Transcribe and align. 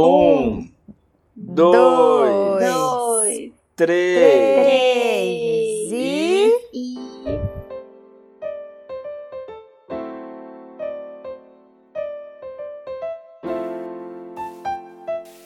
Um, 0.00 0.72
dois, 1.34 2.70
dois, 2.70 3.52
três. 3.74 4.14
três 4.54 5.92
E 5.92 6.52
e. 6.72 6.94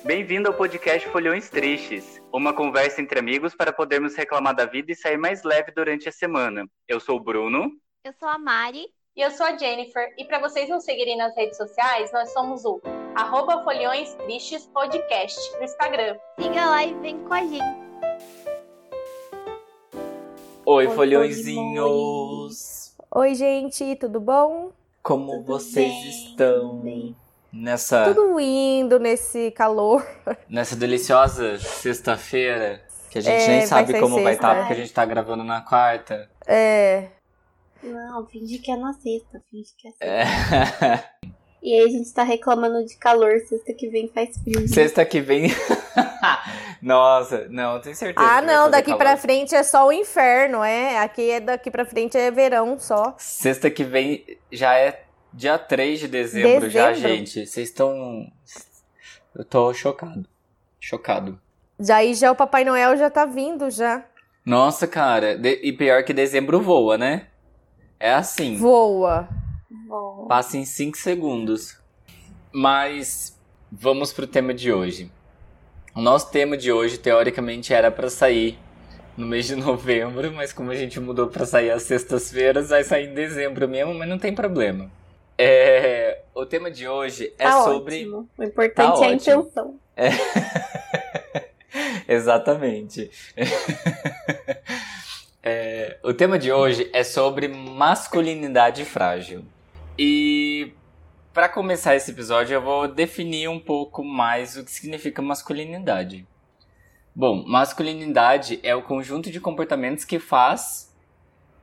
Bem-vindo 0.04 0.48
ao 0.48 0.54
podcast 0.54 1.08
Folhões 1.08 1.48
Tristes, 1.48 2.20
uma 2.30 2.52
conversa 2.52 3.00
entre 3.00 3.18
amigos 3.18 3.54
para 3.54 3.72
podermos 3.72 4.14
reclamar 4.14 4.54
da 4.54 4.66
vida 4.66 4.92
e 4.92 4.94
sair 4.94 5.16
mais 5.16 5.42
leve 5.44 5.72
durante 5.74 6.10
a 6.10 6.12
semana. 6.12 6.66
Eu 6.86 7.00
sou 7.00 7.16
o 7.16 7.20
Bruno. 7.20 7.70
Eu 8.04 8.12
sou 8.12 8.28
a 8.28 8.36
Mari. 8.36 8.84
E 9.16 9.22
eu 9.22 9.30
sou 9.30 9.46
a 9.46 9.56
Jennifer, 9.56 10.14
e 10.18 10.26
para 10.26 10.38
vocês 10.40 10.68
nos 10.68 10.84
seguirem 10.84 11.16
nas 11.18 11.34
redes 11.36 11.56
sociais, 11.56 12.10
nós 12.12 12.32
somos 12.32 12.64
o 12.64 12.80
arroba 13.16 13.62
Folhões 13.62 14.14
Tristes 14.14 14.66
Podcast 14.66 15.38
no 15.58 15.64
Instagram. 15.64 16.16
Siga 16.40 16.66
lá 16.66 16.84
e 16.84 16.94
vem 16.94 17.18
com 17.20 17.34
a 17.34 17.40
gente. 17.40 17.82
Oi, 20.64 20.86
Oi, 20.86 20.94
folhõezinhos! 20.94 22.94
Oi, 23.14 23.34
gente, 23.34 23.96
tudo 23.96 24.18
bom? 24.20 24.70
Como 25.02 25.32
Tudo 25.32 25.44
vocês 25.46 25.92
bem, 25.92 26.08
estão 26.08 26.76
bem. 26.76 27.16
nessa, 27.52 28.14
Tudo 28.14 28.38
indo 28.40 28.98
nesse 29.00 29.50
calor. 29.50 30.06
nessa 30.48 30.76
deliciosa 30.76 31.58
sexta-feira? 31.58 32.80
Que 33.10 33.18
a 33.18 33.20
gente 33.20 33.42
É, 33.42 33.46
nem 33.48 33.58
vai 33.58 33.66
sabe 33.66 34.00
como 34.00 34.14
vai 34.22 34.32
sexta, 34.34 34.46
estar, 34.46 34.56
é. 34.56 34.58
porque 34.60 34.72
a 34.72 34.76
gente 34.76 34.92
tá 34.92 35.04
gravando 35.04 35.42
na 35.44 35.60
quarta. 35.60 36.30
É. 36.46 37.08
Não, 37.82 38.24
finge 38.26 38.58
que 38.60 38.70
é 38.70 38.76
na 38.76 38.92
sexta, 38.94 39.42
finge 39.50 39.70
que 39.76 39.88
é 39.88 39.90
sexta. 39.90 40.06
É. 40.86 41.04
E 41.62 41.72
aí 41.78 41.84
a 41.86 41.88
gente 41.88 42.12
tá 42.12 42.22
reclamando 42.24 42.84
de 42.84 42.96
calor, 42.96 43.38
sexta 43.46 43.72
que 43.72 43.88
vem 43.88 44.08
faz 44.08 44.36
frio. 44.42 44.66
Sexta 44.68 45.04
que 45.04 45.20
vem. 45.20 45.46
Nossa, 46.82 47.46
não, 47.48 47.80
tenho 47.80 47.94
certeza. 47.94 48.26
Ah, 48.26 48.42
não, 48.42 48.68
daqui 48.70 48.86
calor. 48.90 48.98
pra 48.98 49.16
frente 49.16 49.54
é 49.54 49.62
só 49.62 49.86
o 49.86 49.92
inferno, 49.92 50.62
é. 50.64 50.98
Aqui 50.98 51.30
é 51.30 51.40
daqui 51.40 51.70
pra 51.70 51.84
frente 51.84 52.16
é 52.18 52.30
verão 52.30 52.78
só. 52.78 53.14
Sexta 53.18 53.70
que 53.70 53.84
vem 53.84 54.24
já 54.50 54.74
é 54.76 55.04
dia 55.32 55.56
3 55.58 56.00
de 56.00 56.08
dezembro, 56.08 56.68
já, 56.68 56.88
Dezembro? 56.90 57.08
gente. 57.16 57.46
Vocês 57.46 57.68
estão. 57.68 58.26
Eu 59.34 59.44
tô 59.44 59.72
chocado. 59.72 60.26
Chocado. 60.80 61.40
Já 61.78 61.96
aí 61.96 62.14
já 62.14 62.30
o 62.32 62.36
Papai 62.36 62.64
Noel 62.64 62.96
já 62.96 63.08
tá 63.08 63.24
vindo 63.24 63.70
já. 63.70 64.04
Nossa, 64.44 64.86
cara. 64.88 65.38
de- 65.38 65.60
E 65.62 65.72
pior 65.72 66.02
que 66.04 66.12
dezembro 66.12 66.60
voa, 66.60 66.98
né? 66.98 67.28
É 68.00 68.12
assim. 68.12 68.56
Voa. 68.56 69.28
Passa 70.28 70.56
em 70.56 70.64
5 70.64 70.96
segundos. 70.96 71.78
Mas 72.52 73.38
vamos 73.70 74.12
pro 74.12 74.26
tema 74.26 74.54
de 74.54 74.72
hoje. 74.72 75.10
O 75.94 76.00
nosso 76.00 76.30
tema 76.30 76.56
de 76.56 76.72
hoje, 76.72 76.98
teoricamente, 76.98 77.72
era 77.74 77.90
pra 77.90 78.08
sair 78.08 78.58
no 79.16 79.26
mês 79.26 79.46
de 79.46 79.56
novembro, 79.56 80.32
mas 80.32 80.52
como 80.52 80.70
a 80.70 80.76
gente 80.76 81.00
mudou 81.00 81.26
pra 81.28 81.44
sair 81.46 81.70
às 81.70 81.82
sextas-feiras, 81.82 82.68
vai 82.70 82.84
sair 82.84 83.08
em 83.08 83.14
dezembro 83.14 83.68
mesmo, 83.68 83.94
mas 83.94 84.08
não 84.08 84.18
tem 84.18 84.34
problema. 84.34 84.90
É, 85.36 86.20
o 86.34 86.46
tema 86.46 86.70
de 86.70 86.86
hoje 86.86 87.32
é 87.38 87.44
tá 87.44 87.62
sobre. 87.64 87.96
ótimo. 88.02 88.28
O 88.38 88.44
importante 88.44 88.74
Tá 88.74 88.82
é 88.82 88.86
a 88.86 88.92
ótimo. 88.92 89.12
intenção. 89.14 89.78
Exatamente. 92.08 93.10
É, 95.44 95.98
o 96.04 96.14
tema 96.14 96.38
de 96.38 96.52
hoje 96.52 96.88
é 96.92 97.02
sobre 97.02 97.48
masculinidade 97.48 98.84
frágil. 98.84 99.44
E 99.98 100.72
para 101.34 101.48
começar 101.48 101.94
esse 101.94 102.10
episódio, 102.10 102.54
eu 102.54 102.62
vou 102.62 102.88
definir 102.88 103.48
um 103.48 103.60
pouco 103.60 104.02
mais 104.02 104.56
o 104.56 104.64
que 104.64 104.70
significa 104.70 105.20
masculinidade. 105.20 106.26
Bom, 107.14 107.44
masculinidade 107.46 108.58
é 108.62 108.74
o 108.74 108.82
conjunto 108.82 109.30
de 109.30 109.38
comportamentos 109.38 110.04
que 110.04 110.18
faz 110.18 110.90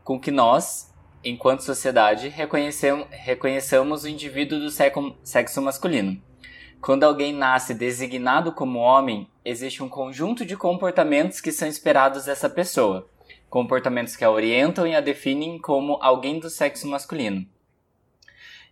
com 0.04 0.20
que 0.20 0.30
nós, 0.30 0.94
enquanto 1.24 1.62
sociedade, 1.62 2.28
reconhecem- 2.28 3.08
reconheçamos 3.10 4.04
o 4.04 4.10
indivíduo 4.10 4.60
do 4.60 4.70
sexo 4.70 5.62
masculino. 5.62 6.22
Quando 6.80 7.04
alguém 7.04 7.34
nasce 7.34 7.74
designado 7.74 8.52
como 8.54 8.80
homem, 8.80 9.28
existe 9.44 9.84
um 9.84 9.90
conjunto 9.90 10.46
de 10.46 10.56
comportamentos 10.56 11.42
que 11.42 11.52
são 11.52 11.68
esperados 11.68 12.26
dessa 12.26 12.50
pessoa. 12.50 13.10
Comportamentos 13.50 14.16
que 14.16 14.24
a 14.24 14.32
orientam 14.32 14.86
e 14.88 14.96
a 14.96 15.02
definem 15.02 15.58
como 15.60 15.98
alguém 16.00 16.40
do 16.40 16.50
sexo 16.50 16.88
masculino. 16.88 17.46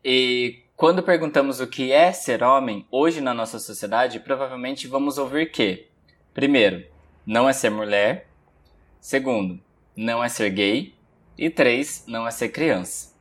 E 0.03 0.63
quando 0.75 1.03
perguntamos 1.03 1.59
o 1.59 1.67
que 1.67 1.91
é 1.91 2.11
ser 2.11 2.43
homem, 2.43 2.85
hoje 2.91 3.21
na 3.21 3.33
nossa 3.33 3.59
sociedade, 3.59 4.19
provavelmente 4.19 4.87
vamos 4.87 5.17
ouvir 5.17 5.51
que, 5.51 5.87
primeiro, 6.33 6.85
não 7.25 7.49
é 7.49 7.53
ser 7.53 7.69
mulher, 7.69 8.27
segundo, 8.99 9.59
não 9.95 10.23
é 10.23 10.29
ser 10.29 10.49
gay, 10.49 10.93
e 11.37 11.49
três, 11.49 12.03
não 12.07 12.27
é 12.27 12.31
ser 12.31 12.49
criança. 12.49 13.13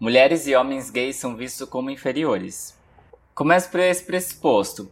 Mulheres 0.00 0.46
e 0.46 0.54
homens 0.54 0.90
gays 0.90 1.16
são 1.16 1.36
vistos 1.36 1.68
como 1.68 1.90
inferiores. 1.90 2.76
Começo 3.34 3.70
por 3.70 3.80
esse 3.80 4.04
pressuposto. 4.04 4.90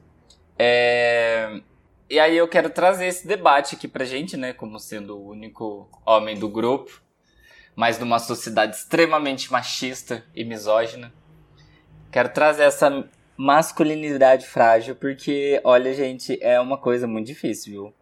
É... 0.59 1.61
E 2.09 2.19
aí 2.19 2.37
eu 2.37 2.47
quero 2.47 2.71
trazer 2.71 3.07
esse 3.07 3.27
debate 3.27 3.75
aqui 3.75 3.89
pra 3.89 4.05
gente, 4.05 4.37
né? 4.37 4.53
Como 4.53 4.79
sendo 4.79 5.17
o 5.17 5.31
único 5.31 5.89
homem 6.05 6.39
do 6.39 6.49
grupo. 6.49 7.03
Mas 7.81 7.99
numa 7.99 8.19
sociedade 8.19 8.77
extremamente 8.77 9.51
machista 9.51 10.23
e 10.35 10.45
misógina. 10.45 11.11
Quero 12.13 12.29
trazer 12.29 12.65
essa 12.65 13.09
masculinidade 13.39 14.47
frágil, 14.47 14.95
porque, 14.95 15.59
olha, 15.65 15.95
gente, 15.95 16.39
é 16.43 16.61
uma 16.61 16.77
coisa 16.77 17.07
muito 17.07 17.29
difícil, 17.29 17.73
viu? 17.73 17.95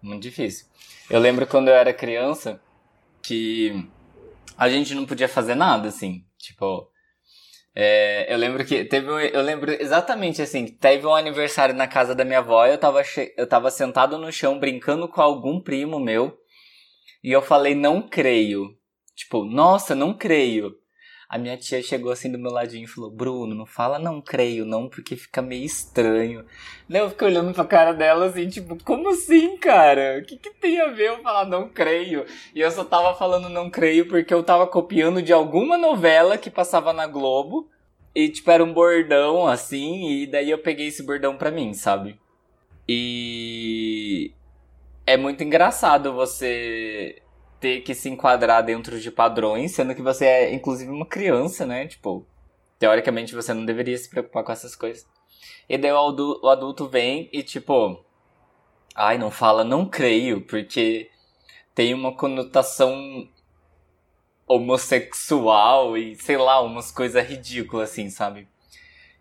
Muito 0.00 0.22
difícil. 0.22 0.64
Eu 1.10 1.20
lembro 1.20 1.46
quando 1.46 1.68
eu 1.68 1.74
era 1.74 1.92
criança 1.92 2.58
que 3.22 3.86
a 4.56 4.70
gente 4.70 4.94
não 4.94 5.04
podia 5.04 5.28
fazer 5.28 5.54
nada, 5.54 5.88
assim. 5.88 6.24
Tipo, 6.38 6.90
é, 7.74 8.32
eu 8.32 8.38
lembro 8.38 8.64
que 8.64 8.86
teve 8.86 9.10
um, 9.10 9.20
eu 9.20 9.42
lembro 9.42 9.70
exatamente 9.70 10.40
assim, 10.40 10.66
teve 10.66 11.06
um 11.06 11.14
aniversário 11.14 11.74
na 11.74 11.86
casa 11.86 12.14
da 12.14 12.24
minha 12.24 12.38
avó, 12.38 12.64
eu 12.64 12.78
tava, 12.78 13.02
eu 13.36 13.46
tava 13.46 13.70
sentado 13.70 14.16
no 14.16 14.32
chão 14.32 14.58
brincando 14.58 15.06
com 15.06 15.20
algum 15.20 15.60
primo 15.60 16.00
meu, 16.00 16.34
e 17.22 17.30
eu 17.30 17.42
falei, 17.42 17.74
não 17.74 18.00
creio. 18.00 18.74
Tipo, 19.16 19.44
nossa, 19.44 19.94
não 19.94 20.12
creio. 20.12 20.76
A 21.28 21.38
minha 21.38 21.56
tia 21.56 21.82
chegou 21.82 22.12
assim 22.12 22.30
do 22.30 22.38
meu 22.38 22.52
ladinho 22.52 22.84
e 22.84 22.88
falou, 22.88 23.10
Bruno, 23.10 23.52
não 23.52 23.66
fala 23.66 23.98
não 23.98 24.20
creio 24.20 24.64
não, 24.64 24.88
porque 24.88 25.16
fica 25.16 25.42
meio 25.42 25.64
estranho. 25.64 26.44
Daí 26.88 27.00
eu 27.00 27.10
fiquei 27.10 27.26
olhando 27.26 27.52
pra 27.52 27.64
cara 27.64 27.92
dela 27.92 28.26
assim, 28.26 28.48
tipo, 28.48 28.76
como 28.84 29.08
assim, 29.08 29.56
cara? 29.56 30.20
O 30.20 30.24
que, 30.24 30.36
que 30.36 30.50
tem 30.50 30.80
a 30.80 30.88
ver 30.88 31.08
eu 31.08 31.22
falar 31.22 31.46
não 31.46 31.68
creio? 31.68 32.24
E 32.54 32.60
eu 32.60 32.70
só 32.70 32.84
tava 32.84 33.12
falando 33.18 33.48
não 33.48 33.68
creio 33.68 34.06
porque 34.06 34.32
eu 34.32 34.44
tava 34.44 34.68
copiando 34.68 35.20
de 35.20 35.32
alguma 35.32 35.76
novela 35.76 36.38
que 36.38 36.50
passava 36.50 36.92
na 36.92 37.06
Globo. 37.06 37.68
E, 38.14 38.28
tipo, 38.28 38.50
era 38.50 38.64
um 38.64 38.72
bordão, 38.72 39.46
assim, 39.46 40.08
e 40.22 40.26
daí 40.26 40.50
eu 40.50 40.58
peguei 40.58 40.86
esse 40.86 41.02
bordão 41.02 41.36
pra 41.36 41.50
mim, 41.50 41.74
sabe? 41.74 42.18
E... 42.88 44.32
É 45.06 45.16
muito 45.16 45.44
engraçado 45.44 46.14
você 46.14 47.22
ter 47.60 47.80
que 47.80 47.94
se 47.94 48.08
enquadrar 48.08 48.62
dentro 48.64 49.00
de 49.00 49.10
padrões, 49.10 49.72
sendo 49.72 49.94
que 49.94 50.02
você 50.02 50.26
é, 50.26 50.54
inclusive, 50.54 50.90
uma 50.90 51.06
criança, 51.06 51.64
né? 51.66 51.86
Tipo, 51.86 52.26
teoricamente 52.78 53.34
você 53.34 53.54
não 53.54 53.64
deveria 53.64 53.96
se 53.96 54.08
preocupar 54.08 54.44
com 54.44 54.52
essas 54.52 54.76
coisas. 54.76 55.06
E 55.68 55.76
daí 55.76 55.92
o 55.92 56.08
adu- 56.08 56.40
o 56.42 56.48
adulto 56.48 56.86
vem 56.88 57.28
e, 57.32 57.42
tipo... 57.42 58.04
Ai, 58.94 59.18
não 59.18 59.30
fala 59.30 59.62
não 59.62 59.86
creio, 59.86 60.40
porque 60.40 61.10
tem 61.74 61.92
uma 61.92 62.16
conotação 62.16 63.28
homossexual 64.46 65.98
e 65.98 66.14
sei 66.16 66.36
lá, 66.36 66.62
umas 66.62 66.90
coisas 66.90 67.26
ridículas 67.26 67.90
assim, 67.90 68.08
sabe? 68.08 68.48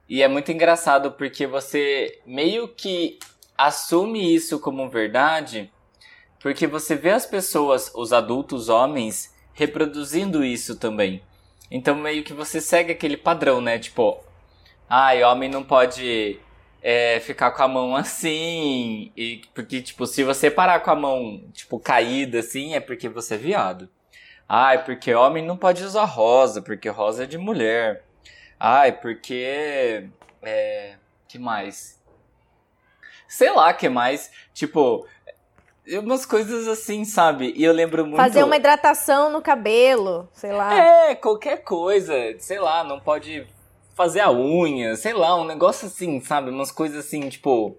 E 0.08 0.22
é 0.22 0.28
muito 0.28 0.52
engraçado 0.52 1.12
porque 1.14 1.48
você 1.48 2.22
meio 2.26 2.68
que 2.68 3.18
assume 3.58 4.34
isso 4.34 4.60
como 4.60 4.90
verdade, 4.90 5.72
porque 6.46 6.68
você 6.68 6.94
vê 6.96 7.10
as 7.10 7.26
pessoas, 7.26 7.92
os 7.96 8.14
adultos 8.14 8.70
homens, 8.70 9.34
reproduzindo 9.52 10.46
isso 10.46 10.76
também. 10.76 11.24
Então 11.72 11.96
meio 11.96 12.24
que 12.24 12.34
você 12.34 12.62
segue 12.62 12.92
aquele 12.92 13.18
padrão, 13.18 13.60
né? 13.60 13.80
Tipo, 13.80 14.24
ai, 14.88 15.24
homem 15.24 15.50
não 15.50 15.64
pode 15.64 16.40
é, 16.84 17.20
ficar 17.20 17.50
com 17.50 17.64
a 17.64 17.68
mão 17.68 17.96
assim, 17.98 19.12
e 19.18 19.42
porque, 19.56 19.82
tipo, 19.82 20.06
se 20.06 20.24
você 20.24 20.52
parar 20.52 20.82
com 20.82 20.92
a 20.92 20.96
mão, 20.96 21.44
tipo, 21.52 21.80
caída 21.80 22.42
assim, 22.42 22.76
é 22.76 22.80
porque 22.80 23.10
você 23.10 23.34
é 23.34 23.40
viado. 23.40 23.90
Ai, 24.48 24.86
porque 24.86 25.16
homem 25.16 25.44
não 25.44 25.58
pode 25.58 25.84
usar 25.84 26.06
rosa, 26.06 26.62
porque 26.62 26.90
rosa 26.90 27.24
é 27.24 27.26
de 27.26 27.40
mulher. 27.40 28.06
Ai, 28.60 28.92
porque. 28.92 30.08
É. 30.44 30.98
que 31.28 31.40
mais? 31.40 32.00
Sei 33.28 33.50
lá, 33.52 33.74
que 33.74 33.90
mais? 33.90 34.32
Tipo. 34.54 35.08
Umas 36.00 36.26
coisas 36.26 36.68
assim, 36.68 37.06
sabe? 37.06 37.54
E 37.56 37.64
eu 37.64 37.72
lembro 37.72 38.04
muito. 38.06 38.18
Fazer 38.18 38.44
uma 38.44 38.56
hidratação 38.56 39.30
no 39.32 39.42
cabelo, 39.42 40.28
sei 40.34 40.52
lá. 40.52 40.74
É, 40.74 41.16
qualquer 41.16 41.64
coisa. 41.64 42.14
Sei 42.40 42.60
lá, 42.60 42.84
não 42.84 43.00
pode 43.00 43.46
fazer 43.96 44.22
a 44.22 44.32
unha, 44.32 44.96
sei 44.96 45.14
lá, 45.14 45.36
um 45.40 45.46
negócio 45.46 45.88
assim, 45.88 46.20
sabe? 46.22 46.50
Umas 46.50 46.72
coisas 46.72 47.06
assim, 47.06 47.30
tipo. 47.30 47.78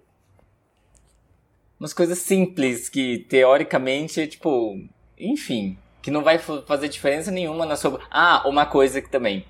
Umas 1.81 1.93
coisas 1.93 2.19
simples 2.19 2.89
que, 2.89 3.19
teoricamente, 3.29 4.27
tipo. 4.27 4.77
Enfim. 5.19 5.77
Que 6.01 6.11
não 6.11 6.23
vai 6.23 6.39
fa- 6.39 6.63
fazer 6.67 6.89
diferença 6.89 7.31
nenhuma 7.33 7.67
na 7.67 7.75
sua. 7.77 8.01
Ah, 8.11 8.43
uma 8.47 8.65
coisa 8.67 9.03
que 9.03 9.11
também. 9.11 9.45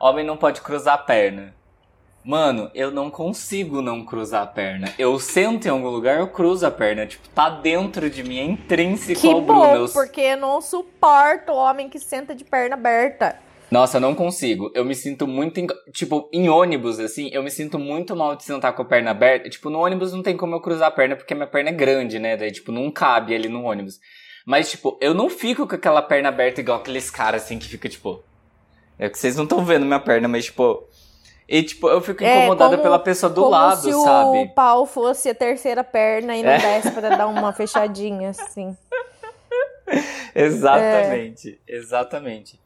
Homem 0.00 0.24
não 0.24 0.36
pode 0.36 0.60
cruzar 0.62 0.94
a 0.94 0.98
perna. 0.98 1.54
Mano, 2.28 2.70
eu 2.74 2.90
não 2.90 3.10
consigo 3.10 3.80
não 3.80 4.04
cruzar 4.04 4.42
a 4.42 4.46
perna. 4.46 4.92
Eu 4.98 5.18
sento 5.18 5.64
em 5.64 5.70
algum 5.70 5.88
lugar, 5.88 6.18
eu 6.18 6.28
cruzo 6.28 6.66
a 6.66 6.70
perna. 6.70 7.06
Tipo, 7.06 7.26
tá 7.30 7.48
dentro 7.48 8.10
de 8.10 8.22
mim, 8.22 8.38
é 8.38 8.44
intrínseco 8.44 9.18
Que 9.18 9.28
ao 9.28 9.40
Bruno. 9.40 9.60
bom, 9.62 9.74
Eu- 9.76 9.88
porque 9.88 10.20
eu 10.20 10.36
não 10.36 10.60
suporto 10.60 11.52
homem 11.54 11.88
que 11.88 11.98
senta 11.98 12.34
de 12.34 12.44
perna 12.44 12.74
aberta. 12.74 13.38
Nossa, 13.70 13.96
eu 13.96 14.02
não 14.02 14.14
consigo. 14.14 14.70
Eu 14.74 14.84
me 14.84 14.94
sinto 14.94 15.26
muito. 15.26 15.58
Tipo, 15.90 16.28
em 16.30 16.50
ônibus, 16.50 17.00
assim, 17.00 17.30
eu 17.32 17.42
me 17.42 17.50
sinto 17.50 17.78
muito 17.78 18.14
mal 18.14 18.36
de 18.36 18.44
sentar 18.44 18.74
com 18.74 18.82
a 18.82 18.84
perna 18.84 19.10
aberta. 19.12 19.48
Tipo, 19.48 19.70
no 19.70 19.78
ônibus 19.78 20.12
não 20.12 20.22
tem 20.22 20.36
como 20.36 20.54
eu 20.54 20.60
cruzar 20.60 20.88
a 20.88 20.90
perna 20.90 21.16
porque 21.16 21.34
minha 21.34 21.46
perna 21.46 21.70
é 21.70 21.72
grande, 21.72 22.18
né? 22.18 22.36
Daí, 22.36 22.52
tipo, 22.52 22.70
não 22.70 22.90
cabe 22.90 23.34
ali 23.34 23.48
no 23.48 23.64
ônibus. 23.64 23.98
Mas, 24.44 24.70
tipo, 24.70 24.98
eu 25.00 25.14
não 25.14 25.30
fico 25.30 25.66
com 25.66 25.74
aquela 25.74 26.02
perna 26.02 26.28
aberta 26.28 26.60
igual 26.60 26.76
aqueles 26.78 27.10
caras, 27.10 27.44
assim, 27.44 27.58
que 27.58 27.66
fica, 27.68 27.88
tipo. 27.88 28.22
É 28.98 29.08
que 29.08 29.18
vocês 29.18 29.34
não 29.34 29.44
estão 29.44 29.64
vendo 29.64 29.86
minha 29.86 29.98
perna, 30.00 30.28
mas, 30.28 30.44
tipo. 30.44 30.86
E, 31.48 31.62
tipo, 31.62 31.88
eu 31.88 32.00
fico 32.02 32.22
É, 32.22 32.38
incomodada 32.40 32.72
como- 32.72 32.82
pela 32.82 32.98
pessoa 32.98 33.30
do 33.30 33.40
Como 33.42 33.50
lado, 33.52 33.80
se 33.80 33.90
sabe? 33.92 34.38
o 34.42 34.48
pau 34.50 34.84
fosse 34.84 35.30
a 35.30 35.34
terceira 35.34 35.82
perna 35.82 36.36
e 36.36 36.42
não 36.42 36.50
É. 36.50 36.58
desse 36.58 36.90
pra 36.90 37.08
dar 37.16 37.26
uma 37.26 37.52
fechadinha, 37.54 38.30
assim. 38.30 38.76
Exatamente. 40.34 41.60
Exatamente. 41.66 42.60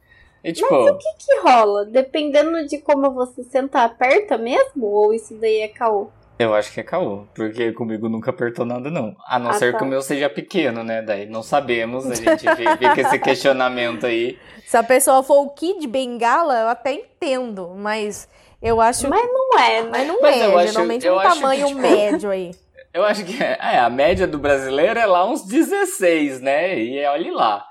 E, 0.45 0.53
tipo. 0.53 0.75
O 0.75 0.99
que 0.99 1.09
que 1.19 1.41
rola? 1.49 1.85
Dependendo 1.85 2.67
de 2.67 2.79
como 2.79 3.11
você 3.13 3.45
sentar, 3.45 3.85
aperta 3.87 4.37
mesmo? 4.37 4.87
Ou 4.87 5.15
isso 5.15 5.35
daí 5.37 5.61
é 5.61 5.69
caô? 5.69 6.09
Eu 6.39 6.53
acho 6.55 6.73
que 6.73 6.81
é 6.81 6.83
caô, 6.83 7.25
porque 7.35 7.71
comigo 7.73 8.09
nunca 8.09 8.31
apertou 8.31 8.65
nada, 8.67 8.91
não. 8.91 9.15
A 9.29 9.39
não 9.39 9.51
Ah, 9.51 9.55
ser 9.55 9.71
tá. 9.73 9.79
que 9.79 9.85
o 9.85 9.87
meu 9.87 10.03
seja 10.03 10.29
pequeno, 10.29 10.83
né? 10.83 11.01
Daí 11.01 11.27
não 11.27 11.43
sabemos, 11.43 12.11
a 12.11 12.15
gente 12.17 12.25
fi- 12.57 12.77
fica 12.79 13.01
esse 13.01 13.19
questionamento 13.21 14.07
aí. 14.07 14.37
Se 14.67 14.77
a 14.77 14.83
pessoa 14.83 15.23
for 15.23 15.41
o 15.43 15.51
Kid 15.51 15.87
Bengala, 15.87 16.59
eu 16.63 16.69
até 16.69 16.93
entendo, 16.95 17.73
mas 17.77 18.29
eu 18.63 18.81
acho 18.81 19.09
Mas 19.09 19.27
não 19.27 19.59
é, 19.59 19.83
né? 19.83 19.89
Mas 19.91 20.07
não 20.09 20.21
Mas 20.23 20.37
é, 20.37 20.47
eu 20.47 20.59
acho- 20.59 20.73
geralmente 20.73 21.07
eu 21.07 21.15
um 21.15 21.19
acho 21.19 21.29
que, 21.35 21.41
tamanho 21.41 21.67
tipo, 21.69 21.81
médio 21.81 22.31
aí. 22.31 22.51
Eu 22.95 23.05
acho 23.07 23.25
que 23.25 23.43
é, 23.43 23.57
é, 23.59 23.79
a 23.79 23.89
média 23.89 24.27
do 24.27 24.39
brasileiro 24.39 24.99
é 25.01 25.07
lá 25.07 25.25
uns 25.27 25.47
16, 25.47 26.43
né? 26.43 26.79
E 26.79 26.99
é, 26.99 27.11
olhe 27.11 27.31
lá. 27.31 27.65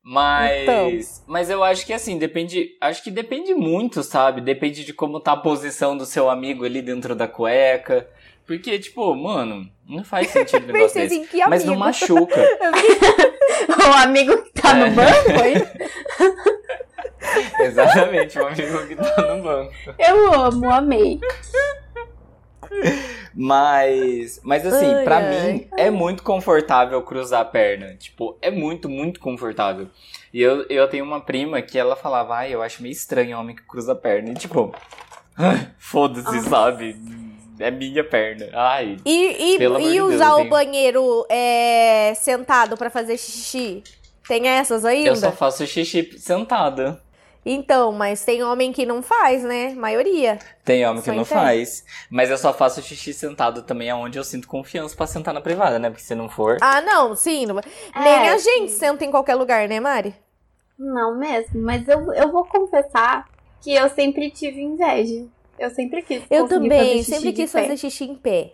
Mas, 0.00 0.62
Então. 0.62 0.90
mas 1.26 1.50
eu 1.50 1.64
acho 1.64 1.84
que 1.84 1.92
assim, 1.92 2.16
depende, 2.16 2.68
acho 2.80 3.02
que 3.02 3.10
depende 3.10 3.52
muito, 3.52 4.04
sabe? 4.04 4.40
Depende 4.40 4.84
de 4.84 4.92
como 4.94 5.18
tá 5.18 5.32
a 5.32 5.36
posição 5.36 5.96
do 5.96 6.06
seu 6.06 6.30
amigo 6.30 6.64
ali 6.64 6.80
dentro 6.80 7.16
da 7.16 7.26
cueca. 7.26 8.08
Porque, 8.46 8.78
tipo, 8.78 9.12
mano, 9.16 9.68
não 9.88 10.04
faz 10.04 10.28
sentido 10.30 10.62
um 10.70 10.72
negócio 10.72 10.94
Pensei 11.00 11.18
desse. 11.18 11.28
que 11.30 11.36
amigo. 11.42 11.50
Mas 11.50 11.64
não 11.64 11.74
machuca. 11.76 12.40
O 13.68 13.92
amigo 14.02 14.42
que 14.42 14.52
tá 14.52 14.70
É. 14.70 14.74
no 14.74 14.90
banco, 14.94 15.44
hein? 15.44 15.54
Exatamente, 17.60 18.38
um 18.38 18.46
amigo 18.46 18.86
que 18.86 18.96
tá 18.96 19.34
no 19.34 19.42
banco. 19.42 19.72
Eu 19.98 20.32
amo, 20.32 20.70
amei. 20.70 21.20
Mas, 23.34 24.40
mas 24.42 24.66
assim, 24.66 24.92
Ai, 24.94 25.04
pra 25.04 25.16
ai. 25.18 25.52
mim 25.52 25.68
é 25.76 25.90
muito 25.90 26.22
confortável 26.22 27.00
cruzar 27.02 27.40
a 27.40 27.44
perna. 27.44 27.94
Tipo, 27.96 28.36
é 28.42 28.50
muito, 28.50 28.88
muito 28.88 29.20
confortável. 29.20 29.88
E 30.32 30.40
eu, 30.40 30.64
eu 30.68 30.88
tenho 30.88 31.04
uma 31.04 31.20
prima 31.20 31.60
que 31.62 31.78
ela 31.78 31.96
falava, 31.96 32.36
ai, 32.36 32.54
eu 32.54 32.62
acho 32.62 32.82
meio 32.82 32.92
estranho 32.92 33.38
homem 33.38 33.54
que 33.56 33.62
cruza 33.62 33.92
a 33.92 33.96
perna. 33.96 34.30
E 34.30 34.34
tipo, 34.34 34.74
ai, 35.36 35.68
foda-se, 35.78 36.40
sabe? 36.48 36.96
É 37.58 37.70
minha 37.70 38.02
perna. 38.04 38.48
Ai. 38.52 38.96
E, 39.04 39.54
e, 39.54 39.58
Pelo 39.58 39.76
amor 39.76 39.88
e 39.88 39.92
Deus, 39.92 40.14
usar 40.14 40.32
o 40.34 40.38
tenho- 40.38 40.50
banheiro 40.50 41.26
é, 41.28 42.12
sentado 42.16 42.76
pra 42.76 42.88
fazer 42.90 43.16
xixi? 43.18 43.82
Tem 44.26 44.46
essas 44.48 44.84
ainda? 44.84 45.08
Eu 45.08 45.16
só 45.16 45.32
faço 45.32 45.66
xixi 45.66 46.14
sentada. 46.18 47.02
Então, 47.44 47.90
mas 47.92 48.24
tem 48.24 48.42
homem 48.42 48.70
que 48.72 48.84
não 48.84 49.02
faz, 49.02 49.42
né? 49.42 49.74
Maioria. 49.74 50.38
Tem 50.64 50.86
homem 50.86 51.02
que 51.02 51.08
não 51.08 51.22
entende. 51.22 51.30
faz. 51.30 51.84
Mas 52.10 52.30
eu 52.30 52.36
só 52.36 52.52
faço 52.52 52.82
xixi 52.82 53.14
sentado 53.14 53.62
também, 53.62 53.88
aonde 53.90 54.18
eu 54.18 54.24
sinto 54.24 54.46
confiança 54.46 54.94
pra 54.94 55.06
sentar 55.06 55.32
na 55.32 55.40
privada, 55.40 55.78
né? 55.78 55.88
Porque 55.88 56.02
se 56.02 56.14
não 56.14 56.28
for. 56.28 56.58
Ah, 56.60 56.80
não, 56.82 57.16
sim. 57.16 57.46
não- 57.46 57.58
É, 57.58 58.00
Nem 58.02 58.28
a 58.28 58.36
gente 58.38 58.70
sim. 58.72 58.78
senta 58.78 59.04
em 59.04 59.10
qualquer 59.10 59.36
lugar, 59.36 59.66
né, 59.68 59.80
Mari? 59.80 60.14
Não 60.78 61.18
mesmo, 61.18 61.60
mas 61.62 61.86
eu, 61.88 62.12
eu 62.12 62.30
vou 62.30 62.44
confessar 62.44 63.26
que 63.62 63.74
eu 63.74 63.88
sempre 63.90 64.30
tive 64.30 64.60
inveja. 64.60 65.26
Eu 65.58 65.70
sempre 65.70 66.00
quis 66.02 66.22
Eu 66.30 66.48
também, 66.48 66.70
fazer 66.70 66.98
xixi 66.98 67.10
sempre 67.10 67.32
quis 67.34 67.52
pé. 67.52 67.60
fazer 67.62 67.76
xixi 67.76 68.04
em 68.04 68.14
pé. 68.14 68.52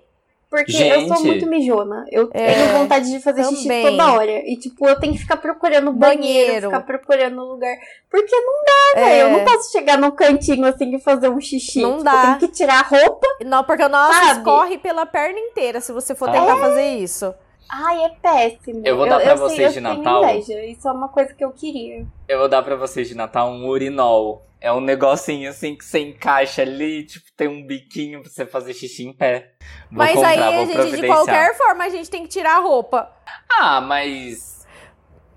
Porque 0.48 0.72
eu 0.72 1.08
sou 1.08 1.16
Gente. 1.16 1.26
muito 1.26 1.46
mijona. 1.46 2.04
Eu 2.10 2.30
É, 2.32 2.52
tenho 2.54 2.78
vontade 2.78 3.10
de 3.10 3.20
fazer 3.20 3.42
xixi 3.44 3.62
também. 3.64 3.82
toda 3.84 4.12
hora. 4.12 4.30
E, 4.30 4.56
tipo, 4.56 4.86
eu 4.86 4.98
tenho 4.98 5.12
que 5.12 5.18
ficar 5.18 5.36
procurando 5.38 5.92
banheiro, 5.92 6.22
Banheiro. 6.22 6.66
ficar 6.70 6.80
procurando 6.82 7.40
lugar. 7.44 7.76
Porque 8.10 8.34
não 8.40 8.64
dá, 8.64 9.00
É, 9.00 9.04
velho. 9.04 9.20
Eu 9.22 9.30
não 9.38 9.44
posso 9.44 9.72
chegar 9.72 9.98
num 9.98 10.10
cantinho 10.12 10.64
assim 10.64 10.94
e 10.94 11.00
fazer 11.00 11.28
um 11.28 11.40
xixi. 11.40 11.82
Não 11.82 11.92
Tipo, 11.98 12.04
dá. 12.04 12.12
Eu 12.12 12.22
tenho 12.22 12.38
que 12.38 12.48
tirar 12.56 12.80
a 12.80 12.82
roupa. 12.82 13.26
Não, 13.44 13.64
porque 13.64 13.82
o 13.82 13.88
nosso 13.88 14.12
Sabe? 14.18 14.38
escorre 14.38 14.78
pela 14.78 15.04
perna 15.04 15.38
inteira 15.38 15.80
se 15.80 15.92
você 15.92 16.14
for 16.14 16.28
Ah. 16.28 16.32
tentar 16.32 16.56
fazer 16.58 16.90
isso. 16.94 17.34
Ai, 17.68 18.04
é 18.04 18.10
péssimo. 18.22 18.82
Eu 18.84 18.96
vou 18.96 19.08
dar 19.08 19.20
pra 19.20 19.32
eu 19.32 19.36
vocês 19.38 19.56
sei, 19.56 19.64
eu 19.66 19.68
de 19.70 19.80
tenho 19.90 20.04
Natal. 20.04 20.22
Inveja. 20.24 20.64
Isso 20.64 20.86
é 20.88 20.92
uma 20.92 21.08
coisa 21.08 21.34
que 21.34 21.44
eu 21.44 21.50
queria. 21.50 22.06
Eu 22.28 22.38
vou 22.38 22.48
dar 22.48 22.62
pra 22.62 22.76
vocês 22.76 23.08
de 23.08 23.16
Natal 23.16 23.50
um 23.50 23.66
urinol. 23.66 24.42
É 24.66 24.72
um 24.72 24.80
negocinho 24.80 25.48
assim 25.48 25.76
que 25.76 25.84
você 25.84 26.00
encaixa 26.00 26.62
ali, 26.62 27.04
tipo, 27.06 27.26
tem 27.36 27.46
um 27.46 27.64
biquinho 27.64 28.20
pra 28.20 28.28
você 28.28 28.44
fazer 28.44 28.74
xixi 28.74 29.04
em 29.06 29.12
pé. 29.12 29.52
Vou 29.88 29.98
Mas 29.98 30.12
comprar, 30.14 30.28
aí, 30.30 30.38
vou 30.66 30.78
a 30.78 30.82
gente, 30.82 31.00
de 31.00 31.06
qualquer 31.06 31.56
forma, 31.56 31.84
a 31.84 31.88
gente 31.88 32.10
tem 32.10 32.22
que 32.24 32.28
tirar 32.28 32.56
a 32.56 32.58
roupa. 32.58 33.08
Ah, 33.48 33.80
mas. 33.80 34.66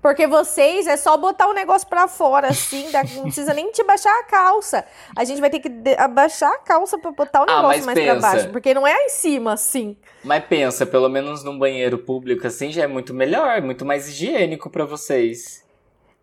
Porque 0.02 0.26
vocês 0.26 0.88
é 0.88 0.96
só 0.96 1.16
botar 1.16 1.46
o 1.46 1.52
negócio 1.52 1.86
pra 1.86 2.08
fora, 2.08 2.48
assim, 2.48 2.88
não 3.14 3.22
precisa 3.24 3.54
nem 3.54 3.70
te 3.70 3.84
baixar 3.84 4.10
a 4.18 4.24
calça. 4.24 4.84
A 5.16 5.22
gente 5.22 5.40
vai 5.40 5.48
ter 5.48 5.60
que 5.60 5.68
de- 5.68 5.94
abaixar 5.94 6.50
a 6.52 6.58
calça 6.58 6.98
pra 6.98 7.12
botar 7.12 7.42
o 7.42 7.44
Ah, 7.48 7.56
negócio 7.62 7.84
mas 7.84 7.86
mais 7.86 7.98
pra 8.00 8.14
pensa. 8.16 8.32
baixo. 8.32 8.48
Porque 8.50 8.74
não 8.74 8.84
é 8.84 8.96
em 9.04 9.08
cima, 9.10 9.52
assim. 9.52 9.96
Mas 10.24 10.42
pensa, 10.44 10.84
pelo 10.84 11.08
menos 11.08 11.44
num 11.44 11.56
banheiro 11.56 11.98
público 11.98 12.46
assim 12.48 12.72
já 12.72 12.82
é 12.82 12.86
muito 12.88 13.14
melhor, 13.14 13.58
é 13.58 13.60
muito 13.60 13.84
mais 13.84 14.08
higiênico 14.08 14.68
pra 14.70 14.84
vocês. 14.84 15.62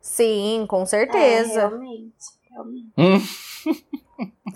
Sim, 0.01 0.65
com 0.67 0.81
É, 0.81 0.85
certeza. 0.85 1.67
realmente. 1.69 2.36
Hum. 2.97 3.21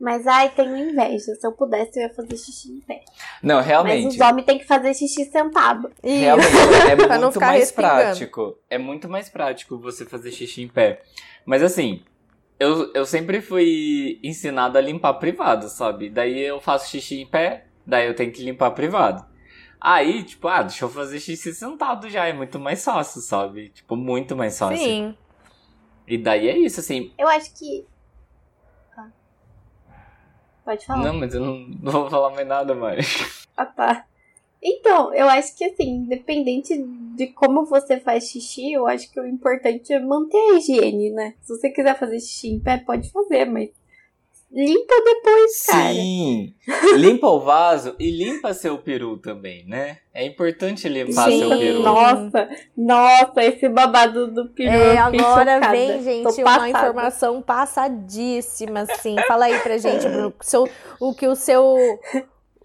Mas, 0.00 0.26
ai, 0.28 0.50
tenho 0.50 0.76
inveja. 0.76 1.34
Se 1.34 1.44
eu 1.44 1.52
pudesse, 1.52 1.98
eu 1.98 2.04
ia 2.04 2.14
fazer 2.14 2.36
xixi 2.36 2.70
em 2.72 2.80
pé. 2.80 3.02
Não, 3.42 3.56
Mas 3.56 3.66
realmente. 3.66 4.06
os 4.06 4.20
homens 4.20 4.46
têm 4.46 4.58
que 4.58 4.64
fazer 4.64 4.94
xixi 4.94 5.24
sentado. 5.24 5.90
Ih, 6.04 6.18
Realmente, 6.20 6.56
é 6.88 6.94
Pra 7.04 7.14
não 7.16 7.22
muito 7.22 7.32
ficar 7.34 7.46
mais 7.48 7.60
respingando. 7.60 7.94
prático. 7.94 8.58
É 8.70 8.78
muito 8.78 9.08
mais 9.08 9.28
prático 9.28 9.76
você 9.78 10.04
fazer 10.06 10.30
xixi 10.30 10.62
em 10.62 10.68
pé. 10.68 11.02
Mas 11.44 11.64
assim, 11.64 12.04
eu, 12.60 12.92
eu 12.94 13.04
sempre 13.04 13.40
fui 13.40 14.20
ensinado 14.22 14.78
a 14.78 14.80
limpar 14.80 15.14
privado, 15.14 15.68
sabe? 15.68 16.08
Daí 16.10 16.38
eu 16.44 16.60
faço 16.60 16.88
xixi 16.90 17.20
em 17.22 17.26
pé, 17.26 17.66
daí 17.84 18.06
eu 18.06 18.14
tenho 18.14 18.30
que 18.30 18.44
limpar 18.44 18.70
privado. 18.70 19.26
Aí, 19.80 20.22
tipo, 20.22 20.46
ah, 20.46 20.62
deixa 20.62 20.84
eu 20.84 20.88
fazer 20.88 21.18
xixi 21.18 21.52
sentado 21.52 22.08
já, 22.08 22.26
é 22.26 22.32
muito 22.32 22.58
mais 22.60 22.84
fácil, 22.84 23.20
sabe? 23.20 23.70
Tipo, 23.70 23.96
muito 23.96 24.36
mais 24.36 24.56
fácil. 24.56 24.76
Sim. 24.78 25.16
E 26.08 26.16
daí 26.16 26.48
é 26.48 26.58
isso, 26.58 26.80
assim. 26.80 27.12
Eu 27.18 27.28
acho 27.28 27.54
que. 27.54 27.86
Ah. 28.96 29.10
Pode 30.64 30.86
falar. 30.86 31.04
Não, 31.04 31.14
mas 31.14 31.34
eu 31.34 31.40
não, 31.40 31.58
não 31.58 31.92
vou 31.92 32.10
falar 32.10 32.30
mais 32.30 32.48
nada 32.48 32.74
mais. 32.74 33.46
Ah, 33.56 33.66
tá. 33.66 34.06
Então, 34.62 35.14
eu 35.14 35.28
acho 35.28 35.56
que 35.56 35.64
assim, 35.64 35.88
independente 35.88 36.76
de 37.14 37.28
como 37.28 37.64
você 37.64 38.00
faz 38.00 38.28
xixi, 38.28 38.72
eu 38.72 38.86
acho 38.86 39.10
que 39.12 39.20
o 39.20 39.26
importante 39.26 39.92
é 39.92 40.00
manter 40.00 40.36
a 40.36 40.54
higiene, 40.56 41.10
né? 41.10 41.34
Se 41.42 41.56
você 41.56 41.70
quiser 41.70 41.96
fazer 41.96 42.18
xixi 42.18 42.48
em 42.48 42.60
pé, 42.60 42.78
pode 42.78 43.10
fazer, 43.10 43.44
mas 43.44 43.70
limpa 44.50 44.94
depois, 45.04 45.66
cara. 45.66 45.92
Sim! 45.94 46.54
Limpa 46.96 47.26
o 47.28 47.40
vaso 47.40 47.94
e 47.98 48.10
limpa 48.10 48.52
seu 48.54 48.78
peru 48.78 49.16
também, 49.18 49.66
né? 49.66 49.98
É 50.12 50.24
importante 50.26 50.88
limpar 50.88 51.30
Sim, 51.30 51.38
seu 51.38 51.48
peru. 51.58 51.80
nossa, 51.82 52.48
nossa, 52.76 53.44
esse 53.44 53.68
babado 53.68 54.26
do 54.32 54.48
peru. 54.50 54.70
É, 54.70 54.96
agora 54.98 55.54
chocada. 55.56 55.70
vem, 55.70 56.02
gente, 56.02 56.42
uma 56.42 56.68
informação 56.68 57.40
passadíssima, 57.42 58.80
assim. 58.80 59.16
Fala 59.26 59.46
aí 59.46 59.58
pra 59.60 59.78
gente, 59.78 60.08
Bruno, 60.08 60.34
o 60.38 60.44
seu- 60.44 60.68
o 61.00 61.14
que 61.14 61.26
o 61.28 61.34
seu, 61.36 61.76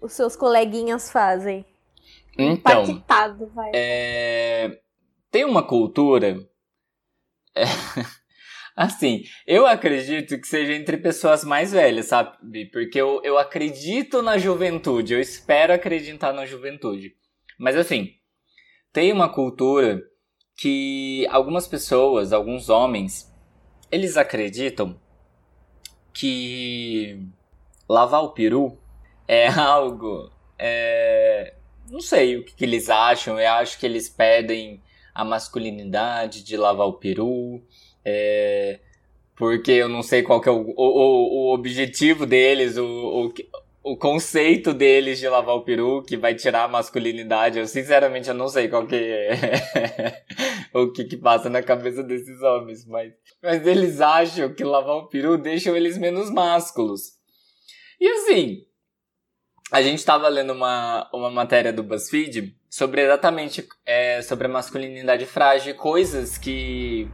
os 0.00 0.12
seus 0.12 0.34
coleguinhas 0.36 1.10
fazem. 1.10 1.64
Então, 2.38 2.82
Impactado, 2.84 3.46
vai. 3.54 3.70
é, 3.74 4.78
tem 5.30 5.44
uma 5.44 5.62
cultura. 5.62 6.36
é, 7.54 7.64
Assim, 8.76 9.22
eu 9.46 9.66
acredito 9.66 10.38
que 10.38 10.48
seja 10.48 10.72
entre 10.72 10.96
pessoas 10.96 11.44
mais 11.44 11.72
velhas, 11.72 12.06
sabe? 12.06 12.66
Porque 12.72 13.00
eu, 13.00 13.20
eu 13.22 13.38
acredito 13.38 14.20
na 14.20 14.36
juventude, 14.36 15.14
eu 15.14 15.20
espero 15.20 15.72
acreditar 15.72 16.32
na 16.32 16.44
juventude. 16.44 17.14
Mas 17.56 17.76
assim, 17.76 18.14
tem 18.92 19.12
uma 19.12 19.28
cultura 19.28 20.02
que 20.56 21.26
algumas 21.30 21.68
pessoas, 21.68 22.32
alguns 22.32 22.68
homens, 22.68 23.32
eles 23.90 24.16
acreditam 24.16 25.00
que 26.12 27.28
lavar 27.88 28.22
o 28.22 28.32
peru 28.32 28.78
é 29.26 29.48
algo. 29.54 30.30
É, 30.58 31.54
não 31.88 32.00
sei 32.00 32.36
o 32.36 32.44
que, 32.44 32.54
que 32.54 32.64
eles 32.64 32.88
acham. 32.88 33.38
Eu 33.38 33.50
acho 33.52 33.78
que 33.78 33.86
eles 33.86 34.08
pedem 34.08 34.82
a 35.14 35.24
masculinidade 35.24 36.42
de 36.42 36.56
lavar 36.56 36.86
o 36.86 36.94
peru. 36.94 37.62
É, 38.04 38.80
porque 39.36 39.72
eu 39.72 39.88
não 39.88 40.02
sei 40.02 40.22
qual 40.22 40.40
que 40.40 40.48
é 40.48 40.52
o, 40.52 40.74
o, 40.76 41.48
o 41.48 41.54
objetivo 41.54 42.26
deles, 42.26 42.76
o, 42.76 42.84
o, 42.84 43.34
o 43.84 43.96
conceito 43.96 44.72
deles 44.72 45.18
de 45.18 45.28
lavar 45.28 45.56
o 45.56 45.62
peru, 45.62 46.02
que 46.02 46.16
vai 46.16 46.34
tirar 46.34 46.64
a 46.64 46.68
masculinidade. 46.68 47.58
Eu 47.58 47.66
sinceramente 47.66 48.28
eu 48.28 48.34
não 48.34 48.48
sei 48.48 48.68
qual 48.68 48.86
que 48.86 48.94
é 48.94 50.22
o 50.72 50.90
que, 50.90 51.04
que 51.04 51.16
passa 51.16 51.50
na 51.50 51.62
cabeça 51.62 52.02
desses 52.02 52.40
homens, 52.40 52.86
mas, 52.86 53.12
mas 53.42 53.66
eles 53.66 54.00
acham 54.00 54.54
que 54.54 54.64
lavar 54.64 54.96
o 54.96 55.08
peru 55.08 55.36
deixa 55.36 55.70
eles 55.70 55.98
menos 55.98 56.30
másculos. 56.30 57.12
E 58.00 58.08
assim, 58.08 58.64
a 59.70 59.82
gente 59.82 59.98
estava 59.98 60.28
lendo 60.28 60.52
uma, 60.52 61.08
uma 61.12 61.30
matéria 61.30 61.72
do 61.72 61.82
BuzzFeed 61.82 62.56
sobre 62.70 63.02
exatamente 63.02 63.66
é, 63.84 64.22
sobre 64.22 64.46
a 64.46 64.50
masculinidade 64.50 65.26
frágil, 65.26 65.74
coisas 65.74 66.38
que 66.38 67.08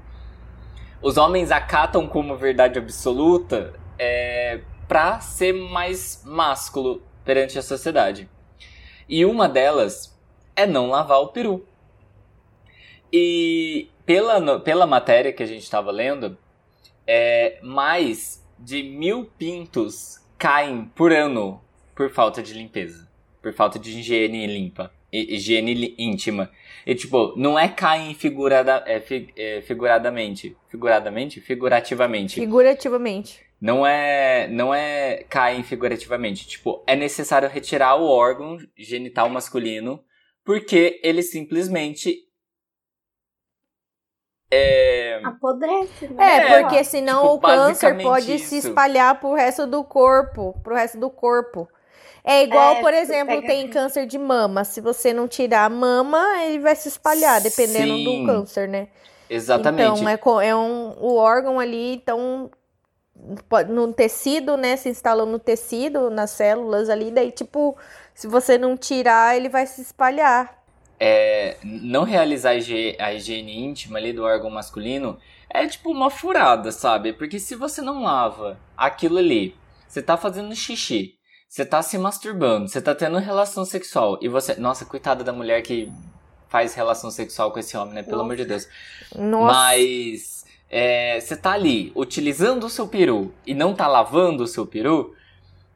os 1.02 1.16
homens 1.16 1.50
acatam 1.50 2.06
como 2.06 2.36
verdade 2.36 2.78
absoluta 2.78 3.72
é, 3.98 4.60
para 4.86 5.20
ser 5.20 5.52
mais 5.52 6.22
másculo 6.24 7.02
perante 7.24 7.58
a 7.58 7.62
sociedade. 7.62 8.28
E 9.08 9.24
uma 9.24 9.48
delas 9.48 10.16
é 10.54 10.66
não 10.66 10.88
lavar 10.88 11.20
o 11.20 11.28
peru. 11.28 11.66
E 13.12 13.88
pela, 14.04 14.60
pela 14.60 14.86
matéria 14.86 15.32
que 15.32 15.42
a 15.42 15.46
gente 15.46 15.62
estava 15.62 15.90
lendo, 15.90 16.36
é, 17.06 17.58
mais 17.62 18.46
de 18.58 18.82
mil 18.82 19.24
pintos 19.38 20.18
caem 20.38 20.84
por 20.94 21.12
ano 21.12 21.60
por 21.94 22.10
falta 22.10 22.42
de 22.42 22.54
limpeza, 22.54 23.08
por 23.42 23.52
falta 23.52 23.78
de 23.78 23.98
higiene 23.98 24.46
limpa, 24.46 24.92
higiene 25.12 25.94
íntima. 25.98 26.50
E 26.86 26.94
tipo, 26.94 27.34
não 27.36 27.58
é 27.58 27.68
caem 27.68 28.14
figurada, 28.14 28.82
é, 28.86 29.02
é, 29.36 29.60
figuradamente, 29.62 30.56
figuradamente, 30.68 31.40
figurativamente. 31.40 32.40
Figurativamente. 32.40 33.40
Não 33.60 33.86
é, 33.86 34.48
não 34.48 34.74
é 34.74 35.24
caem 35.28 35.62
figurativamente, 35.62 36.48
tipo, 36.48 36.82
é 36.86 36.96
necessário 36.96 37.48
retirar 37.48 37.96
o 37.96 38.06
órgão 38.06 38.56
genital 38.76 39.28
masculino 39.28 40.02
porque 40.44 40.98
ele 41.04 41.22
simplesmente 41.22 42.30
é... 44.50 45.20
Apodrece, 45.24 46.08
né? 46.08 46.24
É, 46.24 46.36
É, 46.38 46.62
porque 46.62 46.82
senão 46.82 47.22
tipo, 47.22 47.34
o 47.34 47.40
câncer 47.40 48.02
pode 48.02 48.34
isso. 48.34 48.46
se 48.46 48.56
espalhar 48.56 49.20
pro 49.20 49.34
resto 49.34 49.66
do 49.66 49.84
corpo, 49.84 50.58
pro 50.62 50.74
resto 50.74 50.98
do 50.98 51.08
corpo. 51.08 51.68
É 52.22 52.42
igual, 52.42 52.76
É, 52.76 52.80
por 52.80 52.92
exemplo, 52.92 53.40
tem 53.42 53.68
câncer 53.68 54.06
de 54.06 54.18
mama. 54.18 54.64
Se 54.64 54.80
você 54.80 55.12
não 55.12 55.26
tirar 55.26 55.64
a 55.64 55.70
mama, 55.70 56.44
ele 56.44 56.58
vai 56.58 56.76
se 56.76 56.88
espalhar, 56.88 57.40
dependendo 57.40 57.94
Sim. 57.96 58.04
do 58.04 58.26
câncer, 58.26 58.68
né? 58.68 58.88
Exatamente. 59.28 60.02
Então, 60.02 60.40
é, 60.40 60.48
é 60.48 60.56
um, 60.56 60.96
o 60.98 61.16
órgão 61.16 61.58
ali, 61.60 61.94
então, 61.94 62.50
no 63.68 63.92
tecido, 63.92 64.56
né? 64.56 64.76
Se 64.76 64.88
instala 64.88 65.24
no 65.24 65.38
tecido, 65.38 66.10
nas 66.10 66.30
células 66.30 66.88
ali, 66.90 67.10
daí, 67.10 67.30
tipo, 67.30 67.76
se 68.14 68.26
você 68.26 68.58
não 68.58 68.76
tirar, 68.76 69.36
ele 69.36 69.48
vai 69.48 69.66
se 69.66 69.80
espalhar. 69.80 70.58
É, 70.98 71.56
não 71.64 72.04
realizar 72.04 72.50
a 72.50 73.14
higiene 73.14 73.58
íntima 73.58 73.98
ali 73.98 74.12
do 74.12 74.22
órgão 74.22 74.50
masculino 74.50 75.18
é 75.48 75.66
tipo 75.66 75.90
uma 75.90 76.10
furada, 76.10 76.70
sabe? 76.70 77.12
Porque 77.12 77.38
se 77.38 77.54
você 77.54 77.80
não 77.80 78.02
lava 78.02 78.58
aquilo 78.76 79.18
ali, 79.18 79.56
você 79.88 80.02
tá 80.02 80.16
fazendo 80.16 80.54
xixi, 80.54 81.18
você 81.50 81.66
tá 81.66 81.82
se 81.82 81.98
masturbando, 81.98 82.68
você 82.68 82.80
tá 82.80 82.94
tendo 82.94 83.18
relação 83.18 83.64
sexual 83.64 84.16
e 84.22 84.28
você. 84.28 84.54
Nossa, 84.54 84.84
coitada 84.84 85.24
da 85.24 85.32
mulher 85.32 85.60
que 85.62 85.92
faz 86.48 86.74
relação 86.74 87.10
sexual 87.10 87.50
com 87.50 87.58
esse 87.58 87.76
homem, 87.76 87.92
né? 87.92 88.02
Pelo 88.04 88.18
Nossa. 88.18 88.24
amor 88.24 88.36
de 88.36 88.44
Deus. 88.44 88.68
Nossa. 89.16 89.52
Mas 89.52 90.46
é, 90.70 91.18
você 91.18 91.36
tá 91.36 91.50
ali 91.50 91.90
utilizando 91.96 92.62
o 92.62 92.70
seu 92.70 92.86
peru 92.86 93.34
e 93.44 93.52
não 93.52 93.74
tá 93.74 93.88
lavando 93.88 94.44
o 94.44 94.46
seu 94.46 94.64
peru, 94.64 95.16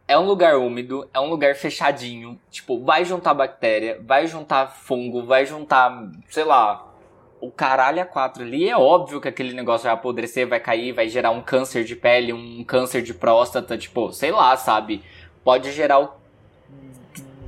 é 0.07 0.16
um 0.16 0.25
lugar 0.25 0.54
úmido, 0.57 1.11
é 1.12 1.19
um 1.19 1.28
lugar 1.28 1.57
fechadinho. 1.57 2.38
Tipo, 2.52 2.81
vai 2.85 3.04
juntar 3.04 3.35
bactéria, 3.35 4.00
vai 4.00 4.28
juntar 4.28 4.69
fungo, 4.69 5.26
vai 5.26 5.45
juntar, 5.45 6.09
sei 6.31 6.45
lá, 6.45 6.88
o 7.40 7.50
caralho 7.50 8.00
a 8.00 8.07
quatro 8.07 8.45
ali. 8.45 8.69
É 8.69 8.76
óbvio 8.76 9.21
que 9.21 9.26
aquele 9.26 9.52
negócio 9.52 9.87
vai 9.87 9.95
apodrecer, 9.95 10.47
vai 10.47 10.61
cair, 10.61 10.93
vai 10.93 11.09
gerar 11.09 11.33
um 11.33 11.43
câncer 11.43 11.83
de 11.83 11.97
pele, 11.97 12.33
um 12.33 12.62
câncer 12.62 13.02
de 13.02 13.12
próstata, 13.12 13.76
tipo, 13.76 14.12
sei 14.12 14.31
lá, 14.31 14.57
sabe? 14.57 15.02
Pode 15.44 15.70
gerar 15.70 16.00
o. 16.00 16.10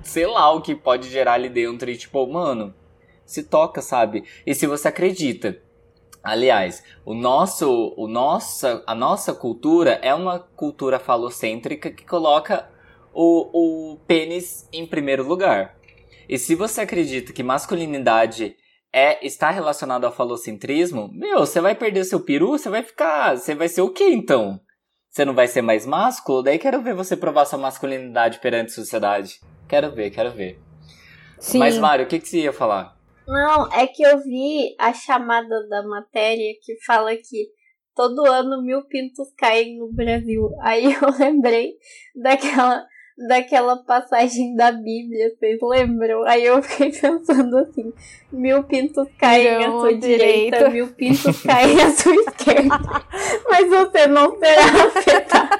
Sei 0.02 0.26
lá 0.26 0.52
o 0.52 0.60
que 0.60 0.74
pode 0.74 1.08
gerar 1.08 1.32
ali 1.32 1.48
dentro. 1.48 1.90
E, 1.90 1.96
tipo, 1.96 2.24
mano, 2.26 2.74
se 3.24 3.42
toca, 3.42 3.80
sabe? 3.80 4.24
E 4.46 4.54
se 4.54 4.66
você 4.66 4.88
acredita 4.88 5.60
Aliás, 6.26 6.82
o 7.04 7.14
nosso, 7.14 7.94
o 7.96 8.08
nossa, 8.08 8.82
a 8.84 8.96
nossa 8.96 9.32
cultura 9.32 9.92
é 10.02 10.12
uma 10.12 10.40
cultura 10.40 10.98
falocêntrica 10.98 11.88
que 11.88 12.04
coloca 12.04 12.68
o, 13.14 13.92
o 13.92 13.96
pênis 14.08 14.68
em 14.72 14.84
primeiro 14.84 15.22
lugar. 15.22 15.76
E 16.28 16.36
se 16.36 16.56
você 16.56 16.80
acredita 16.80 17.32
que 17.32 17.44
masculinidade 17.44 18.56
é 18.92 19.24
está 19.24 19.52
relacionado 19.52 20.04
ao 20.04 20.10
falocentrismo, 20.10 21.08
meu, 21.12 21.46
você 21.46 21.60
vai 21.60 21.76
perder 21.76 22.02
seu 22.02 22.18
peru, 22.18 22.58
você 22.58 22.68
vai 22.68 22.82
ficar, 22.82 23.36
você 23.36 23.54
vai 23.54 23.68
ser 23.68 23.82
o 23.82 23.90
quê 23.90 24.08
então? 24.08 24.58
Você 25.16 25.24
não 25.24 25.32
vai 25.32 25.48
ser 25.48 25.62
mais 25.62 25.86
másculo? 25.86 26.42
Daí 26.42 26.58
quero 26.58 26.82
ver 26.82 26.92
você 26.92 27.16
provar 27.16 27.46
sua 27.46 27.58
masculinidade 27.58 28.38
perante 28.38 28.66
a 28.66 28.74
sociedade. 28.74 29.40
Quero 29.66 29.90
ver, 29.90 30.10
quero 30.10 30.30
ver. 30.30 30.60
Sim. 31.38 31.58
Mas 31.58 31.78
Mário, 31.78 32.04
o 32.04 32.06
que 32.06 32.20
que 32.20 32.28
você 32.28 32.42
ia 32.42 32.52
falar? 32.52 32.94
Não, 33.26 33.72
é 33.72 33.86
que 33.86 34.02
eu 34.02 34.18
vi 34.22 34.76
a 34.78 34.92
chamada 34.92 35.66
da 35.70 35.82
matéria 35.84 36.52
que 36.62 36.76
fala 36.84 37.16
que 37.16 37.48
todo 37.94 38.30
ano 38.30 38.62
mil 38.62 38.82
pintos 38.88 39.32
caem 39.38 39.78
no 39.78 39.90
Brasil. 39.90 40.50
Aí 40.60 40.84
eu 40.84 41.00
lembrei 41.18 41.78
daquela, 42.14 42.84
daquela 43.16 43.76
passagem 43.76 44.54
da 44.54 44.70
Bíblia, 44.70 45.30
vocês 45.30 45.58
lembram? 45.62 46.22
Aí 46.24 46.44
eu 46.44 46.62
fiquei 46.62 46.90
pensando 47.00 47.56
assim: 47.58 47.92
mil 48.30 48.62
pintos 48.64 49.08
caem 49.18 49.48
à 49.48 49.60
Irão 49.62 49.80
sua 49.80 49.94
direita, 49.94 50.56
direito. 50.56 50.72
mil 50.72 50.88
pintos 50.88 51.42
caem 51.42 51.82
à 51.82 51.90
sua 51.90 52.14
esquerda. 52.14 52.78
Mas 53.48 53.68
você 53.68 54.06
não 54.06 54.38
será 54.38 54.62
afetado. 54.86 55.56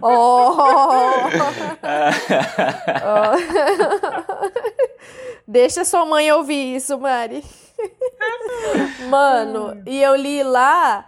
Oh! 0.00 0.56
Oh. 3.04 3.36
Deixa 5.46 5.84
sua 5.84 6.04
mãe 6.04 6.30
ouvir 6.32 6.76
isso, 6.76 6.98
Mari. 6.98 7.44
Mano, 9.08 9.82
e 9.86 10.02
eu 10.02 10.16
li 10.16 10.42
lá 10.42 11.06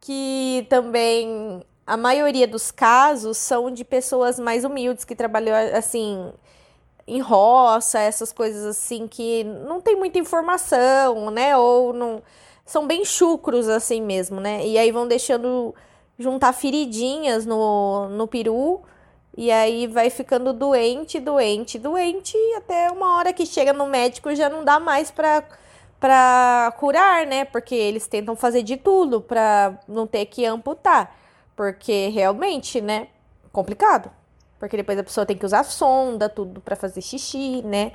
que 0.00 0.66
também 0.68 1.62
a 1.86 1.96
maioria 1.96 2.46
dos 2.46 2.70
casos 2.70 3.36
são 3.36 3.70
de 3.70 3.84
pessoas 3.84 4.38
mais 4.38 4.64
humildes 4.64 5.04
que 5.04 5.16
trabalham 5.16 5.54
assim 5.76 6.32
em 7.06 7.20
roça, 7.20 7.98
essas 7.98 8.32
coisas 8.32 8.64
assim 8.64 9.08
que 9.08 9.42
não 9.44 9.80
tem 9.80 9.96
muita 9.96 10.18
informação, 10.18 11.30
né? 11.30 11.56
Ou 11.56 11.92
não 11.92 12.22
são 12.64 12.86
bem 12.86 13.04
chucros 13.04 13.68
assim 13.68 14.00
mesmo, 14.00 14.40
né? 14.40 14.64
E 14.66 14.78
aí 14.78 14.92
vão 14.92 15.08
deixando 15.08 15.74
juntar 16.18 16.52
feridinhas 16.52 17.44
no, 17.46 18.08
no 18.10 18.28
peru 18.28 18.82
e 19.36 19.50
aí 19.50 19.86
vai 19.86 20.10
ficando 20.10 20.52
doente, 20.52 21.18
doente, 21.18 21.78
doente, 21.78 22.36
e 22.36 22.54
até 22.56 22.90
uma 22.90 23.16
hora 23.16 23.32
que 23.32 23.46
chega 23.46 23.72
no 23.72 23.86
médico 23.86 24.34
já 24.34 24.48
não 24.48 24.64
dá 24.64 24.78
mais 24.78 25.10
pra, 25.10 25.42
pra 25.98 26.74
curar, 26.78 27.26
né? 27.26 27.44
Porque 27.44 27.74
eles 27.74 28.06
tentam 28.06 28.36
fazer 28.36 28.62
de 28.62 28.76
tudo 28.76 29.20
pra 29.20 29.78
não 29.88 30.06
ter 30.06 30.26
que 30.26 30.44
amputar. 30.44 31.16
Porque 31.60 32.08
realmente, 32.08 32.80
né? 32.80 33.08
Complicado. 33.52 34.10
Porque 34.58 34.78
depois 34.78 34.98
a 34.98 35.02
pessoa 35.04 35.26
tem 35.26 35.36
que 35.36 35.44
usar 35.44 35.62
sonda, 35.62 36.26
tudo 36.26 36.58
pra 36.58 36.74
fazer 36.74 37.02
xixi, 37.02 37.60
né? 37.60 37.92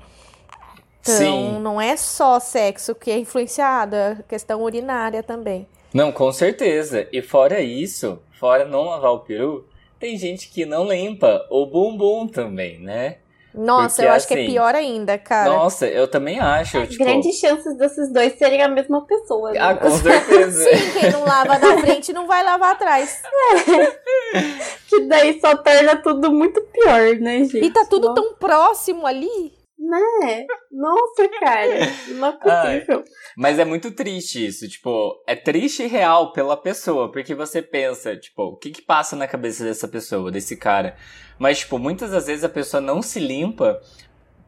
Então, 1.01 1.15
Sim. 1.17 1.59
não 1.61 1.81
é 1.81 1.97
só 1.97 2.39
sexo 2.39 2.93
que 2.93 3.09
é 3.09 3.17
influenciado, 3.17 3.95
é 3.95 4.17
questão 4.29 4.61
urinária 4.61 5.23
também. 5.23 5.67
Não, 5.91 6.11
com 6.11 6.31
certeza. 6.31 7.07
E 7.11 7.23
fora 7.23 7.59
isso, 7.59 8.21
fora 8.39 8.65
não 8.65 8.83
lavar 8.83 9.13
o 9.13 9.21
peru, 9.21 9.67
tem 9.99 10.15
gente 10.15 10.47
que 10.49 10.63
não 10.63 10.87
limpa 10.87 11.43
o 11.49 11.65
bumbum 11.65 12.27
também, 12.27 12.79
né? 12.79 13.17
Nossa, 13.57 13.95
Porque, 13.95 14.07
eu 14.07 14.13
acho 14.13 14.27
que 14.27 14.33
é 14.33 14.37
assim, 14.37 14.47
pior 14.47 14.75
ainda, 14.75 15.17
cara. 15.17 15.49
Nossa, 15.49 15.87
eu 15.87 16.07
também 16.07 16.39
acho. 16.39 16.85
tipo, 16.87 17.03
Grandes 17.03 17.35
chances 17.37 17.77
desses 17.77 18.11
dois 18.11 18.37
serem 18.37 18.61
a 18.61 18.67
mesma 18.67 19.05
pessoa. 19.05 19.51
Né? 19.51 19.59
Ah, 19.59 19.75
com 19.75 19.89
certeza. 19.97 20.63
Sim, 20.63 20.99
quem 20.99 21.11
não 21.11 21.23
lava 21.23 21.57
na 21.57 21.77
frente 21.77 22.13
não 22.13 22.27
vai 22.27 22.43
lavar 22.43 22.73
atrás. 22.73 23.21
Que 24.87 25.01
daí 25.07 25.39
só 25.39 25.55
torna 25.55 25.95
tudo 25.95 26.31
muito 26.31 26.61
pior, 26.61 27.15
né, 27.19 27.39
gente? 27.39 27.57
E 27.57 27.71
tá 27.71 27.85
tudo 27.85 28.09
Nossa. 28.09 28.21
tão 28.21 28.33
próximo 28.35 29.07
ali. 29.07 29.51
Né? 29.77 30.45
Nossa, 30.71 31.29
cara. 31.39 31.79
Não 32.09 32.27
é 32.27 32.31
possível. 32.31 33.03
Mas 33.37 33.59
é 33.59 33.65
muito 33.65 33.91
triste 33.91 34.45
isso, 34.45 34.67
tipo, 34.67 35.21
é 35.27 35.35
triste 35.35 35.83
e 35.83 35.87
real 35.87 36.31
pela 36.31 36.55
pessoa, 36.55 37.11
porque 37.11 37.35
você 37.35 37.61
pensa, 37.61 38.15
tipo, 38.15 38.43
o 38.43 38.57
que 38.57 38.71
que 38.71 38.81
passa 38.81 39.15
na 39.15 39.27
cabeça 39.27 39.63
dessa 39.63 39.87
pessoa, 39.87 40.31
desse 40.31 40.55
cara? 40.55 40.95
Mas, 41.37 41.59
tipo, 41.59 41.77
muitas 41.77 42.11
das 42.11 42.27
vezes 42.27 42.43
a 42.43 42.49
pessoa 42.49 42.79
não 42.79 43.01
se 43.01 43.19
limpa, 43.19 43.79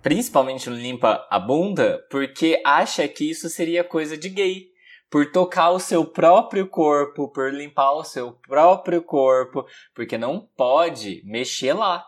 principalmente 0.01 0.69
não 0.69 0.77
limpa 0.77 1.27
a 1.29 1.39
bunda, 1.39 2.05
porque 2.09 2.61
acha 2.65 3.07
que 3.07 3.29
isso 3.29 3.49
seria 3.49 3.83
coisa 3.83 4.17
de 4.17 4.29
gay. 4.29 4.67
Por 5.09 5.31
tocar 5.31 5.69
o 5.69 5.79
seu 5.79 6.05
próprio 6.05 6.67
corpo, 6.67 7.31
por 7.31 7.53
limpar 7.53 7.93
o 7.93 8.03
seu 8.03 8.33
próprio 8.45 9.01
corpo, 9.01 9.65
porque 9.95 10.17
não 10.17 10.45
pode 10.57 11.21
mexer 11.25 11.71
lá. 11.73 12.03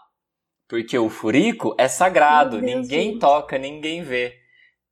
Porque 0.70 0.98
o 0.98 1.10
furico 1.10 1.76
é 1.80 1.88
sagrado, 1.88 2.62
Deus, 2.62 2.64
ninguém 2.84 3.10
gente. 3.14 3.20
toca, 3.20 3.58
ninguém 3.58 4.04
vê. 4.04 4.36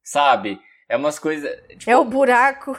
Sabe? 0.04 0.60
É 0.90 0.98
umas 0.98 1.20
coisas. 1.20 1.50
Tipo, 1.78 1.92
É 1.92 1.98
o 1.98 2.04
buraco. 2.04 2.76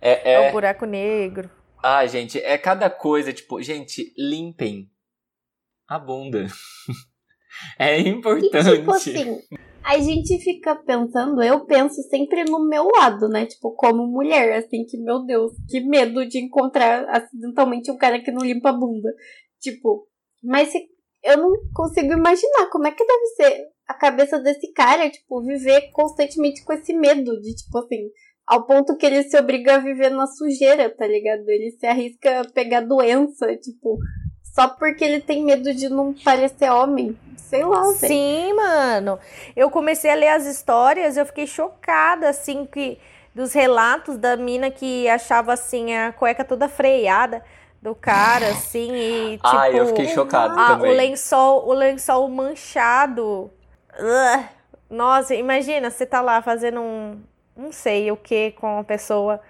é, 0.00 0.32
É, 0.32 0.32
é- 0.44 0.48
o 0.50 0.52
buraco 0.52 0.84
negro. 0.84 1.50
Ah, 1.82 2.04
gente, 2.06 2.38
é 2.38 2.58
cada 2.58 2.90
coisa, 2.90 3.32
tipo, 3.32 3.62
gente, 3.62 4.12
limpem 4.18 4.90
a 5.88 5.98
bunda. 5.98 6.46
é 7.78 8.00
E 8.00 8.08
importante. 8.08 8.76
tipo 8.76 8.90
assim, 8.90 9.40
a 9.84 9.98
gente 9.98 10.38
fica 10.42 10.74
pensando, 10.74 11.40
eu 11.42 11.64
penso 11.64 12.02
sempre 12.10 12.42
no 12.44 12.66
meu 12.68 12.88
lado, 12.88 13.28
né? 13.28 13.46
Tipo, 13.46 13.70
como 13.76 14.06
mulher, 14.06 14.52
assim, 14.58 14.84
que, 14.84 14.98
meu 14.98 15.24
Deus, 15.24 15.52
que 15.70 15.80
medo 15.80 16.26
de 16.26 16.38
encontrar 16.38 17.08
acidentalmente 17.08 17.90
um 17.90 17.96
cara 17.96 18.20
que 18.20 18.32
não 18.32 18.44
limpa 18.44 18.70
a 18.70 18.72
bunda. 18.72 19.08
Tipo, 19.60 20.08
mas 20.42 20.68
se- 20.72 20.88
eu 21.26 21.36
não 21.36 21.52
consigo 21.74 22.12
imaginar 22.12 22.66
como 22.70 22.86
é 22.86 22.92
que 22.92 23.04
deve 23.04 23.26
ser 23.36 23.66
a 23.88 23.94
cabeça 23.94 24.38
desse 24.38 24.72
cara, 24.72 25.10
tipo, 25.10 25.42
viver 25.42 25.90
constantemente 25.92 26.64
com 26.64 26.72
esse 26.72 26.92
medo 26.92 27.40
de, 27.40 27.54
tipo 27.54 27.78
assim, 27.78 28.08
ao 28.46 28.64
ponto 28.64 28.96
que 28.96 29.04
ele 29.04 29.22
se 29.24 29.36
obriga 29.36 29.74
a 29.74 29.78
viver 29.78 30.10
na 30.10 30.26
sujeira, 30.26 30.88
tá 30.88 31.06
ligado? 31.06 31.48
Ele 31.48 31.72
se 31.72 31.86
arrisca 31.86 32.40
a 32.40 32.44
pegar 32.44 32.80
doença, 32.80 33.54
tipo, 33.56 33.98
só 34.54 34.68
porque 34.68 35.04
ele 35.04 35.20
tem 35.20 35.44
medo 35.44 35.74
de 35.74 35.88
não 35.88 36.14
parecer 36.14 36.70
homem. 36.70 37.16
Sei 37.36 37.64
lá, 37.64 37.82
velho. 37.82 37.94
Sim, 37.94 38.52
mano. 38.54 39.18
Eu 39.54 39.70
comecei 39.70 40.10
a 40.10 40.14
ler 40.14 40.28
as 40.28 40.46
histórias, 40.46 41.16
eu 41.16 41.26
fiquei 41.26 41.46
chocada, 41.46 42.28
assim, 42.28 42.66
que 42.66 42.98
dos 43.34 43.52
relatos 43.52 44.16
da 44.16 44.36
mina 44.36 44.70
que 44.70 45.08
achava, 45.08 45.52
assim, 45.52 45.94
a 45.94 46.12
cueca 46.12 46.44
toda 46.44 46.68
freada 46.68 47.42
do 47.82 47.94
cara, 47.94 48.48
assim, 48.48 48.92
e 48.92 49.36
tipo... 49.36 49.46
Ah, 49.48 49.70
eu 49.70 49.86
fiquei 49.86 50.08
chocado 50.08 50.58
Ah, 50.58 50.68
também. 50.76 50.90
o 50.92 50.94
lençol, 50.96 51.68
o 51.68 51.72
lençol 51.72 52.28
manchado. 52.28 53.50
Ugh. 53.98 54.44
Nossa, 54.90 55.34
imagina, 55.34 55.90
você 55.90 56.04
tá 56.06 56.20
lá 56.20 56.40
fazendo 56.42 56.80
um, 56.80 57.20
não 57.56 57.72
sei 57.72 58.10
o 58.10 58.16
que 58.16 58.52
com 58.52 58.74
uma 58.74 58.84
pessoa, 58.84 59.40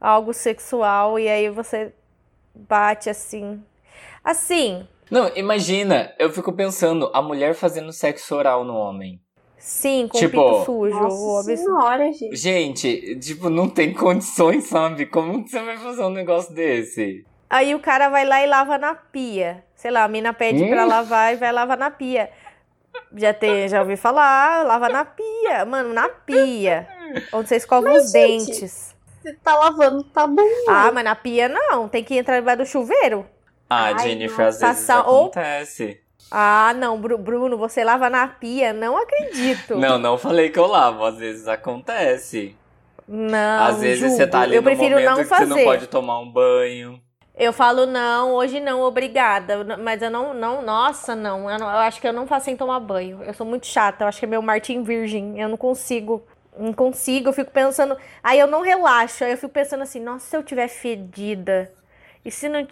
algo 0.00 0.32
sexual, 0.34 1.18
e 1.18 1.28
aí 1.28 1.48
você 1.50 1.92
bate 2.54 3.08
assim. 3.10 3.62
Assim, 4.24 4.86
Não, 5.10 5.30
imagina, 5.36 6.12
eu 6.18 6.30
fico 6.30 6.52
pensando, 6.52 7.10
a 7.14 7.22
mulher 7.22 7.54
fazendo 7.54 7.92
sexo 7.92 8.34
oral 8.34 8.64
no 8.64 8.74
homem. 8.74 9.20
sim, 9.58 10.08
com 10.08 10.18
Tipo, 10.18 10.40
o 10.40 10.50
pinto 10.52 10.64
sujo. 10.64 10.96
o 10.96 11.02
Nossa 11.02 11.50
absurdo. 11.52 11.56
senhora, 11.56 12.12
gente. 12.12 12.36
Gente, 12.36 13.18
tipo, 13.20 13.48
não 13.48 13.68
tem 13.68 13.92
condições, 13.94 14.64
sabe? 14.64 15.06
Como 15.06 15.44
que 15.44 15.50
você 15.50 15.62
vai 15.62 15.78
fazer 15.78 16.02
um 16.04 16.10
negócio 16.10 16.54
desse? 16.54 17.24
Aí 17.48 17.74
o 17.74 17.78
cara 17.80 18.08
vai 18.08 18.24
lá 18.24 18.42
e 18.42 18.46
lava 18.46 18.76
na 18.78 18.94
pia. 18.94 19.64
Sei 19.74 19.90
lá, 19.90 20.04
a 20.04 20.08
mina 20.08 20.32
pede 20.32 20.64
Hum. 20.64 20.68
pra 20.68 20.84
lavar 20.84 21.32
e 21.32 21.36
vai 21.36 21.52
lavar 21.52 21.76
na 21.78 21.90
pia. 21.90 22.30
Já 23.14 23.32
tem, 23.32 23.68
já 23.68 23.80
ouvi 23.80 23.96
falar, 23.96 24.64
lava 24.66 24.88
na 24.88 25.04
pia. 25.04 25.64
Mano, 25.66 25.92
na 25.92 26.08
pia. 26.08 26.88
Onde 27.32 27.48
você 27.48 27.56
escova 27.56 27.92
os 27.92 28.10
gente, 28.10 28.46
dentes. 28.46 28.94
Se 29.22 29.32
tá 29.34 29.54
lavando, 29.56 30.02
tá 30.04 30.26
bom. 30.26 30.42
Ah, 30.68 30.90
mas 30.92 31.04
na 31.04 31.14
pia 31.14 31.48
não. 31.48 31.88
Tem 31.88 32.02
que 32.02 32.16
entrar 32.16 32.36
debaixo 32.38 32.58
do 32.58 32.66
chuveiro. 32.66 33.26
Ah, 33.68 33.86
Ai, 33.86 33.98
Jennifer, 34.00 34.46
às 34.46 34.60
não. 34.60 34.68
vezes 34.68 34.86
Passar 34.86 35.08
ou- 35.08 35.24
acontece. 35.26 36.00
Ah, 36.30 36.72
não, 36.76 36.98
Bru- 37.00 37.18
Bruno, 37.18 37.56
você 37.58 37.84
lava 37.84 38.08
na 38.10 38.26
pia. 38.26 38.72
Não 38.72 38.96
acredito. 38.96 39.76
Não, 39.76 39.98
não 39.98 40.16
falei 40.18 40.50
que 40.50 40.58
eu 40.58 40.66
lavo, 40.66 41.04
às 41.04 41.18
vezes 41.18 41.46
acontece. 41.46 42.56
Não, 43.06 43.64
às 43.64 43.80
vezes 43.80 44.00
julgo. 44.00 44.16
você 44.16 44.26
tá 44.26 44.40
ali 44.40 44.56
Eu 44.56 44.62
prefiro 44.62 44.90
momento 44.96 45.08
não 45.10 45.16
que 45.18 45.24
você 45.24 45.40
não 45.44 45.48
fazer. 45.50 45.64
pode 45.64 45.86
tomar 45.86 46.18
um 46.18 46.28
banho. 46.30 47.00
Eu 47.36 47.52
falo 47.52 47.84
não, 47.84 48.32
hoje 48.32 48.60
não, 48.60 48.80
obrigada. 48.80 49.62
Mas 49.78 50.00
eu 50.00 50.10
não, 50.10 50.32
não, 50.32 50.62
nossa, 50.62 51.14
não. 51.14 51.50
Eu, 51.50 51.58
não- 51.58 51.66
eu 51.70 51.78
acho 51.78 52.00
que 52.00 52.08
eu 52.08 52.12
não 52.12 52.26
faço 52.26 52.46
sem 52.46 52.56
tomar 52.56 52.80
banho. 52.80 53.22
Eu 53.22 53.34
sou 53.34 53.46
muito 53.46 53.66
chata. 53.66 54.04
Eu 54.04 54.08
acho 54.08 54.18
que 54.18 54.24
é 54.24 54.28
meu 54.28 54.40
Martin 54.42 54.82
Virgem. 54.82 55.38
Eu 55.40 55.48
não 55.48 55.56
consigo. 55.56 56.26
Não 56.56 56.72
consigo. 56.72 57.28
Eu 57.28 57.32
fico 57.34 57.50
pensando. 57.50 57.96
Aí 58.22 58.38
eu 58.38 58.46
não 58.46 58.62
relaxo. 58.62 59.22
Aí 59.24 59.32
eu 59.32 59.36
fico 59.36 59.52
pensando 59.52 59.82
assim, 59.82 60.00
nossa, 60.00 60.26
se 60.26 60.36
eu 60.36 60.42
tiver 60.42 60.68
fedida. 60.68 61.70
E 62.24 62.30
se 62.30 62.48
não. 62.48 62.66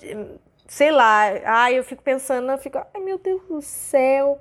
Sei 0.67 0.91
lá. 0.91 1.25
Ai, 1.45 1.79
eu 1.79 1.85
fico 1.85 2.03
pensando, 2.03 2.51
eu 2.51 2.59
fico, 2.59 2.79
ai 2.79 3.01
meu 3.03 3.19
Deus 3.19 3.43
do 3.49 3.61
céu. 3.63 4.41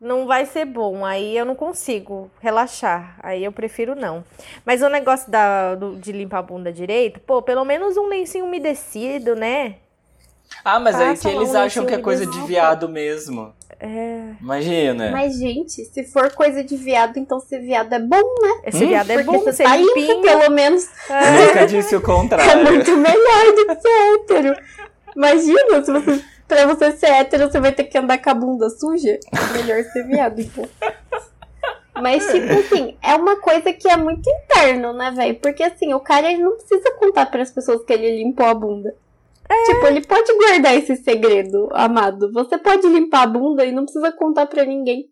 Não 0.00 0.26
vai 0.26 0.46
ser 0.46 0.64
bom. 0.64 1.04
Aí 1.04 1.36
eu 1.36 1.44
não 1.44 1.54
consigo 1.54 2.30
relaxar. 2.40 3.16
Aí 3.22 3.44
eu 3.44 3.52
prefiro 3.52 3.94
não. 3.94 4.24
Mas 4.64 4.80
o 4.82 4.88
negócio 4.88 5.30
da, 5.30 5.74
do- 5.74 5.96
de 5.96 6.10
limpar 6.10 6.38
a 6.38 6.42
bunda 6.42 6.72
direito, 6.72 7.20
pô, 7.20 7.42
pelo 7.42 7.64
menos 7.64 7.96
um 7.98 8.06
lencinho 8.08 8.46
umedecido, 8.46 9.36
né? 9.36 9.76
Ah, 10.64 10.80
mas 10.80 10.96
aí 10.98 11.10
Passa 11.10 11.28
que 11.28 11.34
lá 11.34 11.42
eles 11.42 11.54
um 11.54 11.58
acham 11.58 11.86
que 11.86 11.94
é 11.94 11.98
coisa 11.98 12.26
de 12.26 12.40
viado 12.42 12.88
mesmo. 12.88 13.52
É. 13.78 14.32
Imagina. 14.40 15.10
Mas, 15.10 15.38
gente, 15.38 15.84
se 15.84 16.04
for 16.04 16.32
coisa 16.34 16.62
de 16.64 16.76
viado, 16.76 17.18
então 17.18 17.38
ser 17.40 17.60
viado 17.60 17.92
é 17.94 17.98
bom, 17.98 18.16
né? 18.42 18.60
Esse 18.64 18.84
Hum? 18.84 18.88
viado 18.88 19.10
é 19.10 19.14
Porque 19.22 19.30
bom, 19.38 19.38
você 19.44 19.52
ser 19.52 19.64
tá 19.64 19.76
limpinho. 19.76 20.20
pelo 20.22 20.50
menos. 20.50 20.86
É. 21.08 21.46
Nunca 21.46 21.66
disse 21.66 21.94
o 21.94 21.98
É 22.00 22.02
contrário. 22.02 22.64
muito 22.72 22.96
melhor 22.96 23.52
do 23.54 23.66
que 23.66 23.80
ser 23.80 24.14
hétero. 24.14 24.56
Imagina, 25.16 25.82
se 25.84 25.92
você, 25.92 26.24
pra 26.50 26.66
você 26.66 26.90
ser 26.92 27.06
hétero, 27.06 27.48
você 27.50 27.60
vai 27.60 27.70
ter 27.72 27.84
que 27.84 27.96
andar 27.96 28.18
com 28.18 28.30
a 28.30 28.34
bunda 28.34 28.68
suja. 28.68 29.18
É 29.32 29.56
melhor 29.56 29.84
ser 29.84 30.04
viado, 30.04 30.40
então. 30.40 30.68
Mas, 32.02 32.26
tipo 32.26 32.52
assim, 32.52 32.96
é 33.02 33.14
uma 33.14 33.36
coisa 33.36 33.72
que 33.72 33.88
é 33.88 33.96
muito 33.96 34.28
interno, 34.28 34.92
né, 34.92 35.12
velho? 35.12 35.36
Porque, 35.36 35.62
assim, 35.62 35.94
o 35.94 36.00
cara 36.00 36.30
ele 36.30 36.42
não 36.42 36.56
precisa 36.56 36.90
contar 36.98 37.26
pras 37.26 37.52
pessoas 37.52 37.84
que 37.84 37.92
ele 37.92 38.22
limpou 38.22 38.46
a 38.46 38.54
bunda. 38.54 38.94
Tipo, 39.66 39.86
ele 39.86 40.00
pode 40.00 40.32
guardar 40.36 40.76
esse 40.76 40.96
segredo, 40.96 41.68
amado. 41.72 42.32
Você 42.32 42.56
pode 42.58 42.86
limpar 42.88 43.22
a 43.22 43.26
bunda 43.26 43.64
e 43.64 43.72
não 43.72 43.84
precisa 43.84 44.12
contar 44.12 44.46
pra 44.46 44.64
ninguém. 44.64 45.08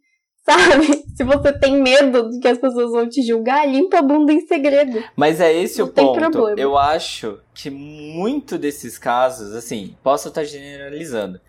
Sabe? 0.48 1.04
Se 1.14 1.24
você 1.24 1.52
tem 1.52 1.82
medo 1.82 2.30
de 2.30 2.38
que 2.38 2.48
as 2.48 2.58
pessoas 2.58 2.90
vão 2.92 3.08
te 3.08 3.22
julgar, 3.22 3.68
limpa 3.68 3.98
a 3.98 4.02
bunda 4.02 4.32
em 4.32 4.46
segredo. 4.46 5.02
Mas 5.16 5.40
é 5.40 5.52
esse 5.52 5.78
Não 5.80 5.88
o 5.88 5.90
ponto. 5.90 6.30
problema. 6.30 6.60
Eu 6.60 6.78
acho 6.78 7.40
que 7.52 7.68
muito 7.70 8.56
desses 8.56 8.96
casos, 8.96 9.52
assim, 9.54 9.96
posso 10.02 10.28
estar 10.28 10.44
generalizando, 10.44 11.40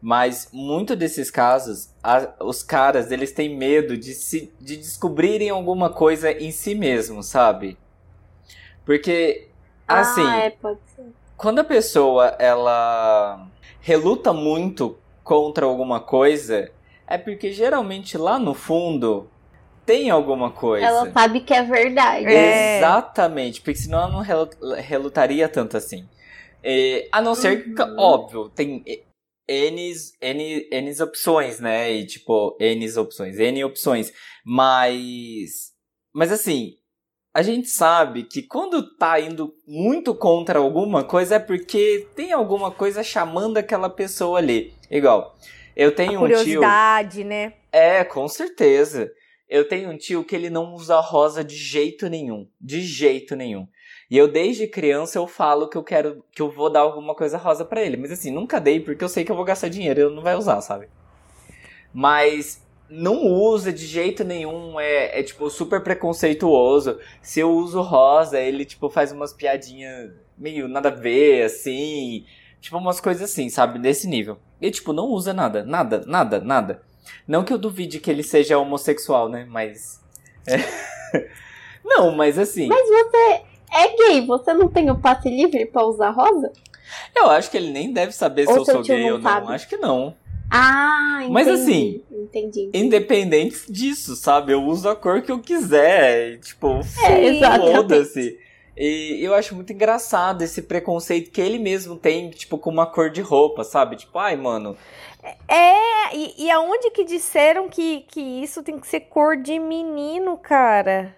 mas 0.00 0.48
muito 0.52 0.94
desses 0.94 1.30
casos, 1.30 1.90
a- 2.02 2.32
os 2.40 2.62
caras, 2.62 3.10
eles 3.10 3.32
têm 3.32 3.56
medo 3.56 3.96
de 3.96 4.14
se 4.14 4.52
de 4.60 4.76
descobrirem 4.76 5.50
alguma 5.50 5.90
coisa 5.90 6.30
em 6.30 6.50
si 6.52 6.74
mesmo, 6.74 7.22
sabe? 7.22 7.76
Porque 8.84 9.48
assim, 9.88 10.22
Ah, 10.26 10.36
é, 10.44 10.50
pode 10.50 10.78
ser. 10.94 11.06
quando 11.36 11.58
a 11.58 11.64
pessoa 11.64 12.36
ela 12.38 13.48
reluta 13.80 14.32
muito 14.32 14.96
contra 15.24 15.66
alguma 15.66 15.98
coisa, 16.00 16.70
é 17.06 17.16
porque 17.18 17.52
geralmente 17.52 18.16
lá 18.18 18.38
no 18.38 18.54
fundo 18.54 19.30
tem 19.84 20.10
alguma 20.10 20.50
coisa. 20.50 20.84
Ela 20.86 21.12
sabe 21.12 21.40
que 21.40 21.54
é 21.54 21.62
verdade. 21.62 22.26
É. 22.26 22.78
Exatamente, 22.78 23.60
porque 23.60 23.78
senão 23.78 23.98
ela 24.00 24.08
não 24.12 24.20
relu- 24.20 24.50
relutaria 24.78 25.48
tanto 25.48 25.76
assim. 25.76 26.08
É, 26.62 27.08
a 27.12 27.22
não 27.22 27.34
ser 27.34 27.72
que, 27.74 27.80
Uhum. 27.82 27.96
óbvio, 27.98 28.48
tem 28.48 28.82
N, 29.48 29.92
N, 30.20 30.68
N 30.72 31.02
opções, 31.02 31.60
né? 31.60 31.92
E 31.92 32.04
tipo, 32.06 32.56
N 32.58 32.98
opções, 32.98 33.38
N 33.38 33.64
opções. 33.64 34.12
Mas. 34.44 35.72
Mas 36.12 36.32
assim, 36.32 36.72
a 37.32 37.42
gente 37.42 37.68
sabe 37.68 38.24
que 38.24 38.42
quando 38.42 38.96
tá 38.96 39.20
indo 39.20 39.54
muito 39.66 40.14
contra 40.14 40.58
alguma 40.58 41.04
coisa 41.04 41.36
é 41.36 41.38
porque 41.38 42.08
tem 42.16 42.32
alguma 42.32 42.70
coisa 42.70 43.04
chamando 43.04 43.58
aquela 43.58 43.88
pessoa 43.90 44.38
ali. 44.38 44.74
Igual, 44.90 45.36
eu 45.76 45.94
tenho 45.94 46.12
um 46.12 46.26
tio. 46.26 46.36
Curiosidade, 46.38 47.22
né? 47.22 47.52
É, 47.70 48.02
com 48.02 48.26
certeza. 48.26 49.12
Eu 49.48 49.68
tenho 49.68 49.90
um 49.90 49.96
tio 49.96 50.24
que 50.24 50.34
ele 50.34 50.48
não 50.48 50.72
usa 50.72 50.98
rosa 50.98 51.44
de 51.44 51.54
jeito 51.54 52.08
nenhum. 52.08 52.48
De 52.60 52.80
jeito 52.80 53.36
nenhum. 53.36 53.68
E 54.10 54.16
eu, 54.16 54.26
desde 54.26 54.66
criança, 54.66 55.18
eu 55.18 55.26
falo 55.26 55.68
que 55.68 55.76
eu 55.76 55.84
quero. 55.84 56.24
que 56.32 56.40
eu 56.40 56.50
vou 56.50 56.70
dar 56.70 56.80
alguma 56.80 57.14
coisa 57.14 57.36
rosa 57.36 57.64
pra 57.64 57.82
ele. 57.82 57.96
Mas 57.96 58.10
assim, 58.10 58.30
nunca 58.30 58.58
dei 58.58 58.80
porque 58.80 59.04
eu 59.04 59.08
sei 59.08 59.24
que 59.24 59.30
eu 59.30 59.36
vou 59.36 59.44
gastar 59.44 59.68
dinheiro 59.68 60.00
e 60.00 60.02
ele 60.04 60.14
não 60.14 60.22
vai 60.22 60.34
usar, 60.34 60.60
sabe? 60.62 60.88
Mas 61.92 62.64
não 62.88 63.26
usa 63.26 63.72
de 63.72 63.84
jeito 63.84 64.24
nenhum. 64.24 64.80
É, 64.80 65.20
é 65.20 65.22
tipo 65.22 65.50
super 65.50 65.82
preconceituoso. 65.82 66.98
Se 67.20 67.40
eu 67.40 67.50
uso 67.50 67.82
rosa, 67.82 68.40
ele 68.40 68.64
tipo 68.64 68.88
faz 68.88 69.12
umas 69.12 69.32
piadinhas 69.32 70.10
meio 70.38 70.68
nada 70.68 70.88
a 70.88 70.92
ver, 70.92 71.42
assim. 71.44 72.24
Tipo, 72.60 72.78
umas 72.78 73.00
coisas 73.00 73.30
assim, 73.30 73.48
sabe? 73.48 73.78
Desse 73.78 74.08
nível. 74.08 74.38
E 74.60 74.70
tipo, 74.70 74.92
não 74.92 75.04
usa 75.06 75.32
nada, 75.32 75.64
nada, 75.64 76.02
nada, 76.06 76.40
nada. 76.40 76.82
Não 77.26 77.44
que 77.44 77.52
eu 77.52 77.58
duvide 77.58 78.00
que 78.00 78.10
ele 78.10 78.22
seja 78.22 78.58
homossexual, 78.58 79.28
né? 79.28 79.46
Mas. 79.48 80.00
é. 80.46 80.56
Não, 81.88 82.10
mas 82.10 82.36
assim. 82.36 82.66
Mas 82.66 82.88
você 82.88 83.42
é 83.72 83.96
gay, 83.96 84.26
você 84.26 84.52
não 84.52 84.66
tem 84.68 84.90
o 84.90 84.98
passe 84.98 85.28
livre 85.28 85.66
pra 85.66 85.86
usar 85.86 86.10
rosa? 86.10 86.52
Eu 87.14 87.30
acho 87.30 87.48
que 87.50 87.56
ele 87.56 87.70
nem 87.70 87.92
deve 87.92 88.10
saber 88.12 88.44
se 88.46 88.52
Ou 88.52 88.58
eu 88.58 88.64
seu 88.64 88.74
sou 88.74 88.82
gay 88.82 89.10
ou 89.12 89.18
não. 89.18 89.22
sabe? 89.22 89.52
Acho 89.52 89.68
que 89.68 89.76
não. 89.76 90.14
Ah, 90.50 91.18
entendi. 91.18 91.32
Mas 91.32 91.48
assim, 91.48 92.02
Entendi. 92.10 92.70
Independente 92.72 93.70
disso, 93.72 94.14
sabe? 94.16 94.52
Eu 94.52 94.62
uso 94.64 94.88
a 94.88 94.96
cor 94.96 95.22
que 95.22 95.30
eu 95.30 95.38
quiser. 95.40 96.38
Tipo, 96.38 96.80
É, 97.02 97.40
foda-se. 97.72 98.38
E 98.76 99.18
eu 99.22 99.34
acho 99.34 99.54
muito 99.54 99.72
engraçado 99.72 100.42
esse 100.42 100.62
preconceito 100.62 101.30
que 101.30 101.40
ele 101.40 101.58
mesmo 101.58 101.96
tem, 101.96 102.28
tipo, 102.30 102.58
com 102.58 102.70
uma 102.70 102.86
cor 102.86 103.08
de 103.10 103.22
roupa, 103.22 103.64
sabe? 103.64 103.96
Tipo, 103.96 104.18
ai, 104.18 104.36
mano. 104.36 104.76
É, 105.48 106.14
e, 106.14 106.44
e 106.44 106.50
aonde 106.50 106.90
que 106.90 107.04
disseram 107.04 107.68
que, 107.68 108.02
que 108.02 108.20
isso 108.20 108.62
tem 108.62 108.78
que 108.78 108.86
ser 108.86 109.00
cor 109.00 109.36
de 109.36 109.58
menino, 109.58 110.36
cara? 110.36 111.16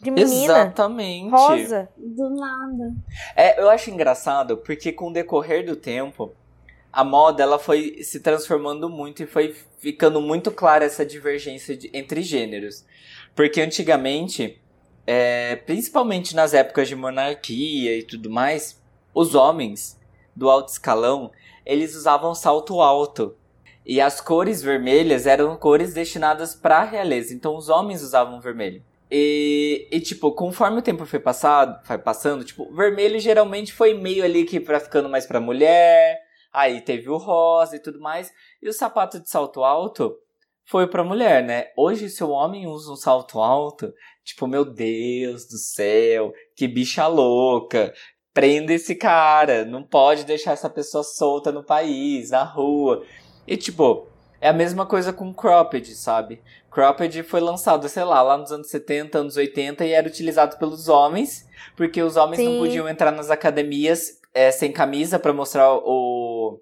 De 0.00 0.10
menina? 0.10 0.58
Exatamente. 0.60 1.30
Rosa? 1.30 1.88
Do 1.96 2.30
nada. 2.30 2.94
É, 3.34 3.60
eu 3.60 3.68
acho 3.68 3.90
engraçado 3.90 4.58
porque 4.58 4.92
com 4.92 5.08
o 5.08 5.12
decorrer 5.12 5.64
do 5.66 5.74
tempo, 5.74 6.32
a 6.92 7.02
moda 7.02 7.42
ela 7.42 7.58
foi 7.58 8.02
se 8.02 8.20
transformando 8.20 8.88
muito 8.88 9.22
e 9.22 9.26
foi 9.26 9.56
ficando 9.78 10.20
muito 10.20 10.50
clara 10.52 10.84
essa 10.84 11.04
divergência 11.04 11.76
de- 11.76 11.90
entre 11.92 12.22
gêneros. 12.22 12.84
Porque 13.34 13.60
antigamente, 13.60 14.60
é, 15.10 15.56
principalmente 15.56 16.36
nas 16.36 16.52
épocas 16.52 16.86
de 16.86 16.94
monarquia 16.94 17.96
e 17.96 18.02
tudo 18.02 18.28
mais, 18.28 18.78
os 19.14 19.34
homens 19.34 19.98
do 20.36 20.50
alto 20.50 20.68
escalão, 20.68 21.32
eles 21.64 21.96
usavam 21.96 22.34
salto 22.34 22.82
alto. 22.82 23.34
E 23.86 24.02
as 24.02 24.20
cores 24.20 24.60
vermelhas 24.60 25.26
eram 25.26 25.56
cores 25.56 25.94
destinadas 25.94 26.54
para 26.54 26.80
a 26.80 26.84
realeza. 26.84 27.32
Então 27.32 27.56
os 27.56 27.70
homens 27.70 28.02
usavam 28.02 28.38
vermelho. 28.38 28.84
E, 29.10 29.88
e, 29.90 29.98
tipo, 29.98 30.30
conforme 30.32 30.80
o 30.80 30.82
tempo 30.82 31.06
foi, 31.06 31.18
passado, 31.18 31.82
foi 31.86 31.96
passando, 31.96 32.44
tipo, 32.44 32.70
vermelho 32.74 33.18
geralmente 33.18 33.72
foi 33.72 33.94
meio 33.94 34.22
ali 34.22 34.44
que 34.44 34.60
pra 34.60 34.78
ficando 34.78 35.08
mais 35.08 35.24
pra 35.24 35.40
mulher. 35.40 36.20
Aí 36.52 36.82
teve 36.82 37.08
o 37.08 37.16
rosa 37.16 37.76
e 37.76 37.80
tudo 37.80 37.98
mais. 37.98 38.30
E 38.62 38.68
o 38.68 38.74
sapato 38.74 39.18
de 39.18 39.30
salto 39.30 39.64
alto 39.64 40.14
foi 40.68 40.86
pra 40.86 41.02
mulher, 41.02 41.42
né? 41.42 41.68
Hoje, 41.74 42.10
se 42.10 42.22
o 42.22 42.28
homem 42.28 42.66
usa 42.66 42.92
um 42.92 42.96
salto 42.96 43.40
alto, 43.40 43.90
tipo, 44.28 44.46
meu 44.46 44.64
Deus 44.64 45.46
do 45.46 45.56
céu, 45.56 46.32
que 46.54 46.68
bicha 46.68 47.06
louca. 47.06 47.92
Prenda 48.32 48.72
esse 48.72 48.94
cara. 48.94 49.64
Não 49.64 49.82
pode 49.82 50.24
deixar 50.24 50.52
essa 50.52 50.68
pessoa 50.68 51.02
solta 51.02 51.50
no 51.50 51.64
país, 51.64 52.30
na 52.30 52.44
rua. 52.44 53.04
E, 53.46 53.56
tipo, 53.56 54.06
é 54.40 54.48
a 54.48 54.52
mesma 54.52 54.86
coisa 54.86 55.12
com 55.12 55.32
cropped, 55.32 55.94
sabe? 55.94 56.40
Cropped 56.70 57.22
foi 57.22 57.40
lançado, 57.40 57.88
sei 57.88 58.04
lá, 58.04 58.22
lá 58.22 58.36
nos 58.36 58.52
anos 58.52 58.68
70, 58.68 59.18
anos 59.18 59.36
80 59.36 59.84
e 59.84 59.92
era 59.92 60.06
utilizado 60.06 60.58
pelos 60.58 60.88
homens, 60.88 61.48
porque 61.76 62.02
os 62.02 62.16
homens 62.16 62.44
não 62.44 62.52
Sim. 62.52 62.58
podiam 62.58 62.88
entrar 62.88 63.10
nas 63.10 63.30
academias 63.30 64.20
é, 64.34 64.50
sem 64.50 64.70
camisa 64.70 65.18
pra 65.18 65.32
mostrar 65.32 65.72
o, 65.72 66.60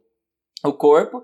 o 0.64 0.72
corpo. 0.72 1.22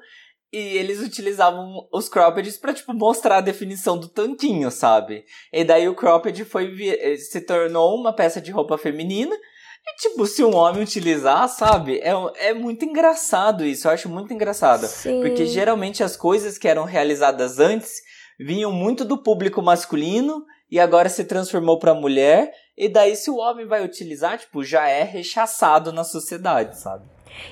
E 0.52 0.58
eles 0.58 1.00
utilizavam 1.00 1.88
os 1.90 2.10
croppeds 2.10 2.58
pra, 2.58 2.74
tipo, 2.74 2.92
mostrar 2.92 3.38
a 3.38 3.40
definição 3.40 3.96
do 3.96 4.06
tanquinho, 4.06 4.70
sabe? 4.70 5.24
E 5.50 5.64
daí 5.64 5.88
o 5.88 5.94
cropped 5.94 6.44
foi, 6.44 6.90
eh, 6.90 7.16
se 7.16 7.40
tornou 7.40 7.98
uma 7.98 8.12
peça 8.12 8.38
de 8.40 8.50
roupa 8.50 8.76
feminina. 8.76 9.34
E, 9.34 9.96
tipo, 9.96 10.26
se 10.26 10.44
um 10.44 10.54
homem 10.54 10.82
utilizar, 10.82 11.48
sabe? 11.48 12.00
É, 12.00 12.12
é 12.48 12.54
muito 12.54 12.84
engraçado 12.84 13.64
isso, 13.64 13.88
eu 13.88 13.92
acho 13.92 14.08
muito 14.08 14.32
engraçado. 14.32 14.86
Sim. 14.86 15.22
Porque 15.22 15.46
geralmente 15.46 16.04
as 16.04 16.16
coisas 16.16 16.58
que 16.58 16.68
eram 16.68 16.84
realizadas 16.84 17.58
antes 17.58 18.02
vinham 18.38 18.70
muito 18.70 19.04
do 19.04 19.22
público 19.22 19.62
masculino 19.62 20.44
e 20.70 20.78
agora 20.78 21.08
se 21.08 21.24
transformou 21.24 21.78
pra 21.78 21.94
mulher. 21.94 22.52
E 22.76 22.88
daí, 22.88 23.16
se 23.16 23.30
o 23.30 23.36
homem 23.36 23.66
vai 23.66 23.84
utilizar, 23.84 24.38
tipo, 24.38 24.62
já 24.62 24.88
é 24.88 25.02
rechaçado 25.02 25.92
na 25.92 26.04
sociedade, 26.04 26.78
sabe? 26.78 27.04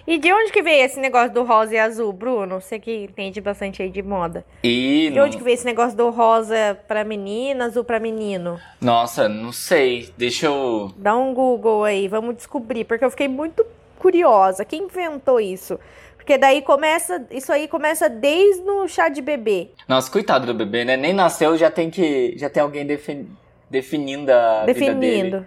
E 0.07 0.19
de 0.19 0.33
onde 0.33 0.53
que 0.53 0.62
veio 0.62 0.85
esse 0.85 0.99
negócio 1.01 1.33
do 1.33 1.43
rosa 1.45 1.75
e 1.75 1.79
azul, 1.79 2.12
Bruno? 2.12 2.61
Você 2.61 2.79
que 2.79 3.05
entende 3.05 3.40
bastante 3.40 3.83
aí 3.83 3.90
de 3.90 4.03
moda. 4.03 4.45
E. 4.62 5.11
De 5.12 5.21
onde 5.21 5.37
que 5.37 5.43
veio 5.43 5.55
esse 5.55 5.64
negócio 5.64 5.97
do 5.97 6.11
rosa 6.11 6.79
pra 6.88 7.05
menina, 7.05 7.66
azul 7.66 7.85
pra 7.85 7.99
menino? 8.01 8.59
Nossa, 8.81 9.29
não 9.29 9.53
sei. 9.53 10.11
Deixa 10.16 10.47
eu. 10.47 10.90
Dá 10.97 11.16
um 11.16 11.33
Google 11.35 11.85
aí, 11.85 12.09
vamos 12.09 12.37
descobrir, 12.37 12.85
porque 12.85 13.05
eu 13.05 13.11
fiquei 13.11 13.29
muito 13.29 13.64
curiosa. 13.99 14.64
Quem 14.64 14.85
inventou 14.85 15.40
isso? 15.40 15.79
Porque 16.16 16.37
daí 16.38 16.62
começa, 16.62 17.27
isso 17.31 17.53
aí 17.53 17.66
começa 17.66 18.09
desde 18.09 18.62
o 18.69 18.87
chá 18.87 19.09
de 19.09 19.21
bebê. 19.23 19.71
Nossa, 19.88 20.11
coitado 20.11 20.47
do 20.47 20.55
bebê, 20.55 20.85
né? 20.85 20.97
Nem 20.97 21.12
nasceu, 21.12 21.57
já 21.57 21.71
tem 21.71 21.90
que. 21.90 22.35
Já 22.38 22.49
tem 22.51 22.62
alguém 22.62 22.87
defin- 22.87 23.29
definindo 23.69 24.31
a 24.33 24.64
vida 24.66 24.95
dele. 24.95 24.95
definindo. 24.95 25.47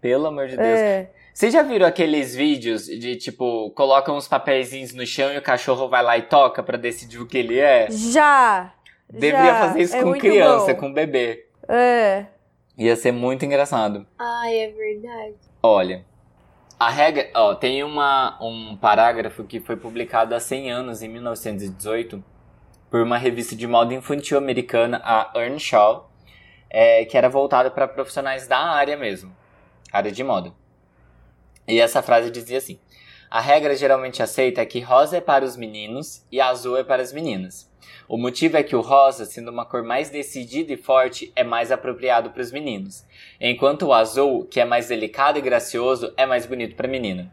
Pelo 0.00 0.26
amor 0.26 0.46
de 0.48 0.56
Deus. 0.56 0.68
É. 0.68 1.08
Vocês 1.34 1.52
já 1.52 1.62
viram 1.64 1.84
aqueles 1.84 2.32
vídeos 2.32 2.86
de 2.86 3.16
tipo, 3.16 3.68
colocam 3.72 4.16
uns 4.16 4.28
papeizinhos 4.28 4.94
no 4.94 5.04
chão 5.04 5.32
e 5.32 5.36
o 5.36 5.42
cachorro 5.42 5.88
vai 5.88 6.00
lá 6.00 6.16
e 6.16 6.22
toca 6.22 6.62
pra 6.62 6.78
decidir 6.78 7.18
o 7.20 7.26
que 7.26 7.36
ele 7.36 7.58
é? 7.58 7.88
Já. 7.90 8.72
Deveria 9.10 9.44
já. 9.46 9.60
fazer 9.62 9.82
isso 9.82 9.96
É 9.96 10.00
com 10.00 10.08
muito 10.10 10.20
criança, 10.20 10.72
bom. 10.74 10.80
com 10.80 10.92
bebê. 10.92 11.44
É. 11.68 12.26
Ia 12.78 12.94
ser 12.94 13.10
muito 13.10 13.44
engraçado. 13.44 14.06
Ai, 14.16 14.58
é 14.58 14.68
verdade. 14.70 15.34
Olha, 15.60 16.04
a 16.78 16.88
regra. 16.88 17.28
Ó, 17.34 17.52
tem 17.56 17.82
uma, 17.82 18.38
um 18.40 18.76
parágrafo 18.76 19.42
que 19.42 19.58
foi 19.58 19.74
publicado 19.76 20.36
há 20.36 20.40
100 20.40 20.70
anos, 20.70 21.02
em 21.02 21.08
1918, 21.08 22.22
por 22.88 23.00
uma 23.02 23.18
revista 23.18 23.56
de 23.56 23.66
moda 23.66 23.92
infantil 23.92 24.38
americana, 24.38 25.02
a 25.04 25.32
Earnshaw, 25.34 26.08
é, 26.70 27.04
que 27.04 27.18
era 27.18 27.28
voltada 27.28 27.72
para 27.72 27.88
profissionais 27.88 28.46
da 28.46 28.58
área 28.58 28.96
mesmo 28.96 29.34
área 29.92 30.10
de 30.10 30.24
moda. 30.24 30.52
E 31.66 31.80
essa 31.80 32.02
frase 32.02 32.30
dizia 32.30 32.58
assim: 32.58 32.78
A 33.30 33.40
regra 33.40 33.74
geralmente 33.74 34.22
aceita 34.22 34.60
é 34.60 34.66
que 34.66 34.80
rosa 34.80 35.16
é 35.16 35.20
para 35.20 35.44
os 35.44 35.56
meninos 35.56 36.24
e 36.30 36.40
azul 36.40 36.76
é 36.76 36.84
para 36.84 37.02
as 37.02 37.12
meninas. 37.12 37.68
O 38.08 38.18
motivo 38.18 38.56
é 38.58 38.62
que 38.62 38.76
o 38.76 38.80
rosa, 38.82 39.24
sendo 39.24 39.50
uma 39.50 39.64
cor 39.64 39.82
mais 39.82 40.10
decidida 40.10 40.72
e 40.72 40.76
forte, 40.76 41.32
é 41.34 41.42
mais 41.42 41.72
apropriado 41.72 42.30
para 42.30 42.42
os 42.42 42.52
meninos, 42.52 43.04
enquanto 43.40 43.86
o 43.86 43.92
azul, 43.94 44.44
que 44.44 44.60
é 44.60 44.64
mais 44.64 44.88
delicado 44.88 45.38
e 45.38 45.42
gracioso, 45.42 46.12
é 46.16 46.26
mais 46.26 46.44
bonito 46.44 46.76
para 46.76 46.86
a 46.86 46.90
menina. 46.90 47.32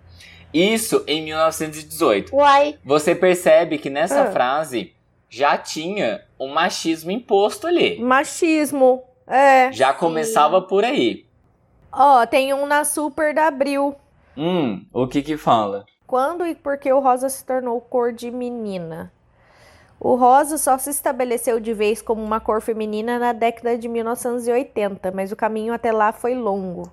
Isso 0.54 1.04
em 1.08 1.24
1918. 1.24 2.34
Uai, 2.36 2.78
Você 2.86 3.14
percebe 3.16 3.78
que 3.78 3.90
nessa 3.90 4.24
Ah. 4.24 4.32
frase 4.32 4.94
já 5.30 5.58
tinha 5.58 6.24
um 6.40 6.48
machismo 6.50 7.12
imposto 7.12 7.68
ali. 7.68 8.00
Machismo. 8.00 9.04
É. 9.28 9.72
Já 9.72 9.94
começava 9.94 10.62
por 10.62 10.84
aí. 10.84 11.26
Ó, 11.92 12.26
tem 12.26 12.54
um 12.54 12.66
na 12.66 12.84
Super 12.84 13.34
da 13.34 13.48
Abril. 13.48 13.96
Hum, 14.36 14.86
o 14.94 15.08
que 15.08 15.22
que 15.24 15.38
fala? 15.38 15.88
Quando 16.06 16.46
e 16.46 16.54
por 16.54 16.78
que 16.78 16.92
o 16.92 17.00
rosa 17.00 17.30
se 17.30 17.44
tornou 17.46 17.80
cor 17.80 18.12
de 18.12 18.30
menina? 18.30 19.12
O 20.00 20.16
rosa 20.16 20.58
só 20.58 20.78
se 20.78 20.90
estabeleceu 20.90 21.60
de 21.60 21.74
vez 21.74 22.02
como 22.02 22.24
uma 22.24 22.40
cor 22.40 22.62
feminina 22.62 23.20
na 23.20 23.34
década 23.34 23.78
de 23.78 23.88
1980, 23.88 25.12
mas 25.12 25.32
o 25.32 25.36
caminho 25.36 25.74
até 25.74 25.92
lá 25.92 26.12
foi 26.12 26.36
longo. 26.36 26.92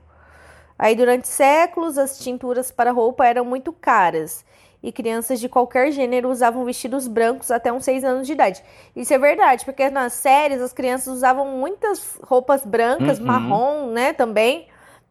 Aí, 0.79 0.95
durante 0.97 1.29
séculos, 1.29 1.99
as 1.99 2.19
tinturas 2.19 2.71
para 2.71 2.93
roupa 2.93 3.27
eram 3.27 3.45
muito 3.45 3.73
caras 3.73 4.45
e 4.83 4.93
crianças 4.93 5.41
de 5.41 5.49
qualquer 5.49 5.93
gênero 5.93 6.31
usavam 6.31 6.65
vestidos 6.65 7.09
brancos 7.09 7.51
até 7.51 7.73
uns 7.73 7.85
6 7.85 8.05
anos 8.05 8.27
de 8.27 8.35
idade. 8.35 8.63
Isso 8.97 9.13
é 9.15 9.19
verdade, 9.19 9.65
porque 9.65 9.91
nas 9.91 10.13
séries 10.15 10.61
as 10.63 10.73
crianças 10.73 11.09
usavam 11.15 11.47
muitas 11.49 12.19
roupas 12.23 12.65
brancas, 12.65 13.19
Uhum. 13.19 13.27
marrom, 13.27 13.87
né, 13.91 14.13
também, 14.13 14.69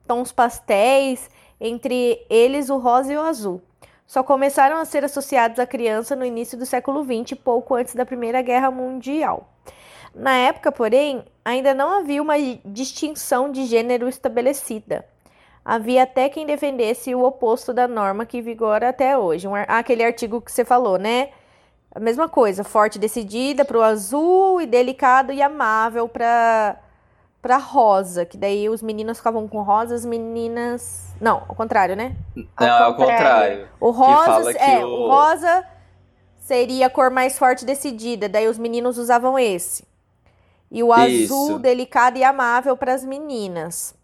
tons 0.08 0.32
pastéis, 0.32 1.30
entre 1.60 2.26
eles 2.30 2.70
o 2.70 2.78
rosa 2.78 3.14
e 3.14 3.18
o 3.18 3.22
azul. 3.22 3.62
Só 4.06 4.24
começaram 4.24 4.78
a 4.78 4.86
ser 4.86 5.04
associados 5.04 5.60
à 5.60 5.66
criança 5.66 6.16
no 6.16 6.24
início 6.24 6.58
do 6.58 6.66
século 6.66 7.04
XX, 7.04 7.38
pouco 7.38 7.76
antes 7.76 7.94
da 7.94 8.06
Primeira 8.06 8.42
Guerra 8.42 8.72
Mundial. 8.72 9.50
Na 10.16 10.34
época, 10.36 10.72
porém, 10.72 11.26
ainda 11.44 11.74
não 11.74 12.00
havia 12.00 12.22
uma 12.22 12.36
distinção 12.66 13.52
de 13.52 13.66
gênero 13.66 14.08
estabelecida. 14.08 15.06
Havia 15.64 16.04
até 16.04 16.30
quem 16.30 16.46
defendesse 16.46 17.14
o 17.14 17.24
oposto 17.24 17.74
da 17.74 17.88
norma 17.88 18.26
que 18.26 18.42
vigora 18.42 18.88
até 18.90 19.18
hoje. 19.18 19.48
Um 19.48 19.54
ar- 19.54 19.70
aquele 19.70 20.04
artigo 20.04 20.40
que 20.40 20.52
você 20.52 20.64
falou, 20.64 20.98
né? 20.98 21.30
A 21.94 22.00
mesma 22.00 22.30
coisa, 22.30 22.64
forte 22.64 22.96
e 22.96 23.00
decidida 23.00 23.66
para 23.66 23.78
o 23.78 23.82
azul 23.82 24.62
e 24.62 24.66
delicado 24.66 25.34
e 25.34 25.42
amável 25.42 26.08
para 26.08 26.78
para 27.48 27.56
rosa, 27.56 28.26
que 28.26 28.38
daí 28.38 28.68
os 28.68 28.82
meninos 28.82 29.20
ficavam 29.20 29.48
com 29.48 29.62
rosa, 29.62 29.96
as 29.96 30.04
meninas, 30.04 31.06
não, 31.22 31.44
ao 31.48 31.56
contrário, 31.56 31.96
né? 31.96 32.14
Não, 32.60 32.84
ao 32.84 32.94
contrário. 32.94 33.70
O 33.80 33.90
rosa, 33.90 34.54
que 34.54 34.60
é, 34.60 34.86
o- 34.86 34.90
o 34.90 35.08
rosa 35.08 35.64
seria 36.42 36.88
a 36.88 36.90
cor 36.90 37.10
mais 37.10 37.38
forte 37.38 37.62
e 37.62 37.66
decidida, 37.66 38.28
daí 38.28 38.50
os 38.50 38.58
meninos 38.58 38.98
usavam 38.98 39.40
esse. 39.40 39.86
E 40.70 40.84
o 40.84 40.94
Isso. 41.06 41.34
azul 41.34 41.58
delicado 41.60 42.18
e 42.18 42.24
amável 42.26 42.76
para 42.76 42.94
as 42.94 43.06
meninas. 43.06 43.96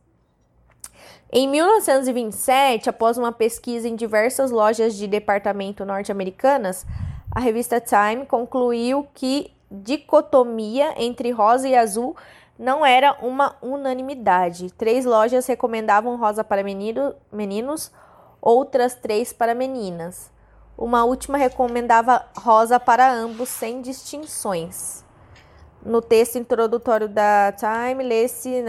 Em 1.30 1.46
1927, 1.46 2.90
após 2.90 3.18
uma 3.18 3.34
pesquisa 3.34 3.90
em 3.90 3.96
diversas 3.98 4.52
lojas 4.52 4.96
de 4.96 5.06
departamento 5.06 5.84
norte-americanas, 5.84 6.86
a 7.30 7.42
revista 7.42 7.82
Time 7.82 8.26
concluiu 8.26 9.06
que 9.14 9.52
dicotomia 9.70 10.94
entre 10.96 11.30
rosa 11.32 11.68
e 11.68 11.76
azul 11.76 12.16
não 12.58 12.86
era 12.86 13.18
uma 13.22 13.56
unanimidade. 13.62 14.72
Três 14.74 15.06
lojas 15.06 15.46
recomendavam 15.48 16.18
rosa 16.18 16.44
para 16.44 16.64
menino, 16.64 17.16
meninos, 17.32 17.92
outras 18.42 18.96
três 18.96 19.34
para 19.34 19.56
meninas. 19.56 20.32
Uma 20.78 21.04
última 21.06 21.38
recomendava 21.38 22.26
rosa 22.38 22.80
para 22.80 23.12
ambos, 23.12 23.50
sem 23.50 23.82
distinções. 23.82 25.04
No 25.86 26.02
texto 26.02 26.38
introdutório 26.38 27.10
da 27.10 27.52
Time, 27.52 28.04
lê-se. 28.04 28.64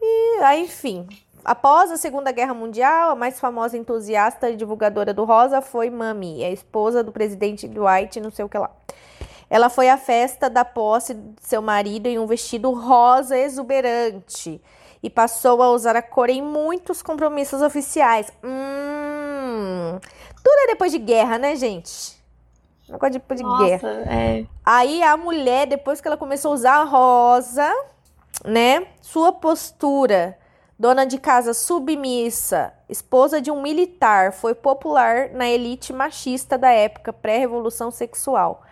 E, 0.00 0.38
ah, 0.40 0.56
enfim, 0.56 1.06
após 1.44 1.90
a 1.90 1.96
Segunda 1.96 2.32
Guerra 2.32 2.54
Mundial, 2.54 3.10
a 3.10 3.16
mais 3.16 3.38
famosa 3.38 3.76
entusiasta 3.76 4.50
e 4.50 4.56
divulgadora 4.56 5.12
do 5.12 5.24
rosa 5.24 5.60
foi 5.60 5.90
Mami, 5.90 6.44
a 6.44 6.50
esposa 6.50 7.02
do 7.02 7.12
presidente 7.12 7.68
Dwight, 7.68 8.20
não 8.20 8.30
sei 8.30 8.44
o 8.44 8.48
que 8.48 8.58
lá. 8.58 8.70
Ela 9.50 9.68
foi 9.68 9.88
à 9.88 9.96
festa 9.96 10.50
da 10.50 10.64
posse 10.64 11.14
de 11.14 11.34
seu 11.40 11.62
marido 11.62 12.06
em 12.06 12.18
um 12.18 12.26
vestido 12.26 12.70
rosa 12.72 13.36
exuberante 13.36 14.60
e 15.02 15.08
passou 15.08 15.62
a 15.62 15.70
usar 15.70 15.96
a 15.96 16.02
cor 16.02 16.28
em 16.28 16.42
muitos 16.42 17.02
compromissos 17.02 17.62
oficiais. 17.62 18.30
Hum, 18.44 19.98
tudo 20.42 20.58
é 20.64 20.66
depois 20.68 20.92
de 20.92 20.98
guerra, 20.98 21.38
né, 21.38 21.56
gente? 21.56 22.18
Negócio 22.88 23.14
depois 23.14 23.38
de 23.38 23.44
Nossa, 23.46 23.64
guerra. 23.64 23.88
é. 24.06 24.46
Aí 24.64 25.02
a 25.02 25.16
mulher, 25.16 25.66
depois 25.66 26.00
que 26.00 26.08
ela 26.08 26.16
começou 26.16 26.52
a 26.52 26.54
usar 26.54 26.74
a 26.80 26.84
rosa, 26.84 27.70
né? 28.44 28.86
Sua 29.00 29.32
postura, 29.32 30.38
dona 30.78 31.04
de 31.04 31.18
casa 31.18 31.52
submissa, 31.52 32.72
esposa 32.88 33.40
de 33.40 33.50
um 33.50 33.60
militar, 33.60 34.32
foi 34.32 34.54
popular 34.54 35.30
na 35.30 35.48
elite 35.48 35.92
machista 35.92 36.56
da 36.56 36.70
época 36.70 37.12
pré-revolução 37.12 37.90
sexual. 37.90 38.62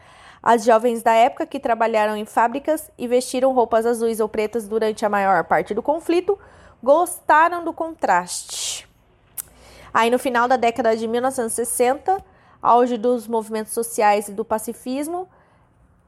As 0.49 0.63
jovens 0.63 1.03
da 1.03 1.13
época 1.13 1.45
que 1.45 1.59
trabalharam 1.59 2.17
em 2.17 2.25
fábricas 2.25 2.89
e 2.97 3.09
vestiram 3.09 3.53
roupas 3.53 3.85
azuis 3.85 4.21
ou 4.21 4.29
pretas 4.29 4.69
durante 4.69 5.05
a 5.05 5.09
maior 5.09 5.43
parte 5.43 5.75
do 5.75 5.83
conflito 5.83 6.39
gostaram 6.81 7.65
do 7.65 7.73
contraste. 7.73 8.89
Aí 9.93 10.09
no 10.09 10.21
final 10.21 10.47
da 10.47 10.57
década 10.57 10.97
de 10.97 11.09
1960, 11.09 12.25
auge 12.63 12.97
dos 12.97 13.27
movimentos 13.27 13.73
sociais 13.73 14.29
e 14.29 14.33
do 14.33 14.45
pacifismo, 14.45 15.29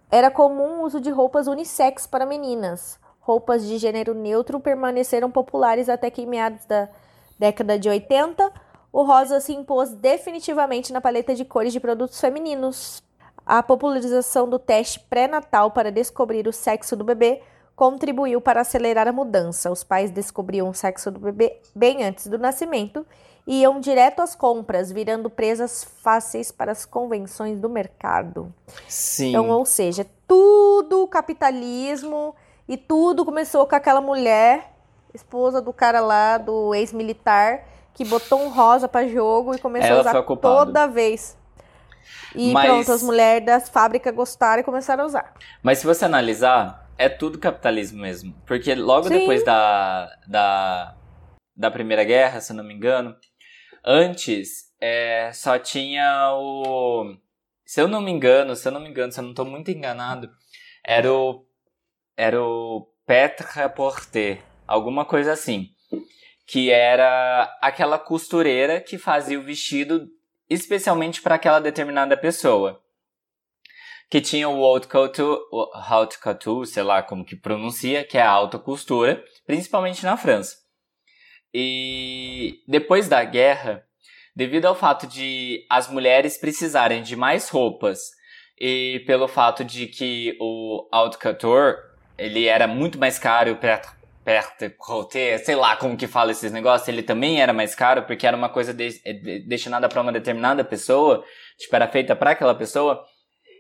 era 0.09 0.31
comum 0.31 0.83
o 0.83 0.85
uso 0.85 1.01
de 1.01 1.11
roupas 1.11 1.49
unissex 1.49 2.07
para 2.07 2.25
meninas. 2.25 2.97
Roupas 3.19 3.67
de 3.67 3.77
gênero 3.77 4.15
neutro 4.15 4.61
permaneceram 4.61 5.33
populares 5.33 5.89
até 5.89 6.13
que 6.13 6.23
em 6.23 6.27
meados 6.27 6.65
da 6.65 6.89
década 7.37 7.77
de 7.77 7.89
80, 7.89 8.53
o 8.93 9.03
rosa 9.03 9.41
se 9.41 9.53
impôs 9.53 9.91
definitivamente 9.95 10.93
na 10.93 11.01
paleta 11.01 11.35
de 11.35 11.45
cores 11.45 11.73
de 11.73 11.81
produtos 11.81 12.21
femininos. 12.21 13.03
A 13.49 13.63
popularização 13.63 14.47
do 14.47 14.59
teste 14.59 15.01
pré-natal 15.01 15.71
para 15.71 15.91
descobrir 15.91 16.47
o 16.47 16.53
sexo 16.53 16.95
do 16.95 17.03
bebê 17.03 17.41
contribuiu 17.75 18.43
para 18.43 18.61
acelerar 18.61 19.09
a 19.09 19.13
mudança. 19.13 19.71
Os 19.71 19.83
pais 19.83 20.11
descobriam 20.11 20.69
o 20.69 20.75
sexo 20.75 21.11
do 21.11 21.19
bebê 21.19 21.59
bem 21.75 22.05
antes 22.05 22.27
do 22.27 22.37
nascimento 22.37 23.07
e 23.47 23.63
iam 23.63 23.81
direto 23.81 24.21
às 24.21 24.35
compras, 24.35 24.93
virando 24.93 25.31
presas 25.31 25.83
fáceis 25.83 26.53
para 26.53 26.73
as 26.73 26.85
convenções 26.85 27.59
do 27.59 27.71
mercado. 27.71 28.53
Sim. 28.87 29.31
Então, 29.31 29.49
ou 29.49 29.65
seja, 29.65 30.07
tudo 30.27 31.09
capitalismo 31.09 32.35
e 32.69 32.77
tudo 32.77 33.25
começou 33.25 33.67
com 33.67 33.75
aquela 33.75 34.03
mulher, 34.03 34.75
esposa 35.15 35.63
do 35.63 35.73
cara 35.73 36.01
lá, 36.01 36.37
do 36.37 36.75
ex-militar, 36.75 37.65
que 37.95 38.05
botou 38.05 38.41
um 38.43 38.51
rosa 38.51 38.87
pra 38.87 39.09
jogo 39.09 39.55
e 39.55 39.59
começou 39.59 39.89
Ela 39.89 40.11
a 40.11 40.21
usar 40.21 40.37
toda 40.37 40.87
vez. 40.87 41.38
E 42.35 42.53
Mas- 42.53 42.67
pronto, 42.67 42.93
as 42.93 43.03
mulheres 43.03 43.45
das 43.47 43.69
fábricas 43.69 44.15
gostaram 44.15 44.61
e 44.61 44.65
começaram 44.65 45.05
a 45.05 45.07
usar. 45.07 45.35
Mas 45.63 45.79
se 45.79 45.87
você 45.87 46.05
analisar, 46.05 46.89
é 46.99 47.09
tudo 47.09 47.39
capitalismo 47.39 48.01
mesmo. 48.03 48.35
Porque 48.47 48.75
logo 48.75 49.09
Sim. 49.09 49.19
depois 49.19 49.45
da, 49.45 50.11
da, 50.27 50.97
da 51.57 51.71
Primeira 51.71 52.05
Guerra, 52.05 52.41
se 52.41 52.53
eu 52.53 52.57
não 52.57 52.65
me 52.65 52.75
engano, 52.75 53.17
antes 53.85 54.69
é, 54.81 55.31
só 55.33 55.59
tinha 55.59 56.33
o. 56.35 57.17
Se 57.65 57.81
eu 57.81 57.89
não 57.89 58.01
me 58.01 58.11
engano, 58.11 58.57
se 58.57 58.67
eu 58.67 58.73
não 58.73 58.81
me 58.81 58.89
engano, 58.89 59.13
se 59.13 59.21
eu 59.21 59.23
não 59.25 59.31
estou 59.31 59.45
muito 59.45 59.71
enganado, 59.71 60.31
era 60.85 61.13
o. 61.13 61.45
Era 62.17 62.43
o 62.43 62.89
Petra 63.07 63.69
Porter, 63.69 64.43
alguma 64.67 65.05
coisa 65.05 65.33
assim. 65.33 65.69
Que 66.47 66.71
era 66.71 67.45
aquela 67.61 67.99
costureira 67.99 68.81
que 68.81 68.99
fazia 68.99 69.39
o 69.39 69.43
vestido 69.45 70.09
especialmente 70.49 71.21
para 71.21 71.35
aquela 71.35 71.61
determinada 71.61 72.17
pessoa 72.17 72.83
que 74.11 74.21
tinha 74.21 74.49
o 74.49 74.65
haute 74.65 74.89
couture, 74.89 75.39
haute 75.75 76.19
couture, 76.19 76.67
sei 76.67 76.83
lá 76.83 77.03
como 77.03 77.25
que 77.25 77.37
pronuncia, 77.37 78.05
que 78.05 78.17
é 78.17 78.23
a 78.23 78.31
alta 78.31 78.59
costura, 78.59 79.23
principalmente 79.47 80.03
na 80.03 80.17
França. 80.17 80.57
E 81.53 82.63
depois 82.67 83.09
da 83.09 83.23
guerra, 83.23 83.85
devido 84.35 84.67
ao 84.67 84.75
fato 84.75 85.07
de 85.07 85.67
as 85.69 85.91
mulheres 85.91 86.39
precisarem 86.39 87.03
de 87.03 87.17
mais 87.17 87.49
roupas 87.49 87.99
e 88.59 89.03
pelo 89.07 89.29
fato 89.29 89.63
de 89.65 89.87
que 89.87 90.37
o 90.41 90.89
haute 90.91 91.19
couture, 91.19 91.77
ele 92.17 92.47
era 92.47 92.67
muito 92.67 92.99
mais 92.99 93.19
caro, 93.19 93.57
o 94.21 94.25
perte 94.25 94.57
perte 94.59 94.77
couture, 94.77 95.39
sei 95.39 95.55
lá 95.55 95.77
como 95.77 95.97
que 95.97 96.07
fala 96.07 96.31
esses 96.33 96.53
negócios, 96.53 96.89
ele 96.89 97.03
também 97.03 97.41
era 97.41 97.53
mais 97.53 97.75
caro 97.75 98.03
porque 98.03 98.27
era 98.27 98.37
uma 98.37 98.49
coisa 98.49 98.75
de- 98.75 99.01
de- 99.03 99.41
destinada 99.49 99.89
para 99.89 100.01
uma 100.03 100.13
determinada 100.13 100.65
pessoa, 100.65 101.25
tipo, 101.59 101.75
era 101.75 101.89
feita 101.89 102.15
para 102.15 102.31
aquela 102.33 102.55
pessoa 102.55 103.05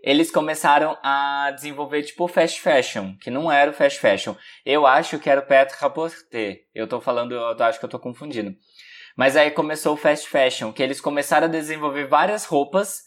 eles 0.02 0.30
começaram 0.30 0.96
a 1.02 1.50
desenvolver 1.54 2.02
tipo 2.02 2.28
fast 2.28 2.60
fashion, 2.60 3.16
que 3.20 3.30
não 3.30 3.50
era 3.50 3.72
o 3.72 3.74
fast 3.74 3.98
fashion. 3.98 4.34
Eu 4.64 4.86
acho 4.86 5.18
que 5.18 5.28
era 5.28 5.40
o 5.40 5.44
Pet 5.46 5.74
Rapporter. 5.74 6.60
Eu 6.72 6.86
tô 6.86 7.00
falando, 7.00 7.34
eu 7.34 7.64
acho 7.64 7.80
que 7.80 7.84
eu 7.84 7.88
tô 7.88 7.98
confundindo. 7.98 8.54
Mas 9.16 9.36
aí 9.36 9.50
começou 9.50 9.94
o 9.94 9.96
fast 9.96 10.28
fashion, 10.28 10.72
que 10.72 10.84
eles 10.84 11.00
começaram 11.00 11.48
a 11.48 11.50
desenvolver 11.50 12.06
várias 12.06 12.44
roupas 12.44 13.02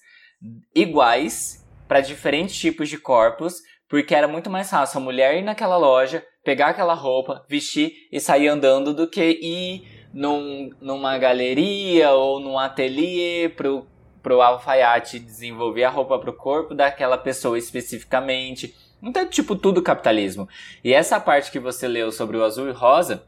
iguais 0.76 1.66
para 1.88 2.02
diferentes 2.02 2.58
tipos 2.60 2.90
de 2.90 2.98
corpos, 2.98 3.62
porque 3.92 4.16
era 4.16 4.26
muito 4.26 4.50
mais 4.50 4.70
fácil 4.70 5.00
a 5.00 5.04
mulher 5.04 5.38
ir 5.38 5.42
naquela 5.42 5.76
loja, 5.76 6.26
pegar 6.46 6.68
aquela 6.68 6.94
roupa, 6.94 7.44
vestir 7.50 8.08
e 8.10 8.22
sair 8.22 8.48
andando 8.48 8.94
do 8.94 9.06
que 9.06 9.22
ir 9.22 10.08
num, 10.14 10.70
numa 10.80 11.18
galeria 11.18 12.12
ou 12.12 12.40
num 12.40 12.58
ateliê 12.58 13.50
pro 13.50 13.86
pro 14.24 14.40
alfaiate 14.40 15.20
desenvolver 15.20 15.84
a 15.84 15.90
roupa 15.90 16.18
pro 16.20 16.32
corpo 16.32 16.76
daquela 16.76 17.18
pessoa 17.18 17.58
especificamente. 17.58 18.74
Então, 19.02 19.28
tipo, 19.28 19.56
tudo 19.56 19.82
capitalismo. 19.82 20.48
E 20.84 20.94
essa 20.94 21.20
parte 21.20 21.52
que 21.52 21.60
você 21.60 21.88
leu 21.88 22.12
sobre 22.12 22.38
o 22.38 22.44
azul 22.46 22.70
e 22.70 22.72
rosa, 22.72 23.26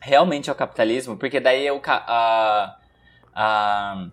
realmente 0.00 0.50
é 0.50 0.52
o 0.52 0.56
capitalismo, 0.56 1.16
porque 1.16 1.38
daí 1.38 1.68
é 1.68 1.70
a, 1.70 2.76
a, 3.32 4.08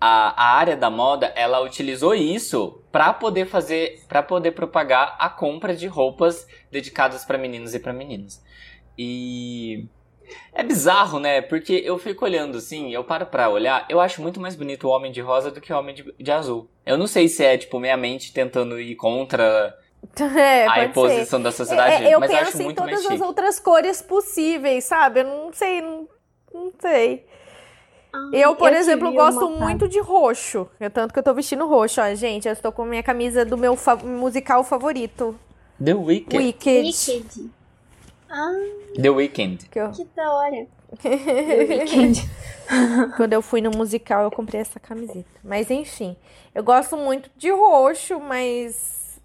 a 0.00 0.44
área 0.56 0.74
da 0.74 0.88
moda, 0.88 1.26
ela 1.36 1.60
utilizou 1.60 2.14
isso 2.14 2.81
para 2.92 3.12
poder 3.14 3.46
fazer, 3.46 4.04
para 4.06 4.22
poder 4.22 4.52
propagar 4.52 5.16
a 5.18 5.28
compra 5.30 5.74
de 5.74 5.86
roupas 5.86 6.46
dedicadas 6.70 7.24
para 7.24 7.38
meninos 7.38 7.74
e 7.74 7.80
para 7.80 7.92
meninas. 7.92 8.42
E 8.96 9.86
é 10.52 10.62
bizarro, 10.62 11.18
né? 11.18 11.40
Porque 11.40 11.82
eu 11.84 11.98
fico 11.98 12.24
olhando 12.24 12.58
assim, 12.58 12.92
eu 12.92 13.02
paro 13.02 13.26
pra 13.26 13.48
olhar, 13.48 13.86
eu 13.88 14.00
acho 14.00 14.20
muito 14.22 14.40
mais 14.40 14.54
bonito 14.54 14.86
o 14.86 14.90
homem 14.90 15.10
de 15.10 15.20
rosa 15.20 15.50
do 15.50 15.60
que 15.60 15.72
o 15.72 15.78
homem 15.78 15.94
de, 15.94 16.14
de 16.18 16.30
azul. 16.30 16.68
Eu 16.84 16.98
não 16.98 17.06
sei 17.06 17.28
se 17.28 17.44
é, 17.44 17.56
tipo, 17.56 17.80
minha 17.80 17.96
mente 17.96 18.32
tentando 18.32 18.78
ir 18.80 18.94
contra 18.96 19.74
É, 20.36 20.66
a 20.66 20.88
pode 20.88 21.14
ser. 21.14 21.20
imposição 21.20 21.40
da 21.40 21.52
sociedade, 21.52 22.04
É, 22.04 22.14
eu 22.14 22.20
mas 22.20 22.30
eu 22.30 22.36
acho 22.38 22.52
penso 22.52 22.62
em 22.62 22.64
muito 22.64 22.82
mais 22.82 23.02
todas 23.02 23.06
as 23.06 23.20
outras 23.20 23.60
cores 23.60 24.02
possíveis, 24.02 24.84
sabe? 24.84 25.20
Eu 25.20 25.24
não 25.24 25.52
sei, 25.52 25.80
não, 25.80 26.08
não 26.52 26.72
sei. 26.78 27.26
Eu, 28.32 28.54
por 28.56 28.72
exemplo, 28.72 29.06
queria 29.08 29.20
gosto 29.24 29.46
uma 29.46 29.66
muito 29.66 29.88
de 29.88 29.98
roxo. 30.00 30.68
É 30.78 30.88
tanto 30.88 31.12
que 31.12 31.18
eu 31.18 31.22
tô 31.22 31.32
vestindo 31.34 31.66
roxo, 31.66 32.00
ó, 32.00 32.14
gente. 32.14 32.46
Eu 32.46 32.52
estou 32.52 32.70
com 32.72 32.82
a 32.82 32.86
minha 32.86 33.02
camisa 33.02 33.44
do 33.44 33.56
meu 33.56 33.74
fa- 33.76 33.96
musical 33.96 34.62
favorito, 34.64 35.34
The 35.82 35.94
Weeknd. 35.94 36.36
Wicked. 36.36 36.86
Wicked. 36.86 37.50
Ah, 38.30 38.52
The 39.00 39.10
Weeknd. 39.10 39.68
Que 39.68 39.78
eu- 39.80 39.90
que 39.90 40.04
da 40.14 40.32
hora. 40.32 40.66
The 41.02 41.64
Weekend. 41.68 42.30
Quando 43.16 43.32
eu 43.32 43.42
fui 43.42 43.60
no 43.60 43.70
musical, 43.70 44.22
eu 44.24 44.30
comprei 44.30 44.60
essa 44.60 44.78
camiseta. 44.78 45.28
Mas 45.42 45.70
enfim, 45.70 46.16
eu 46.54 46.62
gosto 46.62 46.96
muito 46.96 47.30
de 47.36 47.50
roxo, 47.50 48.20
mas 48.20 49.18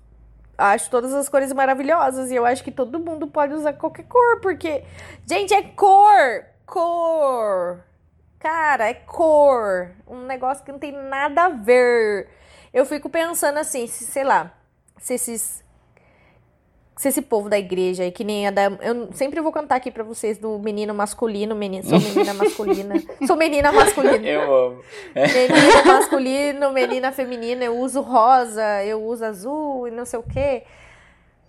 acho 0.57 0.89
todas 0.89 1.13
as 1.13 1.27
cores 1.29 1.51
maravilhosas. 1.53 2.31
E 2.31 2.35
eu 2.35 2.45
acho 2.45 2.63
que 2.63 2.71
todo 2.71 2.99
mundo 2.99 3.27
pode 3.27 3.53
usar 3.53 3.73
qualquer 3.73 4.03
cor, 4.03 4.39
porque. 4.41 4.83
Gente, 5.25 5.53
é 5.53 5.61
cor! 5.61 6.45
Cor! 6.65 7.79
Cara, 8.39 8.89
é 8.89 8.93
cor. 8.93 9.91
Um 10.07 10.25
negócio 10.25 10.63
que 10.63 10.71
não 10.71 10.79
tem 10.79 10.91
nada 10.91 11.45
a 11.45 11.49
ver. 11.49 12.29
Eu 12.73 12.85
fico 12.85 13.09
pensando 13.09 13.57
assim, 13.57 13.87
se, 13.87 14.05
sei 14.05 14.23
lá, 14.23 14.53
se 14.97 15.15
esses 15.15 15.63
se 16.97 17.07
esse 17.09 17.21
povo 17.21 17.47
da 17.47 17.59
igreja 17.59 18.01
aí, 18.03 18.11
que 18.11 18.23
nem 18.23 18.47
a 18.47 18.51
da. 18.51 18.63
Eu 18.81 19.13
sempre 19.13 19.39
vou 19.39 19.51
cantar 19.51 19.75
aqui 19.75 19.91
pra 19.91 20.03
vocês 20.03 20.39
do 20.39 20.57
menino 20.57 20.95
masculino, 20.95 21.55
menino, 21.55 21.83
sou 21.83 21.99
menina 21.99 22.33
masculina. 22.33 22.95
sou 23.27 23.35
menina 23.35 23.71
masculina. 23.71 24.27
Eu 24.27 24.55
amo. 24.55 24.81
Menino 25.15 25.85
masculino, 25.85 26.73
menina 26.73 27.11
feminina, 27.11 27.63
eu 27.63 27.77
uso 27.77 28.01
rosa, 28.01 28.83
eu 28.83 29.03
uso 29.03 29.23
azul 29.23 29.87
e 29.87 29.91
não 29.91 30.05
sei 30.05 30.19
o 30.19 30.23
quê. 30.23 30.63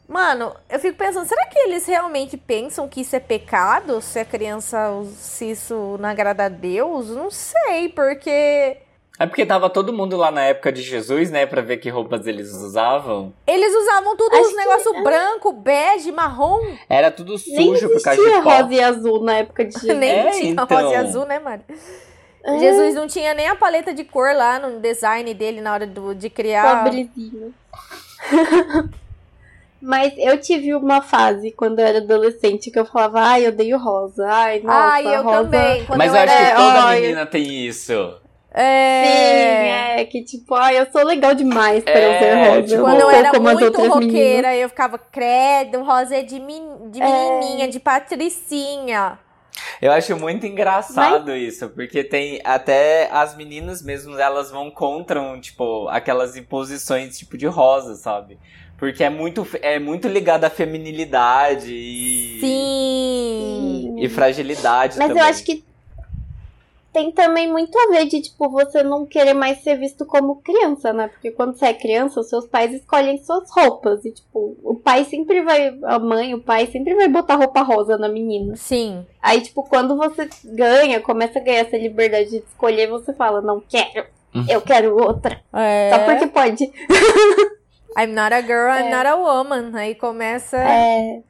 Mano, 0.09 0.55
eu 0.71 0.79
fico 0.81 0.97
pensando, 0.97 1.29
será 1.29 1.45
que 1.49 1.59
eles 1.59 1.87
realmente 1.87 2.37
pensam 2.39 2.89
que 2.89 3.03
isso 3.03 3.15
é 3.15 3.21
pecado? 3.21 4.01
Se 4.01 4.19
a 4.19 4.25
criança, 4.25 4.79
se 5.15 5.51
isso 5.51 5.99
não 6.01 6.09
agrada 6.09 6.47
a 6.47 6.49
Deus? 6.49 7.11
Não 7.11 7.31
sei, 7.31 7.91
porque 7.91 8.79
É 9.19 9.27
porque 9.27 9.45
tava 9.45 9.69
todo 9.69 9.93
mundo 9.93 10.17
lá 10.17 10.31
na 10.31 10.45
época 10.45 10.73
de 10.73 10.81
Jesus, 10.81 11.31
né? 11.31 11.45
Pra 11.45 11.61
ver 11.61 11.77
que 11.77 11.91
roupas 11.91 12.27
eles 12.27 12.51
usavam. 12.55 13.35
eles 13.47 13.75
usavam 13.75 14.17
tudo 14.17 14.35
Acho 14.35 14.49
os 14.49 14.57
negócios 14.57 15.03
branco, 15.03 15.53
bege, 15.53 16.11
marrom. 16.11 16.61
Era 16.89 17.11
tudo 17.11 17.37
sujo 17.37 17.91
por 17.91 18.01
causa 18.01 18.23
de 18.23 18.31
pó. 18.43 18.63
rosa 18.63 18.73
e 18.75 18.81
azul 18.83 19.23
na 19.23 19.35
época 19.39 19.65
de 19.67 19.73
Jesus. 19.79 19.99
Nem 19.99 20.11
É, 20.11 20.31
tinha 20.31 20.53
então. 20.53 20.67
rosa 20.67 20.93
e 20.93 20.97
azul, 20.97 21.27
né, 21.27 21.39
Mari? 21.39 21.63
É. 22.45 22.59
Jesus 22.59 22.95
não 22.95 23.07
tinha 23.07 23.35
nem 23.35 23.47
a 23.49 23.57
paleta 23.57 23.93
de 23.93 24.05
cor 24.05 24.35
lá 24.35 24.59
no 24.59 24.81
design 24.81 25.35
dele 25.35 25.61
na 25.61 25.73
hora 25.75 25.87
do, 25.87 26.15
de 26.15 26.31
criar. 26.31 26.85
Pobrezinho. 26.85 27.53
Mas 29.81 30.13
eu 30.17 30.41
tive 30.41 30.75
uma 30.75 31.01
fase 31.01 31.53
quando 31.53 31.79
eu 31.79 31.87
era 31.87 31.99
adolescente 31.99 32.71
que 32.71 32.79
eu 32.79 32.85
falava, 32.85 33.21
ai, 33.21 33.47
eu 33.47 33.51
odeio 33.51 33.79
rosa. 33.79 34.27
Ai, 34.29 34.61
nossa, 34.61 34.73
Ai, 34.75 35.07
eu 35.07 35.23
rosa. 35.23 35.43
também. 35.45 35.85
Quando 35.87 35.99
Mas 35.99 36.13
eu 36.13 36.17
eu 36.17 36.21
acho 36.21 36.35
era... 36.35 36.51
que 36.51 36.57
toda 36.57 36.83
Ai. 36.85 37.01
menina 37.01 37.27
tem 37.27 37.67
isso. 37.67 38.21
É... 38.53 39.01
Sim, 39.01 40.01
é, 40.01 40.05
que 40.07 40.25
tipo, 40.25 40.55
ai, 40.55 40.79
eu 40.81 40.91
sou 40.91 41.05
legal 41.05 41.35
demais 41.35 41.85
para 41.85 42.01
eu 42.01 42.11
É, 42.11 42.19
ser 42.19 42.35
rosa. 42.35 42.63
tipo, 42.63 42.75
eu 42.75 42.83
Quando 42.83 43.01
não 43.01 43.11
eu 43.11 43.11
sou 43.11 43.19
era 43.19 43.41
muito 43.41 43.83
roqueira, 43.89 44.57
eu 44.57 44.69
ficava, 44.69 44.99
credo, 44.99 45.83
rosa 45.85 46.17
é 46.17 46.23
de, 46.23 46.41
men- 46.41 46.91
de 46.91 47.01
menininha, 47.01 47.69
de 47.69 47.79
patricinha. 47.79 49.19
Eu 49.83 49.93
acho 49.93 50.17
muito 50.17 50.47
engraçado 50.47 51.35
isso, 51.35 51.69
porque 51.71 52.05
tem 52.05 52.41
até 52.45 53.09
as 53.11 53.37
meninas 53.37 53.83
mesmo, 53.83 54.17
elas 54.19 54.51
vão 54.51 54.71
contra, 54.71 55.21
tipo, 55.41 55.89
aquelas 55.89 56.37
imposições 56.37 57.19
tipo 57.19 57.37
de 57.37 57.47
rosa, 57.47 57.95
sabe? 57.97 58.39
Porque 58.79 59.03
é 59.03 59.11
muito, 59.11 59.47
é 59.61 59.79
muito 59.81 60.07
ligado 60.07 60.45
à 60.45 60.51
feminilidade 60.51 61.75
e, 61.75 62.39
Sim. 62.41 63.97
e 63.99 64.09
fragilidade 64.09 64.97
Mas 64.97 65.09
também. 65.09 65.23
eu 65.23 65.29
acho 65.29 65.45
que 65.45 65.65
tem 66.93 67.13
também 67.13 67.51
muito 67.51 67.77
a 67.77 67.91
ver 67.91 68.07
de, 68.07 68.21
tipo, 68.23 68.49
você 68.49 68.83
não 68.83 69.05
querer 69.05 69.35
mais 69.35 69.63
ser 69.63 69.77
visto 69.77 70.07
como 70.07 70.37
criança, 70.37 70.93
né? 70.93 71.09
Porque 71.09 71.31
quando 71.31 71.57
você 71.57 71.67
é 71.67 71.75
criança, 71.75 72.21
os 72.21 72.29
seus 72.29 72.47
pais 72.47 72.73
escolhem 72.73 73.19
suas 73.19 73.51
roupas. 73.51 74.05
E, 74.05 74.11
tipo, 74.11 74.57
o 74.63 74.75
pai 74.75 75.05
sempre 75.05 75.43
vai. 75.43 75.77
A 75.85 75.99
mãe, 75.99 76.35
o 76.35 76.41
pai 76.41 76.67
sempre 76.67 76.95
vai 76.95 77.09
botar 77.09 77.37
roupa 77.37 77.63
rosa 77.63 77.99
na 77.99 78.09
menina. 78.09 78.57
Sim. 78.57 79.05
Aí, 79.21 79.41
tipo, 79.41 79.63
quando 79.65 79.97
você 79.97 80.29
ganha, 80.45 81.01
começa 81.01 81.39
a 81.39 81.43
ganhar 81.43 81.61
essa 81.61 81.77
liberdade 81.77 82.31
de 82.31 82.37
escolher, 82.39 82.89
você 82.89 83.13
fala, 83.13 83.41
não 83.41 83.61
quero. 83.61 84.07
Eu 84.49 84.61
quero 84.61 84.97
outra. 84.97 85.41
É. 85.53 85.91
Só 85.93 86.05
porque 86.05 86.27
pode. 86.29 86.73
I'm 87.99 88.13
not 88.15 88.33
a 88.35 88.41
girl, 88.41 88.71
I'm 88.71 88.87
É. 88.87 88.91
not 88.91 89.07
a 89.07 89.17
woman. 89.17 89.73
Aí 89.75 89.95
começa 89.95 90.57
a 90.57 90.71
É, 90.71 91.23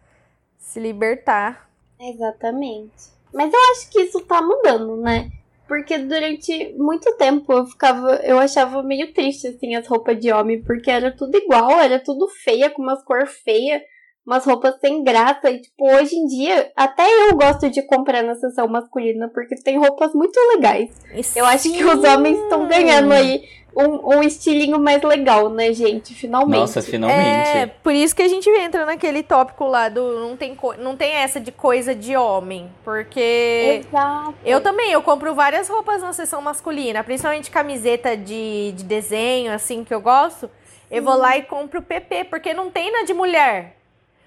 se 0.58 0.78
libertar. 0.78 1.68
exatamente. 2.00 2.92
Mas 3.32 3.52
eu 3.52 3.60
acho 3.72 3.90
que 3.90 4.00
isso 4.02 4.20
tá 4.26 4.40
mudando, 4.42 4.96
né? 4.96 5.30
Porque 5.66 5.98
durante 5.98 6.74
muito 6.78 7.14
tempo 7.16 7.52
eu 7.52 7.66
ficava. 7.66 8.16
Eu 8.24 8.38
achava 8.38 8.82
meio 8.82 9.12
triste, 9.12 9.48
assim, 9.48 9.74
as 9.74 9.86
roupas 9.86 10.18
de 10.18 10.32
homem, 10.32 10.62
porque 10.62 10.90
era 10.90 11.14
tudo 11.14 11.36
igual, 11.36 11.72
era 11.80 11.98
tudo 11.98 12.26
feia, 12.28 12.70
com 12.70 12.80
umas 12.82 13.04
cor 13.04 13.26
feia, 13.26 13.82
umas 14.26 14.46
roupas 14.46 14.80
sem 14.80 15.04
graça. 15.04 15.50
E, 15.50 15.60
tipo, 15.60 15.86
hoje 15.94 16.16
em 16.16 16.26
dia, 16.26 16.72
até 16.74 17.02
eu 17.28 17.36
gosto 17.36 17.68
de 17.68 17.82
comprar 17.82 18.22
na 18.22 18.34
seção 18.34 18.66
masculina, 18.66 19.28
porque 19.28 19.56
tem 19.56 19.78
roupas 19.78 20.14
muito 20.14 20.38
legais. 20.54 20.90
Eu 21.36 21.44
acho 21.44 21.70
que 21.70 21.84
os 21.84 22.02
homens 22.02 22.38
estão 22.38 22.66
ganhando 22.66 23.12
aí 23.12 23.42
um, 23.78 24.16
um 24.16 24.22
estilinho 24.22 24.78
mais 24.78 25.00
legal, 25.02 25.48
né, 25.48 25.72
gente? 25.72 26.12
Finalmente. 26.14 26.58
Nossa, 26.60 26.82
finalmente. 26.82 27.48
É, 27.56 27.66
por 27.66 27.94
isso 27.94 28.14
que 28.16 28.22
a 28.22 28.28
gente 28.28 28.50
entra 28.50 28.84
naquele 28.84 29.22
tópico 29.22 29.66
lá 29.66 29.88
do 29.88 30.18
não 30.18 30.36
tem, 30.36 30.56
não 30.78 30.96
tem 30.96 31.12
essa 31.12 31.38
de 31.38 31.52
coisa 31.52 31.94
de 31.94 32.16
homem. 32.16 32.68
Porque 32.84 33.82
Exato. 33.86 34.34
eu 34.44 34.60
também, 34.60 34.90
eu 34.90 35.00
compro 35.00 35.34
várias 35.34 35.68
roupas 35.68 36.02
na 36.02 36.12
seção 36.12 36.42
masculina, 36.42 37.04
principalmente 37.04 37.50
camiseta 37.50 38.16
de, 38.16 38.72
de 38.72 38.82
desenho, 38.84 39.52
assim, 39.52 39.84
que 39.84 39.94
eu 39.94 40.00
gosto. 40.00 40.50
Eu 40.90 41.02
vou 41.02 41.16
lá 41.16 41.36
e 41.36 41.42
compro 41.42 41.80
PP, 41.82 42.24
porque 42.24 42.52
não 42.54 42.70
tem 42.70 42.90
na 42.90 43.04
de 43.04 43.12
mulher. 43.14 43.76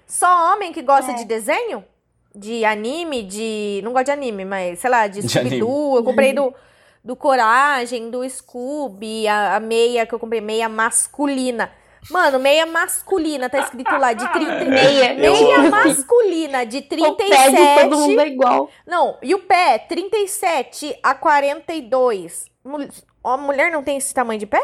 Só 0.06 0.52
homem 0.52 0.72
que 0.72 0.80
gosta 0.80 1.12
É. 1.12 1.14
de 1.14 1.24
desenho? 1.24 1.84
De 2.34 2.64
anime, 2.64 3.22
de. 3.22 3.80
Não 3.84 3.92
gosto 3.92 4.06
de 4.06 4.10
anime, 4.12 4.44
mas 4.44 4.78
sei 4.78 4.88
lá, 4.88 5.06
de 5.06 5.20
De 5.20 5.28
Scooby-Doo. 5.28 5.96
Eu 5.96 6.04
comprei 6.04 6.32
do, 6.32 6.54
do 7.04 7.16
Coragem, 7.16 8.10
do 8.10 8.28
Scooby, 8.28 9.26
a, 9.26 9.56
a 9.56 9.60
meia 9.60 10.06
que 10.06 10.14
eu 10.14 10.18
comprei, 10.18 10.40
meia 10.40 10.68
masculina. 10.68 11.72
Mano, 12.10 12.40
meia 12.40 12.66
masculina, 12.66 13.48
tá 13.48 13.60
escrito 13.60 13.90
lá, 13.96 14.12
de 14.12 14.26
30. 14.32 14.64
Meia. 14.66 15.14
Meia 15.14 15.56
amo. 15.58 15.70
masculina, 15.70 16.66
de 16.66 16.78
O 16.78 16.82
pé 16.82 16.90
de 16.90 17.04
todo 17.06 17.16
37. 17.16 17.88
mundo 17.90 18.20
é 18.20 18.26
igual. 18.26 18.70
Não, 18.84 19.18
e 19.22 19.34
o 19.34 19.38
pé, 19.38 19.78
37 19.78 20.98
a 21.00 21.14
42. 21.14 22.46
Mul- 22.64 22.88
A 23.22 23.36
mulher 23.36 23.70
não 23.70 23.84
tem 23.84 23.96
esse 23.98 24.12
tamanho 24.12 24.40
de 24.40 24.46
pé? 24.46 24.60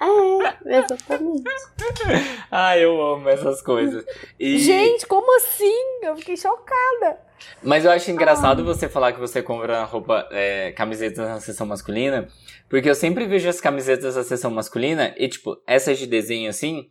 É, 0.00 0.78
exatamente. 0.78 1.42
Ah, 2.50 2.76
eu 2.78 3.00
amo 3.00 3.28
essas 3.28 3.60
coisas. 3.62 4.04
E- 4.38 4.58
Gente, 4.58 5.06
como 5.06 5.36
assim? 5.36 5.98
Eu 6.02 6.16
fiquei 6.16 6.36
chocada. 6.36 7.18
Mas 7.62 7.84
eu 7.84 7.90
acho 7.90 8.10
Ah. 8.10 8.12
engraçado 8.14 8.64
você 8.64 8.88
falar 8.88 9.12
que 9.12 9.20
você 9.20 9.42
compra 9.42 9.84
roupa, 9.84 10.26
é, 10.30 10.72
camisetas 10.72 11.18
na 11.28 11.40
seção 11.40 11.66
masculina, 11.66 12.28
porque 12.68 12.88
eu 12.88 12.94
sempre 12.94 13.26
vejo 13.26 13.48
as 13.48 13.60
camisetas 13.60 14.14
da 14.14 14.24
seção 14.24 14.50
masculina 14.50 15.14
e, 15.18 15.28
tipo, 15.28 15.56
essas 15.66 15.98
de 15.98 16.06
desenho 16.06 16.48
assim, 16.50 16.86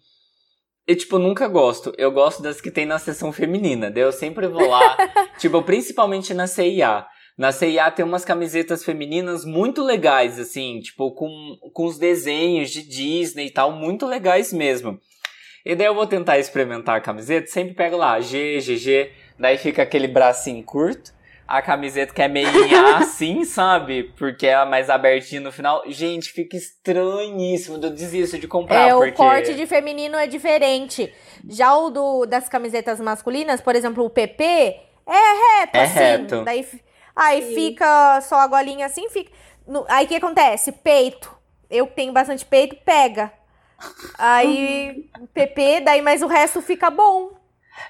e, 0.87 0.95
tipo, 0.95 1.19
nunca 1.19 1.47
gosto. 1.47 1.93
Eu 1.97 2.11
gosto 2.11 2.41
das 2.41 2.59
que 2.59 2.71
tem 2.71 2.85
na 2.85 2.97
seção 2.97 3.31
feminina. 3.31 3.91
Daí 3.91 4.01
eu 4.03 4.11
sempre 4.11 4.47
vou 4.47 4.67
lá, 4.67 4.97
tipo, 5.37 5.61
principalmente 5.61 6.33
na 6.33 6.47
CIA. 6.47 7.05
Na 7.37 7.51
CIA 7.51 7.89
tem 7.91 8.03
umas 8.03 8.25
camisetas 8.25 8.83
femininas 8.83 9.45
muito 9.45 9.83
legais, 9.83 10.39
assim, 10.39 10.79
tipo, 10.81 11.11
com, 11.13 11.57
com 11.73 11.85
os 11.85 11.97
desenhos 11.97 12.69
de 12.71 12.81
Disney 12.81 13.45
e 13.45 13.51
tal, 13.51 13.71
muito 13.71 14.05
legais 14.05 14.51
mesmo. 14.51 14.99
E 15.65 15.75
daí 15.75 15.87
eu 15.87 15.95
vou 15.95 16.07
tentar 16.07 16.39
experimentar 16.39 16.97
a 16.97 17.01
camiseta, 17.01 17.47
sempre 17.47 17.75
pego 17.75 17.95
lá, 17.95 18.19
G, 18.19 18.59
GG, 18.59 19.11
daí 19.39 19.57
fica 19.57 19.81
aquele 19.83 20.07
bracinho 20.07 20.63
curto, 20.63 21.11
a 21.47 21.61
camiseta 21.61 22.13
que 22.13 22.21
é 22.21 22.27
meio 22.27 22.47
assim, 22.97 23.43
sabe? 23.43 24.03
Porque 24.17 24.45
é 24.45 24.63
mais 24.65 24.89
abertinha 24.89 25.41
no 25.41 25.51
final. 25.51 25.81
Gente, 25.87 26.29
fica 26.31 26.55
estranhíssimo, 26.55 27.77
eu 27.77 27.89
desisto 27.89 28.37
de 28.37 28.47
comprar, 28.47 28.89
é, 28.89 28.93
porque... 28.93 29.09
o 29.09 29.15
corte 29.15 29.55
de 29.55 29.65
feminino 29.65 30.15
é 30.15 30.27
diferente. 30.27 31.11
Já 31.47 31.75
o 31.75 31.89
do, 31.89 32.25
das 32.25 32.47
camisetas 32.47 32.99
masculinas, 32.99 33.61
por 33.61 33.75
exemplo, 33.75 34.05
o 34.05 34.09
PP, 34.09 34.43
é 35.07 35.59
reto, 35.61 35.75
É 35.77 35.83
assim. 35.83 35.93
reto. 35.99 36.43
Daí, 36.43 36.67
aí 37.15 37.55
fica 37.55 38.21
só 38.21 38.35
a 38.35 38.47
golinha 38.47 38.85
assim, 38.85 39.09
fica. 39.09 39.31
no- 39.67 39.85
aí 39.89 40.05
o 40.05 40.07
que 40.07 40.15
acontece? 40.15 40.71
Peito. 40.71 41.35
Eu 41.69 41.87
que 41.87 41.95
tenho 41.95 42.11
bastante 42.13 42.45
peito, 42.45 42.75
pega. 42.85 43.31
Aí, 44.17 45.09
PP, 45.33 45.81
daí, 45.81 46.01
mas 46.01 46.21
o 46.21 46.27
resto 46.27 46.61
fica 46.61 46.89
bom. 46.89 47.38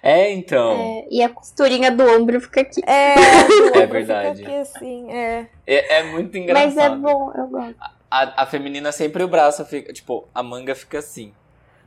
É, 0.02 0.32
então, 0.32 0.71
É, 0.80 1.08
e 1.12 1.21
a 1.23 1.30
costurinha 1.30 1.91
do 1.91 2.04
ombro 2.04 2.39
fica 2.41 2.62
aqui. 2.62 2.82
É, 2.86 3.15
ombro 3.75 3.88
verdade. 3.88 4.38
Fica 4.38 4.49
aqui 4.49 4.60
assim, 4.60 5.12
é. 5.12 5.47
é, 5.67 5.99
é 5.99 6.04
muito 6.04 6.38
engraçado. 6.38 6.75
Mas 6.75 6.78
é 6.78 6.89
bom, 6.95 7.32
eu 7.36 7.47
gosto. 7.47 7.75
A, 8.12 8.43
a 8.43 8.45
feminina 8.45 8.91
sempre 8.91 9.23
o 9.23 9.28
braço 9.28 9.63
fica, 9.65 9.91
tipo, 9.93 10.28
a 10.34 10.41
manga 10.41 10.73
fica 10.73 10.99
assim. 10.99 11.34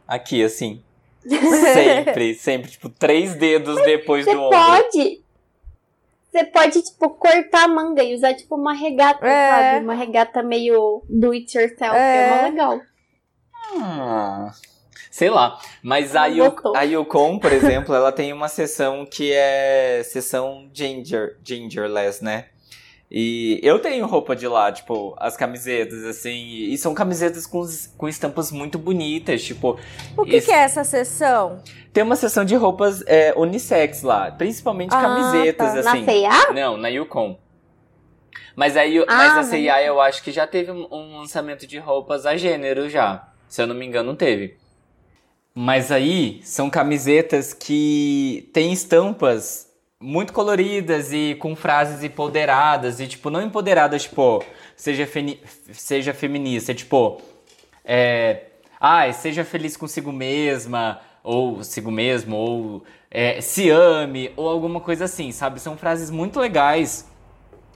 Aqui, 0.06 0.42
assim. 0.44 0.82
Sempre, 1.24 2.34
sempre, 2.34 2.70
tipo, 2.72 2.88
três 2.88 3.36
dedos 3.36 3.76
depois 3.84 4.24
Você 4.24 4.34
do 4.34 4.42
ombro. 4.42 4.58
pode. 4.58 5.22
Você 6.32 6.44
pode, 6.46 6.82
tipo, 6.82 7.10
cortar 7.10 7.64
a 7.64 7.68
manga 7.68 8.02
e 8.02 8.14
usar, 8.14 8.34
tipo, 8.34 8.56
uma 8.56 8.72
regata, 8.74 9.24
É. 9.24 9.50
sabe? 9.72 9.84
Uma 9.84 9.94
regata 9.94 10.42
meio 10.42 11.02
do 11.08 11.30
it 11.30 11.56
yourself. 11.56 11.94
É. 11.96 12.26
É, 12.26 12.30
mó 12.36 12.42
legal. 12.48 12.80
Ah, 13.80 14.52
sei 15.12 15.28
lá. 15.30 15.60
Mas 15.82 16.16
a, 16.16 16.28
gostou. 16.28 16.74
a 16.74 16.82
Yukon, 16.82 17.38
por 17.38 17.52
exemplo, 17.52 17.94
ela 17.94 18.10
tem 18.10 18.32
uma 18.32 18.48
seção 18.48 19.04
que 19.06 19.30
é 19.32 20.02
seção 20.04 20.68
ginger, 20.72 21.36
gingerless, 21.44 22.24
né? 22.24 22.46
E 23.14 23.60
eu 23.62 23.78
tenho 23.78 24.06
roupa 24.06 24.34
de 24.34 24.48
lá, 24.48 24.72
tipo, 24.72 25.14
as 25.18 25.36
camisetas, 25.36 26.02
assim, 26.04 26.32
e 26.48 26.78
são 26.78 26.94
camisetas 26.94 27.46
com, 27.46 27.62
com 27.98 28.08
estampas 28.08 28.50
muito 28.50 28.78
bonitas, 28.78 29.42
tipo, 29.44 29.78
O 30.16 30.24
que, 30.24 30.40
que 30.40 30.50
é 30.50 30.60
essa 30.60 30.82
sessão? 30.82 31.62
tem 31.92 32.02
uma 32.02 32.16
seção 32.16 32.42
de 32.42 32.54
roupas 32.54 33.02
é, 33.06 33.34
unissex 33.36 34.00
lá, 34.02 34.30
principalmente 34.32 34.94
Ah, 34.94 35.02
camisetas, 35.02 35.84
tá. 35.84 35.90
assim. 35.90 36.00
Na 36.06 36.12
C&A? 36.12 36.52
Não, 36.54 36.78
na 36.78 36.88
Yukon. 36.88 37.38
Mas, 38.56 38.78
aí, 38.78 38.98
mas 39.00 39.06
Ah, 39.10 39.32
a 39.32 39.36
mas- 39.36 39.46
C&A 39.48 39.82
eu 39.82 40.00
acho 40.00 40.22
que 40.22 40.32
já 40.32 40.46
teve 40.46 40.70
um, 40.70 40.86
um 40.90 41.18
lançamento 41.18 41.66
de 41.66 41.78
roupas 41.78 42.24
a 42.24 42.34
gênero 42.34 42.88
já. 42.88 43.28
Se 43.46 43.60
eu 43.60 43.66
não 43.66 43.74
me 43.74 43.84
engano, 43.84 44.16
teve. 44.16 44.56
Mas 45.54 45.92
aí 45.92 46.40
são 46.44 46.70
camisetas 46.70 47.52
que 47.52 48.48
têm 48.52 48.72
estampas 48.72 49.70
muito 50.00 50.32
coloridas 50.32 51.12
e 51.12 51.36
com 51.38 51.54
frases 51.54 52.02
empoderadas 52.02 52.98
e 52.98 53.06
tipo 53.06 53.30
não 53.30 53.40
empoderadas 53.40 54.02
tipo 54.02 54.42
seja 54.74 55.08
seja 55.72 56.12
feminista, 56.12 56.74
tipo 56.74 57.20
é, 57.84 58.46
ai, 58.80 59.12
seja 59.12 59.44
feliz 59.44 59.76
consigo 59.76 60.10
mesma 60.10 61.00
ou 61.22 61.56
consigo 61.56 61.90
mesmo 61.90 62.36
ou 62.36 62.84
é, 63.10 63.40
se 63.40 63.70
ame 63.70 64.32
ou 64.36 64.48
alguma 64.48 64.80
coisa 64.80 65.04
assim, 65.04 65.30
sabe? 65.30 65.60
São 65.60 65.76
frases 65.76 66.10
muito 66.10 66.40
legais 66.40 67.06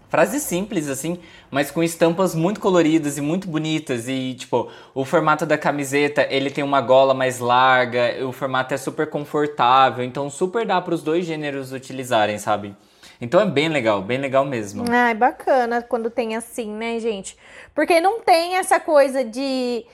Frases 0.09 0.43
simples, 0.43 0.89
assim, 0.89 1.19
mas 1.51 1.71
com 1.71 1.83
estampas 1.83 2.35
muito 2.35 2.61
coloridas 2.61 3.19
e 3.19 3.21
muito 3.21 3.49
bonitas. 3.49 4.09
E, 4.09 4.35
tipo, 4.35 4.71
o 4.95 5.05
formato 5.05 5.45
da 5.45 5.59
camiseta, 5.59 6.27
ele 6.31 6.51
tem 6.51 6.63
uma 6.63 6.81
gola 6.81 7.13
mais 7.13 7.41
larga, 7.41 8.25
o 8.25 8.33
formato 8.33 8.73
é 8.73 8.77
super 8.77 9.09
confortável, 9.11 10.05
então 10.05 10.31
super 10.31 10.65
dá 10.65 10.81
para 10.81 10.95
os 10.95 11.03
dois 11.03 11.27
gêneros 11.27 11.73
utilizarem, 11.73 12.39
sabe? 12.39 12.77
Então 13.21 13.41
é 13.41 13.47
bem 13.47 13.69
legal, 13.69 14.03
bem 14.03 14.19
legal 14.19 14.45
mesmo. 14.45 14.85
Ah, 14.91 15.11
é 15.11 15.15
bacana 15.15 15.83
quando 15.83 16.11
tem 16.11 16.37
assim, 16.37 16.71
né, 16.71 17.01
gente? 17.01 17.37
Porque 17.75 18.01
não 18.01 18.21
tem 18.21 18.57
essa 18.57 18.79
coisa 18.79 19.25
de 19.25 19.85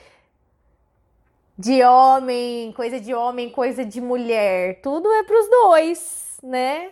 de 1.57 1.83
homem, 1.83 2.71
coisa 2.73 2.99
de 2.99 3.13
homem, 3.13 3.49
coisa 3.49 3.85
de 3.85 4.01
mulher. 4.01 4.81
Tudo 4.81 5.11
é 5.11 5.23
pros 5.23 5.49
dois, 5.49 6.37
né? 6.43 6.89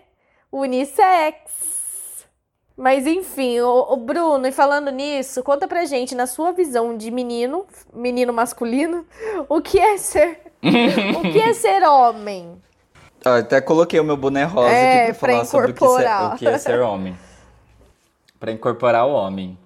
Unissex. 0.52 1.81
Mas 2.78 3.06
enfim, 3.06 3.60
o, 3.60 3.94
o, 3.94 3.98
Bruno, 3.98 4.48
e 4.48 4.52
falando 4.52 4.92
nisso, 4.92 5.44
conta 5.44 5.68
pra 5.68 5.86
gente, 5.86 6.16
na 6.16 6.26
sua 6.26 6.52
visão 6.52 6.98
de 6.98 7.12
menino, 7.12 7.66
menino 7.94 8.34
masculino, 8.34 9.06
o 9.48 9.62
que 9.62 9.80
é 9.80 9.98
ser. 9.98 10.40
o 10.64 11.22
que 11.22 11.40
é 11.40 11.54
ser 11.54 11.84
homem? 11.84 12.62
Eu 13.24 13.34
até 13.34 13.62
coloquei 13.62 14.00
o 14.00 14.04
meu 14.04 14.18
boné 14.18 14.46
rosa 14.46 14.70
é, 14.70 15.10
aqui 15.10 15.20
pra, 15.20 15.28
pra 15.28 15.32
falar 15.32 15.46
sobre 15.46 15.72
o 15.72 15.74
que, 15.74 15.88
ser, 15.88 16.26
o 16.26 16.36
que, 16.38 16.48
é 16.48 16.58
ser 16.58 16.80
homem. 16.80 17.16
pra 18.40 18.52
incorporar 18.52 19.06
o 19.06 19.12
homem. 19.12 19.58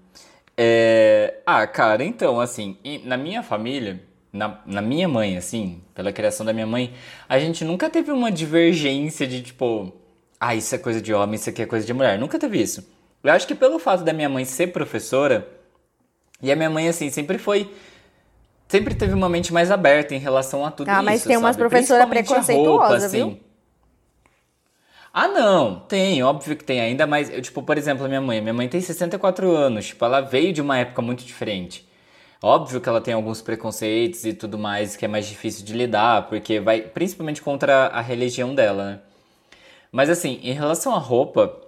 É... 0.57 1.35
Ah, 1.45 1.65
cara, 1.67 2.03
então, 2.03 2.39
assim, 2.39 2.77
na 3.05 3.15
minha 3.15 3.41
família, 3.41 4.01
na, 4.31 4.59
na 4.65 4.81
minha 4.81 5.07
mãe, 5.07 5.37
assim, 5.37 5.81
pela 5.93 6.11
criação 6.11 6.45
da 6.45 6.51
minha 6.51 6.67
mãe, 6.67 6.93
a 7.29 7.39
gente 7.39 7.63
nunca 7.63 7.89
teve 7.89 8.11
uma 8.11 8.29
divergência 8.29 9.25
de 9.25 9.41
tipo, 9.41 9.93
ah, 10.37 10.53
isso 10.53 10.75
é 10.75 10.77
coisa 10.77 11.01
de 11.01 11.13
homem, 11.13 11.35
isso 11.35 11.49
aqui 11.49 11.61
é 11.61 11.65
coisa 11.65 11.85
de 11.85 11.93
mulher. 11.93 12.19
Nunca 12.19 12.37
teve 12.37 12.61
isso. 12.61 12.94
Eu 13.27 13.33
acho 13.33 13.47
que 13.47 13.55
pelo 13.55 13.79
fato 13.79 14.03
da 14.03 14.13
minha 14.13 14.29
mãe 14.29 14.45
ser 14.45 14.67
professora, 14.67 15.47
e 16.41 16.51
a 16.51 16.55
minha 16.55 16.69
mãe, 16.69 16.87
assim, 16.87 17.09
sempre 17.09 17.37
foi. 17.37 17.71
Sempre 18.67 18.95
teve 18.95 19.13
uma 19.13 19.29
mente 19.29 19.53
mais 19.53 19.71
aberta 19.71 20.15
em 20.15 20.19
relação 20.19 20.65
a 20.65 20.71
tudo 20.71 20.89
ah, 20.89 20.93
isso. 20.93 20.99
Ah, 20.99 21.03
mas 21.03 21.23
tem 21.23 21.37
umas 21.37 21.55
professoras 21.55 22.07
preconceituosas, 22.07 23.03
assim. 23.03 23.17
viu? 23.17 23.39
Ah, 25.13 25.27
não, 25.27 25.79
tem, 25.79 26.21
óbvio 26.23 26.57
que 26.57 26.63
tem 26.63 26.81
ainda, 26.81 27.07
mas, 27.07 27.29
eu, 27.29 27.41
tipo, 27.41 27.63
por 27.63 27.77
exemplo, 27.77 28.05
a 28.05 28.07
minha 28.07 28.19
mãe. 28.19 28.41
Minha 28.41 28.53
mãe 28.53 28.67
tem 28.67 28.81
64 28.81 29.49
anos, 29.49 29.87
tipo, 29.87 30.03
ela 30.03 30.19
veio 30.19 30.51
de 30.51 30.61
uma 30.61 30.77
época 30.77 31.01
muito 31.01 31.23
diferente. 31.23 31.87
Óbvio 32.43 32.81
que 32.81 32.89
ela 32.89 32.99
tem 32.99 33.13
alguns 33.13 33.41
preconceitos 33.41 34.25
e 34.25 34.33
tudo 34.33 34.57
mais 34.57 34.95
que 34.95 35.05
é 35.05 35.07
mais 35.07 35.25
difícil 35.25 35.65
de 35.65 35.73
lidar, 35.73 36.27
porque 36.27 36.59
vai 36.59 36.81
principalmente 36.81 37.41
contra 37.41 37.87
a 37.87 38.01
religião 38.01 38.53
dela, 38.53 38.91
né? 38.91 38.99
Mas 39.91 40.09
assim, 40.09 40.39
em 40.43 40.51
relação 40.51 40.93
à 40.93 40.99
roupa, 40.99 41.64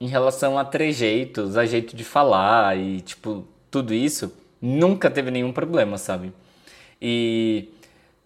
em 0.00 0.06
relação 0.06 0.58
a 0.58 0.64
trejeitos, 0.64 1.56
a 1.56 1.66
jeito 1.66 1.94
de 1.94 2.04
falar 2.04 2.76
e, 2.76 3.00
tipo, 3.02 3.46
tudo 3.70 3.92
isso, 3.92 4.32
nunca 4.60 5.10
teve 5.10 5.30
nenhum 5.30 5.52
problema, 5.52 5.98
sabe? 5.98 6.32
E 7.00 7.68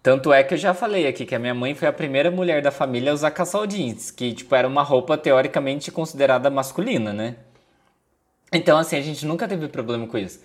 tanto 0.03 0.33
é 0.33 0.45
que 0.45 0.55
eu 0.55 0.59
já 0.59 0.73
falei 0.73 1.07
aqui 1.07 1.27
que 1.27 1.35
a 1.35 1.39
minha 1.39 1.55
mãe 1.55 1.75
foi 1.75 1.89
a 1.89 1.93
primeira 1.93 2.31
mulher 2.31 2.63
da 2.63 2.71
família 2.71 3.11
a 3.11 3.15
usar 3.15 3.31
calçal 3.33 3.67
jeans, 3.67 4.11
que, 4.11 4.33
tipo, 4.33 4.55
era 4.55 4.69
uma 4.69 4.83
roupa 4.83 5.19
teoricamente 5.19 5.91
considerada 5.91 6.49
masculina, 6.51 7.13
né? 7.13 7.37
Então, 8.53 8.79
assim, 8.79 8.97
a 8.97 9.01
gente 9.01 9.27
nunca 9.27 9.49
teve 9.49 9.67
problema 9.69 10.07
com 10.07 10.17
isso. 10.17 10.41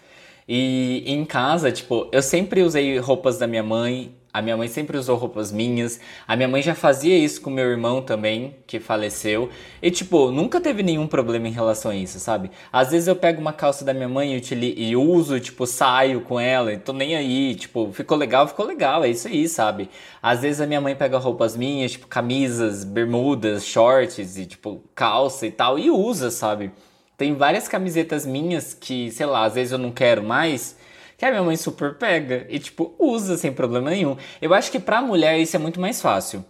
E 0.47 1.03
em 1.05 1.23
casa, 1.25 1.71
tipo, 1.71 2.09
eu 2.11 2.23
sempre 2.23 2.63
usei 2.63 2.97
roupas 2.97 3.37
da 3.37 3.45
minha 3.45 3.61
mãe, 3.61 4.15
a 4.31 4.43
minha 4.43 4.55
mãe 4.55 4.67
sempre 4.67 4.95
usou 4.95 5.17
roupas 5.17 5.51
minhas. 5.51 5.99
A 6.27 6.35
minha 6.35 6.47
mãe 6.47 6.61
já 6.61 6.75
fazia 6.75 7.17
isso 7.17 7.41
com 7.41 7.49
meu 7.49 7.65
irmão 7.65 7.99
também, 8.01 8.55
que 8.67 8.79
faleceu. 8.79 9.49
E, 9.81 9.89
tipo, 9.89 10.29
nunca 10.29 10.61
teve 10.61 10.83
nenhum 10.83 11.07
problema 11.07 11.47
em 11.47 11.51
relação 11.51 11.89
a 11.89 11.95
isso, 11.95 12.19
sabe? 12.19 12.51
Às 12.71 12.91
vezes 12.91 13.07
eu 13.07 13.15
pego 13.15 13.41
uma 13.41 13.51
calça 13.51 13.83
da 13.83 13.91
minha 13.91 14.07
mãe 14.07 14.39
e, 14.39 14.95
uso, 14.95 15.39
tipo, 15.39 15.65
saio 15.65 16.21
com 16.21 16.39
ela 16.39 16.71
e 16.71 16.77
tô 16.77 16.93
nem 16.93 17.15
aí. 17.15 17.55
Tipo, 17.55 17.91
ficou 17.91 18.15
legal, 18.15 18.47
ficou 18.47 18.67
legal. 18.67 19.03
É 19.03 19.09
isso 19.09 19.27
aí, 19.27 19.47
sabe? 19.49 19.89
Às 20.21 20.41
vezes 20.41 20.61
a 20.61 20.67
minha 20.67 20.79
mãe 20.79 20.95
pega 20.95 21.17
roupas 21.17 21.57
minhas, 21.57 21.93
tipo, 21.93 22.05
camisas, 22.05 22.83
bermudas, 22.83 23.65
shorts 23.65 24.37
e, 24.37 24.45
tipo, 24.45 24.83
calça 24.93 25.47
e 25.47 25.51
tal, 25.51 25.79
e 25.79 25.89
usa, 25.89 26.29
sabe? 26.29 26.71
Tem 27.17 27.33
várias 27.33 27.67
camisetas 27.67 28.25
minhas 28.27 28.75
que, 28.75 29.09
sei 29.11 29.25
lá, 29.25 29.43
às 29.43 29.55
vezes 29.55 29.71
eu 29.73 29.79
não 29.79 29.91
quero 29.91 30.23
mais 30.23 30.77
que 31.19 31.25
a 31.25 31.31
minha 31.31 31.43
mãe 31.43 31.57
super 31.57 31.95
pega 31.95 32.45
e, 32.47 32.57
tipo, 32.57 32.95
usa 32.97 33.37
sem 33.37 33.51
problema 33.51 33.89
nenhum. 33.89 34.15
Eu 34.41 34.53
acho 34.53 34.71
que 34.71 34.79
pra 34.79 35.01
mulher 35.01 35.37
isso 35.37 35.53
é 35.53 35.59
muito 35.59 35.77
mais 35.77 36.01
fácil 36.01 36.45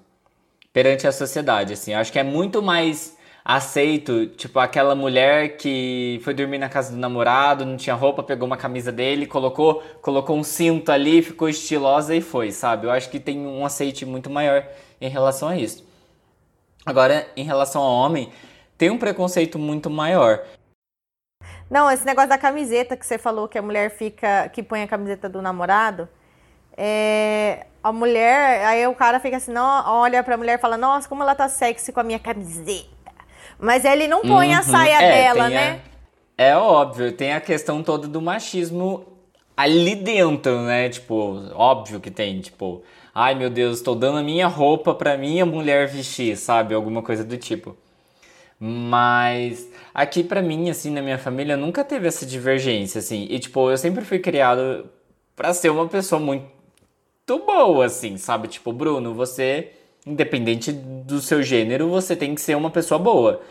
perante 0.71 1.07
a 1.07 1.11
sociedade, 1.11 1.73
assim. 1.73 1.93
Eu 1.93 1.97
acho 1.97 2.11
que 2.11 2.19
é 2.19 2.23
muito 2.23 2.61
mais 2.61 3.17
aceito, 3.43 4.27
tipo, 4.27 4.59
aquela 4.59 4.93
mulher 4.93 5.57
que 5.57 6.21
foi 6.23 6.35
dormir 6.35 6.59
na 6.59 6.69
casa 6.69 6.91
do 6.91 6.99
namorado, 6.99 7.65
não 7.65 7.77
tinha 7.77 7.95
roupa, 7.95 8.21
pegou 8.21 8.45
uma 8.45 8.57
camisa 8.57 8.91
dele, 8.91 9.25
colocou, 9.25 9.81
colocou 10.03 10.37
um 10.37 10.43
cinto 10.43 10.91
ali, 10.91 11.23
ficou 11.23 11.49
estilosa 11.49 12.15
e 12.15 12.21
foi, 12.21 12.51
sabe? 12.51 12.85
Eu 12.85 12.91
acho 12.91 13.09
que 13.09 13.19
tem 13.19 13.39
um 13.39 13.65
aceite 13.65 14.05
muito 14.05 14.29
maior 14.29 14.63
em 15.01 15.09
relação 15.09 15.49
a 15.49 15.57
isso. 15.57 15.83
Agora, 16.85 17.27
em 17.35 17.43
relação 17.43 17.81
ao 17.81 17.91
homem, 17.91 18.29
tem 18.77 18.91
um 18.91 18.99
preconceito 18.99 19.57
muito 19.57 19.89
maior. 19.89 20.43
Não, 21.69 21.89
esse 21.91 22.05
negócio 22.05 22.29
da 22.29 22.37
camiseta 22.37 22.97
que 22.97 23.05
você 23.05 23.17
falou 23.17 23.47
que 23.47 23.57
a 23.57 23.61
mulher 23.61 23.91
fica, 23.91 24.49
que 24.49 24.63
põe 24.63 24.81
a 24.81 24.87
camiseta 24.87 25.29
do 25.29 25.41
namorado, 25.41 26.09
é, 26.75 27.67
a 27.83 27.91
mulher, 27.91 28.65
aí 28.65 28.87
o 28.87 28.95
cara 28.95 29.19
fica 29.19 29.37
assim, 29.37 29.51
não, 29.51 29.83
olha 29.85 30.23
pra 30.23 30.37
mulher 30.37 30.57
e 30.57 30.61
fala, 30.61 30.77
nossa, 30.77 31.07
como 31.07 31.21
ela 31.21 31.35
tá 31.35 31.47
sexy 31.47 31.91
com 31.91 31.99
a 31.99 32.03
minha 32.03 32.19
camiseta. 32.19 32.87
Mas 33.59 33.85
ele 33.85 34.07
não 34.07 34.21
põe 34.21 34.53
uhum. 34.53 34.59
a 34.59 34.63
saia 34.63 35.01
é, 35.01 35.11
dela, 35.11 35.49
né? 35.49 35.81
A, 36.37 36.43
é 36.43 36.55
óbvio, 36.55 37.11
tem 37.11 37.33
a 37.33 37.41
questão 37.41 37.83
toda 37.83 38.07
do 38.07 38.21
machismo 38.21 39.05
ali 39.55 39.93
dentro, 39.93 40.61
né? 40.61 40.87
Tipo, 40.87 41.51
óbvio 41.53 41.99
que 41.99 42.09
tem, 42.09 42.39
tipo, 42.39 42.81
ai 43.13 43.35
meu 43.35 43.49
Deus, 43.49 43.77
estou 43.77 43.93
dando 43.93 44.19
a 44.19 44.23
minha 44.23 44.47
roupa 44.47 44.95
pra 44.95 45.17
minha 45.17 45.45
mulher 45.45 45.87
vestir, 45.87 46.37
sabe? 46.37 46.73
Alguma 46.73 47.03
coisa 47.03 47.25
do 47.25 47.37
tipo. 47.37 47.75
Mas 48.59 49.69
aqui 49.93 50.23
para 50.23 50.41
mim, 50.41 50.69
assim, 50.69 50.91
na 50.91 51.01
minha 51.01 51.17
família, 51.17 51.55
nunca 51.55 51.83
teve 51.83 52.07
essa 52.07 52.25
divergência, 52.25 52.99
assim. 52.99 53.25
E, 53.29 53.39
tipo, 53.39 53.71
eu 53.71 53.77
sempre 53.77 54.03
fui 54.03 54.19
criado 54.19 54.85
para 55.35 55.53
ser 55.53 55.69
uma 55.69 55.87
pessoa 55.87 56.19
muito 56.19 56.49
boa, 57.45 57.85
assim, 57.85 58.17
sabe? 58.17 58.49
Tipo, 58.49 58.73
Bruno, 58.73 59.13
você, 59.13 59.71
independente 60.05 60.71
do 60.73 61.21
seu 61.21 61.41
gênero, 61.41 61.89
você 61.89 62.15
tem 62.15 62.35
que 62.35 62.41
ser 62.41 62.55
uma 62.55 62.69
pessoa 62.69 62.99
boa. 62.99 63.41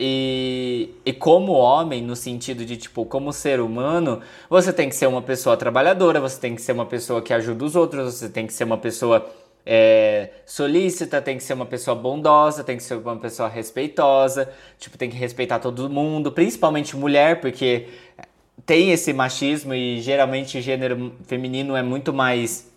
E, 0.00 0.90
e 1.06 1.12
como 1.12 1.52
homem, 1.52 2.02
no 2.02 2.16
sentido 2.16 2.64
de, 2.64 2.76
tipo, 2.76 3.04
como 3.04 3.32
ser 3.32 3.60
humano, 3.60 4.20
você 4.50 4.72
tem 4.72 4.88
que 4.88 4.96
ser 4.96 5.06
uma 5.06 5.22
pessoa 5.22 5.56
trabalhadora, 5.56 6.20
você 6.20 6.40
tem 6.40 6.56
que 6.56 6.62
ser 6.62 6.72
uma 6.72 6.86
pessoa 6.86 7.22
que 7.22 7.32
ajuda 7.32 7.64
os 7.64 7.76
outros, 7.76 8.14
você 8.14 8.28
tem 8.28 8.44
que 8.44 8.52
ser 8.52 8.64
uma 8.64 8.78
pessoa 8.78 9.24
é, 9.64 10.30
solícita, 10.44 11.22
tem 11.22 11.36
que 11.36 11.42
ser 11.42 11.54
uma 11.54 11.66
pessoa 11.66 11.94
bondosa, 11.94 12.64
tem 12.64 12.76
que 12.76 12.82
ser 12.82 12.96
uma 12.96 13.16
pessoa 13.16 13.48
respeitosa, 13.48 14.52
tipo, 14.78 14.98
tem 14.98 15.08
que 15.08 15.16
respeitar 15.16 15.58
todo 15.58 15.88
mundo, 15.88 16.32
principalmente 16.32 16.96
mulher, 16.96 17.40
porque 17.40 17.86
tem 18.66 18.90
esse 18.90 19.12
machismo 19.12 19.74
e 19.74 20.00
geralmente 20.00 20.60
gênero 20.60 21.12
feminino 21.26 21.76
é 21.76 21.82
muito 21.82 22.12
mais 22.12 22.70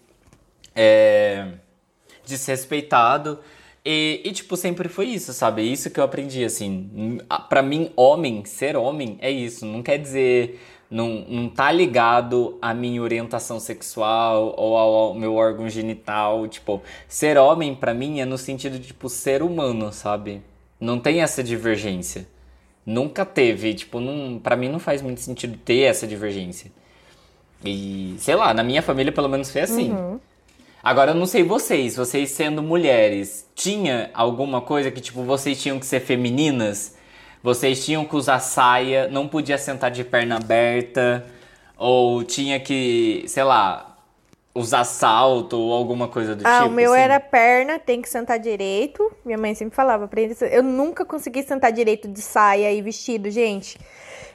é, 0.75 1.47
desrespeitado. 2.25 3.39
E, 3.87 4.21
e, 4.25 4.31
tipo, 4.31 4.57
sempre 4.57 4.89
foi 4.89 5.05
isso, 5.05 5.31
sabe? 5.31 5.61
Isso 5.61 5.91
que 5.91 5.99
eu 5.99 6.03
aprendi, 6.03 6.43
assim. 6.43 7.19
para 7.47 7.61
mim, 7.61 7.91
homem, 7.95 8.43
ser 8.43 8.75
homem 8.75 9.15
é 9.21 9.29
isso. 9.29 9.63
Não 9.63 9.83
quer 9.83 9.99
dizer 9.99 10.59
não, 10.89 11.25
não 11.27 11.49
tá 11.49 11.71
ligado 11.71 12.57
à 12.61 12.73
minha 12.73 13.01
orientação 13.01 13.59
sexual 13.59 14.53
ou 14.57 14.77
ao, 14.77 14.93
ao 14.95 15.13
meu 15.13 15.35
órgão 15.35 15.67
genital. 15.69 16.47
Tipo, 16.47 16.81
ser 17.07 17.37
homem 17.37 17.75
para 17.75 17.93
mim 17.93 18.19
é 18.19 18.25
no 18.25 18.37
sentido 18.37 18.79
de, 18.79 18.87
tipo, 18.87 19.09
ser 19.09 19.41
humano, 19.41 19.91
sabe? 19.91 20.41
Não 20.79 20.99
tem 20.99 21.21
essa 21.21 21.43
divergência. 21.43 22.27
Nunca 22.85 23.25
teve, 23.25 23.73
tipo, 23.73 23.99
não, 23.99 24.39
pra 24.39 24.55
mim 24.55 24.69
não 24.69 24.79
faz 24.79 25.01
muito 25.01 25.19
sentido 25.19 25.57
ter 25.57 25.81
essa 25.81 26.05
divergência. 26.05 26.71
E, 27.63 28.15
sei 28.19 28.35
lá, 28.35 28.53
na 28.53 28.63
minha 28.63 28.81
família 28.81 29.11
pelo 29.11 29.27
menos 29.27 29.51
foi 29.51 29.61
assim. 29.61 29.91
Uhum. 29.91 30.19
Agora 30.83 31.11
eu 31.11 31.15
não 31.15 31.25
sei 31.25 31.41
vocês, 31.41 31.95
vocês 31.95 32.29
sendo 32.29 32.61
mulheres, 32.61 33.49
tinha 33.55 34.11
alguma 34.13 34.61
coisa 34.61 34.91
que, 34.91 35.01
tipo, 35.01 35.23
vocês 35.23 35.59
tinham 35.59 35.79
que 35.79 35.85
ser 35.85 35.99
femininas? 35.99 36.95
Vocês 37.45 37.85
tinham 37.85 38.03
que 38.03 38.15
usar 38.15 38.39
saia, 38.39 39.07
não 39.07 39.27
podia 39.27 39.55
sentar 39.57 39.91
de 39.91 40.03
perna 40.03 40.37
aberta, 40.37 41.23
ou 41.77 42.23
tinha 42.23 42.59
que, 42.59 43.23
sei 43.27 43.43
lá, 43.43 43.95
usar 44.53 44.83
salto 44.83 45.55
ou 45.59 45.71
alguma 45.71 46.07
coisa 46.07 46.35
do 46.35 46.45
Ah, 46.47 46.61
tipo? 46.61 46.69
o 46.69 46.71
meu 46.71 46.91
assim? 46.93 47.01
era 47.03 47.19
perna, 47.19 47.77
tem 47.77 48.01
que 48.01 48.09
sentar 48.09 48.39
direito. 48.39 49.11
Minha 49.23 49.37
mãe 49.37 49.53
sempre 49.53 49.75
falava 49.75 50.07
pra 50.07 50.19
ele. 50.21 50.35
Eu 50.49 50.63
nunca 50.63 51.05
consegui 51.05 51.43
sentar 51.43 51.71
direito 51.71 52.07
de 52.07 52.19
saia 52.21 52.71
e 52.73 52.81
vestido, 52.81 53.29
gente. 53.29 53.77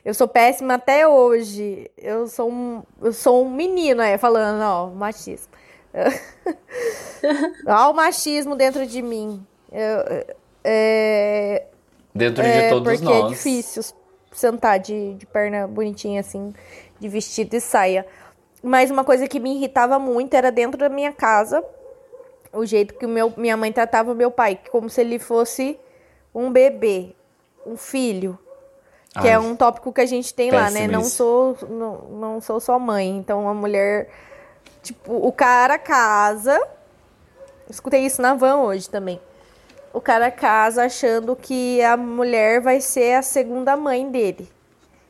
Eu 0.05 0.15
sou 0.15 0.29
péssima 0.29 0.75
até 0.75 1.09
hoje. 1.09 1.91
Eu 1.99 2.29
sou 2.29 2.49
um, 2.49 2.83
eu 3.03 3.13
sou 3.13 3.45
um 3.45 3.51
menino, 3.51 4.01
é, 4.03 4.17
falando, 4.19 4.63
ó, 4.63 4.87
machismo. 4.87 5.49
Olha 7.67 7.89
o 7.89 7.93
machismo 7.93 8.55
dentro 8.55 8.87
de 8.87 9.03
mim. 9.03 9.45
Eu- 9.73 10.25
é, 10.63 11.65
Dentro 12.15 12.43
é, 12.43 12.63
de 12.63 12.69
todos 12.71 12.93
porque 12.93 13.05
nós. 13.05 13.25
é 13.27 13.29
difícil 13.29 13.83
sentar 14.33 14.79
de, 14.79 15.15
de 15.15 15.27
perna 15.27 15.67
bonitinha, 15.67 16.21
assim, 16.21 16.53
de 16.99 17.09
vestido 17.09 17.55
e 17.55 17.61
saia. 17.61 18.07
Mas 18.63 18.91
uma 18.91 19.05
coisa 19.05 19.27
que 19.27 19.41
me 19.41 19.57
irritava 19.57 19.99
muito 19.99 20.35
era 20.35 20.53
dentro 20.53 20.79
da 20.79 20.89
minha 20.89 21.13
casa, 21.13 21.65
o 22.53 22.65
jeito 22.65 22.95
que 22.95 23.07
o 23.07 23.09
meu, 23.09 23.33
minha 23.37 23.57
mãe 23.57 23.73
tratava 23.73 24.13
o 24.13 24.15
meu 24.15 24.31
pai, 24.31 24.59
como 24.71 24.89
se 24.91 25.01
ele 25.01 25.19
fosse 25.19 25.79
um 26.35 26.51
bebê, 26.51 27.15
um 27.67 27.77
filho. 27.77 28.39
Que 29.13 29.27
Ai, 29.27 29.35
é 29.35 29.39
um 29.39 29.57
tópico 29.57 29.93
que 29.93 30.01
a 30.01 30.07
gente 30.07 30.33
tem 30.33 30.53
lá, 30.53 30.71
né? 30.71 30.87
Não 30.87 31.01
isso. 31.01 31.17
sou, 31.17 31.57
não, 31.69 31.99
não 32.11 32.41
sou 32.41 32.61
só 32.61 32.79
mãe. 32.79 33.17
Então, 33.17 33.49
a 33.49 33.55
mulher. 33.55 34.09
Tipo, 34.83 35.15
o 35.15 35.33
cara 35.33 35.79
casa. 35.79 36.61
Escutei 37.69 38.07
isso 38.07 38.23
na 38.23 38.35
van 38.35 38.59
hoje 38.59 38.89
também. 38.89 39.21
O 39.93 40.01
cara 40.01 40.31
casa 40.31 40.85
achando 40.85 41.35
que 41.35 41.83
a 41.83 41.97
mulher 41.97 42.61
vai 42.61 42.81
ser 42.81 43.15
a 43.15 43.23
segunda 43.23 43.77
mãe 43.77 44.09
dele. 44.09 44.49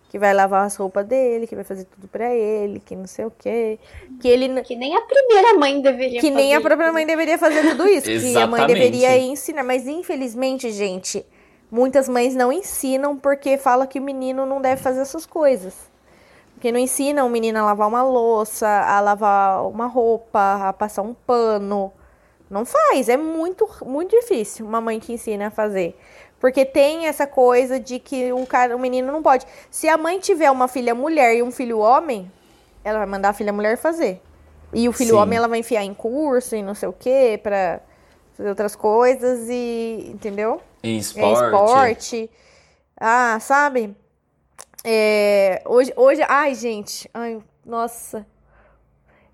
Que 0.08 0.18
vai 0.18 0.34
lavar 0.34 0.66
as 0.66 0.74
roupas 0.74 1.06
dele, 1.06 1.46
que 1.46 1.54
vai 1.54 1.62
fazer 1.64 1.84
tudo 1.84 2.08
pra 2.08 2.34
ele, 2.34 2.80
que 2.80 2.96
não 2.96 3.06
sei 3.06 3.26
o 3.26 3.30
quê. 3.30 3.78
Que 4.20 4.26
ele. 4.28 4.60
Que 4.62 4.74
nem 4.74 4.96
a 4.96 5.00
primeira 5.02 5.54
mãe 5.54 5.80
deveria 5.80 6.20
Que 6.20 6.30
nem 6.30 6.54
a 6.54 6.60
própria 6.60 6.86
isso. 6.86 6.94
mãe 6.94 7.06
deveria 7.06 7.38
fazer 7.38 7.62
tudo 7.70 7.86
isso. 7.86 8.06
que 8.06 8.36
a 8.36 8.46
mãe 8.46 8.66
deveria 8.66 9.16
ensinar. 9.18 9.62
Mas 9.62 9.86
infelizmente, 9.86 10.72
gente, 10.72 11.24
muitas 11.70 12.08
mães 12.08 12.34
não 12.34 12.52
ensinam 12.52 13.16
porque 13.16 13.56
fala 13.56 13.86
que 13.86 14.00
o 14.00 14.02
menino 14.02 14.44
não 14.46 14.60
deve 14.60 14.82
fazer 14.82 15.00
essas 15.00 15.24
coisas. 15.26 15.74
Porque 16.54 16.72
não 16.72 16.80
ensinam 16.80 17.26
o 17.26 17.30
menino 17.30 17.58
a 17.60 17.64
lavar 17.66 17.86
uma 17.86 18.02
louça, 18.02 18.66
a 18.68 19.00
lavar 19.00 19.64
uma 19.68 19.86
roupa, 19.86 20.68
a 20.68 20.72
passar 20.72 21.02
um 21.02 21.14
pano. 21.14 21.92
Não 22.50 22.64
faz, 22.64 23.08
é 23.08 23.16
muito, 23.16 23.68
muito 23.86 24.10
difícil 24.10 24.66
uma 24.66 24.80
mãe 24.80 24.98
que 24.98 25.12
ensina 25.12 25.46
a 25.46 25.50
fazer. 25.50 25.96
Porque 26.40 26.64
tem 26.64 27.06
essa 27.06 27.26
coisa 27.26 27.78
de 27.78 28.00
que 28.00 28.32
o 28.32 28.44
cara, 28.44 28.74
o 28.74 28.78
menino 28.78 29.12
não 29.12 29.22
pode. 29.22 29.46
Se 29.70 29.88
a 29.88 29.96
mãe 29.96 30.18
tiver 30.18 30.50
uma 30.50 30.66
filha 30.66 30.94
mulher 30.94 31.36
e 31.36 31.42
um 31.42 31.52
filho 31.52 31.78
homem, 31.78 32.30
ela 32.82 32.98
vai 32.98 33.06
mandar 33.06 33.28
a 33.28 33.32
filha 33.32 33.52
mulher 33.52 33.76
fazer. 33.76 34.20
E 34.72 34.88
o 34.88 34.92
filho 34.92 35.14
Sim. 35.14 35.20
homem 35.20 35.36
ela 35.36 35.46
vai 35.46 35.58
enfiar 35.60 35.84
em 35.84 35.94
curso 35.94 36.56
e 36.56 36.62
não 36.62 36.74
sei 36.74 36.88
o 36.88 36.92
quê 36.92 37.38
pra 37.40 37.80
fazer 38.36 38.48
outras 38.48 38.74
coisas 38.74 39.48
e 39.48 40.10
entendeu? 40.12 40.60
Em 40.82 40.96
É 40.96 40.98
esporte. 40.98 41.44
esporte. 41.44 42.30
Ah, 42.96 43.38
sabe? 43.40 43.94
É, 44.82 45.62
hoje, 45.66 45.92
hoje, 45.94 46.22
ai, 46.26 46.54
gente, 46.54 47.08
ai, 47.12 47.38
nossa. 47.64 48.26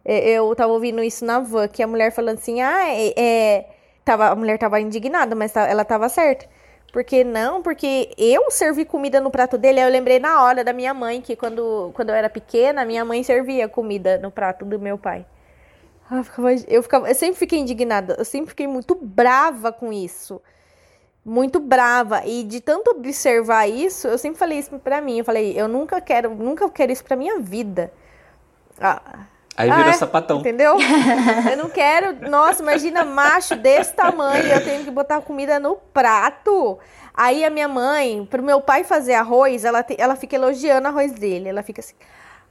É, 0.06 0.30
Eu 0.32 0.54
tava 0.56 0.72
ouvindo 0.72 1.02
isso 1.02 1.24
na 1.24 1.40
van, 1.40 1.68
que 1.68 1.82
a 1.82 1.86
mulher 1.86 2.12
falando 2.12 2.38
assim, 2.38 2.60
ah, 2.62 2.88
é, 2.88 3.14
é- 3.16 3.66
tava, 4.04 4.28
a 4.28 4.36
mulher 4.36 4.58
tava 4.58 4.80
indignada, 4.80 5.34
mas 5.34 5.54
ela 5.56 5.84
tava 5.84 6.08
certa. 6.08 6.46
Porque 6.92 7.24
não, 7.24 7.62
porque 7.62 8.10
eu 8.16 8.50
servi 8.50 8.84
comida 8.84 9.20
no 9.20 9.30
prato 9.30 9.58
dele, 9.58 9.80
aí 9.80 9.86
eu 9.86 9.92
lembrei 9.92 10.18
na 10.20 10.42
hora 10.44 10.64
da 10.64 10.72
minha 10.72 10.94
mãe, 10.94 11.20
que 11.20 11.36
quando, 11.36 11.90
quando 11.94 12.10
eu 12.10 12.14
era 12.14 12.30
pequena, 12.30 12.84
minha 12.86 13.04
mãe 13.04 13.22
servia 13.24 13.68
comida 13.68 14.18
no 14.18 14.30
prato 14.30 14.64
do 14.64 14.78
meu 14.78 14.96
pai. 14.98 15.26
Ah, 16.10 16.18
Eu 16.18 16.24
ficava, 16.24 16.48
eu 16.68 16.82
ficava, 16.82 17.08
eu 17.10 17.14
sempre 17.14 17.36
fiquei 17.38 17.58
indignada, 17.58 18.14
eu 18.18 18.24
sempre 18.24 18.50
fiquei 18.50 18.66
muito 18.68 18.94
brava 18.94 19.72
com 19.72 19.92
isso 19.92 20.40
muito 21.24 21.58
brava 21.60 22.24
e 22.26 22.44
de 22.44 22.60
tanto 22.60 22.90
observar 22.92 23.66
isso, 23.68 24.06
eu 24.08 24.16
sempre 24.18 24.38
falei 24.38 24.58
isso 24.58 24.78
pra 24.78 25.00
mim, 25.00 25.18
eu 25.18 25.24
falei, 25.24 25.58
eu 25.58 25.66
nunca 25.68 26.00
quero, 26.00 26.34
nunca 26.34 26.68
quero 26.70 26.92
isso 26.92 27.04
pra 27.04 27.16
minha 27.16 27.40
vida. 27.40 27.92
Ah, 28.80 29.26
Aí 29.56 29.70
Ah, 29.70 29.76
virou 29.76 29.90
é? 29.90 29.94
sapatão. 29.94 30.38
entendeu? 30.40 30.76
eu 31.50 31.56
não 31.56 31.70
quero, 31.70 32.28
nossa, 32.28 32.62
imagina 32.62 33.04
macho 33.04 33.56
desse 33.56 33.92
tamanho, 33.94 34.44
eu 34.46 34.62
tenho 34.62 34.84
que 34.84 34.90
botar 34.90 35.20
comida 35.22 35.58
no 35.58 35.76
prato. 35.76 36.78
Aí 37.14 37.44
a 37.44 37.50
minha 37.50 37.66
mãe, 37.68 38.26
pro 38.30 38.42
meu 38.42 38.60
pai 38.60 38.84
fazer 38.84 39.14
arroz, 39.14 39.64
ela, 39.64 39.82
te- 39.82 39.96
ela 39.98 40.14
fica 40.16 40.36
elogiando 40.36 40.86
o 40.86 40.90
arroz 40.90 41.12
dele. 41.12 41.48
Ela 41.48 41.62
fica 41.62 41.80
assim: 41.80 41.94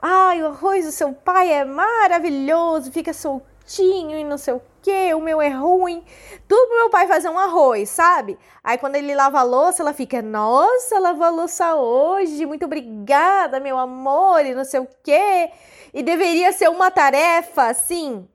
ai, 0.01 0.41
o 0.41 0.47
arroz 0.47 0.85
do 0.85 0.91
seu 0.91 1.13
pai 1.13 1.51
é 1.53 1.63
maravilhoso, 1.63 2.91
fica 2.91 3.13
soltinho 3.13 4.17
e 4.17 4.23
não 4.23 4.37
sei 4.39 4.55
o 4.55 4.61
que, 4.81 5.13
o 5.13 5.21
meu 5.21 5.39
é 5.41 5.49
ruim. 5.49 6.03
Tudo 6.47 6.67
pro 6.67 6.77
meu 6.79 6.89
pai 6.89 7.07
fazer 7.07 7.29
um 7.29 7.37
arroz, 7.37 7.89
sabe? 7.89 8.37
Aí 8.63 8.77
quando 8.79 8.95
ele 8.95 9.13
lava 9.13 9.39
a 9.39 9.43
louça, 9.43 9.83
ela 9.83 9.93
fica: 9.93 10.21
nossa, 10.23 10.97
lavou 10.99 11.25
a 11.25 11.29
louça 11.29 11.75
hoje, 11.75 12.45
muito 12.47 12.65
obrigada, 12.65 13.59
meu 13.59 13.77
amor, 13.77 14.43
e 14.45 14.55
não 14.55 14.65
sei 14.65 14.79
o 14.79 14.87
que. 15.03 15.49
E 15.95 16.03
deveria 16.03 16.51
ser 16.51 16.69
uma 16.69 16.91
tarefa 16.91 17.69
assim: 17.69 18.27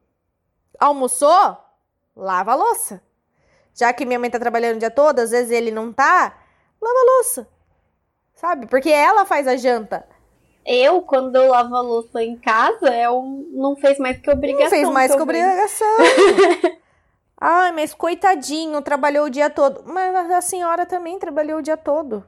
almoçou? 0.78 1.58
Lava 2.16 2.52
a 2.52 2.54
louça. 2.54 3.02
Já 3.74 3.92
que 3.92 4.06
minha 4.06 4.18
mãe 4.18 4.30
tá 4.30 4.38
trabalhando 4.38 4.76
o 4.76 4.78
dia 4.78 4.90
todo, 4.90 5.18
às 5.18 5.30
vezes 5.30 5.50
ele 5.50 5.70
não 5.70 5.92
tá, 5.92 6.38
lava 6.80 6.98
a 6.98 7.16
louça. 7.16 7.46
Sabe? 8.34 8.66
Porque 8.66 8.88
ela 8.88 9.26
faz 9.26 9.46
a 9.46 9.58
janta. 9.58 10.08
Eu, 10.64 11.02
quando 11.02 11.36
eu 11.36 11.48
lavo 11.48 11.76
a 11.76 11.80
louça 11.82 12.22
em 12.22 12.34
casa, 12.38 12.88
é 12.88 13.10
um, 13.10 13.46
não 13.52 13.76
fez 13.76 13.98
mais 13.98 14.18
que 14.18 14.30
obrigação. 14.30 14.64
Não 14.64 14.70
fez 14.70 14.88
mais 14.88 15.12
que 15.12 15.18
eu 15.18 15.22
obrigação. 15.22 15.96
Ai, 17.38 17.72
mas 17.72 17.92
coitadinho, 17.92 18.80
trabalhou 18.80 19.26
o 19.26 19.30
dia 19.30 19.50
todo. 19.50 19.82
Mas 19.84 20.30
a 20.30 20.40
senhora 20.40 20.86
também 20.86 21.18
trabalhou 21.18 21.58
o 21.58 21.62
dia 21.62 21.76
todo. 21.76 22.24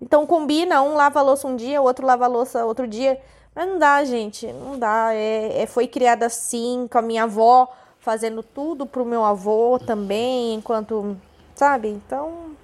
Então 0.00 0.26
combina, 0.26 0.82
um 0.82 0.94
lava 0.94 1.20
a 1.20 1.22
louça 1.22 1.48
um 1.48 1.56
dia, 1.56 1.80
o 1.80 1.84
outro 1.84 2.06
lava 2.06 2.26
a 2.26 2.28
louça 2.28 2.66
outro 2.66 2.86
dia. 2.86 3.18
Mas 3.56 3.66
não 3.66 3.78
dá, 3.78 4.04
gente, 4.04 4.46
não 4.52 4.78
dá. 4.78 5.14
É, 5.14 5.62
é- 5.62 5.66
foi 5.66 5.86
criada 5.86 6.26
assim, 6.26 6.86
com 6.90 6.98
a 6.98 7.02
minha 7.02 7.22
avó, 7.22 7.74
fazendo 7.98 8.42
tudo 8.42 8.84
pro 8.84 9.02
meu 9.02 9.24
avô 9.24 9.78
também, 9.78 10.52
enquanto. 10.54 11.16
Sabe? 11.54 11.88
Então. 11.88 12.54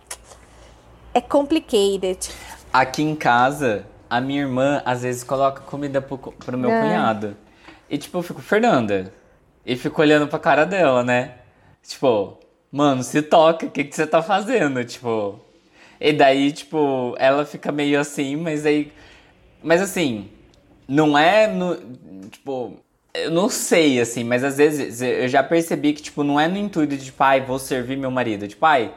É 1.14 1.20
complicated. 1.20 2.30
Aqui 2.70 3.03
em 3.03 3.14
casa, 3.16 3.86
a 4.09 4.20
minha 4.20 4.43
irmã 4.43 4.82
às 4.84 5.03
vezes 5.03 5.24
coloca 5.24 5.62
comida 5.62 6.01
pro, 6.03 6.18
pro 6.18 6.59
meu 6.59 6.70
É. 6.70 6.80
cunhado. 6.80 7.36
E 7.88 7.97
tipo, 7.97 8.18
eu 8.18 8.22
fico, 8.22 8.40
Fernanda. 8.43 9.12
E 9.64 9.76
fico 9.76 10.01
olhando 10.03 10.26
pra 10.28 10.38
cara 10.38 10.64
dela, 10.66 11.03
né? 11.03 11.36
Tipo, 11.82 12.38
mano, 12.70 13.03
se 13.03 13.22
toca, 13.22 13.66
o 13.66 13.70
que, 13.70 13.84
que 13.84 13.95
você 13.97 14.07
tá 14.07 14.22
fazendo? 14.22 14.84
Tipo. 14.84 15.38
E 16.01 16.12
daí, 16.12 16.51
tipo, 16.53 17.14
ela 17.18 17.45
fica 17.47 17.70
meio 17.72 17.99
assim, 18.01 18.36
mas 18.36 18.66
aí. 18.66 18.93
Mas 19.62 19.80
assim, 19.80 20.30
não 20.89 21.16
é 21.16 21.47
no. 21.47 21.76
Tipo. 22.30 22.74
Eu 23.14 23.30
não 23.30 23.51
sei, 23.51 24.01
assim, 24.01 24.24
mas 24.24 24.43
às 24.43 24.57
vezes 24.57 25.03
eu 25.03 25.28
já 25.28 25.43
percebi 25.43 25.93
que, 25.93 26.01
tipo, 26.01 26.24
não 26.24 26.41
é 26.41 26.49
no 26.49 26.57
intuito 26.57 26.97
de, 26.97 27.05
tipo, 27.05 27.22
ai, 27.22 27.43
vou 27.43 27.59
servir 27.59 27.95
meu 27.95 28.11
marido. 28.11 28.49
Tipo, 28.49 28.64
ai, 28.64 28.91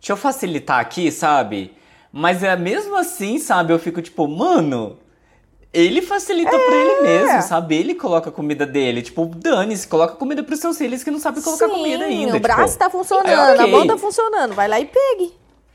deixa 0.00 0.12
eu 0.12 0.16
facilitar 0.16 0.80
aqui, 0.80 1.12
sabe? 1.12 1.72
Mas 2.12 2.42
é 2.42 2.56
mesmo 2.56 2.96
assim, 2.96 3.38
sabe? 3.38 3.72
Eu 3.72 3.78
fico 3.78 4.02
tipo, 4.02 4.26
mano, 4.26 4.98
ele 5.72 6.02
facilita 6.02 6.50
pra 6.50 6.76
ele 6.76 7.00
mesmo, 7.00 7.42
sabe? 7.42 7.76
Ele 7.76 7.94
coloca 7.94 8.28
a 8.28 8.32
comida 8.32 8.66
dele. 8.66 9.00
Tipo, 9.00 9.24
dane-se, 9.24 9.88
coloca 9.88 10.14
comida 10.16 10.42
pros 10.42 10.58
seus 10.58 10.76
filhos 10.76 11.02
que 11.02 11.10
não 11.10 11.18
sabem 11.18 11.42
colocar 11.42 11.66
Sim, 11.66 11.72
comida 11.72 12.04
ainda. 12.04 12.36
o 12.36 12.40
braço 12.40 12.74
tipo. 12.74 12.78
tá 12.78 12.90
funcionando, 12.90 13.28
é, 13.28 13.54
ok. 13.54 13.64
a 13.64 13.66
mão 13.68 13.86
tá 13.86 13.96
funcionando. 13.96 14.54
Vai 14.54 14.68
lá 14.68 14.78
e 14.78 14.84
pegue. 14.84 15.32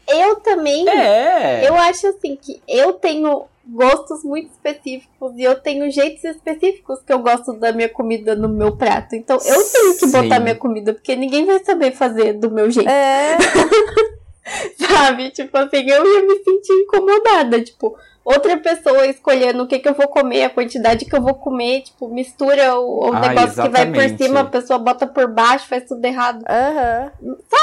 Eu 0.08 0.36
também. 0.38 0.88
É. 0.88 1.68
Eu 1.68 1.76
acho 1.76 2.08
assim 2.08 2.38
que 2.40 2.62
eu 2.68 2.94
tenho 2.94 3.46
gostos 3.70 4.24
muito 4.24 4.52
específicos 4.52 5.34
e 5.38 5.44
eu 5.44 5.56
tenho 5.60 5.90
jeitos 5.92 6.24
específicos 6.24 7.02
que 7.02 7.12
eu 7.14 7.20
gosto 7.20 7.54
da 7.54 7.72
minha 7.72 7.90
comida 7.90 8.36
no 8.36 8.48
meu 8.50 8.76
prato. 8.78 9.16
Então 9.16 9.38
eu 9.46 9.64
tenho 9.72 9.98
que 9.98 10.06
botar 10.08 10.38
Sim. 10.38 10.44
minha 10.44 10.56
comida, 10.56 10.94
porque 10.94 11.16
ninguém 11.16 11.46
vai 11.46 11.64
saber 11.64 11.92
fazer 11.92 12.34
do 12.34 12.50
meu 12.52 12.70
jeito, 12.72 12.90
É. 12.90 13.38
sabe? 14.80 15.32
Tipo 15.32 15.58
assim, 15.58 15.90
eu 15.90 16.06
ia 16.06 16.22
me 16.24 16.36
sentir 16.44 16.74
incomodada. 16.74 17.62
Tipo, 17.62 17.98
outra 18.24 18.58
pessoa 18.58 19.06
escolhendo 19.08 19.64
o 19.64 19.68
que, 19.68 19.80
que 19.80 19.90
eu 19.90 19.94
vou 19.94 20.08
comer, 20.08 20.44
a 20.46 20.50
quantidade 20.50 21.06
que 21.06 21.16
eu 21.16 21.22
vou 21.22 21.36
comer, 21.36 21.82
tipo, 21.82 22.08
mistura 22.08 22.80
o, 22.80 23.10
o 23.10 23.14
Ah, 23.14 23.20
negócio 23.20 23.62
que 23.64 23.70
vai 23.70 23.86
por 23.86 23.96
exatamente. 23.98 24.24
cima, 24.24 24.40
a 24.42 24.46
pessoa 24.46 24.80
bota 24.80 25.06
por 25.08 25.28
baixo, 25.28 25.68
faz 25.68 25.84
tudo 25.86 26.04
errado. 26.06 26.44
Aham. 26.48 27.12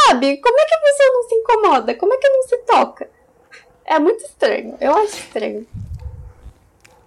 Sabe? 0.06 0.36
Como 0.38 0.60
é 0.60 0.64
que 0.66 0.74
a 0.74 0.80
pessoa 0.80 1.12
não 1.12 1.22
se 1.28 1.34
incomoda? 1.34 1.94
Como 1.94 2.12
é 2.14 2.16
que 2.18 2.28
não 2.28 2.42
se 2.42 2.56
toca? 2.58 3.08
É 3.86 3.98
muito 3.98 4.24
estranho. 4.24 4.74
Eu 4.80 4.92
acho 4.96 5.16
estranho. 5.18 5.66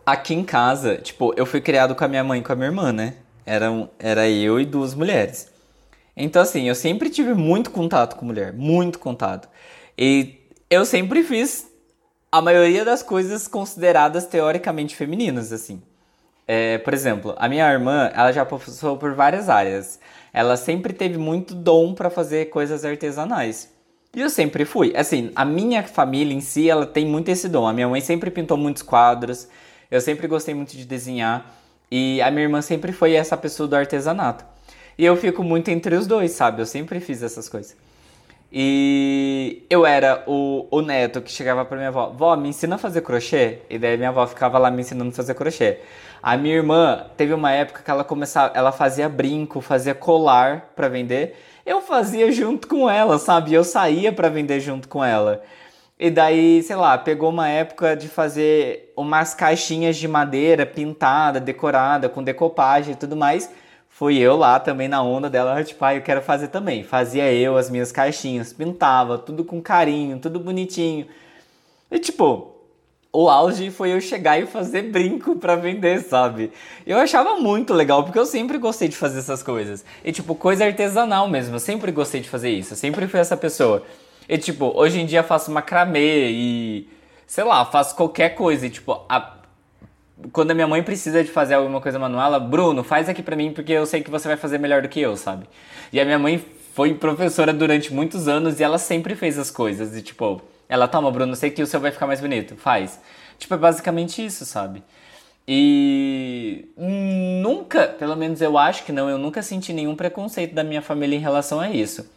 Aqui 0.07 0.33
em 0.33 0.41
casa, 0.41 0.95
tipo, 0.95 1.33
eu 1.35 1.45
fui 1.45 1.59
criado 1.59 1.93
com 1.93 2.01
a 2.01 2.07
minha 2.07 2.23
mãe 2.23 2.39
e 2.39 2.41
com 2.41 2.53
a 2.53 2.55
minha 2.55 2.69
irmã, 2.69 2.93
né? 2.93 3.15
Eram, 3.45 3.89
era 3.99 4.29
eu 4.29 4.57
e 4.57 4.63
duas 4.63 4.93
mulheres. 4.93 5.51
Então, 6.15 6.41
assim, 6.41 6.69
eu 6.69 6.75
sempre 6.75 7.09
tive 7.09 7.33
muito 7.33 7.69
contato 7.71 8.15
com 8.15 8.25
mulher, 8.25 8.53
muito 8.53 8.99
contato. 8.99 9.49
E 9.97 10.35
eu 10.69 10.85
sempre 10.85 11.23
fiz 11.23 11.67
a 12.31 12.41
maioria 12.41 12.85
das 12.85 13.03
coisas 13.03 13.49
consideradas 13.49 14.25
teoricamente 14.25 14.95
femininas, 14.95 15.51
assim. 15.51 15.81
É, 16.47 16.77
por 16.77 16.93
exemplo, 16.93 17.35
a 17.37 17.49
minha 17.49 17.69
irmã, 17.69 18.09
ela 18.15 18.31
já 18.31 18.45
passou 18.45 18.95
por 18.95 19.13
várias 19.13 19.49
áreas. 19.49 19.99
Ela 20.31 20.55
sempre 20.55 20.93
teve 20.93 21.17
muito 21.17 21.53
dom 21.53 21.93
para 21.93 22.09
fazer 22.09 22.45
coisas 22.45 22.85
artesanais. 22.85 23.69
E 24.15 24.21
eu 24.21 24.29
sempre 24.29 24.63
fui. 24.63 24.93
Assim, 24.95 25.33
a 25.35 25.43
minha 25.43 25.83
família 25.83 26.33
em 26.33 26.39
si, 26.39 26.69
ela 26.69 26.85
tem 26.85 27.05
muito 27.05 27.27
esse 27.27 27.49
dom. 27.49 27.67
A 27.67 27.73
minha 27.73 27.89
mãe 27.89 27.99
sempre 27.99 28.31
pintou 28.31 28.55
muitos 28.55 28.81
quadros. 28.81 29.49
Eu 29.89 30.01
sempre 30.01 30.27
gostei 30.27 30.53
muito 30.53 30.75
de 30.75 30.85
desenhar. 30.85 31.53
E 31.89 32.21
a 32.21 32.29
minha 32.29 32.43
irmã 32.43 32.61
sempre 32.61 32.91
foi 32.91 33.13
essa 33.13 33.37
pessoa 33.37 33.67
do 33.67 33.75
artesanato. 33.75 34.43
E 34.97 35.05
eu 35.05 35.15
fico 35.15 35.43
muito 35.43 35.69
entre 35.69 35.95
os 35.95 36.05
dois, 36.05 36.31
sabe? 36.31 36.61
Eu 36.61 36.65
sempre 36.65 36.99
fiz 36.99 37.23
essas 37.23 37.47
coisas. 37.47 37.75
E 38.51 39.63
eu 39.69 39.85
era 39.85 40.23
o, 40.25 40.67
o 40.71 40.81
neto 40.81 41.21
que 41.21 41.31
chegava 41.31 41.65
pra 41.65 41.77
minha 41.77 41.89
avó, 41.89 42.09
vó, 42.09 42.35
me 42.35 42.49
ensina 42.49 42.75
a 42.75 42.77
fazer 42.77 43.01
crochê? 43.01 43.59
E 43.69 43.77
daí 43.77 43.97
minha 43.97 44.09
avó 44.09 44.25
ficava 44.25 44.57
lá 44.57 44.71
me 44.71 44.81
ensinando 44.81 45.09
a 45.09 45.13
fazer 45.13 45.33
crochê. 45.33 45.79
A 46.23 46.37
minha 46.37 46.55
irmã 46.55 47.05
teve 47.15 47.33
uma 47.33 47.51
época 47.51 47.81
que 47.83 47.91
ela 47.91 48.03
começava, 48.03 48.53
ela 48.55 48.71
fazia 48.71 49.09
brinco, 49.09 49.61
fazia 49.61 49.93
colar 49.93 50.71
para 50.75 50.87
vender. 50.87 51.35
Eu 51.65 51.81
fazia 51.81 52.31
junto 52.31 52.67
com 52.67 52.89
ela, 52.89 53.19
sabe? 53.19 53.53
Eu 53.53 53.63
saía 53.63 54.11
para 54.13 54.29
vender 54.29 54.59
junto 54.61 54.87
com 54.87 55.03
ela. 55.03 55.43
E 55.99 56.11
daí, 56.11 56.61
sei 56.61 56.75
lá, 56.75 56.95
pegou 56.97 57.29
uma 57.29 57.49
época 57.49 57.95
de 57.95 58.07
fazer 58.07 58.93
umas 58.95 59.33
caixinhas 59.33 59.97
de 59.97 60.07
madeira 60.07 60.63
pintada, 60.63 61.39
decorada, 61.39 62.07
com 62.07 62.21
decopagem 62.23 62.93
e 62.93 62.97
tudo 62.97 63.15
mais. 63.15 63.49
Fui 63.89 64.15
eu 64.19 64.37
lá 64.37 64.59
também 64.59 64.87
na 64.87 65.01
onda 65.01 65.27
dela, 65.27 65.63
tipo, 65.63 65.83
ah, 65.83 65.95
eu 65.95 66.03
quero 66.03 66.21
fazer 66.21 66.49
também. 66.49 66.83
Fazia 66.83 67.33
eu 67.33 67.57
as 67.57 67.67
minhas 67.71 67.91
caixinhas, 67.91 68.53
pintava, 68.53 69.17
tudo 69.17 69.43
com 69.43 69.59
carinho, 69.59 70.19
tudo 70.19 70.39
bonitinho. 70.39 71.07
E 71.89 71.97
tipo, 71.97 72.53
o 73.11 73.27
auge 73.27 73.71
foi 73.71 73.91
eu 73.91 73.99
chegar 73.99 74.39
e 74.39 74.45
fazer 74.45 74.83
brinco 74.83 75.35
para 75.37 75.55
vender, 75.55 76.01
sabe? 76.01 76.51
Eu 76.85 76.99
achava 76.99 77.37
muito 77.37 77.73
legal, 77.73 78.03
porque 78.03 78.19
eu 78.19 78.25
sempre 78.27 78.59
gostei 78.59 78.87
de 78.87 78.95
fazer 78.95 79.17
essas 79.17 79.41
coisas. 79.41 79.83
E 80.05 80.11
tipo, 80.11 80.35
coisa 80.35 80.63
artesanal 80.63 81.27
mesmo, 81.27 81.55
eu 81.55 81.59
sempre 81.59 81.91
gostei 81.91 82.21
de 82.21 82.29
fazer 82.29 82.51
isso, 82.51 82.73
eu 82.73 82.77
sempre 82.77 83.07
fui 83.07 83.19
essa 83.19 83.35
pessoa. 83.35 83.83
E 84.27 84.37
tipo, 84.37 84.71
hoje 84.75 84.99
em 84.99 85.05
dia 85.05 85.23
faço 85.23 85.51
macramê 85.51 86.29
e 86.29 86.89
sei 87.25 87.43
lá, 87.43 87.65
faço 87.65 87.95
qualquer 87.95 88.29
coisa 88.35 88.67
e 88.67 88.69
tipo, 88.69 89.01
a... 89.09 89.37
quando 90.31 90.51
a 90.51 90.53
minha 90.53 90.67
mãe 90.67 90.81
precisa 90.83 91.23
de 91.23 91.29
fazer 91.29 91.55
alguma 91.55 91.81
coisa 91.81 91.99
manual, 91.99 92.27
ela, 92.27 92.39
Bruno, 92.39 92.83
faz 92.83 93.09
aqui 93.09 93.21
pra 93.21 93.35
mim 93.35 93.51
porque 93.51 93.73
eu 93.73 93.85
sei 93.85 94.01
que 94.01 94.09
você 94.09 94.27
vai 94.27 94.37
fazer 94.37 94.57
melhor 94.57 94.81
do 94.81 94.89
que 94.89 94.99
eu, 94.99 95.15
sabe? 95.17 95.47
E 95.91 95.99
a 95.99 96.05
minha 96.05 96.19
mãe 96.19 96.43
foi 96.73 96.93
professora 96.93 97.53
durante 97.53 97.93
muitos 97.93 98.27
anos 98.27 98.59
e 98.59 98.63
ela 98.63 98.77
sempre 98.77 99.15
fez 99.15 99.37
as 99.37 99.49
coisas 99.49 99.95
e 99.95 100.01
tipo, 100.01 100.41
ela, 100.69 100.87
toma, 100.87 101.09
Bruno, 101.11 101.35
sei 101.35 101.49
que 101.49 101.61
o 101.61 101.67
seu 101.67 101.79
vai 101.79 101.91
ficar 101.91 102.07
mais 102.07 102.19
bonito. 102.19 102.55
Faz. 102.55 102.99
Tipo, 103.37 103.53
é 103.53 103.57
basicamente 103.57 104.25
isso, 104.25 104.45
sabe? 104.45 104.83
E 105.47 106.67
nunca, 107.41 107.87
pelo 107.87 108.15
menos 108.17 108.41
eu 108.41 108.57
acho 108.57 108.83
que 108.83 108.91
não, 108.91 109.09
eu 109.09 109.17
nunca 109.17 109.41
senti 109.41 109.71
nenhum 109.71 109.95
preconceito 109.95 110.53
da 110.53 110.63
minha 110.63 110.81
família 110.81 111.15
em 111.15 111.21
relação 111.21 111.59
a 111.59 111.69
isso. 111.69 112.09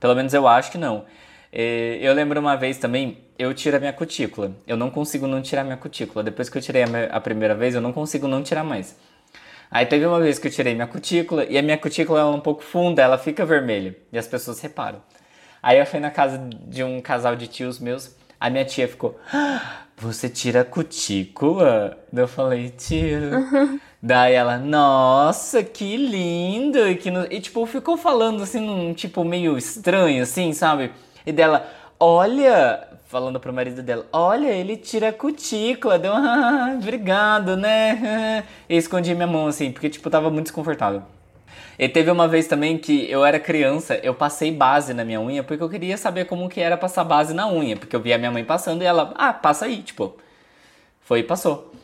Pelo 0.00 0.14
menos 0.14 0.32
eu 0.32 0.48
acho 0.48 0.70
que 0.70 0.78
não. 0.78 1.04
É, 1.52 1.98
eu 2.00 2.12
lembro 2.12 2.38
uma 2.40 2.56
vez 2.56 2.78
também, 2.78 3.18
eu 3.38 3.52
tiro 3.54 3.76
a 3.76 3.80
minha 3.80 3.92
cutícula. 3.92 4.52
Eu 4.66 4.76
não 4.76 4.90
consigo 4.90 5.26
não 5.26 5.40
tirar 5.40 5.64
minha 5.64 5.76
cutícula. 5.76 6.22
Depois 6.22 6.48
que 6.48 6.58
eu 6.58 6.62
tirei 6.62 6.84
a 7.10 7.20
primeira 7.20 7.54
vez, 7.54 7.74
eu 7.74 7.80
não 7.80 7.92
consigo 7.92 8.28
não 8.28 8.42
tirar 8.42 8.64
mais. 8.64 8.96
Aí 9.70 9.84
teve 9.84 10.06
uma 10.06 10.20
vez 10.20 10.38
que 10.38 10.48
eu 10.48 10.52
tirei 10.52 10.74
minha 10.74 10.86
cutícula 10.86 11.44
e 11.44 11.58
a 11.58 11.62
minha 11.62 11.76
cutícula 11.76 12.20
é 12.20 12.24
um 12.24 12.40
pouco 12.40 12.62
funda, 12.62 13.02
ela 13.02 13.18
fica 13.18 13.44
vermelha 13.44 13.96
e 14.10 14.18
as 14.18 14.26
pessoas 14.26 14.60
reparam. 14.60 15.02
Aí 15.62 15.78
eu 15.78 15.84
fui 15.84 16.00
na 16.00 16.10
casa 16.10 16.38
de 16.66 16.82
um 16.82 17.00
casal 17.00 17.36
de 17.36 17.46
tios 17.48 17.78
meus, 17.78 18.16
a 18.40 18.48
minha 18.48 18.64
tia 18.64 18.88
ficou, 18.88 19.18
ah, 19.32 19.82
você 19.96 20.28
tira 20.28 20.62
a 20.62 20.64
cutícula? 20.64 21.98
Eu 22.14 22.28
falei, 22.28 22.70
tiro. 22.70 23.36
Uhum. 23.36 23.80
Daí 24.00 24.34
ela, 24.34 24.56
nossa, 24.56 25.62
que 25.62 25.96
lindo! 25.96 26.78
E, 26.88 26.94
que 26.94 27.10
no... 27.10 27.26
e 27.30 27.40
tipo, 27.40 27.66
ficou 27.66 27.96
falando 27.96 28.44
assim, 28.44 28.60
num 28.60 28.94
tipo 28.94 29.24
meio 29.24 29.58
estranho, 29.58 30.22
assim, 30.22 30.52
sabe? 30.52 30.92
E 31.28 31.32
dela, 31.32 31.68
olha, 32.00 32.88
falando 33.04 33.38
pro 33.38 33.52
marido 33.52 33.82
dela, 33.82 34.06
olha, 34.10 34.48
ele 34.48 34.78
tira 34.78 35.10
a 35.10 35.12
cutícula. 35.12 35.98
Deu, 35.98 36.10
ah, 36.14 36.74
obrigado, 36.80 37.54
né? 37.54 38.44
E 38.66 38.74
escondi 38.74 39.14
minha 39.14 39.26
mão 39.26 39.46
assim, 39.46 39.70
porque 39.70 39.90
tipo, 39.90 40.08
tava 40.08 40.30
muito 40.30 40.44
desconfortável. 40.44 41.02
E 41.78 41.86
teve 41.86 42.10
uma 42.10 42.26
vez 42.26 42.46
também 42.46 42.78
que 42.78 43.10
eu 43.10 43.26
era 43.26 43.38
criança, 43.38 44.00
eu 44.02 44.14
passei 44.14 44.50
base 44.50 44.94
na 44.94 45.04
minha 45.04 45.20
unha 45.20 45.44
porque 45.44 45.62
eu 45.62 45.68
queria 45.68 45.98
saber 45.98 46.24
como 46.24 46.48
que 46.48 46.60
era 46.60 46.78
passar 46.78 47.04
base 47.04 47.34
na 47.34 47.46
unha, 47.46 47.76
porque 47.76 47.94
eu 47.94 48.00
via 48.00 48.16
minha 48.16 48.30
mãe 48.30 48.42
passando 48.42 48.80
e 48.80 48.86
ela, 48.86 49.12
ah, 49.16 49.34
passa 49.34 49.66
aí, 49.66 49.82
tipo. 49.82 50.16
Foi 51.02 51.20
e 51.20 51.22
passou. 51.22 51.74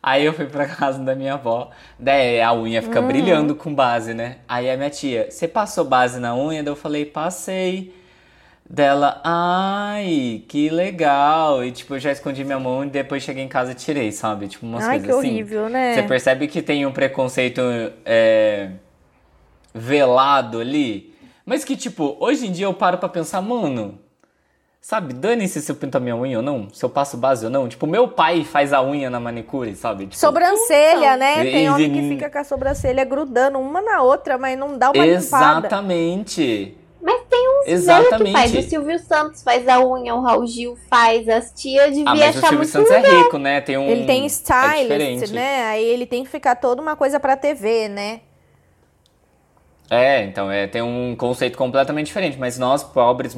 Aí 0.00 0.24
eu 0.24 0.32
fui 0.32 0.46
pra 0.46 0.66
casa 0.70 1.00
da 1.00 1.16
minha 1.16 1.34
avó, 1.34 1.70
daí 1.98 2.40
a 2.40 2.54
unha 2.54 2.80
fica 2.80 3.00
uhum. 3.00 3.08
brilhando 3.08 3.56
com 3.56 3.74
base, 3.74 4.14
né? 4.14 4.36
Aí 4.46 4.70
a 4.70 4.76
minha 4.76 4.90
tia, 4.90 5.32
você 5.32 5.48
passou 5.48 5.84
base 5.84 6.20
na 6.20 6.36
unha? 6.36 6.62
Daí 6.62 6.70
eu 6.70 6.76
falei, 6.76 7.04
passei. 7.04 8.03
Dela, 8.68 9.20
ai, 9.22 10.42
que 10.48 10.70
legal. 10.70 11.62
E 11.62 11.70
tipo, 11.70 11.94
eu 11.94 11.98
já 11.98 12.10
escondi 12.10 12.42
minha 12.44 12.58
mão 12.58 12.84
e 12.84 12.88
depois 12.88 13.22
cheguei 13.22 13.44
em 13.44 13.48
casa 13.48 13.72
e 13.72 13.74
tirei, 13.74 14.10
sabe? 14.10 14.48
Tipo, 14.48 14.64
umas 14.64 14.84
ai, 14.84 14.98
coisas 14.98 15.06
que 15.06 15.18
assim. 15.18 15.28
horrível, 15.32 15.68
né? 15.68 15.94
Você 15.94 16.02
percebe 16.02 16.48
que 16.48 16.62
tem 16.62 16.86
um 16.86 16.92
preconceito 16.92 17.60
é, 18.04 18.70
velado 19.74 20.60
ali. 20.60 21.14
Mas 21.44 21.62
que, 21.62 21.76
tipo, 21.76 22.16
hoje 22.18 22.46
em 22.46 22.52
dia 22.52 22.64
eu 22.64 22.72
paro 22.72 22.96
pra 22.96 23.08
pensar, 23.08 23.42
mano, 23.42 23.98
sabe, 24.80 25.12
dane-se 25.12 25.60
se 25.60 25.70
eu 25.70 25.76
pinto 25.76 25.98
a 25.98 26.00
minha 26.00 26.16
unha 26.16 26.38
ou 26.38 26.42
não, 26.42 26.70
se 26.72 26.82
eu 26.82 26.88
passo 26.88 27.18
base 27.18 27.44
ou 27.44 27.50
não. 27.50 27.68
Tipo, 27.68 27.86
meu 27.86 28.08
pai 28.08 28.44
faz 28.44 28.72
a 28.72 28.82
unha 28.82 29.10
na 29.10 29.20
manicure, 29.20 29.76
sabe? 29.76 30.04
Tipo, 30.04 30.16
sobrancelha, 30.16 31.18
né? 31.18 31.46
E- 31.46 31.52
Tem 31.52 31.70
homem 31.70 31.92
que 31.92 32.08
fica 32.08 32.30
com 32.30 32.38
a 32.38 32.44
sobrancelha 32.44 33.04
grudando 33.04 33.58
uma 33.58 33.82
na 33.82 34.00
outra, 34.00 34.38
mas 34.38 34.58
não 34.58 34.78
dá 34.78 34.90
uma 34.90 35.04
limpada. 35.04 35.66
Exatamente. 35.66 36.78
Mas 37.04 37.22
tem 37.28 37.48
uns 37.48 37.64
velhos 37.66 37.66
que 37.66 37.72
Exatamente. 37.72 38.32
faz. 38.32 38.54
O 38.54 38.62
Silvio 38.62 38.98
Santos 38.98 39.42
faz 39.42 39.68
a 39.68 39.78
unha, 39.78 40.14
o 40.14 40.22
Raul 40.22 40.46
Gil 40.46 40.74
faz. 40.88 41.28
As 41.28 41.52
tias 41.52 41.90
devia 41.94 42.04
Ah, 42.10 42.14
mas 42.14 42.34
o 42.34 42.38
achar 42.38 42.48
Silvio 42.48 42.56
muito 42.58 42.70
Santos 42.70 42.90
é 42.90 43.00
rico, 43.00 43.36
né? 43.38 43.60
Tem 43.60 43.76
um. 43.76 43.88
Ele 43.90 44.06
tem 44.06 44.22
é 44.22 44.26
stylist, 44.26 44.82
diferente. 44.88 45.32
né? 45.34 45.64
Aí 45.66 45.84
ele 45.84 46.06
tem 46.06 46.24
que 46.24 46.30
ficar 46.30 46.56
toda 46.56 46.80
uma 46.80 46.96
coisa 46.96 47.20
pra 47.20 47.36
TV, 47.36 47.88
né? 47.88 48.20
É, 49.90 50.22
então, 50.24 50.50
é, 50.50 50.66
tem 50.66 50.82
um 50.82 51.14
conceito 51.14 51.58
completamente 51.58 52.06
diferente, 52.06 52.38
mas 52.38 52.58
nós, 52.58 52.82
pobres, 52.82 53.36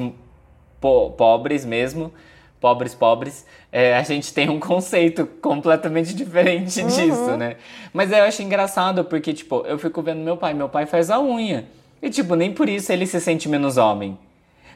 po- 0.79 1.11
pobres 1.11 1.65
mesmo, 1.65 2.13
pobres, 2.59 2.95
pobres, 2.95 3.45
é, 3.71 3.95
a 3.97 4.01
gente 4.03 4.33
tem 4.33 4.49
um 4.49 4.59
conceito 4.59 5.25
completamente 5.41 6.13
diferente 6.15 6.81
disso, 6.83 7.35
né? 7.37 7.57
Mas 7.93 8.11
eu 8.11 8.23
acho 8.23 8.41
engraçado 8.41 9.03
porque, 9.05 9.33
tipo, 9.33 9.63
eu 9.67 9.77
fico 9.77 10.01
vendo 10.01 10.21
meu 10.21 10.37
pai, 10.37 10.53
meu 10.53 10.69
pai 10.69 10.85
faz 10.85 11.11
a 11.11 11.19
unha, 11.19 11.67
e, 12.01 12.09
tipo, 12.09 12.35
nem 12.35 12.53
por 12.53 12.69
isso 12.69 12.91
ele 12.91 13.05
se 13.05 13.19
sente 13.19 13.49
menos 13.49 13.77
homem. 13.77 14.17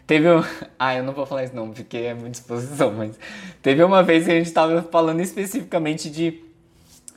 Teve 0.06 0.30
um. 0.30 0.44
Ah, 0.78 0.96
eu 0.96 1.04
não 1.04 1.14
vou 1.14 1.26
falar 1.26 1.44
isso 1.44 1.56
não, 1.56 1.70
porque 1.70 1.98
é 1.98 2.14
muita 2.14 2.40
exposição, 2.40 2.92
mas. 2.92 3.18
Teve 3.62 3.84
uma 3.84 4.02
vez 4.02 4.26
que 4.26 4.32
a 4.32 4.36
gente 4.36 4.52
tava 4.52 4.82
falando 4.84 5.22
especificamente 5.22 6.10
de. 6.10 6.42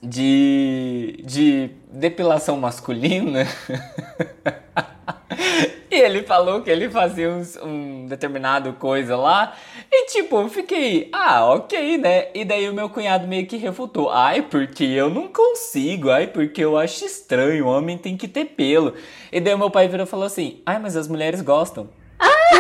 de. 0.03 1.21
de 1.25 1.71
depilação 1.91 2.59
masculina. 2.59 3.47
e 5.95 6.01
ele 6.01 6.23
falou 6.23 6.61
que 6.63 6.71
ele 6.71 6.91
fazia 6.91 7.31
uns- 7.31 7.57
um 7.63 8.07
determinado 8.07 8.73
coisa 8.75 9.17
lá. 9.17 9.55
E 9.91 10.07
tipo, 10.07 10.37
eu 10.41 10.49
fiquei, 10.49 11.09
ah, 11.13 11.45
ok, 11.47 11.97
né? 11.99 12.29
E 12.35 12.45
daí 12.45 12.69
o 12.69 12.75
meu 12.75 12.89
cunhado 12.89 13.27
meio 13.27 13.47
que 13.47 13.57
refutou. 13.57 14.11
Ai, 14.11 14.43
porque 14.43 14.85
eu 14.85 15.09
não 15.09 15.29
consigo. 15.29 16.11
Ai, 16.11 16.27
porque 16.27 16.65
eu 16.65 16.77
acho 16.77 17.05
estranho. 17.05 17.67
O 17.67 17.69
homem 17.69 17.97
tem 17.97 18.17
que 18.17 18.27
ter 18.29 18.45
pelo. 18.47 18.95
E 19.33 19.41
daí 19.41 19.55
o 19.55 19.59
meu 19.59 19.71
pai 19.71 19.89
virou 19.89 20.05
e 20.07 20.09
falou 20.09 20.27
assim: 20.27 20.61
Ai, 20.67 20.79
mas 20.79 20.97
as 20.97 21.09
mulheres 21.09 21.41
gostam. 21.41 21.89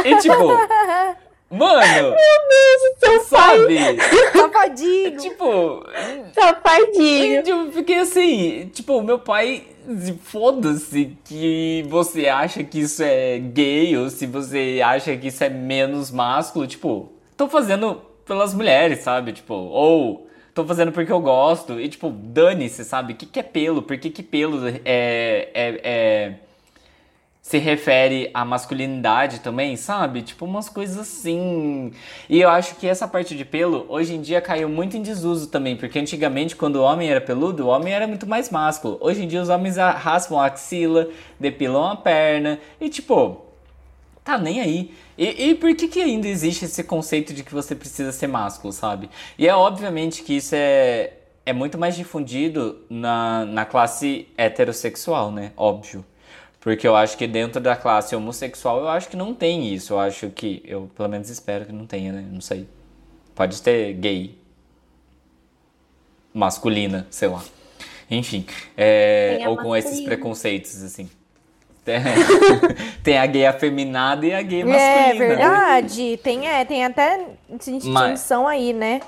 E 0.04 0.16
tipo, 0.18 0.34
mano, 1.50 2.14
sabe? 3.28 3.76
Safadinho. 4.32 5.16
tipo, 5.18 5.84
safadinho. 6.34 7.42
eu 7.46 7.72
fiquei 7.72 7.98
assim, 7.98 8.70
tipo, 8.72 9.00
meu 9.02 9.18
pai, 9.18 9.64
foda-se 10.22 11.16
que 11.24 11.84
você 11.88 12.28
acha 12.28 12.64
que 12.64 12.80
isso 12.80 13.02
é 13.02 13.38
gay 13.38 13.96
ou 13.96 14.08
se 14.10 14.26
você 14.26 14.80
acha 14.84 15.16
que 15.16 15.28
isso 15.28 15.44
é 15.44 15.48
menos 15.48 16.10
másculo, 16.10 16.66
tipo, 16.66 17.12
tô 17.36 17.48
fazendo 17.48 18.00
pelas 18.26 18.54
mulheres, 18.54 19.00
sabe? 19.00 19.32
Tipo, 19.32 19.54
ou 19.54 20.26
tô 20.54 20.64
fazendo 20.64 20.92
porque 20.92 21.12
eu 21.12 21.20
gosto 21.20 21.80
e, 21.80 21.88
tipo, 21.88 22.08
dane-se, 22.10 22.84
sabe? 22.84 23.12
O 23.12 23.16
que, 23.16 23.26
que 23.26 23.40
é 23.40 23.42
pelo? 23.42 23.82
Por 23.82 23.98
que, 23.98 24.08
que 24.10 24.22
pelo 24.22 24.66
é, 24.66 24.74
é, 24.84 25.50
é- 25.54 26.34
se 27.44 27.58
refere 27.58 28.30
à 28.32 28.42
masculinidade 28.42 29.40
também, 29.40 29.76
sabe? 29.76 30.22
Tipo, 30.22 30.46
umas 30.46 30.70
coisas 30.70 30.96
assim. 30.96 31.92
E 32.26 32.40
eu 32.40 32.48
acho 32.48 32.74
que 32.76 32.86
essa 32.86 33.06
parte 33.06 33.36
de 33.36 33.44
pelo, 33.44 33.84
hoje 33.90 34.14
em 34.14 34.22
dia, 34.22 34.40
caiu 34.40 34.66
muito 34.66 34.96
em 34.96 35.02
desuso 35.02 35.48
também, 35.48 35.76
porque 35.76 35.98
antigamente, 35.98 36.56
quando 36.56 36.76
o 36.76 36.82
homem 36.82 37.10
era 37.10 37.20
peludo, 37.20 37.66
o 37.66 37.68
homem 37.68 37.92
era 37.92 38.06
muito 38.06 38.26
mais 38.26 38.48
másculo. 38.48 38.96
Hoje 38.98 39.22
em 39.22 39.28
dia, 39.28 39.42
os 39.42 39.50
homens 39.50 39.76
raspam 39.76 40.38
a 40.38 40.46
axila, 40.46 41.10
depilam 41.38 41.90
a 41.90 41.96
perna, 41.96 42.58
e 42.80 42.88
tipo, 42.88 43.44
tá 44.24 44.38
nem 44.38 44.62
aí. 44.62 44.94
E, 45.18 45.50
e 45.50 45.54
por 45.54 45.76
que, 45.76 45.86
que 45.86 46.00
ainda 46.00 46.26
existe 46.26 46.64
esse 46.64 46.82
conceito 46.82 47.34
de 47.34 47.44
que 47.44 47.52
você 47.52 47.74
precisa 47.74 48.10
ser 48.10 48.26
másculo, 48.26 48.72
sabe? 48.72 49.10
E 49.38 49.46
é 49.46 49.54
obviamente 49.54 50.22
que 50.22 50.36
isso 50.36 50.54
é 50.54 51.12
é 51.46 51.52
muito 51.52 51.76
mais 51.76 51.94
difundido 51.94 52.80
na, 52.88 53.44
na 53.44 53.66
classe 53.66 54.28
heterossexual, 54.38 55.30
né? 55.30 55.52
Óbvio. 55.58 56.02
Porque 56.64 56.88
eu 56.88 56.96
acho 56.96 57.18
que 57.18 57.26
dentro 57.26 57.60
da 57.60 57.76
classe 57.76 58.16
homossexual 58.16 58.80
eu 58.80 58.88
acho 58.88 59.10
que 59.10 59.18
não 59.18 59.34
tem 59.34 59.74
isso. 59.74 59.92
Eu 59.92 60.00
acho 60.00 60.30
que. 60.30 60.62
Eu 60.64 60.90
pelo 60.96 61.10
menos 61.10 61.28
espero 61.28 61.66
que 61.66 61.72
não 61.72 61.84
tenha, 61.84 62.10
né? 62.10 62.24
Não 62.32 62.40
sei. 62.40 62.66
Pode 63.34 63.60
ter 63.60 63.92
gay. 63.92 64.38
Masculina, 66.32 67.06
sei 67.10 67.28
lá. 67.28 67.44
Enfim. 68.10 68.46
é, 68.78 69.44
ou 69.46 69.58
com 69.58 69.76
esses 69.76 70.00
preconceitos, 70.00 70.82
assim. 70.82 71.10
Tem, 73.04 73.18
a 73.18 73.26
gay 73.26 73.44
afeminada 73.44 74.24
e 74.24 74.32
a 74.32 74.40
gay 74.40 74.64
masculina. 74.64 74.88
É 74.88 75.14
verdade. 75.14 76.16
Tem, 76.22 76.48
é, 76.48 76.64
tem 76.64 76.82
até 76.82 77.26
distinção 77.50 78.48
aí, 78.48 78.72
né? 78.72 79.02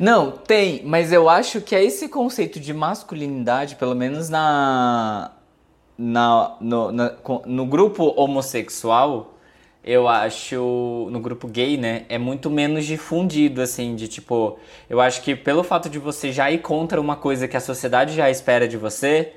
Não, 0.00 0.32
tem, 0.32 0.82
mas 0.84 1.12
eu 1.12 1.28
acho 1.28 1.60
que 1.60 1.76
é 1.76 1.84
esse 1.84 2.08
conceito 2.08 2.58
de 2.58 2.74
masculinidade, 2.74 3.76
pelo 3.76 3.94
menos 3.94 4.28
na, 4.28 5.30
na, 5.98 6.56
no, 6.60 6.92
na- 6.92 7.12
no 7.46 7.66
grupo 7.66 8.14
homossexual, 8.16 9.34
eu 9.84 10.06
acho, 10.08 11.08
no 11.10 11.18
grupo 11.20 11.48
gay, 11.48 11.76
né, 11.76 12.04
é 12.08 12.18
muito 12.18 12.50
menos 12.50 12.84
difundido, 12.86 13.60
assim, 13.62 13.96
de 13.96 14.06
tipo, 14.08 14.58
eu 14.88 15.00
acho 15.00 15.22
que 15.22 15.34
pelo 15.34 15.62
fato 15.64 15.88
de 15.88 15.98
você 15.98 16.30
já 16.32 16.50
ir 16.50 16.58
contra 16.58 17.00
uma 17.00 17.16
coisa 17.16 17.48
que 17.48 17.56
a 17.56 17.60
sociedade 17.60 18.14
já 18.14 18.30
espera 18.30 18.68
de 18.68 18.76
você, 18.76 19.32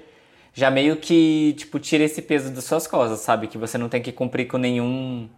já 0.53 0.69
meio 0.69 0.97
que, 0.97 1.53
tipo, 1.57 1.79
tira 1.79 2.03
esse 2.03 2.21
peso 2.21 2.51
das 2.51 2.65
suas 2.65 2.85
costas, 2.85 3.19
sabe? 3.21 3.47
Que 3.47 3.57
você 3.57 3.77
não 3.77 3.87
tem 3.87 4.01
que 4.01 4.11
cumprir 4.11 4.47
com 4.47 4.57
nenhum 4.57 5.29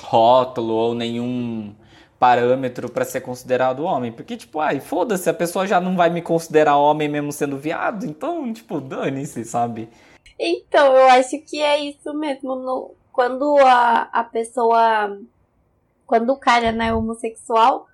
rótulo 0.00 0.72
ou 0.74 0.94
nenhum 0.94 1.72
parâmetro 2.18 2.88
pra 2.88 3.04
ser 3.04 3.20
considerado 3.22 3.82
homem. 3.84 4.12
Porque, 4.12 4.36
tipo, 4.36 4.60
ai, 4.60 4.78
foda-se, 4.78 5.28
a 5.28 5.34
pessoa 5.34 5.66
já 5.66 5.80
não 5.80 5.96
vai 5.96 6.10
me 6.10 6.22
considerar 6.22 6.76
homem 6.76 7.08
mesmo 7.08 7.32
sendo 7.32 7.56
viado, 7.58 8.06
então, 8.06 8.52
tipo, 8.52 8.80
dane-se, 8.80 9.44
sabe? 9.44 9.88
Então, 10.44 10.96
eu 10.96 11.08
acho 11.10 11.38
que 11.42 11.60
é 11.62 11.78
isso 11.84 12.12
mesmo. 12.14 12.56
no- 12.56 12.90
quando 13.12 13.56
a, 13.58 14.08
a 14.12 14.24
pessoa. 14.24 15.16
Quando 16.06 16.30
o 16.30 16.36
cara 16.38 16.72
né, 16.72 16.88
é 16.88 16.94
homossexual, 16.94 17.86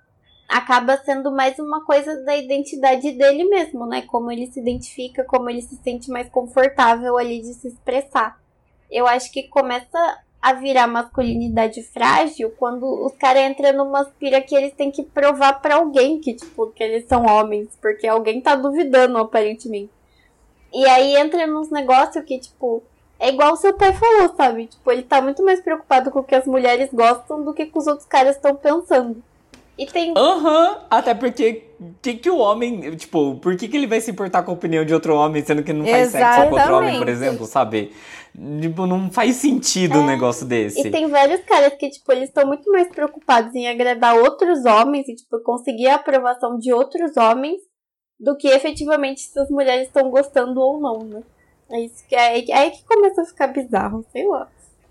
acaba 0.47 0.97
sendo 0.97 1.31
mais 1.31 1.59
uma 1.59 1.85
coisa 1.85 2.23
da 2.25 2.35
identidade 2.35 3.11
dele 3.11 3.43
mesmo, 3.45 3.85
né? 3.85 4.01
Como 4.01 4.31
ele 4.31 4.47
se 4.47 4.59
identifica, 4.59 5.23
como 5.23 5.49
ele 5.49 5.61
se 5.61 5.75
sente 5.83 6.09
mais 6.09 6.27
confortável 6.29 7.17
ali 7.17 7.39
de 7.41 7.53
se 7.53 7.67
expressar. 7.67 8.39
Eu 8.89 9.05
acho 9.07 9.31
que 9.31 9.43
começa 9.43 10.19
a 10.41 10.53
virar 10.53 10.87
masculinidade 10.87 11.83
frágil 11.83 12.51
quando 12.57 12.83
os 13.05 13.13
caras 13.13 13.43
entram 13.43 13.73
numa 13.73 14.01
aspira 14.01 14.41
que 14.41 14.55
eles 14.55 14.73
têm 14.73 14.89
que 14.89 15.03
provar 15.03 15.61
pra 15.61 15.75
alguém 15.75 16.19
que, 16.19 16.33
tipo, 16.33 16.67
que 16.71 16.83
eles 16.83 17.05
são 17.07 17.25
homens, 17.25 17.77
porque 17.81 18.07
alguém 18.07 18.41
tá 18.41 18.55
duvidando, 18.55 19.17
aparentemente. 19.19 19.91
E 20.73 20.85
aí 20.85 21.15
entra 21.15 21.47
nos 21.47 21.69
negócios 21.71 22.23
que, 22.25 22.39
tipo, 22.39 22.83
é 23.19 23.29
igual 23.29 23.53
o 23.53 23.57
seu 23.57 23.73
pai 23.73 23.93
falou, 23.93 24.33
sabe? 24.35 24.67
Tipo, 24.67 24.91
ele 24.91 25.03
tá 25.03 25.21
muito 25.21 25.43
mais 25.43 25.61
preocupado 25.61 26.11
com 26.11 26.19
o 26.19 26.23
que 26.23 26.35
as 26.35 26.45
mulheres 26.45 26.89
gostam 26.93 27.43
do 27.43 27.53
que 27.53 27.65
com 27.65 27.79
os 27.79 27.87
outros 27.87 28.07
caras 28.07 28.35
estão 28.35 28.55
pensando. 28.55 29.21
E 29.77 29.85
tem. 29.85 30.13
Aham, 30.17 30.77
até 30.89 31.13
porque 31.13 31.63
que, 32.01 32.15
que 32.15 32.29
o 32.29 32.37
homem, 32.37 32.95
tipo, 32.97 33.35
por 33.35 33.55
que, 33.55 33.67
que 33.67 33.77
ele 33.77 33.87
vai 33.87 34.01
se 34.01 34.11
importar 34.11 34.43
com 34.43 34.51
a 34.51 34.53
opinião 34.53 34.83
de 34.83 34.93
outro 34.93 35.15
homem, 35.15 35.43
sendo 35.43 35.63
que 35.63 35.71
não 35.71 35.85
faz 35.85 36.11
sexo 36.11 36.49
com 36.49 36.55
outro 36.55 36.75
homem, 36.75 36.97
por 36.97 37.07
Exatamente. 37.07 37.11
exemplo, 37.11 37.45
sabe? 37.45 37.93
Tipo, 38.61 38.85
não 38.85 39.09
faz 39.09 39.37
sentido 39.37 39.99
um 39.99 40.05
negócio 40.05 40.45
desse. 40.45 40.85
E 40.85 40.91
tem 40.91 41.07
vários 41.07 41.41
caras 41.41 41.73
que, 41.75 41.89
tipo, 41.89 42.11
eles 42.11 42.27
estão 42.27 42.45
muito 42.45 42.69
mais 42.69 42.89
preocupados 42.89 43.55
em 43.55 43.69
agradar 43.69 44.15
outros 44.17 44.65
homens 44.65 45.07
e, 45.07 45.15
tipo, 45.15 45.39
conseguir 45.39 45.87
a 45.87 45.95
aprovação 45.95 46.57
de 46.57 46.73
outros 46.73 47.15
homens 47.15 47.61
do 48.19 48.35
que 48.35 48.47
efetivamente 48.47 49.21
se 49.21 49.39
as 49.39 49.49
mulheres 49.49 49.87
estão 49.87 50.09
gostando 50.09 50.59
ou 50.59 50.79
não, 50.79 50.99
né? 51.03 51.23
É 51.71 51.79
isso 51.81 52.03
que 52.07 52.15
é, 52.15 52.49
é 52.49 52.57
aí 52.57 52.71
que 52.71 52.83
começa 52.83 53.21
a 53.21 53.25
ficar 53.25 53.47
bizarro, 53.47 54.03
sei 54.11 54.27
lá. 54.27 54.47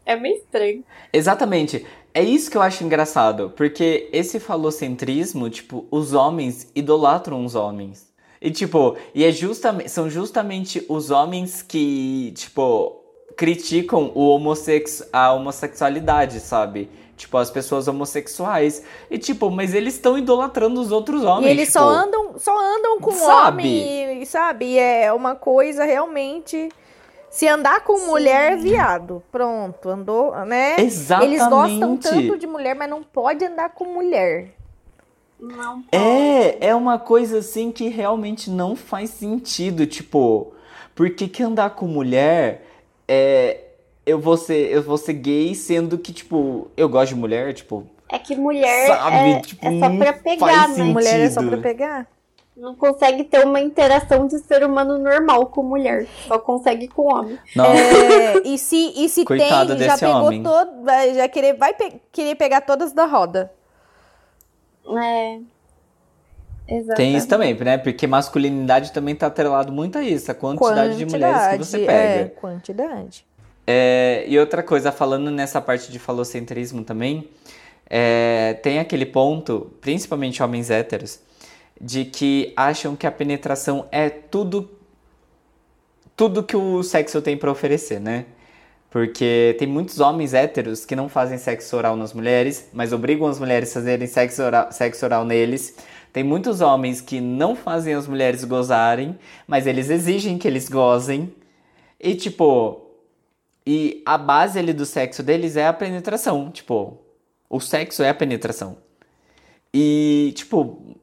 É 0.07 0.16
meio 0.16 0.37
estranho. 0.37 0.83
Exatamente. 1.12 1.85
É 2.14 2.22
isso 2.22 2.51
que 2.51 2.57
eu 2.57 2.62
acho 2.62 2.83
engraçado, 2.83 3.53
porque 3.55 4.09
esse 4.12 4.41
falocentrismo, 4.41 5.51
tipo, 5.51 5.87
os 5.91 6.14
homens 6.14 6.70
idolatram 6.74 7.45
os 7.45 7.55
homens. 7.55 8.09
E 8.41 8.51
tipo, 8.51 8.97
e 9.14 9.24
é 9.24 9.31
justamente, 9.33 9.91
são 9.91 10.09
justamente 10.09 10.85
os 10.89 11.11
homens 11.11 11.61
que, 11.61 12.33
tipo, 12.37 12.99
criticam 13.37 14.11
o 14.14 14.29
homossex, 14.29 15.09
a 15.12 15.33
homossexualidade, 15.33 16.41
sabe? 16.41 16.89
Tipo, 17.19 17.37
as 17.37 17.51
pessoas 17.51 17.89
homossexuais. 17.89 18.83
E 19.11 19.19
tipo, 19.19 19.51
mas 19.51 19.75
eles 19.75 19.95
estão 19.95 20.16
idolatrando 20.16 20.81
os 20.81 20.93
outros 20.93 21.25
homens. 21.25 21.49
E 21.49 21.51
eles 21.51 21.66
tipo, 21.66 21.81
só 21.81 21.89
andam, 21.89 22.39
só 22.39 22.57
andam 22.57 23.01
com 23.01 23.11
Sabe? 23.11 23.62
homem, 23.64 24.23
e, 24.23 24.27
sabe? 24.27 24.79
É 24.79 25.12
uma 25.12 25.35
coisa 25.35 25.85
realmente. 25.85 26.69
Se 27.29 27.47
andar 27.49 27.81
com 27.81 28.07
mulher, 28.07 28.57
viado. 28.57 29.21
Pronto, 29.33 29.89
andou, 29.89 30.35
né? 30.47 30.77
Exatamente. 30.79 31.35
Eles 31.35 31.49
gostam 31.49 31.97
tanto 31.97 32.39
de 32.39 32.47
mulher, 32.47 32.75
mas 32.75 32.89
não 32.89 33.03
pode 33.03 33.45
andar 33.45 33.71
com 33.71 33.85
mulher. 33.85 34.55
Não. 35.41 35.85
É, 35.93 36.69
é 36.69 36.75
uma 36.75 36.99
coisa 36.99 37.39
assim 37.39 37.73
que 37.73 37.89
realmente 37.89 38.49
não 38.49 38.77
faz 38.77 39.11
sentido. 39.11 39.87
Tipo, 39.87 40.53
por 40.95 41.11
que, 41.11 41.27
que 41.27 41.43
andar 41.43 41.71
com 41.71 41.87
mulher 41.87 42.64
é. 43.09 43.64
Eu 44.09 44.18
vou, 44.18 44.36
ser, 44.36 44.70
eu 44.72 44.82
vou 44.82 44.96
ser 44.96 45.12
gay, 45.14 45.54
sendo 45.54 45.98
que, 45.98 46.12
tipo, 46.12 46.68
eu 46.76 46.88
gosto 46.88 47.11
de 47.14 47.20
mulher, 47.20 47.52
tipo. 47.54 47.86
É 48.11 48.18
que 48.18 48.34
mulher 48.34 48.86
Sabe? 48.86 49.16
é, 49.16 49.40
Tipo, 49.40 49.66
é 49.66 49.78
só 49.80 49.96
pra 49.98 50.12
pegar, 50.14 50.38
faz 50.46 50.68
né? 50.70 50.74
sentido. 50.76 50.92
Mulher 50.94 51.20
é 51.20 51.30
só 51.30 51.42
pra 51.42 51.56
pegar? 51.59 52.06
Não 52.56 52.74
consegue 52.74 53.22
ter 53.22 53.44
uma 53.44 53.61
interação 53.61 54.26
de 54.26 54.38
ser 54.40 54.64
humano 54.64 54.98
normal 54.98 55.46
com 55.46 55.62
mulher. 55.62 56.06
Só 56.26 56.38
consegue 56.38 56.88
com 56.88 57.14
homem. 57.14 57.38
Não, 57.54 57.66
É, 57.66 58.38
e 58.44 58.59
se, 58.59 58.94
e 58.96 59.09
se 59.09 59.22
Coitado 59.26 59.76
tem, 59.76 59.86
já 59.86 59.96
pegou 59.96 60.24
homem. 60.24 60.42
todo. 60.42 60.82
vai- 60.82 61.14
Já 61.14 61.28
querer, 61.28 61.52
vai 61.52 61.72
pe- 61.74 62.00
querer 62.11 62.34
pegar 62.34 62.62
todas 62.62 62.92
da 62.92 63.04
roda. 63.04 63.52
É. 64.96 65.38
Exatamente. 66.66 66.96
tem 66.96 67.14
isso 67.16 67.28
também, 67.28 67.54
né? 67.54 67.78
Porque 67.78 68.06
masculinidade 68.06 68.92
também 68.92 69.14
tá 69.14 69.26
atrelado 69.28 69.72
muito 69.72 69.96
a 69.96 70.02
isso, 70.02 70.30
a 70.30 70.34
quantidade, 70.34 70.96
de 70.96 71.06
mulheres 71.06 71.48
que 71.52 71.59
você 71.59 71.78
pega. 71.78 71.92
É, 71.92 72.24
quantidade. 72.24 73.26
É, 73.71 74.25
e 74.27 74.39
outra 74.39 74.62
coisa, 74.62 74.91
falando 74.91 75.31
nessa 75.31 75.61
parte 75.61 75.93
de 75.93 75.99
falocentrismo 75.99 76.83
também, 76.85 77.29
é, 77.87 78.55
tem 78.62 78.79
aquele 78.79 79.05
ponto, 79.05 79.71
principalmente 79.79 80.43
homens 80.43 80.71
héteros, 80.71 81.21
de 81.79 82.07
que 82.07 82.51
acham 82.57 82.97
que 82.97 83.07
a 83.07 83.12
penetração 83.12 83.87
é 83.93 84.09
tudo 84.09 84.71
tudo 86.16 86.43
que 86.43 86.57
o 86.57 86.83
sexo 86.83 87.21
tem 87.21 87.37
pra 87.37 87.51
oferecer, 87.51 88.01
né? 88.01 88.25
Porque 88.89 89.55
tem 89.59 89.69
muitos 89.69 90.01
homens 90.01 90.33
héteros 90.33 90.87
que 90.87 90.97
não 90.97 91.07
fazem 91.07 91.37
sexo 91.37 91.77
oral 91.77 91.95
nas 91.95 92.14
mulheres, 92.14 92.71
mas 92.73 92.95
obrigam 92.95 93.29
as 93.29 93.39
mulheres 93.39 93.71
a 93.73 93.75
fazerem 93.75 94.07
sexo 94.07 94.43
oral, 94.43 94.73
sexo 94.73 95.05
oral 95.05 95.27
neles. 95.27 95.77
Tem 96.11 96.25
muitos 96.25 96.62
homens 96.62 97.03
que 97.03 97.21
não 97.21 97.55
fazem 97.55 97.93
as 97.93 98.09
mulheres 98.09 98.45
gozarem, 98.45 99.19
mas 99.47 99.66
eles 99.66 99.91
exigem 99.91 100.39
que 100.39 100.49
eles 100.49 100.71
gozem. 100.71 101.35
E 102.01 102.14
tipo, 102.14 102.88
e 103.71 104.03
a 104.07 104.16
base 104.16 104.59
ali 104.59 104.73
do 104.73 104.87
sexo 104.87 105.23
deles 105.23 105.57
é 105.57 105.66
a 105.66 105.73
penetração. 105.73 106.51
Tipo, 106.51 106.99
o 107.51 107.61
sexo 107.61 108.03
é 108.03 108.09
a 108.09 108.14
penetração. 108.14 108.79
E, 109.75 110.33
tipo, 110.35 110.97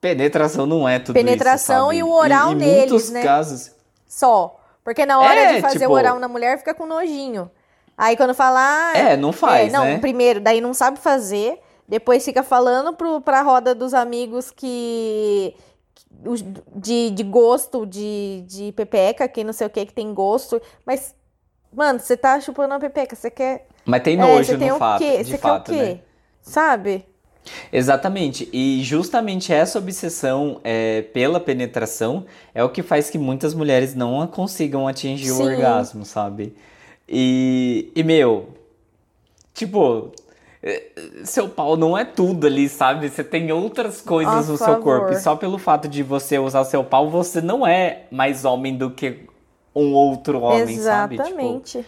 penetração 0.00 0.64
não 0.66 0.88
é 0.88 0.98
tudo 0.98 1.14
Penetração 1.14 1.92
isso, 1.92 1.98
sabe? 1.98 1.98
e 1.98 2.02
o 2.02 2.10
oral 2.10 2.52
em, 2.52 2.54
em 2.54 2.56
neles, 2.56 2.90
muitos 2.90 3.10
né? 3.10 3.22
casos. 3.22 3.70
Só. 4.06 4.58
Porque 4.82 5.04
na 5.04 5.18
hora 5.20 5.34
É, 5.38 5.54
de 5.56 5.60
fazer 5.60 5.80
tipo- 5.80 5.90
o 5.92 5.94
oral 5.94 6.18
na 6.18 6.28
mulher, 6.28 6.56
fica 6.58 6.72
com 6.72 6.86
nojinho. 6.86 7.50
Aí 7.98 8.16
quando 8.16 8.34
fala. 8.34 8.60
ah, 8.60 8.96
É, 8.96 9.16
não 9.16 9.32
faz, 9.32 9.68
é, 9.68 9.76
não, 9.76 9.84
né? 9.84 9.98
primeiro, 9.98 10.40
daí 10.40 10.60
não 10.60 10.72
sabe 10.72 10.98
fazer. 10.98 11.58
Depois 11.88 12.24
fica 12.24 12.42
falando 12.42 12.92
pro, 12.94 13.20
pra 13.20 13.42
roda 13.42 13.74
dos 13.74 13.92
amigos 13.94 14.50
que. 14.50 15.54
De, 16.74 17.10
de 17.10 17.22
gosto, 17.22 17.84
de, 17.86 18.42
de 18.46 18.72
pepeca, 18.72 19.28
que 19.28 19.44
não 19.44 19.52
sei 19.52 19.66
o 19.66 19.70
que, 19.70 19.84
que 19.86 19.92
tem 19.92 20.14
gosto. 20.14 20.60
Mas, 20.84 21.14
mano, 21.72 21.98
você 21.98 22.16
tá 22.16 22.40
chupando 22.40 22.74
uma 22.74 22.80
pepeca, 22.80 23.14
você 23.14 23.30
quer. 23.30 23.66
Mas 23.84 24.02
tem 24.02 24.14
é, 24.14 24.18
nojo 24.18 24.44
você 24.44 24.58
tem 24.58 24.68
no 24.68 24.76
o 24.76 24.78
fato, 24.78 25.02
de 25.02 25.24
Você 25.24 25.38
fato, 25.38 25.70
quer 25.70 25.76
o 25.76 25.78
quê? 25.78 25.94
né? 25.94 26.00
Sabe? 26.42 27.04
Exatamente. 27.72 28.48
E 28.52 28.82
justamente 28.82 29.52
essa 29.52 29.78
obsessão 29.78 30.60
é, 30.64 31.02
pela 31.02 31.38
penetração 31.38 32.26
é 32.54 32.62
o 32.64 32.68
que 32.68 32.82
faz 32.82 33.10
que 33.10 33.18
muitas 33.18 33.54
mulheres 33.54 33.94
não 33.94 34.26
consigam 34.26 34.86
atingir 34.88 35.30
o 35.30 35.36
Sim. 35.36 35.42
orgasmo, 35.44 36.04
sabe? 36.04 36.54
E, 37.08 37.92
e 37.94 38.02
meu, 38.02 38.48
tipo, 39.54 40.10
é, 40.62 40.82
seu 41.24 41.48
pau 41.48 41.76
não 41.76 41.96
é 41.96 42.04
tudo 42.04 42.46
ali, 42.46 42.68
sabe? 42.68 43.08
Você 43.08 43.22
tem 43.22 43.52
outras 43.52 44.00
coisas 44.00 44.48
A 44.48 44.52
no 44.52 44.58
seu 44.58 44.80
corpo. 44.80 45.12
E 45.12 45.20
só 45.20 45.36
pelo 45.36 45.58
fato 45.58 45.88
de 45.88 46.02
você 46.02 46.38
usar 46.38 46.64
seu 46.64 46.82
pau, 46.82 47.08
você 47.08 47.40
não 47.40 47.66
é 47.66 48.06
mais 48.10 48.44
homem 48.44 48.76
do 48.76 48.90
que 48.90 49.20
um 49.76 49.92
outro 49.94 50.40
homem, 50.40 50.78
sabe? 50.78 51.16
Tipo, 51.18 51.34
Exatamente. 51.34 51.86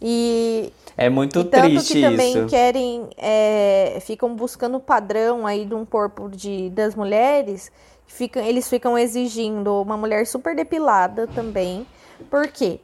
E, 0.00 0.72
é 0.96 1.08
muito 1.08 1.40
E 1.40 1.44
tanto 1.44 1.60
triste 1.62 1.94
que 1.94 2.00
também 2.00 2.34
isso. 2.34 2.46
querem, 2.48 3.08
é, 3.16 3.98
ficam 4.00 4.34
buscando 4.34 4.76
o 4.76 4.80
padrão 4.80 5.46
aí 5.46 5.64
de 5.64 5.74
um 5.74 5.84
corpo 5.84 6.28
de, 6.28 6.70
das 6.70 6.94
mulheres 6.94 7.70
Fica, 8.06 8.40
eles 8.40 8.68
ficam 8.68 8.98
exigindo 8.98 9.80
uma 9.80 9.96
mulher 9.96 10.26
super 10.26 10.54
depilada 10.54 11.26
também. 11.28 11.86
Por 12.30 12.46
quê? 12.48 12.78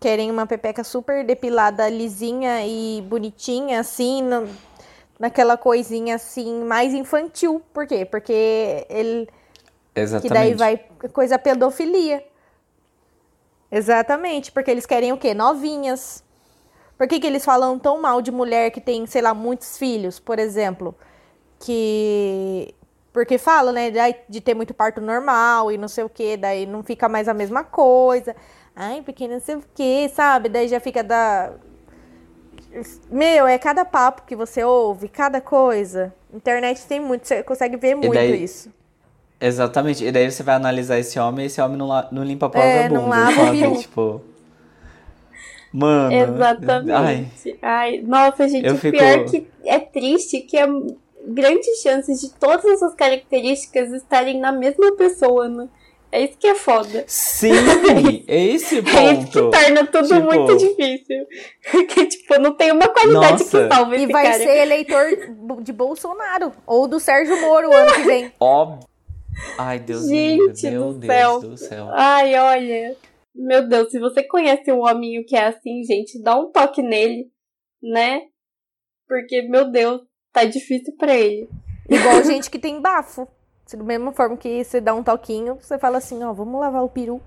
Querem 0.00 0.30
uma 0.30 0.46
pepeca 0.46 0.82
super 0.82 1.22
depilada, 1.22 1.86
lisinha 1.90 2.66
e 2.66 3.02
bonitinha, 3.02 3.80
assim, 3.80 4.22
na- 4.22 4.46
naquela 5.18 5.58
coisinha 5.58 6.14
assim, 6.14 6.64
mais 6.64 6.94
infantil. 6.94 7.60
Por 7.74 7.86
quê? 7.86 8.06
Porque 8.06 8.86
ele. 8.88 9.28
Que 9.92 10.00
Exatamente. 10.00 10.32
daí 10.32 10.54
vai 10.54 10.78
coisa 11.12 11.38
pedofilia. 11.38 12.24
Exatamente, 13.70 14.50
porque 14.50 14.70
eles 14.70 14.86
querem 14.86 15.12
o 15.12 15.16
quê? 15.16 15.32
Novinhas. 15.32 16.24
Por 16.98 17.06
que, 17.08 17.20
que 17.20 17.26
eles 17.26 17.44
falam 17.44 17.78
tão 17.78 18.00
mal 18.00 18.20
de 18.20 18.30
mulher 18.30 18.70
que 18.70 18.80
tem, 18.80 19.06
sei 19.06 19.22
lá, 19.22 19.32
muitos 19.32 19.78
filhos, 19.78 20.18
por 20.18 20.38
exemplo? 20.38 20.94
Que. 21.60 22.74
Porque 23.12 23.38
fala, 23.38 23.72
né, 23.72 23.90
de, 24.28 24.40
ter 24.40 24.54
muito 24.54 24.72
parto 24.72 25.00
normal 25.00 25.72
e 25.72 25.78
não 25.78 25.88
sei 25.88 26.04
o 26.04 26.08
quê, 26.08 26.36
daí 26.36 26.64
não 26.64 26.82
fica 26.82 27.08
mais 27.08 27.26
a 27.26 27.34
mesma 27.34 27.64
coisa. 27.64 28.36
Ai, 28.74 29.02
porque 29.02 29.26
não 29.26 29.40
sei 29.40 29.56
o 29.56 29.64
quê, 29.74 30.10
sabe? 30.14 30.48
Daí 30.48 30.68
já 30.68 30.78
fica 30.78 31.02
da. 31.02 31.52
Meu, 33.10 33.46
é 33.46 33.58
cada 33.58 33.84
papo 33.84 34.22
que 34.22 34.36
você 34.36 34.62
ouve, 34.62 35.08
cada 35.08 35.40
coisa. 35.40 36.14
Internet 36.32 36.86
tem 36.86 37.00
muito, 37.00 37.26
você 37.26 37.42
consegue 37.42 37.76
ver 37.76 37.94
muito 37.94 38.12
daí- 38.12 38.44
isso. 38.44 38.72
Exatamente. 39.40 40.04
E 40.04 40.12
daí 40.12 40.30
você 40.30 40.42
vai 40.42 40.54
analisar 40.56 40.98
esse 40.98 41.18
homem 41.18 41.44
e 41.44 41.46
esse 41.46 41.60
homem 41.60 41.76
não, 41.76 41.88
la- 41.88 42.08
não 42.12 42.22
limpa 42.22 42.46
a 42.46 42.50
própria 42.50 42.70
É, 42.70 42.88
não 42.88 43.04
bunda, 43.04 43.16
lava 43.16 43.30
o 43.30 43.44
sabe? 43.46 43.58
peru. 43.60 43.78
Tipo. 43.78 44.20
Mano. 45.72 46.08
Ai, 46.14 46.22
Exatamente. 46.22 47.58
Ai, 47.62 48.00
nossa, 48.02 48.48
gente, 48.48 48.66
Eu 48.66 48.74
o 48.74 48.78
fico- 48.78 48.98
pior 48.98 49.24
que 49.24 49.46
é 49.64 49.78
triste 49.78 50.40
que 50.40 50.56
é 50.58 50.66
grandes 51.26 51.80
chances 51.80 52.20
de 52.20 52.30
todas 52.32 52.64
essas 52.64 52.94
características 52.94 53.92
estarem 53.92 54.38
na 54.40 54.50
mesma 54.52 54.92
pessoa, 54.96 55.48
né? 55.48 55.68
É 56.12 56.22
isso 56.24 56.36
que 56.38 56.46
é 56.48 56.56
foda. 56.56 57.04
sim! 57.06 57.50
É 58.26 58.36
esse 58.46 58.78
É 58.78 59.12
isso 59.12 59.26
que 59.28 59.40
ponto. 59.40 59.50
torna 59.50 59.86
tudo 59.86 60.08
Tipo- 60.08 60.22
muito 60.22 60.56
difícil. 60.56 61.24
Porque, 61.70 62.06
tipo, 62.06 62.36
não 62.40 62.52
tem 62.52 62.72
uma 62.72 62.88
qualidade 62.88 63.44
Nossa. 63.44 63.68
que 63.68 63.74
salve 63.74 63.96
E 63.96 64.02
esse 64.04 64.12
vai 64.12 64.24
cara. 64.24 64.38
ser 64.38 64.56
eleitor 64.58 65.04
de 65.62 65.72
Bolsonaro 65.72 66.52
ou 66.66 66.88
do 66.88 66.98
Sérgio 66.98 67.40
Moro 67.40 67.72
ano 67.72 67.92
que 67.94 68.02
vem. 68.02 68.32
Óbvio. 68.40 68.80
Ai, 69.58 69.78
Deus 69.78 70.06
Gente 70.06 70.12
me 70.12 70.36
livre. 70.48 70.70
Meu 70.70 70.92
do 70.92 70.98
Deus 70.98 71.06
céu. 71.12 71.40
do 71.40 71.56
céu. 71.56 71.88
Ai, 71.92 72.34
olha. 72.38 72.96
Meu 73.34 73.68
Deus, 73.68 73.90
se 73.90 73.98
você 73.98 74.22
conhece 74.22 74.72
um 74.72 74.80
hominho 74.84 75.24
que 75.24 75.36
é 75.36 75.46
assim, 75.46 75.82
gente, 75.84 76.20
dá 76.22 76.36
um 76.36 76.50
toque 76.50 76.82
nele, 76.82 77.30
né? 77.82 78.22
Porque, 79.08 79.42
meu 79.42 79.70
Deus, 79.70 80.02
tá 80.32 80.44
difícil 80.44 80.94
pra 80.98 81.14
ele. 81.14 81.48
Igual 81.88 82.22
gente 82.24 82.50
que 82.50 82.58
tem 82.58 82.80
bafo. 82.80 83.26
Se 83.66 83.76
Da 83.76 83.84
mesma 83.84 84.12
forma 84.12 84.36
que 84.36 84.64
você 84.64 84.80
dá 84.80 84.92
um 84.94 85.02
toquinho, 85.02 85.56
você 85.60 85.78
fala 85.78 85.98
assim, 85.98 86.22
ó, 86.24 86.32
vamos 86.32 86.60
lavar 86.60 86.82
o 86.82 86.88
peru. 86.88 87.20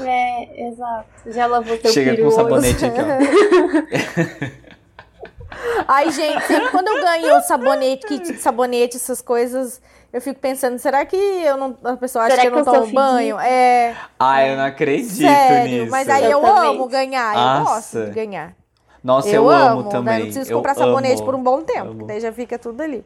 É, 0.00 0.68
exato. 0.68 1.08
Já 1.26 1.46
lavou 1.46 1.76
seu 1.78 1.90
Chega 1.92 2.12
peru 2.12 2.22
com 2.22 2.28
hoje? 2.28 2.36
sabonete 2.36 2.84
aqui, 2.84 3.00
ó. 3.00 4.60
Ai, 5.86 6.10
gente, 6.12 6.44
quando 6.70 6.88
eu 6.88 7.00
ganho 7.02 7.40
sabonete, 7.42 8.06
kit 8.06 8.32
de 8.32 8.38
sabonete, 8.38 8.96
essas 8.96 9.20
coisas, 9.20 9.82
eu 10.12 10.20
fico 10.20 10.40
pensando, 10.40 10.78
será 10.78 11.04
que 11.04 11.16
eu 11.16 11.56
não, 11.56 11.76
a 11.84 11.96
pessoa 11.96 12.24
acha 12.24 12.36
Será 12.36 12.42
que 12.42 12.48
eu 12.48 12.52
não 12.52 12.58
eu 12.58 12.64
tomo 12.64 12.92
banho? 12.92 13.38
É, 13.38 13.96
Ai, 14.18 14.52
eu 14.52 14.56
não 14.56 14.64
acredito 14.64 15.16
sério. 15.16 15.70
nisso. 15.82 15.90
Mas 15.90 16.08
aí 16.08 16.30
eu 16.30 16.38
Exatamente. 16.40 16.74
amo 16.76 16.86
ganhar, 16.88 17.34
eu 17.34 17.40
Nossa. 17.40 17.98
gosto 18.00 18.04
de 18.06 18.14
ganhar. 18.14 18.54
Nossa, 19.02 19.28
eu, 19.28 19.44
eu, 19.44 19.50
amo, 19.50 19.82
daí 19.84 19.92
também. 19.92 20.14
não 20.18 20.24
preciso 20.26 20.50
eu 20.50 20.56
comprar 20.56 20.74
sabonete 20.74 21.16
amo. 21.16 21.24
por 21.24 21.34
um 21.34 21.42
bom 21.42 21.62
tempo, 21.62 21.90
Amo. 21.90 22.06
daí 22.06 22.20
já 22.20 22.32
fica 22.32 22.58
tudo 22.58 22.82
ali. 22.82 23.04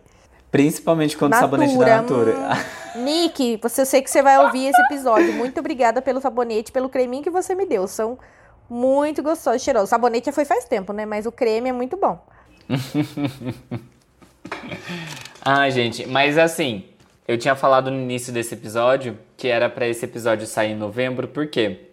Principalmente 0.50 1.16
quando 1.16 1.34
o 1.34 1.36
sabonete 1.36 1.76
da 1.76 2.02
Natura. 2.02 2.34
hum, 2.96 3.02
Nick, 3.02 3.59
você 3.62 3.82
eu 3.82 3.86
sei 3.86 4.02
que 4.02 4.11
você 4.11 4.22
vai 4.22 4.38
ouvir 4.38 4.66
esse 4.68 4.80
episódio. 4.82 5.32
Muito 5.32 5.59
obrigada 5.61 6.00
pelo 6.00 6.20
sabonete, 6.20 6.72
pelo 6.72 6.88
creminho 6.88 7.22
que 7.22 7.30
você 7.30 7.55
me 7.55 7.66
deu. 7.66 7.86
São 7.86 8.18
muito 8.70 9.22
gostosos, 9.22 9.62
cheirosos. 9.62 9.88
O 9.88 9.90
sabonete 9.90 10.26
já 10.26 10.32
foi 10.32 10.44
faz 10.44 10.64
tempo, 10.64 10.92
né? 10.92 11.05
Mas 11.05 11.26
o 11.26 11.32
creme 11.32 11.68
é 11.68 11.72
muito 11.72 11.96
bom. 11.96 12.18
Ah, 15.46 15.68
gente, 15.68 16.07
mas 16.07 16.38
assim, 16.38 16.84
eu 17.26 17.38
tinha 17.38 17.56
falado 17.56 17.90
no 17.90 17.98
início 17.98 18.32
desse 18.32 18.54
episódio 18.54 19.18
que 19.36 19.48
era 19.48 19.68
pra 19.68 19.86
esse 19.86 20.04
episódio 20.04 20.46
sair 20.46 20.72
em 20.72 20.76
novembro, 20.76 21.28
por 21.28 21.46
quê? 21.46 21.88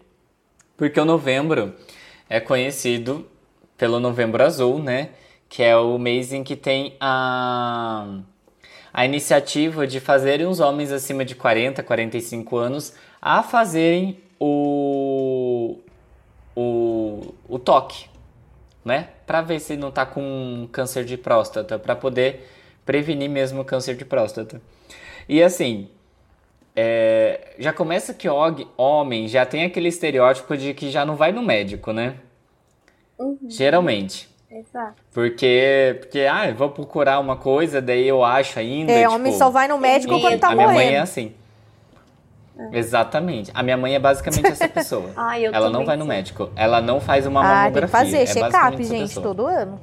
Porque 0.76 1.00
o 1.00 1.06
novembro 1.06 1.74
é 2.30 2.40
conhecido 2.40 3.28
pelo 3.78 4.00
Novembro 4.00 4.44
Azul, 4.44 4.80
né? 4.80 5.10
Que 5.50 5.64
é 5.64 5.76
o 5.76 5.98
mês 5.98 6.32
em 6.32 6.44
que 6.44 6.56
tem 6.56 6.96
a, 7.00 8.20
a 8.94 9.06
iniciativa 9.06 9.88
de 9.88 10.00
fazerem 10.00 10.48
os 10.48 10.60
homens 10.60 10.92
acima 10.92 11.26
de 11.26 11.36
40, 11.36 11.82
45 11.84 12.58
anos 12.58 12.94
a 13.22 13.44
fazerem 13.44 14.20
o, 14.40 15.80
o, 16.56 17.34
o 17.48 17.60
toque, 17.60 18.06
né? 18.84 19.10
Pra 19.26 19.42
ver 19.42 19.60
se 19.60 19.78
não 19.78 19.92
tá 19.92 20.06
com 20.06 20.68
câncer 20.72 21.04
de 21.06 21.18
próstata, 21.18 21.78
pra 21.78 21.96
poder 21.96 22.48
prevenir 22.86 23.30
mesmo 23.30 23.62
o 23.62 23.66
câncer 23.66 23.96
de 23.96 24.06
próstata. 24.06 24.62
E 25.28 25.42
assim, 25.44 25.90
é, 26.76 27.54
já 27.60 27.72
começa 27.74 28.14
que 28.14 28.28
og- 28.30 28.68
homem 28.78 29.28
já 29.28 29.46
tem 29.46 29.64
aquele 29.66 29.90
estereótipo 29.90 30.56
de 30.58 30.74
que 30.74 30.90
já 30.90 31.06
não 31.06 31.16
vai 31.16 31.32
no 31.32 31.42
médico, 31.42 31.92
né? 31.92 32.16
Uhum, 33.20 33.38
Geralmente. 33.48 34.28
exato. 34.50 34.96
Porque, 35.14 35.98
porque, 36.00 36.20
ah, 36.22 36.50
eu 36.50 36.56
vou 36.56 36.70
procurar 36.70 37.20
uma 37.20 37.36
coisa, 37.36 37.82
daí 37.82 38.08
eu 38.08 38.24
acho 38.24 38.58
ainda. 38.60 38.92
É, 38.92 39.04
tipo, 39.04 39.14
homem 39.14 39.34
só 39.34 39.50
vai 39.50 39.68
no 39.68 39.78
médico 39.78 40.20
quando 40.20 40.40
tá 40.40 40.50
a 40.50 40.56
minha 40.56 40.68
morrendo. 40.68 40.86
mãe 40.86 40.96
é 40.96 41.00
assim. 41.00 41.34
Exatamente. 42.72 43.50
A 43.54 43.64
minha 43.64 43.78
mãe 43.78 43.96
é 43.96 44.00
basicamente 44.00 44.48
essa 44.48 44.68
pessoa. 44.68 45.10
Ai, 45.18 45.46
eu 45.48 45.54
Ela 45.54 45.70
não 45.70 45.86
vai 45.86 45.98
no 45.98 46.06
médico. 46.06 46.50
Ela 46.56 46.82
não 46.82 47.00
faz 47.00 47.26
uma 47.26 47.42
Ah, 47.42 47.44
tem 47.44 47.74
que 47.74 47.80
mamografia. 47.82 47.88
fazer 47.88 48.18
é 48.18 48.26
check-up, 48.26 48.84
gente, 48.84 49.02
pessoa. 49.02 49.24
todo 49.26 49.48
ano. 49.48 49.80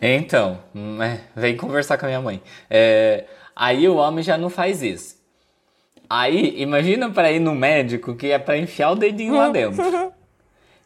Então, 0.00 0.58
hum, 0.74 1.02
é, 1.02 1.20
vem 1.36 1.56
conversar 1.56 1.98
com 1.98 2.06
a 2.06 2.08
minha 2.08 2.20
mãe. 2.20 2.40
É, 2.70 3.24
aí 3.54 3.88
o 3.88 3.96
homem 3.96 4.22
já 4.24 4.36
não 4.38 4.48
faz 4.50 4.82
isso. 4.82 5.16
Aí, 6.08 6.60
imagina 6.60 7.10
pra 7.10 7.32
ir 7.32 7.40
no 7.40 7.54
médico 7.54 8.14
que 8.14 8.30
é 8.30 8.38
pra 8.38 8.58
enfiar 8.58 8.90
o 8.90 8.94
dedinho 8.96 9.36
lá 9.36 9.48
dentro. 9.48 9.82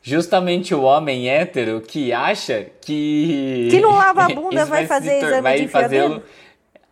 Justamente 0.00 0.74
o 0.74 0.82
homem 0.82 1.28
hétero 1.28 1.80
que 1.80 2.12
acha 2.12 2.66
que. 2.80 3.68
Que 3.70 3.80
não 3.80 3.92
lava 3.92 4.24
a 4.24 4.28
bunda 4.34 4.64
vai 4.64 4.82
se 4.82 4.88
fazer 4.88 5.18
tor- 5.18 5.28
exame 5.28 5.42
vai 5.42 5.60
de 5.60 5.68
fazê-lo-? 5.68 6.22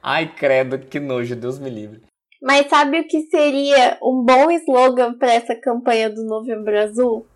Ai, 0.03 0.27
credo, 0.37 0.79
que 0.79 0.99
nojo, 1.01 1.35
Deus 1.37 1.59
me 1.59 1.71
livre. 1.71 2.03
Mas 2.43 2.69
sabe 2.69 3.01
o 3.01 3.09
que 3.09 3.23
seria 3.23 3.97
um 4.03 4.23
bom 4.25 4.51
slogan 4.51 5.15
pra 5.15 5.33
essa 5.33 5.55
campanha 5.55 6.11
do 6.11 6.25
Novembro 6.25 6.79
Azul? 6.79 7.27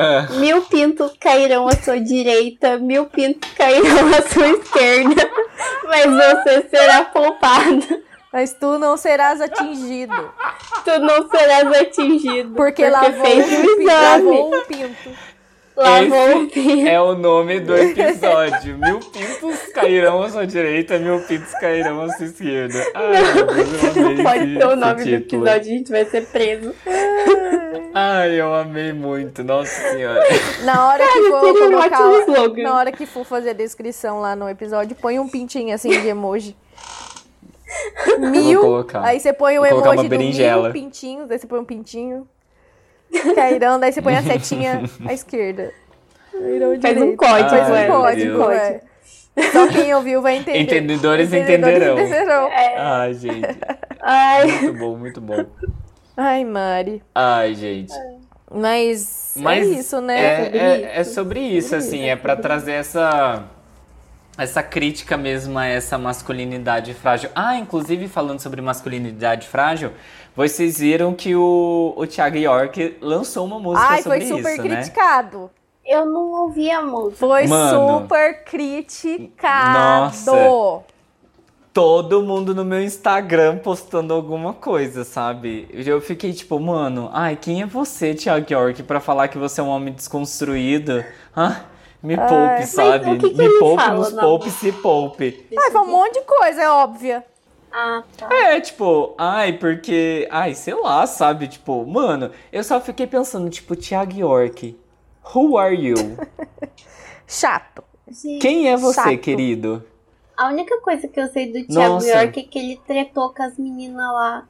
Ah, 0.00 0.28
Mil 0.34 0.62
pintos 0.62 1.12
cairão 1.18 1.66
à 1.66 1.72
sua 1.72 2.00
direita, 2.00 2.78
mil 2.78 3.06
pintos 3.06 3.50
cairão 3.54 4.08
à 4.16 4.22
sua 4.22 4.48
esquerda, 4.50 5.28
mas 5.84 6.06
você 6.06 6.68
será 6.70 7.04
poupado. 7.06 7.84
Mas 8.32 8.52
tu 8.52 8.78
não 8.78 8.96
serás 8.96 9.40
atingido. 9.40 10.14
Tu 10.84 11.00
não 11.00 11.28
serás 11.28 11.66
atingido. 11.80 12.54
Porque, 12.54 12.88
lavou, 12.88 13.12
fez 13.24 13.50
exame. 13.50 13.84
lavou 13.86 14.54
o 14.54 14.62
pinto. 14.66 15.10
Lavou 15.78 16.18
o 16.18 16.42
Esse 16.42 16.46
pinto. 16.54 16.88
é 16.88 17.00
o 17.00 17.14
nome 17.14 17.60
do 17.60 17.74
episódio. 17.78 18.76
Mil 18.78 18.98
pintos 18.98 19.60
cairão 19.72 20.22
à 20.22 20.28
sua 20.28 20.44
direita, 20.46 20.98
mil 20.98 21.20
pintos 21.20 21.52
cairão 21.54 22.02
à 22.02 22.08
sua 22.10 22.26
esquerda. 22.26 22.84
Ai, 22.94 23.22
Deus, 23.44 23.96
eu 23.96 24.06
amei 24.06 24.24
Pode 24.24 24.54
ser 24.58 24.66
o 24.66 24.76
nome 24.76 25.04
do 25.04 25.14
episódio, 25.14 25.52
a 25.52 25.62
gente 25.62 25.90
vai 25.92 26.04
ser 26.04 26.26
preso. 26.26 26.74
Ai, 27.94 28.40
eu 28.40 28.52
amei 28.54 28.92
muito, 28.92 29.44
nossa 29.44 29.70
senhora. 29.90 30.20
Na 30.64 30.88
hora 30.88 31.04
que 31.06 31.22
for 31.30 31.44
um 31.44 31.54
colocar. 31.54 32.20
slogan. 32.26 32.62
Na 32.62 32.74
hora 32.74 32.92
que 32.92 33.06
for 33.06 33.24
fazer 33.24 33.50
a 33.50 33.54
descrição 33.54 34.20
lá 34.20 34.34
no 34.34 34.48
episódio, 34.48 34.96
põe 34.96 35.18
um 35.20 35.28
pintinho 35.28 35.72
assim 35.74 35.90
de 35.90 36.08
emoji. 36.08 36.56
Mil. 38.18 38.84
Aí 39.02 39.20
você 39.20 39.32
põe 39.32 39.58
o 39.58 39.66
colocar 39.66 39.92
emoji 39.94 40.08
do 40.08 40.18
mil 40.18 40.72
pintinhos, 40.72 41.28
daí 41.28 41.38
você 41.38 41.46
põe 41.46 41.60
um 41.60 41.64
pintinho. 41.64 42.26
Cairão, 43.34 43.78
daí 43.80 43.92
você 43.92 44.02
põe 44.02 44.16
a 44.16 44.22
setinha 44.22 44.82
à 45.06 45.12
esquerda. 45.12 45.72
Cairão 46.32 46.80
Faz 46.80 47.02
um 47.02 47.16
código, 47.16 47.48
Faz 47.48 47.68
um 47.68 47.86
código, 47.86 48.50
é. 48.50 48.80
Só 49.52 49.68
quem 49.68 49.94
ouviu 49.94 50.20
vai 50.20 50.36
entender. 50.36 50.58
Entendedores 50.58 51.32
Entendedores 51.32 51.76
entenderão. 51.76 51.98
entenderão. 51.98 52.50
Ai, 52.76 53.14
gente. 53.14 53.58
Ai, 54.00 54.46
Muito 54.46 54.72
bom, 54.78 54.96
muito 54.96 55.20
bom. 55.20 55.44
Ai, 56.16 56.44
Mari. 56.44 57.02
Ai, 57.14 57.54
gente. 57.54 57.92
Mas, 58.50 59.34
Mas 59.36 59.66
é 59.66 59.70
isso, 59.70 60.00
né? 60.00 60.20
É, 60.20 60.44
Sobre 60.44 60.58
é, 60.58 60.76
isso. 60.76 60.86
é 60.88 61.04
sobre 61.04 61.40
isso, 61.40 61.76
assim, 61.76 62.08
é 62.08 62.16
pra 62.16 62.34
trazer 62.34 62.72
essa 62.72 63.44
essa 64.38 64.62
crítica 64.62 65.16
mesmo 65.16 65.58
a 65.58 65.66
essa 65.66 65.98
masculinidade 65.98 66.94
frágil. 66.94 67.28
Ah, 67.34 67.56
inclusive 67.56 68.06
falando 68.06 68.38
sobre 68.40 68.62
masculinidade 68.62 69.48
frágil, 69.48 69.92
vocês 70.38 70.78
viram 70.78 71.14
que 71.14 71.34
o, 71.34 71.94
o 71.96 72.06
Thiago 72.06 72.36
York 72.36 72.96
lançou 73.00 73.44
uma 73.44 73.58
música 73.58 73.88
Ai, 73.88 74.02
sobre 74.02 74.20
foi 74.20 74.36
super 74.36 74.52
isso, 74.52 74.62
né? 74.62 74.76
criticado. 74.76 75.50
eu 75.84 76.06
não 76.06 76.30
ouvi 76.30 76.70
a 76.70 76.80
música. 76.80 77.16
Foi 77.16 77.48
Mano. 77.48 77.98
super 77.98 78.44
criticado. 78.44 79.76
Nossa. 80.06 80.84
todo 81.72 82.22
mundo 82.22 82.54
no 82.54 82.64
meu 82.64 82.80
Instagram 82.80 83.58
postando 83.58 84.14
alguma 84.14 84.52
coisa, 84.54 85.02
sabe? 85.02 85.68
Eu 85.72 86.00
fiquei 86.00 86.32
tipo, 86.32 86.60
mano, 86.60 87.10
ai, 87.12 87.34
quem 87.34 87.62
é 87.62 87.66
você, 87.66 88.14
Thiago 88.14 88.46
York, 88.48 88.84
pra 88.84 89.00
falar 89.00 89.26
que 89.26 89.38
você 89.38 89.60
é 89.60 89.64
um 89.64 89.68
homem 89.68 89.92
desconstruído? 89.92 91.04
Ah, 91.34 91.62
me 92.00 92.16
poupe, 92.16 92.32
Ai, 92.34 92.62
sabe? 92.62 93.18
que 93.18 93.30
que 93.30 93.34
me 93.36 93.58
poupe, 93.58 93.82
fala 93.82 93.98
nos 93.98 94.12
na 94.12 94.22
poupe, 94.22 94.50
se 94.50 94.70
poupe. 94.70 95.48
Ai, 95.58 95.70
foi 95.72 95.80
um 95.80 95.90
monte 95.90 96.14
de 96.14 96.20
coisa, 96.20 96.62
é 96.62 96.70
óbvia. 96.70 97.24
Ah, 97.72 98.02
tá. 98.16 98.28
É, 98.34 98.60
tipo, 98.60 99.14
ai, 99.18 99.52
porque. 99.52 100.26
Ai, 100.30 100.54
sei 100.54 100.74
lá, 100.74 101.06
sabe? 101.06 101.48
Tipo, 101.48 101.86
mano, 101.86 102.30
eu 102.52 102.64
só 102.64 102.80
fiquei 102.80 103.06
pensando, 103.06 103.48
tipo, 103.50 103.76
Thiago 103.76 104.18
York, 104.18 104.76
who 105.34 105.58
are 105.58 105.74
you? 105.74 105.94
Chato. 107.26 107.84
Gente, 108.10 108.40
Quem 108.40 108.68
é 108.70 108.76
você, 108.76 109.02
Chato. 109.02 109.18
querido? 109.18 109.84
A 110.36 110.48
única 110.48 110.80
coisa 110.80 111.06
que 111.08 111.20
eu 111.20 111.28
sei 111.28 111.52
do 111.52 111.66
Thiago 111.66 111.94
Nossa. 111.94 112.08
York 112.08 112.40
é 112.40 112.42
que 112.44 112.58
ele 112.58 112.80
tretou 112.86 113.34
com 113.34 113.42
as 113.42 113.58
meninas 113.58 114.06
lá 114.12 114.46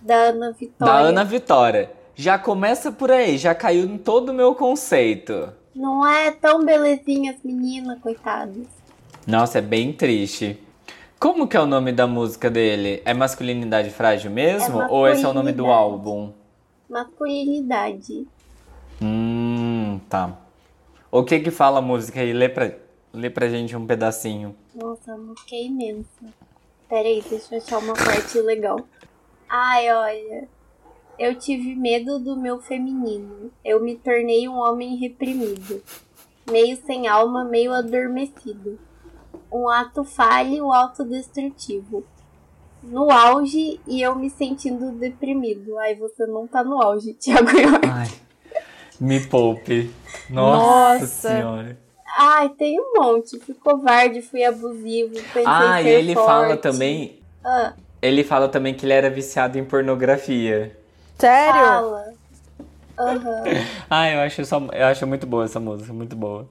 da 0.00 0.14
Ana 0.14 0.52
Vitória. 0.52 0.92
Da 0.92 0.98
Ana 1.00 1.24
Vitória. 1.24 1.92
Já 2.14 2.38
começa 2.38 2.92
por 2.92 3.10
aí, 3.10 3.38
já 3.38 3.54
caiu 3.54 3.84
em 3.84 3.96
todo 3.96 4.30
o 4.30 4.34
meu 4.34 4.54
conceito. 4.54 5.52
Não 5.74 6.06
é 6.06 6.30
tão 6.32 6.64
belezinha 6.64 7.32
as 7.32 7.42
meninas, 7.42 7.98
coitadas. 8.00 8.66
Nossa, 9.26 9.58
é 9.58 9.62
bem 9.62 9.92
triste. 9.92 10.60
Como 11.20 11.46
que 11.46 11.54
é 11.54 11.60
o 11.60 11.66
nome 11.66 11.92
da 11.92 12.06
música 12.06 12.48
dele? 12.50 13.02
É 13.04 13.12
Masculinidade 13.12 13.90
Frágil 13.90 14.30
mesmo? 14.30 14.80
É 14.80 14.88
Ou 14.88 15.06
esse 15.06 15.22
é 15.22 15.28
o 15.28 15.34
nome 15.34 15.52
do 15.52 15.66
álbum? 15.66 16.32
Masculinidade. 16.88 18.26
Hum, 19.02 20.00
tá. 20.08 20.34
O 21.12 21.22
que 21.22 21.38
que 21.40 21.50
fala 21.50 21.80
a 21.80 21.82
música 21.82 22.20
aí? 22.20 22.32
Lê 22.32 22.48
pra, 22.48 22.72
lê 23.12 23.28
pra 23.28 23.50
gente 23.50 23.76
um 23.76 23.86
pedacinho. 23.86 24.56
Nossa, 24.74 25.12
a 25.12 25.18
música 25.18 25.54
é 25.54 25.64
imensa. 25.64 26.24
Peraí, 26.88 27.22
deixa 27.28 27.54
eu 27.54 27.58
achar 27.58 27.78
uma 27.80 27.92
parte 27.92 28.40
legal. 28.40 28.80
Ai, 29.46 29.92
olha. 29.92 30.48
Eu 31.18 31.34
tive 31.34 31.76
medo 31.76 32.18
do 32.18 32.34
meu 32.34 32.62
feminino. 32.62 33.50
Eu 33.62 33.78
me 33.78 33.94
tornei 33.94 34.48
um 34.48 34.56
homem 34.56 34.96
reprimido. 34.96 35.82
Meio 36.50 36.78
sem 36.86 37.08
alma, 37.08 37.44
meio 37.44 37.74
adormecido. 37.74 38.78
Um 39.52 39.68
ato 39.68 40.04
falho, 40.04 40.72
autodestrutivo. 40.72 42.04
No 42.82 43.10
auge 43.10 43.80
e 43.86 44.00
eu 44.00 44.14
me 44.16 44.30
sentindo 44.30 44.92
deprimido. 44.92 45.76
Ai, 45.78 45.94
você 45.94 46.26
não 46.26 46.46
tá 46.46 46.64
no 46.64 46.80
auge, 46.80 47.12
Thiago 47.20 47.50
York. 47.50 47.86
Ai, 47.88 48.08
me 49.00 49.20
poupe. 49.20 49.90
Nossa, 50.30 51.00
Nossa. 51.00 51.06
senhora. 51.06 51.78
Ai, 52.16 52.48
tem 52.50 52.78
um 52.80 52.92
monte. 52.96 53.38
Fui 53.40 53.54
covarde, 53.54 54.22
fui 54.22 54.44
abusivo, 54.44 55.12
pensei 55.32 55.44
Ah, 55.46 55.82
e 55.82 55.88
ele 55.88 56.14
fala 56.14 56.48
forte. 56.48 56.62
também. 56.62 57.18
Ah, 57.44 57.74
Ele 58.02 58.24
fala 58.24 58.48
também 58.48 58.74
que 58.74 58.84
ele 58.86 58.92
era 58.92 59.10
viciado 59.10 59.58
em 59.58 59.64
pornografia. 59.64 60.76
Sério? 61.18 61.52
fala. 61.60 62.04
Aham. 62.98 63.44
Ah, 63.90 64.08
eu 64.08 64.20
acho, 64.20 64.44
só, 64.44 64.58
eu 64.72 64.86
acho 64.86 65.06
muito 65.06 65.26
boa 65.26 65.44
essa 65.44 65.58
música, 65.58 65.92
muito 65.92 66.14
boa. 66.14 66.48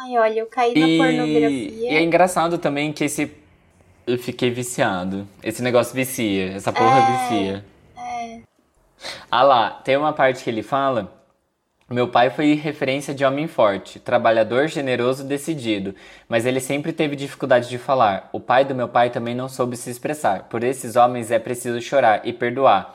Ai, 0.00 0.16
olha, 0.18 0.40
eu 0.40 0.46
caí 0.46 0.74
na 0.78 0.86
E, 0.86 0.96
pornografia. 0.98 1.90
e 1.92 1.96
é 1.96 2.02
engraçado 2.02 2.58
também 2.58 2.92
que 2.92 3.04
esse. 3.04 3.32
Eu 4.06 4.18
fiquei 4.18 4.50
viciado. 4.50 5.26
Esse 5.42 5.62
negócio 5.62 5.94
vicia. 5.94 6.52
Essa 6.52 6.72
porra 6.72 6.98
É, 6.98 7.06
vicia. 7.28 7.64
Ah 9.30 9.42
lá, 9.42 9.70
tem 9.70 9.96
uma 9.96 10.12
parte 10.12 10.42
que 10.44 10.50
ele 10.50 10.62
fala. 10.62 11.12
Meu 11.90 12.08
pai 12.08 12.28
foi 12.30 12.52
referência 12.54 13.14
de 13.14 13.24
homem 13.24 13.46
forte, 13.46 13.98
trabalhador, 13.98 14.68
generoso, 14.68 15.24
decidido, 15.24 15.94
mas 16.28 16.44
ele 16.44 16.60
sempre 16.60 16.92
teve 16.92 17.16
dificuldade 17.16 17.68
de 17.68 17.78
falar. 17.78 18.28
O 18.30 18.38
pai 18.38 18.62
do 18.64 18.74
meu 18.74 18.88
pai 18.88 19.08
também 19.08 19.34
não 19.34 19.48
soube 19.48 19.74
se 19.74 19.88
expressar. 19.90 20.44
Por 20.44 20.62
esses 20.62 20.96
homens 20.96 21.30
é 21.30 21.38
preciso 21.38 21.80
chorar 21.80 22.20
e 22.26 22.32
perdoar. 22.32 22.94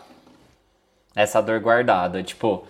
Essa 1.16 1.42
dor 1.42 1.60
guardada, 1.60 2.22
tipo, 2.22 2.66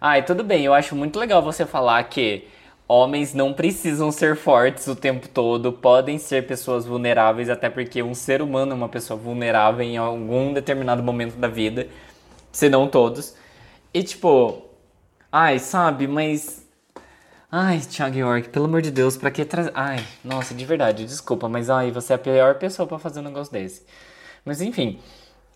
ai, 0.00 0.24
tudo 0.24 0.42
bem, 0.42 0.64
eu 0.64 0.74
acho 0.74 0.96
muito 0.96 1.18
legal 1.20 1.40
você 1.40 1.64
falar 1.64 2.02
que 2.04 2.48
homens 2.90 3.34
não 3.34 3.52
precisam 3.52 4.10
ser 4.10 4.36
fortes 4.36 4.86
o 4.88 4.96
tempo 4.96 5.28
todo, 5.28 5.72
podem 5.72 6.18
ser 6.18 6.46
pessoas 6.46 6.84
vulneráveis, 6.84 7.48
até 7.48 7.70
porque 7.70 8.02
um 8.02 8.14
ser 8.14 8.42
humano 8.42 8.72
é 8.72 8.74
uma 8.74 8.88
pessoa 8.88 9.18
vulnerável 9.18 9.82
em 9.82 9.96
algum 9.96 10.52
determinado 10.52 11.02
momento 11.02 11.36
da 11.36 11.48
vida, 11.48 11.86
se 12.50 12.68
não 12.68 12.88
todos. 12.88 13.36
E 13.94 14.02
tipo, 14.02 14.62
ai, 15.30 15.58
sabe, 15.58 16.06
mas 16.08 16.60
Ai, 17.52 17.80
Thiago 17.80 18.16
York, 18.16 18.48
pelo 18.50 18.66
amor 18.66 18.80
de 18.80 18.92
Deus, 18.92 19.16
pra 19.16 19.28
que 19.30 19.44
trazer. 19.44 19.72
Ai, 19.74 20.04
nossa, 20.24 20.54
de 20.54 20.64
verdade, 20.64 21.04
desculpa, 21.04 21.48
mas 21.48 21.68
ai, 21.68 21.90
você 21.90 22.12
é 22.12 22.16
a 22.16 22.18
pior 22.18 22.54
pessoa 22.56 22.86
pra 22.86 22.96
fazer 22.98 23.18
um 23.20 23.24
negócio 23.24 23.52
desse. 23.52 23.82
Mas 24.44 24.60
enfim, 24.60 25.00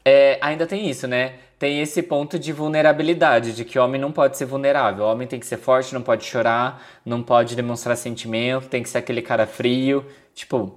é, 0.05 0.37
ainda 0.43 0.66
tem 0.66 0.91
isso, 0.91 1.07
né? 1.07 1.35
Tem 1.65 1.81
esse 1.81 2.03
ponto 2.03 2.39
de 2.39 2.53
vulnerabilidade, 2.53 3.55
de 3.55 3.65
que 3.65 3.79
o 3.79 3.83
homem 3.83 3.99
não 3.99 4.12
pode 4.12 4.37
ser 4.37 4.45
vulnerável. 4.45 5.07
O 5.07 5.09
homem 5.11 5.27
tem 5.27 5.41
que 5.41 5.47
ser 5.47 5.57
forte, 5.57 5.95
não 5.95 6.03
pode 6.03 6.23
chorar, 6.23 6.85
não 7.07 7.23
pode 7.23 7.57
demonstrar 7.57 7.97
sentimento, 7.97 8.69
tem 8.69 8.83
que 8.83 8.89
ser 8.91 8.99
aquele 8.99 9.23
cara 9.23 9.47
frio. 9.47 10.05
Tipo, 10.35 10.75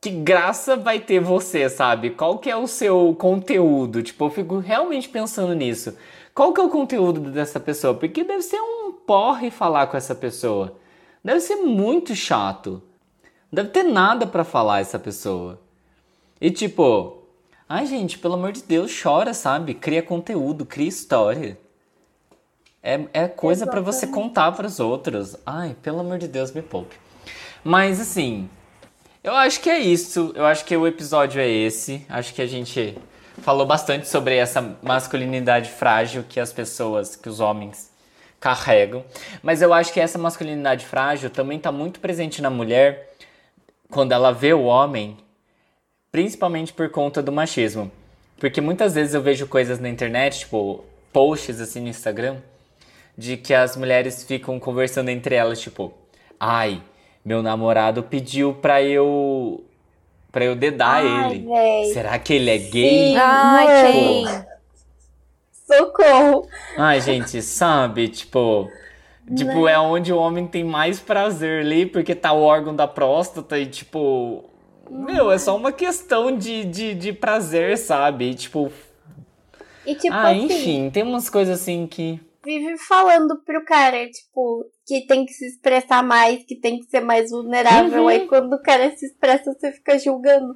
que 0.00 0.10
graça 0.10 0.76
vai 0.76 1.00
ter 1.00 1.18
você, 1.18 1.68
sabe? 1.68 2.10
Qual 2.10 2.38
que 2.38 2.48
é 2.48 2.56
o 2.56 2.68
seu 2.68 3.16
conteúdo? 3.18 4.00
Tipo, 4.00 4.26
eu 4.26 4.30
fico 4.30 4.58
realmente 4.58 5.08
pensando 5.08 5.56
nisso. 5.56 5.96
Qual 6.32 6.52
que 6.52 6.60
é 6.60 6.64
o 6.64 6.70
conteúdo 6.70 7.18
dessa 7.32 7.58
pessoa? 7.58 7.92
Porque 7.92 8.22
deve 8.22 8.42
ser 8.42 8.60
um 8.60 8.92
porre 8.92 9.50
falar 9.50 9.88
com 9.88 9.96
essa 9.96 10.14
pessoa. 10.14 10.78
Deve 11.24 11.40
ser 11.40 11.56
muito 11.56 12.14
chato. 12.14 12.80
Deve 13.52 13.70
ter 13.70 13.82
nada 13.82 14.24
pra 14.24 14.44
falar 14.44 14.82
essa 14.82 15.00
pessoa. 15.00 15.60
E 16.40 16.48
tipo, 16.48 17.21
ai 17.72 17.86
gente, 17.86 18.18
pelo 18.18 18.34
amor 18.34 18.52
de 18.52 18.62
Deus, 18.62 18.92
chora, 19.02 19.32
sabe? 19.32 19.72
Cria 19.72 20.02
conteúdo, 20.02 20.66
cria 20.66 20.88
história. 20.88 21.58
É, 22.82 23.00
é 23.14 23.28
coisa 23.28 23.66
pra 23.66 23.80
você 23.80 24.06
contar 24.06 24.52
pros 24.52 24.78
outros. 24.78 25.36
Ai, 25.46 25.74
pelo 25.80 26.00
amor 26.00 26.18
de 26.18 26.28
Deus, 26.28 26.52
me 26.52 26.60
poupe. 26.60 26.94
Mas 27.64 27.98
assim, 27.98 28.50
eu 29.24 29.34
acho 29.34 29.58
que 29.62 29.70
é 29.70 29.78
isso. 29.78 30.32
Eu 30.34 30.44
acho 30.44 30.66
que 30.66 30.76
o 30.76 30.86
episódio 30.86 31.40
é 31.40 31.48
esse. 31.48 32.04
Acho 32.10 32.34
que 32.34 32.42
a 32.42 32.46
gente 32.46 32.98
falou 33.40 33.64
bastante 33.64 34.06
sobre 34.06 34.36
essa 34.36 34.76
masculinidade 34.82 35.70
frágil 35.70 36.24
que 36.28 36.38
as 36.38 36.52
pessoas, 36.52 37.16
que 37.16 37.28
os 37.30 37.40
homens 37.40 37.90
carregam. 38.38 39.02
Mas 39.42 39.62
eu 39.62 39.72
acho 39.72 39.94
que 39.94 40.00
essa 40.00 40.18
masculinidade 40.18 40.84
frágil 40.84 41.30
também 41.30 41.56
está 41.56 41.72
muito 41.72 42.00
presente 42.00 42.42
na 42.42 42.50
mulher 42.50 43.14
quando 43.90 44.12
ela 44.12 44.30
vê 44.30 44.52
o 44.52 44.64
homem, 44.64 45.16
principalmente 46.12 46.72
por 46.72 46.90
conta 46.90 47.22
do 47.22 47.32
machismo. 47.32 47.90
Porque 48.38 48.60
muitas 48.60 48.94
vezes 48.94 49.14
eu 49.14 49.22
vejo 49.22 49.46
coisas 49.46 49.80
na 49.80 49.88
internet, 49.88 50.40
tipo, 50.40 50.84
posts 51.12 51.60
assim 51.60 51.80
no 51.80 51.88
Instagram, 51.88 52.36
de 53.16 53.36
que 53.36 53.54
as 53.54 53.76
mulheres 53.76 54.22
ficam 54.24 54.60
conversando 54.60 55.08
entre 55.08 55.34
elas, 55.34 55.60
tipo, 55.60 55.92
ai, 56.38 56.82
meu 57.24 57.42
namorado 57.42 58.02
pediu 58.02 58.52
pra 58.54 58.82
eu. 58.82 59.64
pra 60.30 60.44
eu 60.44 60.54
dedar 60.56 61.04
Ai, 61.04 61.30
ele. 61.34 61.46
véi. 61.46 61.84
Será 61.92 62.18
que 62.18 62.34
ele 62.34 62.50
é 62.50 62.58
gay? 62.58 63.12
Sim. 63.12 63.16
Ai, 63.16 63.66
Mano. 63.66 63.92
quem? 63.92 64.44
Socorro. 65.66 66.48
Ai, 66.76 67.00
gente, 67.00 67.40
sabe? 67.42 68.08
Tipo. 68.08 68.68
Tipo, 69.36 69.68
é 69.68 69.78
onde 69.78 70.12
o 70.12 70.18
homem 70.18 70.48
tem 70.48 70.64
mais 70.64 70.98
prazer 70.98 71.60
ali, 71.64 71.86
porque 71.86 72.12
tá 72.14 72.32
o 72.32 72.42
órgão 72.42 72.74
da 72.74 72.88
próstata 72.88 73.56
e, 73.58 73.66
tipo. 73.66 74.44
Meu, 74.92 75.32
é 75.32 75.38
só 75.38 75.56
uma 75.56 75.72
questão 75.72 76.36
de, 76.36 76.64
de, 76.66 76.94
de 76.94 77.12
prazer, 77.14 77.78
sabe? 77.78 78.34
Tipo. 78.34 78.70
E 79.86 79.94
tipo 79.94 80.14
ah, 80.14 80.28
assim, 80.28 80.44
enfim, 80.44 80.90
tem 80.90 81.02
umas 81.02 81.30
coisas 81.30 81.60
assim 81.60 81.86
que. 81.86 82.20
vive 82.44 82.76
falando 82.76 83.40
pro 83.44 83.64
cara, 83.64 84.06
tipo, 84.10 84.66
que 84.86 85.06
tem 85.06 85.24
que 85.24 85.32
se 85.32 85.46
expressar 85.46 86.02
mais, 86.02 86.44
que 86.44 86.54
tem 86.56 86.78
que 86.78 86.84
ser 86.90 87.00
mais 87.00 87.30
vulnerável. 87.30 88.02
Uhum. 88.02 88.08
Aí 88.08 88.26
quando 88.26 88.52
o 88.52 88.62
cara 88.62 88.94
se 88.94 89.06
expressa, 89.06 89.52
você 89.52 89.72
fica 89.72 89.98
julgando. 89.98 90.54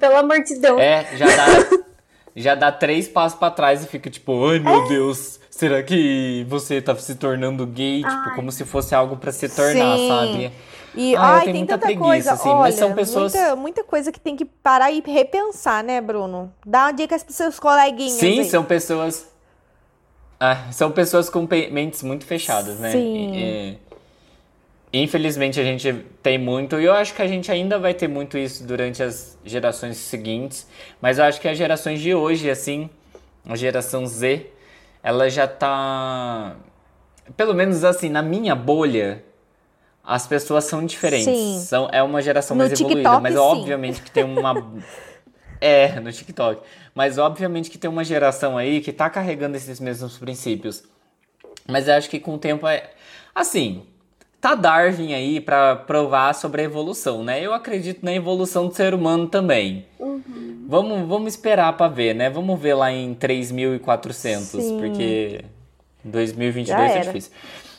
Pelo 0.00 0.16
amor 0.16 0.42
de 0.42 0.58
Deus. 0.58 0.80
É, 0.80 1.14
já 1.14 1.26
dá. 1.26 1.46
já 2.34 2.54
dá 2.54 2.72
três 2.72 3.06
passos 3.06 3.38
pra 3.38 3.50
trás 3.50 3.84
e 3.84 3.86
fica 3.86 4.10
tipo, 4.10 4.46
ai 4.48 4.58
meu 4.58 4.88
Deus, 4.88 5.38
será 5.50 5.82
que 5.82 6.44
você 6.48 6.80
tá 6.80 6.94
se 6.96 7.14
tornando 7.14 7.66
gay? 7.66 7.98
Tipo, 7.98 8.10
Ai. 8.10 8.34
como 8.34 8.50
se 8.50 8.64
fosse 8.64 8.94
algo 8.94 9.16
pra 9.16 9.32
se 9.32 9.48
tornar, 9.48 9.96
Sim. 9.96 10.08
sabe? 10.08 10.52
E 10.96 11.14
Ah, 11.14 11.36
ai, 11.36 11.44
tem 11.44 11.54
muita 11.56 11.74
tanta 11.74 11.86
preguiça, 11.86 12.04
coisa, 12.06 12.32
assim, 12.32 12.48
olha, 12.48 12.58
mas 12.60 12.74
são 12.76 12.94
pessoas- 12.94 13.34
muita, 13.34 13.56
muita 13.56 13.84
coisa 13.84 14.10
que 14.10 14.18
tem 14.18 14.34
que 14.34 14.46
parar 14.46 14.90
e 14.90 15.02
repensar, 15.06 15.84
né, 15.84 16.00
Bruno? 16.00 16.50
Dá 16.64 16.86
uma 16.86 16.92
dica 16.92 17.18
pros 17.18 17.36
seus 17.36 17.60
coleguinhas 17.60 18.14
Sim, 18.14 18.40
aí. 18.40 18.44
são 18.46 18.64
pessoas. 18.64 19.28
Ah, 20.40 20.70
são 20.72 20.90
pessoas 20.90 21.28
com 21.28 21.46
mentes 21.70 22.02
muito 22.02 22.24
fechadas, 22.24 22.78
né? 22.78 22.92
Sim. 22.92 23.32
E- 23.34 23.78
e- 24.92 25.02
infelizmente 25.02 25.60
a 25.60 25.64
gente 25.64 25.92
tem 26.22 26.38
muito, 26.38 26.80
e 26.80 26.84
eu 26.84 26.94
acho 26.94 27.14
que 27.14 27.20
a 27.20 27.26
gente 27.28 27.50
ainda 27.52 27.78
vai 27.78 27.92
ter 27.92 28.08
muito 28.08 28.38
isso 28.38 28.64
durante 28.66 29.02
as 29.02 29.36
gerações 29.44 29.96
seguintes, 29.98 30.66
mas 31.00 31.18
eu 31.18 31.24
acho 31.24 31.40
que 31.40 31.48
as 31.48 31.58
gerações 31.58 32.00
de 32.00 32.14
hoje, 32.14 32.48
assim, 32.50 32.88
a 33.46 33.54
geração 33.54 34.06
Z, 34.06 34.46
ela 35.02 35.28
já 35.28 35.46
tá. 35.46 36.56
Pelo 37.36 37.52
menos 37.54 37.84
assim, 37.84 38.08
na 38.08 38.22
minha 38.22 38.54
bolha, 38.54 39.22
as 40.06 40.26
pessoas 40.26 40.64
são 40.64 40.86
diferentes. 40.86 41.24
Sim. 41.24 41.60
São, 41.60 41.88
é 41.90 42.02
uma 42.02 42.22
geração 42.22 42.56
No 42.56 42.62
mais 42.62 42.72
evoluída, 42.72 43.00
TikTok, 43.00 43.22
mas 43.22 43.34
sim. 43.34 43.40
obviamente 43.40 44.02
que 44.02 44.10
tem 44.10 44.24
uma. 44.24 44.54
É, 45.58 45.98
no 46.00 46.12
TikTok. 46.12 46.60
Mas 46.94 47.16
obviamente 47.16 47.70
que 47.70 47.78
tem 47.78 47.88
uma 47.88 48.04
geração 48.04 48.58
aí 48.58 48.82
que 48.82 48.92
tá 48.92 49.08
carregando 49.08 49.56
esses 49.56 49.80
mesmos 49.80 50.18
princípios. 50.18 50.84
Mas 51.66 51.88
eu 51.88 51.94
acho 51.94 52.10
que 52.10 52.20
com 52.20 52.34
o 52.34 52.38
tempo 52.38 52.68
é. 52.68 52.90
Assim, 53.34 53.82
tá 54.38 54.54
Darwin 54.54 55.14
aí 55.14 55.40
pra 55.40 55.74
provar 55.74 56.34
sobre 56.34 56.60
a 56.60 56.64
evolução, 56.66 57.24
né? 57.24 57.40
Eu 57.40 57.54
acredito 57.54 58.04
na 58.04 58.12
evolução 58.12 58.68
do 58.68 58.74
ser 58.74 58.92
humano 58.92 59.28
também. 59.28 59.86
Vamos, 60.68 61.08
vamos 61.08 61.32
esperar 61.32 61.74
pra 61.74 61.88
ver, 61.88 62.14
né? 62.14 62.28
Vamos 62.28 62.60
ver 62.60 62.74
lá 62.74 62.92
em 62.92 63.14
3400, 63.14 64.46
Sim. 64.46 64.78
porque 64.78 65.42
2022 66.04 66.92
Já 66.92 66.98
é 66.98 67.00
difícil. 67.00 67.32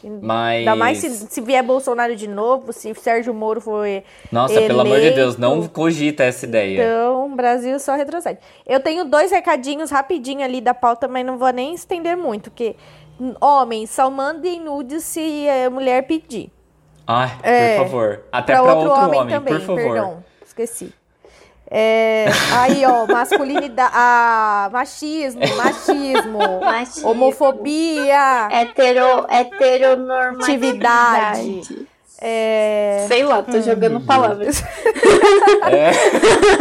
Mas. 0.10 0.60
Ainda 0.60 0.76
mais 0.76 0.98
se, 0.98 1.10
se 1.10 1.42
vier 1.42 1.64
Bolsonaro 1.64 2.16
de 2.16 2.28
novo, 2.28 2.72
se 2.74 2.94
Sérgio 2.96 3.34
Moro 3.34 3.62
for. 3.62 3.86
Nossa, 4.32 4.60
pelo 4.62 4.82
amor 4.82 5.00
de 5.00 5.12
Deus, 5.12 5.38
não 5.38 5.54
eleito. 5.54 5.70
cogita 5.74 6.24
essa 6.24 6.46
ideia. 6.46 6.82
Então, 6.84 7.26
o 7.32 7.36
Brasil 7.36 7.80
só 7.80 7.96
retrocede. 7.96 8.40
Eu 8.66 8.80
tenho 8.80 9.06
dois 9.06 9.32
recadinhos 9.32 9.92
rapidinho 9.92 10.44
ali 10.44 10.62
da 10.62 10.74
pauta, 10.74 11.08
mas 11.08 11.26
não 11.26 11.38
vou 11.38 11.52
nem 11.52 11.74
estender 11.74 12.16
muito, 12.18 12.50
porque 12.52 12.76
hum, 13.20 13.34
homens 13.42 13.90
só 13.90 14.10
mandem 14.10 14.60
nudes 14.62 15.04
se 15.04 15.48
a 15.66 15.70
mulher 15.70 16.04
pedir. 16.04 16.52
Ai, 17.06 17.32
É, 17.42 17.78
por 17.78 17.86
favor. 17.86 18.22
Até 18.32 18.54
Pra 18.54 18.64
pra 18.64 18.74
outro, 18.74 18.90
outro, 18.90 19.06
homem, 19.06 19.20
homem, 19.22 19.34
também, 19.36 19.54
por 19.54 19.62
favor. 19.62 19.82
perdão, 19.94 20.24
esqueci. 20.46 20.94
É, 21.70 22.28
aí, 22.56 22.86
ó, 22.86 23.06
masculinidade, 23.06 23.92
ah, 23.94 24.70
machismo, 24.72 25.42
machismo, 25.58 26.62
Machismo. 26.62 27.10
homofobia, 27.10 28.48
Hetero, 28.50 29.26
heteronormatividade. 29.30 31.60
Atividade. 31.60 31.88
é, 32.22 33.06
Sei 33.10 33.22
lá, 33.24 33.44
tô 33.44 33.60
jogando 33.62 34.00
palavras. 34.02 34.64
É. 35.70 35.92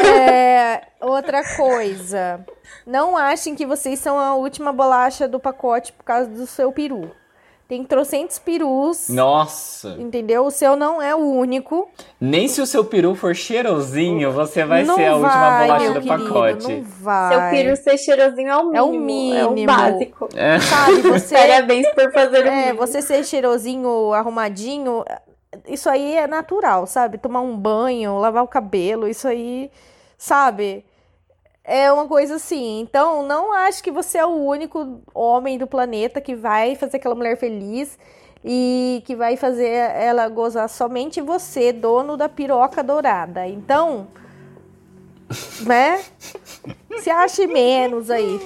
É, 0.09 0.83
outra 1.01 1.43
coisa. 1.57 2.45
Não 2.85 3.17
achem 3.17 3.55
que 3.55 3.65
vocês 3.67 3.99
são 4.01 4.19
a 4.19 4.35
última 4.35 4.73
bolacha 4.73 5.27
do 5.29 5.39
pacote 5.41 5.93
por 5.93 6.05
causa 6.05 6.29
do 6.29 6.47
seu 6.47 6.71
peru. 6.73 7.11
Tem 7.69 7.83
trocentos 7.85 8.39
perus, 8.39 9.09
Nossa. 9.09 9.97
entendeu? 9.99 10.47
O 10.47 10.51
seu 10.53 10.77
não 10.77 11.03
é 11.03 11.13
o 11.17 11.19
único. 11.19 11.89
Nem 12.21 12.47
se 12.47 12.61
o 12.61 12.67
seu 12.67 12.85
peru 12.85 13.17
for 13.17 13.35
cheirosinho, 13.35 14.31
você 14.31 14.65
vai 14.65 14.85
não 14.85 14.95
ser 14.95 15.07
a 15.07 15.15
última 15.17 15.29
vai, 15.51 15.67
bolacha 15.67 15.85
meu 15.85 15.95
do 15.95 16.01
querido, 16.01 16.25
pacote. 16.25 16.73
Não 16.73 16.83
vai. 16.85 17.33
Seu 17.33 17.51
peru 17.51 17.77
ser 17.77 17.99
cheirosinho 17.99 18.49
é 18.49 18.83
o 18.83 18.93
mínimo. 18.93 19.35
É 19.35 19.43
o 19.43 19.47
É 19.47 19.47
o 19.47 19.51
mínimo. 19.51 19.67
básico. 19.77 20.29
É. 20.37 20.61
Sabe, 20.63 21.01
você... 21.03 21.35
Parabéns 21.35 21.89
por 21.93 22.13
fazer 22.13 22.45
o 22.45 22.49
É, 22.49 22.57
mínimo. 22.67 22.79
você 22.79 23.03
ser 23.03 23.25
cheirosinho, 23.25 24.13
arrumadinho, 24.13 25.05
isso 25.67 25.91
aí 25.91 26.15
é 26.17 26.29
natural, 26.29 26.87
sabe? 26.87 27.19
Tomar 27.19 27.41
um 27.41 27.57
banho, 27.57 28.17
lavar 28.19 28.45
o 28.45 28.49
cabelo, 28.49 29.09
isso 29.09 29.27
aí, 29.27 29.73
sabe? 30.17 30.85
É 31.69 31.91
uma 31.93 32.07
coisa 32.07 32.37
assim. 32.37 32.79
Então, 32.81 33.25
não 33.27 33.53
acho 33.53 33.83
que 33.83 33.91
você 33.91 34.19
é 34.19 34.25
o 34.25 34.29
único 34.31 35.01
homem 35.13 35.59
do 35.59 35.67
planeta 35.67 36.21
que 36.21 36.37
vai 36.37 36.77
fazer 36.77 36.99
aquela 36.99 37.15
mulher 37.17 37.37
feliz 37.37 37.99
e 38.45 39.03
que 39.05 39.17
vai 39.17 39.37
fazer 39.37 39.67
ela 39.69 40.29
gozar 40.29 40.69
somente 40.69 41.21
você, 41.21 41.73
dono 41.73 42.17
da 42.17 42.29
piroca 42.29 42.85
dourada. 42.85 43.49
Então, 43.49 44.07
né? 45.67 46.01
Se 47.01 47.11
ache 47.11 47.47
menos 47.49 48.11
aí. 48.11 48.41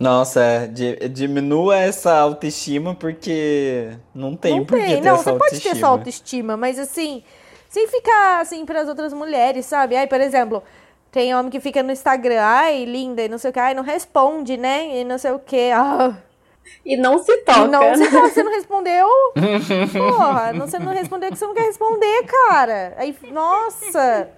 Nossa, 0.00 0.40
é, 0.42 0.66
di- 0.66 1.08
diminua 1.08 1.76
essa 1.76 2.16
autoestima 2.18 2.94
porque 2.94 3.90
não 4.14 4.36
tem 4.36 4.58
não 4.58 4.64
por 4.66 4.78
que 4.78 4.84
tem, 4.84 4.96
ter 5.00 5.08
não, 5.08 5.14
essa 5.14 5.24
você 5.24 5.30
pode 5.30 5.42
autoestima. 5.44 5.74
ter 5.74 5.80
sua 5.80 5.88
autoestima, 5.88 6.56
mas 6.56 6.78
assim, 6.78 7.22
sem 7.68 7.86
ficar 7.88 8.40
assim 8.40 8.64
para 8.64 8.80
as 8.80 8.88
outras 8.88 9.12
mulheres, 9.12 9.66
sabe? 9.66 9.96
Ai, 9.96 10.06
por 10.06 10.20
exemplo, 10.20 10.62
tem 11.10 11.34
homem 11.34 11.50
que 11.50 11.60
fica 11.60 11.82
no 11.82 11.90
Instagram, 11.92 12.40
ai, 12.40 12.84
linda, 12.84 13.22
e 13.22 13.28
não 13.28 13.38
sei 13.38 13.50
o 13.50 13.52
que, 13.52 13.58
ai, 13.60 13.74
não 13.74 13.82
responde, 13.82 14.56
né? 14.56 15.00
E 15.00 15.04
não 15.04 15.18
sei 15.18 15.32
o 15.32 15.38
que. 15.38 15.70
Ah, 15.72 16.14
E 16.84 16.96
não 16.96 17.18
se 17.18 17.36
toca. 17.38 17.66
não, 17.66 17.80
você, 17.94 18.10
não- 18.10 18.22
você 18.28 18.42
não 18.42 18.52
respondeu? 18.52 19.08
Porra, 19.96 20.52
não, 20.52 20.66
você 20.66 20.78
não 20.78 20.92
respondeu 20.92 21.30
que 21.30 21.36
você 21.38 21.46
não 21.46 21.54
quer 21.54 21.62
responder, 21.66 22.24
cara. 22.24 22.94
Aí, 22.98 23.16
nossa, 23.30 24.28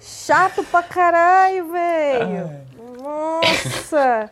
chato 0.00 0.62
pra 0.64 0.82
caralho, 0.82 1.66
velho. 1.72 2.50
Nossa. 3.02 4.30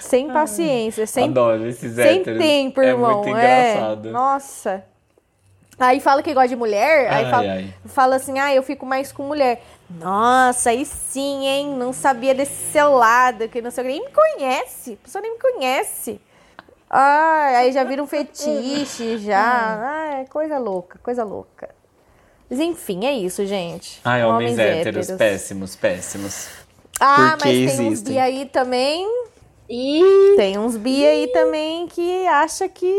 Sem 0.00 0.30
paciência, 0.30 1.06
sem 1.06 1.24
Adoro 1.24 1.66
esses 1.66 1.94
sem 1.94 2.20
héteros. 2.20 2.38
tempo, 2.40 2.80
é 2.80 2.88
irmão. 2.88 3.22
muito 3.22 3.36
É, 3.36 3.72
engraçado. 3.74 4.10
Nossa. 4.10 4.84
Aí 5.80 5.98
fala 5.98 6.22
que 6.22 6.34
gosta 6.34 6.48
de 6.48 6.56
mulher, 6.56 7.10
aí 7.10 7.24
Ai, 7.24 7.30
fala, 7.30 7.52
ai. 7.52 7.74
fala 7.86 8.16
assim, 8.16 8.38
ah, 8.38 8.54
eu 8.54 8.62
fico 8.62 8.84
mais 8.84 9.10
com 9.10 9.22
mulher. 9.22 9.62
Nossa, 9.88 10.68
aí 10.70 10.84
sim, 10.84 11.46
hein? 11.46 11.68
Não 11.74 11.90
sabia 11.92 12.34
desse 12.34 12.70
seu 12.70 12.92
lado, 12.92 13.48
que 13.48 13.62
não 13.62 13.70
sei 13.70 13.84
o 13.84 13.86
que. 13.86 13.92
Nem 13.94 14.04
me 14.04 14.10
conhece. 14.12 14.92
A 15.00 15.04
pessoa 15.04 15.22
nem 15.22 15.32
me 15.32 15.38
conhece. 15.38 16.20
Ai, 16.88 17.56
aí 17.56 17.72
já 17.72 17.82
vira 17.82 18.02
um 18.02 18.06
fetiche, 18.06 19.16
já. 19.24 19.80
Ai, 20.12 20.26
coisa 20.26 20.58
louca, 20.58 20.98
coisa 21.02 21.24
louca. 21.24 21.70
Mas 22.50 22.60
enfim, 22.60 23.06
é 23.06 23.12
isso, 23.12 23.46
gente. 23.46 24.00
Ai, 24.04 24.22
homens, 24.24 24.58
héteros, 24.58 25.10
péssimos, 25.12 25.76
péssimos. 25.76 26.48
Ah, 27.00 27.36
Porque 27.38 27.62
mas 27.64 27.76
tem 27.76 27.88
uns 27.88 28.02
bi 28.02 28.18
aí 28.18 28.44
também 28.44 29.08
E 29.72 30.34
Tem 30.36 30.58
uns 30.58 30.76
bi 30.76 31.06
aí 31.06 31.28
também 31.28 31.86
que 31.86 32.26
acha 32.26 32.68
que 32.68 32.92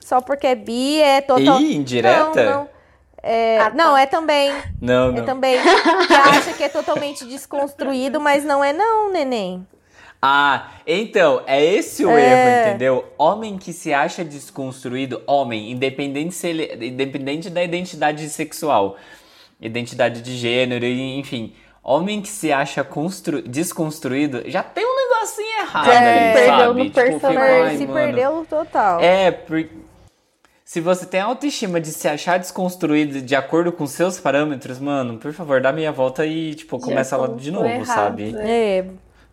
só 0.00 0.20
porque 0.20 0.46
é 0.48 0.54
bi 0.54 1.00
é 1.00 1.22
total. 1.22 1.58
Ih, 1.60 1.74
indireta? 1.76 2.44
Não, 2.44 2.52
não. 2.60 2.68
É, 3.22 3.58
Ah, 3.58 3.70
tá. 3.70 3.76
não, 3.76 3.96
é 3.96 4.04
também. 4.06 4.52
Não, 4.80 5.08
É 5.08 5.12
não. 5.12 5.24
também. 5.24 5.56
Que 6.06 6.12
acha 6.14 6.52
que 6.52 6.62
é 6.62 6.68
totalmente 6.68 7.24
desconstruído, 7.24 8.20
mas 8.20 8.44
não 8.44 8.62
é 8.62 8.72
não, 8.72 9.10
neném. 9.10 9.66
Ah, 10.22 10.72
então, 10.86 11.42
é 11.46 11.64
esse 11.64 12.04
o 12.04 12.10
É. 12.10 12.20
erro, 12.22 12.68
entendeu? 12.68 13.04
Homem 13.16 13.56
que 13.56 13.72
se 13.72 13.92
acha 13.94 14.22
desconstruído, 14.22 15.22
homem, 15.26 15.70
independente, 15.70 16.34
se 16.34 16.48
ele, 16.48 16.86
independente 16.88 17.48
da 17.48 17.62
identidade 17.64 18.28
sexual, 18.28 18.96
identidade 19.58 20.20
de 20.20 20.36
gênero, 20.36 20.84
enfim. 20.84 21.54
Homem 21.82 22.20
que 22.20 22.28
se 22.28 22.52
acha 22.52 22.84
constru- 22.84 23.42
desconstruído 23.42 24.42
já 24.50 24.62
tem 24.62 24.84
um 24.84 24.96
negocinho 25.14 25.60
errado 25.60 25.90
É, 25.90 25.96
ali, 25.96 26.34
perdeu 26.34 26.56
sabe? 26.58 26.78
no 26.78 26.84
Tipo, 26.84 26.94
personagem. 26.94 27.78
Se 27.78 27.86
mano. 27.86 27.94
perdeu 27.94 28.46
total. 28.48 29.00
É, 29.00 29.30
porque 29.30 29.70
se 30.64 30.80
você 30.80 31.06
tem 31.06 31.20
a 31.20 31.24
autoestima 31.24 31.80
de 31.80 31.88
se 31.88 32.06
achar 32.06 32.38
desconstruído 32.38 33.22
de 33.22 33.34
acordo 33.34 33.72
com 33.72 33.86
seus 33.86 34.20
parâmetros, 34.20 34.78
mano, 34.78 35.18
por 35.18 35.32
favor, 35.32 35.60
dá 35.60 35.72
meia 35.72 35.90
volta 35.90 36.24
e, 36.26 36.54
tipo, 36.54 36.78
começa 36.78 37.16
lá 37.16 37.26
de 37.28 37.50
novo, 37.50 37.66
errado, 37.66 37.86
sabe? 37.86 38.32
né? 38.32 38.50
É, 38.78 38.84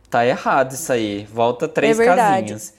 Tá 0.09 0.25
errado 0.25 0.71
isso 0.71 0.91
aí. 0.93 1.25
Volta 1.25 1.67
três 1.67 1.99
É 1.99 2.05
casinhas. 2.05 2.73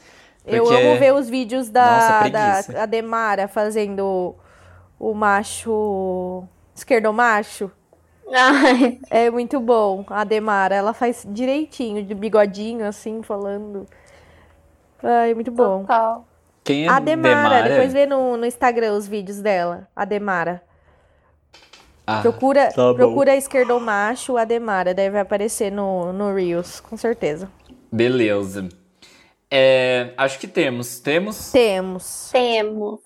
Eu 0.46 0.64
Porque- 0.64 0.80
amo 0.82 0.98
ver 0.98 1.12
os 1.12 1.28
vídeos 1.28 1.68
da, 1.68 2.22
Nossa, 2.22 2.72
da. 2.72 2.82
Ademara 2.84 3.46
fazendo 3.46 4.34
o 4.98 5.12
macho. 5.12 6.42
Esquerdomacho. 6.74 7.70
Ai, 8.33 8.99
É 9.11 9.31
muito 9.31 9.59
bom. 9.61 10.05
A 10.09 10.20
Ademara, 10.20 10.74
ela 10.74 10.93
faz 10.93 11.24
direitinho, 11.29 12.05
de 12.05 12.14
bigodinho, 12.14 12.87
assim, 12.87 13.22
falando. 13.22 13.87
Ai, 15.03 15.35
muito 15.35 15.51
bom. 15.51 15.81
total. 15.83 16.26
Quem 16.64 16.85
é 16.85 16.89
A 16.89 16.99
Demara, 17.01 17.39
Demara? 17.57 17.68
depois 17.70 17.93
vê 17.93 18.05
no, 18.07 18.37
no 18.37 18.45
Instagram 18.45 18.93
os 18.95 19.09
vídeos 19.09 19.41
dela. 19.41 19.89
A 19.97 20.05
Demara. 20.05 20.62
Ah, 22.07 22.20
Procura, 22.22 22.72
tá 22.72 22.95
procura 22.95 23.37
esquerdomacho, 23.37 24.37
a 24.37 24.45
Demara. 24.45 24.95
Deve 24.95 25.18
aparecer 25.18 25.71
no, 25.71 26.13
no 26.13 26.34
Reels, 26.34 26.80
com 26.80 26.96
certeza. 26.96 27.50
Beleza. 27.92 28.68
É, 29.50 30.13
acho 30.17 30.38
que 30.38 30.46
temos. 30.49 31.00
Temos? 31.00 31.50
Temos. 31.50 32.30
Temos. 32.33 33.00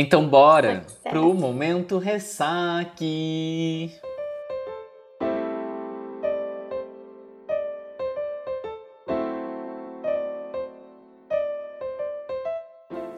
Então 0.00 0.28
bora 0.28 0.86
pro 1.02 1.34
momento 1.34 1.98
ressaque. 1.98 3.90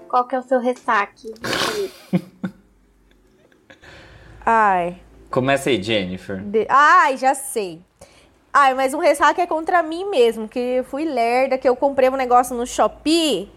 Qual 0.08 0.26
que 0.26 0.34
é 0.34 0.38
o 0.38 0.42
seu 0.42 0.58
ressaque? 0.58 1.32
Ai. 4.44 4.96
Começa 5.30 5.68
aí, 5.70 5.80
Jennifer. 5.82 6.42
de- 6.42 6.66
Ai, 6.68 7.16
já 7.18 7.34
sei. 7.34 7.80
Ai, 8.52 8.74
mas 8.74 8.92
um 8.92 8.98
ressaca 8.98 9.40
é 9.40 9.46
contra 9.46 9.80
mim 9.82 10.06
mesmo, 10.10 10.48
que 10.48 10.58
eu 10.58 10.82
fui 10.84 11.04
lerda, 11.04 11.56
que 11.56 11.68
eu 11.68 11.76
comprei 11.76 12.08
um 12.08 12.16
negócio 12.16 12.56
no 12.56 12.66
Shopee. 12.66 13.48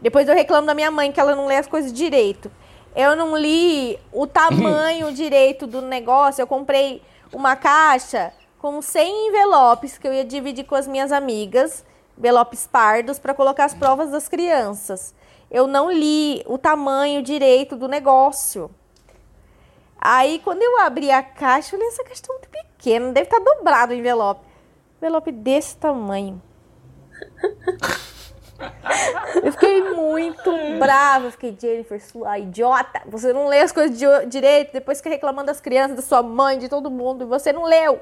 Depois 0.00 0.28
eu 0.28 0.34
reclamo 0.34 0.66
da 0.66 0.74
minha 0.74 0.90
mãe 0.90 1.10
que 1.10 1.20
ela 1.20 1.34
não 1.34 1.46
lê 1.46 1.56
as 1.56 1.66
coisas 1.66 1.92
direito. 1.92 2.50
Eu 2.94 3.16
não 3.16 3.36
li 3.36 3.98
o 4.12 4.26
tamanho 4.26 5.12
direito 5.14 5.66
do 5.66 5.82
negócio. 5.82 6.42
Eu 6.42 6.46
comprei 6.46 7.02
uma 7.32 7.56
caixa 7.56 8.32
com 8.58 8.80
100 8.80 9.28
envelopes 9.28 9.98
que 9.98 10.06
eu 10.06 10.12
ia 10.12 10.24
dividir 10.24 10.64
com 10.64 10.74
as 10.74 10.86
minhas 10.86 11.12
amigas, 11.12 11.84
envelopes 12.16 12.66
pardos, 12.66 13.18
para 13.18 13.34
colocar 13.34 13.64
as 13.64 13.74
provas 13.74 14.10
das 14.10 14.28
crianças. 14.28 15.14
Eu 15.50 15.66
não 15.66 15.90
li 15.90 16.42
o 16.46 16.58
tamanho 16.58 17.22
direito 17.22 17.76
do 17.76 17.88
negócio. 17.88 18.70
Aí, 20.00 20.40
quando 20.44 20.62
eu 20.62 20.80
abri 20.80 21.10
a 21.10 21.22
caixa, 21.22 21.68
eu 21.74 21.78
falei, 21.78 21.88
essa 21.88 22.04
caixa 22.04 22.22
tá 22.22 22.32
muito 22.32 22.48
pequena, 22.48 23.12
deve 23.12 23.26
estar 23.26 23.40
dobrado 23.40 23.92
o 23.92 23.96
envelope. 23.96 24.46
Envelope 24.98 25.32
desse 25.32 25.76
tamanho. 25.76 26.40
Eu 29.42 29.52
fiquei 29.52 29.82
muito 29.92 30.50
brava. 30.78 31.26
Eu 31.26 31.30
fiquei, 31.32 31.56
Jennifer, 31.60 32.00
sua 32.04 32.38
idiota. 32.38 33.02
Você 33.06 33.32
não 33.32 33.46
lê 33.48 33.60
as 33.60 33.72
coisas 33.72 33.96
de- 33.96 34.26
direito. 34.26 34.72
Depois 34.72 34.98
fica 34.98 35.10
reclamando 35.10 35.46
das 35.46 35.60
crianças, 35.60 35.96
da 35.96 36.02
sua 36.02 36.22
mãe, 36.22 36.58
de 36.58 36.68
todo 36.68 36.90
mundo. 36.90 37.24
E 37.24 37.26
você 37.26 37.52
não 37.52 37.64
leu. 37.64 38.00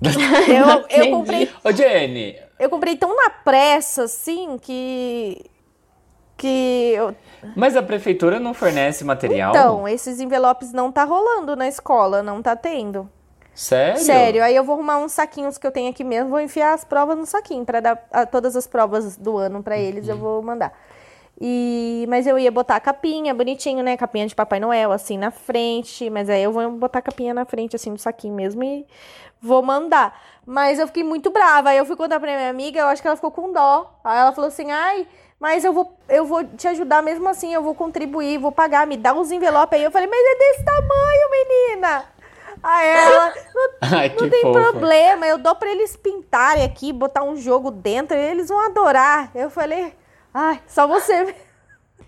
Eu, 0.48 0.86
eu 0.88 1.10
comprei 1.10 1.50
Ô, 1.62 1.70
Jenny, 1.72 2.34
eu 2.58 2.70
comprei 2.70 2.96
tão 2.96 3.14
na 3.14 3.28
pressa, 3.30 4.04
assim, 4.04 4.56
que. 4.58 5.44
Que. 6.38 6.94
eu- 6.96 7.14
mas 7.54 7.76
a 7.76 7.82
prefeitura 7.82 8.40
não 8.40 8.54
fornece 8.54 9.04
material? 9.04 9.50
Então, 9.50 9.86
esses 9.88 10.20
envelopes 10.20 10.72
não 10.72 10.90
tá 10.90 11.04
rolando 11.04 11.54
na 11.54 11.68
escola, 11.68 12.22
não 12.22 12.40
tá 12.40 12.56
tendo. 12.56 13.10
Sério? 13.54 13.98
Sério, 14.04 14.42
aí 14.44 14.54
eu 14.56 14.64
vou 14.64 14.74
arrumar 14.76 14.98
uns 14.98 15.12
saquinhos 15.12 15.58
que 15.58 15.66
eu 15.66 15.72
tenho 15.72 15.90
aqui 15.90 16.04
mesmo, 16.04 16.30
vou 16.30 16.40
enfiar 16.40 16.72
as 16.74 16.84
provas 16.84 17.16
no 17.18 17.26
saquinho 17.26 17.64
pra 17.64 17.80
dar 17.80 18.06
a- 18.10 18.24
todas 18.26 18.54
as 18.56 18.66
provas 18.66 19.16
do 19.16 19.36
ano 19.36 19.62
pra 19.62 19.78
eles, 19.78 20.08
eu 20.08 20.16
vou 20.16 20.42
mandar. 20.42 20.72
E 21.40 22.04
mas 22.08 22.26
eu 22.26 22.38
ia 22.38 22.50
botar 22.50 22.76
a 22.76 22.80
capinha, 22.80 23.32
bonitinho, 23.34 23.82
né? 23.82 23.96
Capinha 23.96 24.26
de 24.26 24.34
Papai 24.34 24.60
Noel 24.60 24.92
assim 24.92 25.16
na 25.16 25.30
frente, 25.30 26.10
mas 26.10 26.28
aí 26.28 26.42
eu 26.42 26.52
vou 26.52 26.70
botar 26.72 26.98
a 26.98 27.02
capinha 27.02 27.32
na 27.32 27.44
frente 27.46 27.74
assim 27.74 27.92
do 27.94 27.98
saquinho 27.98 28.34
mesmo 28.34 28.62
e 28.62 28.86
vou 29.40 29.62
mandar. 29.62 30.20
Mas 30.44 30.78
eu 30.78 30.86
fiquei 30.86 31.02
muito 31.02 31.30
brava. 31.30 31.70
Aí 31.70 31.78
eu 31.78 31.86
fui 31.86 31.96
contar 31.96 32.20
pra 32.20 32.30
minha 32.36 32.50
amiga, 32.50 32.80
eu 32.80 32.86
acho 32.88 33.00
que 33.00 33.08
ela 33.08 33.16
ficou 33.16 33.30
com 33.30 33.52
dó. 33.52 33.90
Aí 34.04 34.18
ela 34.18 34.32
falou 34.32 34.48
assim: 34.48 34.70
"Ai, 34.70 35.06
mas 35.38 35.64
eu 35.64 35.72
vou 35.72 35.96
eu 36.10 36.26
vou 36.26 36.44
te 36.44 36.68
ajudar 36.68 37.02
mesmo 37.02 37.26
assim, 37.28 37.54
eu 37.54 37.62
vou 37.62 37.74
contribuir, 37.74 38.36
vou 38.38 38.52
pagar, 38.52 38.86
me 38.86 38.98
dá 38.98 39.14
uns 39.14 39.30
envelopes 39.30 39.78
aí". 39.78 39.84
Eu 39.84 39.90
falei: 39.90 40.08
"Mas 40.08 40.20
é 40.20 40.38
desse 40.38 40.64
tamanho, 40.64 41.30
menina". 41.30 42.04
Aí 42.62 42.88
ela, 42.88 43.34
Ai, 43.80 44.10
que 44.10 44.22
não 44.22 44.30
tem 44.30 44.42
fofa. 44.42 44.60
problema, 44.60 45.26
eu 45.26 45.38
dou 45.38 45.54
pra 45.54 45.70
eles 45.70 45.96
pintarem 45.96 46.64
aqui, 46.64 46.92
botar 46.92 47.22
um 47.22 47.36
jogo 47.36 47.70
dentro, 47.70 48.16
e 48.16 48.20
eles 48.20 48.48
vão 48.48 48.60
adorar. 48.66 49.30
Eu 49.34 49.50
falei, 49.50 49.94
ai, 50.32 50.60
só 50.66 50.86
você. 50.86 51.34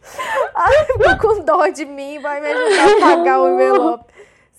Ai, 0.55 0.85
ficou 0.87 1.17
com 1.17 1.45
dó 1.45 1.69
de 1.69 1.85
mim, 1.85 2.19
vai 2.19 2.41
me 2.41 2.49
ajudar 2.49 2.97
a 2.97 3.01
pagar 3.01 3.41
o 3.41 3.55
envelope. 3.55 4.13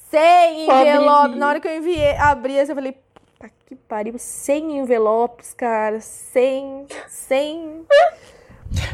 Sem 0.10 0.64
envelope. 0.72 1.36
Na 1.36 1.49
hora 1.49 1.60
que 1.60 1.68
eu 1.68 1.76
enviei, 1.76 2.15
abri, 2.15 2.57
assim, 2.57 2.72
eu 2.72 2.76
falei, 2.76 2.94
puta 2.94 3.52
que 3.65 3.76
pariu, 3.76 4.14
sem 4.18 4.78
envelopes, 4.78 5.53
cara, 5.53 5.99
sem, 5.99 6.88
sem. 7.10 7.86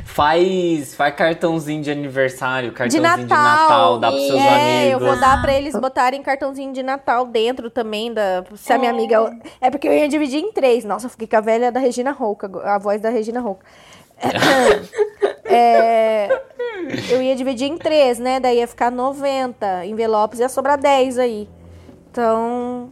Faz, 0.06 0.93
faz 0.95 1.15
cartãozinho 1.15 1.81
de 1.81 1.89
aniversário, 1.91 2.69
De 2.69 2.76
cartãozinho 2.76 3.03
Natal. 3.03 3.26
de 3.26 3.30
Natal, 3.34 3.99
dá 3.99 4.11
pros 4.11 4.27
seus 4.27 4.39
é, 4.39 4.88
eu 4.88 4.97
amigos. 4.97 5.07
vou 5.07 5.19
dar 5.19 5.41
pra 5.41 5.53
eles 5.53 5.76
botarem 5.76 6.22
cartãozinho 6.22 6.73
de 6.73 6.84
Natal 6.84 7.26
dentro 7.26 7.69
também 7.69 8.14
da. 8.14 8.43
Se 8.56 8.73
a 8.73 8.77
minha 8.77 8.91
amiga. 8.91 9.38
É 9.61 9.69
porque 9.69 9.88
eu 9.88 9.93
ia 9.93 10.07
dividir 10.10 10.39
em 10.39 10.51
três. 10.51 10.84
Nossa, 10.84 11.06
eu 11.06 11.10
fiquei 11.10 11.27
com 11.27 11.38
a 11.38 11.41
velha 11.41 11.72
da 11.72 11.80
Regina 11.80 12.11
Rouca, 12.11 12.49
a 12.64 12.77
voz 12.77 12.99
da 13.01 13.10
Regina 13.10 13.39
Rouca. 13.39 13.65
É, 15.51 16.30
eu 17.10 17.19
ia 17.23 17.35
dividir 17.35 17.68
em 17.68 17.76
três, 17.76 18.19
né? 18.19 18.39
Daí 18.39 18.60
ia 18.60 18.68
ficar 18.68 18.91
90 18.91 19.88
envelopes, 19.88 20.39
ia 20.39 20.47
sobrar 20.47 20.77
10 20.77 21.18
aí. 21.18 21.49
Então. 22.11 22.91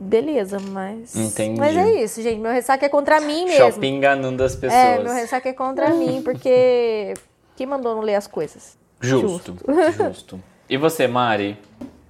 Beleza, 0.00 0.58
mas. 0.60 1.16
Entendi. 1.16 1.58
Mas 1.58 1.76
é 1.76 2.04
isso, 2.04 2.22
gente. 2.22 2.38
Meu 2.38 2.52
ressaca 2.52 2.86
é 2.86 2.88
contra 2.88 3.20
mim 3.20 3.44
mesmo. 3.44 3.72
Shopping 3.72 3.96
enganando 3.96 4.44
as 4.44 4.54
pessoas. 4.54 4.72
É, 4.72 5.02
meu 5.02 5.12
ressaca 5.12 5.48
é 5.48 5.52
contra 5.52 5.90
mim, 5.94 6.22
porque. 6.22 7.14
Quem 7.56 7.66
mandou 7.66 7.96
não 7.96 8.02
ler 8.02 8.14
as 8.14 8.28
coisas? 8.28 8.78
Justo, 9.00 9.56
justo. 10.08 10.42
E 10.70 10.76
você, 10.76 11.08
Mari? 11.08 11.58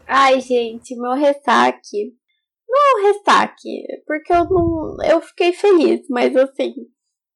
Ai, 0.07 0.41
gente, 0.41 0.95
meu 0.97 1.15
ressaque. 1.15 2.13
Não 2.69 2.79
é 2.79 3.01
um 3.01 3.13
ressaque, 3.13 3.87
porque 4.07 4.33
eu 4.33 4.45
não. 4.45 4.97
Eu 5.05 5.21
fiquei 5.23 5.53
feliz, 5.53 6.03
mas 6.11 6.37
assim. 6.37 6.75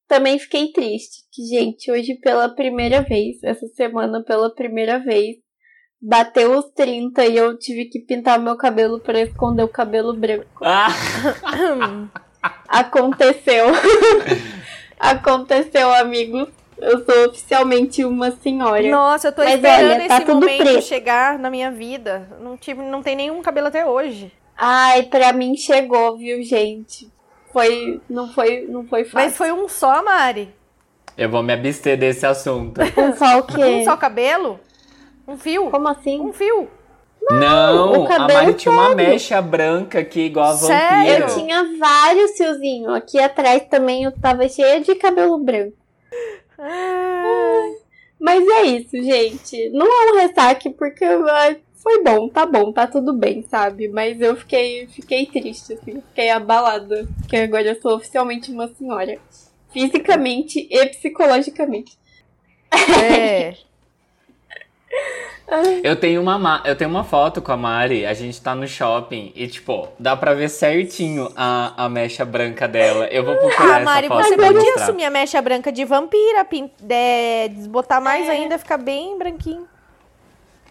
Também 0.07 0.39
fiquei 0.39 0.71
triste. 0.73 1.23
Que, 1.33 1.43
gente, 1.47 1.91
hoje 1.91 2.19
pela 2.21 2.55
primeira 2.55 3.01
vez, 3.01 3.43
essa 3.43 3.67
semana 3.69 4.23
pela 4.23 4.55
primeira 4.55 4.99
vez, 4.99 5.37
bateu 6.03 6.59
os 6.59 6.65
30 6.75 7.25
e 7.27 7.37
eu 7.37 7.57
tive 7.57 7.85
que 7.85 8.01
pintar 8.01 8.39
meu 8.39 8.57
cabelo 8.57 8.99
pra 8.99 9.21
esconder 9.21 9.63
o 9.63 9.69
cabelo 9.69 10.13
branco. 10.13 10.63
Ah, 10.63 10.89
Aconteceu. 12.69 13.67
Aconteceu, 14.99 15.93
amigo. 15.95 16.49
Eu 16.79 17.05
sou 17.05 17.27
oficialmente 17.29 18.05
uma 18.05 18.33
senhora. 18.33 18.83
Nossa, 18.91 19.29
eu 19.29 19.33
tô 19.33 19.45
Mas 19.45 19.55
esperando 19.55 19.91
olha, 19.93 20.09
tá 20.09 20.17
esse 20.17 20.27
tudo 20.27 20.41
momento 20.41 20.59
preto. 20.65 20.83
chegar 20.83 21.39
na 21.39 21.49
minha 21.51 21.71
vida. 21.71 22.29
Não 22.41 22.57
tive, 22.57 22.83
não 22.83 23.03
tem 23.03 23.15
nenhum 23.15 23.41
cabelo 23.43 23.69
até 23.69 23.87
hoje. 23.87 24.33
Ai, 24.57 25.05
pra 25.05 25.33
mim 25.33 25.57
chegou, 25.57 26.17
viu, 26.17 26.43
gente? 26.43 27.09
Foi. 27.53 28.01
Não 28.09 28.33
foi, 28.33 28.67
não 28.69 28.85
foi 28.87 29.05
fácil. 29.05 29.19
Mas 29.29 29.37
foi 29.37 29.53
um 29.53 29.69
só, 29.69 30.03
Mari. 30.03 30.53
eu 31.17 31.29
vou 31.29 31.43
me 31.43 31.53
abster 31.53 31.97
desse 31.97 32.27
assunto. 32.27 32.81
Um 32.97 33.15
só 33.15 33.39
o 33.39 33.43
quê? 33.45 33.65
Um 33.65 33.85
só 33.85 33.97
cabelo? 33.97 34.59
Um 35.27 35.37
fio? 35.37 35.71
Como 35.71 35.89
assim? 35.89 36.21
Um 36.21 36.33
fio. 36.33 36.69
Não, 37.31 38.01
o 38.01 38.05
a 38.05 38.09
cabelo 38.09 38.41
Mari 38.41 38.55
tinha 38.55 38.73
uma 38.73 38.95
mecha 38.95 39.41
branca 39.41 40.01
aqui, 40.01 40.23
igual 40.23 40.51
a 40.51 40.57
Sério? 40.57 40.97
vampira. 40.97 41.19
Eu 41.19 41.35
tinha 41.35 41.79
vários 41.79 42.37
fiozinhos. 42.37 42.95
Aqui 42.95 43.19
atrás 43.19 43.63
também 43.71 44.05
eu 44.05 44.13
tava 44.13 44.49
cheia 44.49 44.81
de 44.81 44.95
cabelo 44.97 45.39
branco. 45.39 45.77
Ai, 46.59 47.75
Mas 48.21 48.47
é 48.47 48.63
isso, 48.65 48.91
gente. 48.93 49.71
Não 49.71 49.87
é 49.87 50.13
um 50.13 50.17
ressaque, 50.17 50.71
porque 50.71 51.05
foi 51.75 52.03
bom, 52.03 52.29
tá 52.29 52.47
bom, 52.47 52.73
tá 52.73 52.87
tudo 52.87 53.13
bem, 53.13 53.43
sabe? 53.43 53.89
Mas 53.89 54.21
eu 54.21 54.37
fiquei, 54.37 54.87
fiquei 54.89 55.27
triste, 55.27 55.75
assim, 55.75 56.01
fiquei 56.09 56.31
abalada. 56.31 57.09
Porque 57.21 57.37
agora 57.37 57.69
eu 57.69 57.81
sou 57.81 57.97
oficialmente 57.97 58.51
uma 58.53 58.69
senhora. 58.75 59.19
Fisicamente 59.73 60.69
e 60.71 60.87
psicologicamente. 60.87 61.99
É. 63.01 63.55
Eu 65.83 65.97
tenho 65.97 66.23
uma 66.23 66.39
ma- 66.39 66.63
eu 66.65 66.75
tenho 66.75 66.89
uma 66.89 67.05
foto 67.05 67.43
com 67.43 67.53
a 67.53 67.57
Mari, 67.57 68.07
a 68.07 68.15
gente 68.15 68.41
tá 68.41 68.55
no 68.55 68.67
shopping 68.67 69.33
e 69.35 69.47
tipo, 69.47 69.89
dá 69.99 70.17
pra 70.17 70.33
ver 70.33 70.49
certinho 70.49 71.31
a, 71.37 71.85
a 71.85 71.89
mecha 71.89 72.25
branca 72.25 72.67
dela. 72.67 73.07
Eu 73.09 73.23
vou 73.25 73.37
procurar 73.37 73.75
Ah, 73.75 73.77
essa 73.81 73.85
Mari, 73.85 74.09
foto 74.09 74.25
você 74.25 74.37
podia 74.37 74.53
mostrar. 74.53 74.83
assumir 74.85 75.05
a 75.05 75.11
mecha 75.11 75.43
branca 75.43 75.71
de 75.71 75.85
vampira, 75.85 76.47
é, 76.89 77.49
desbotar 77.49 78.01
mais 78.01 78.27
É. 78.29 78.31
ainda, 78.33 78.59
ficar 78.59 78.79
bem 78.79 79.19
branquinho. 79.19 79.69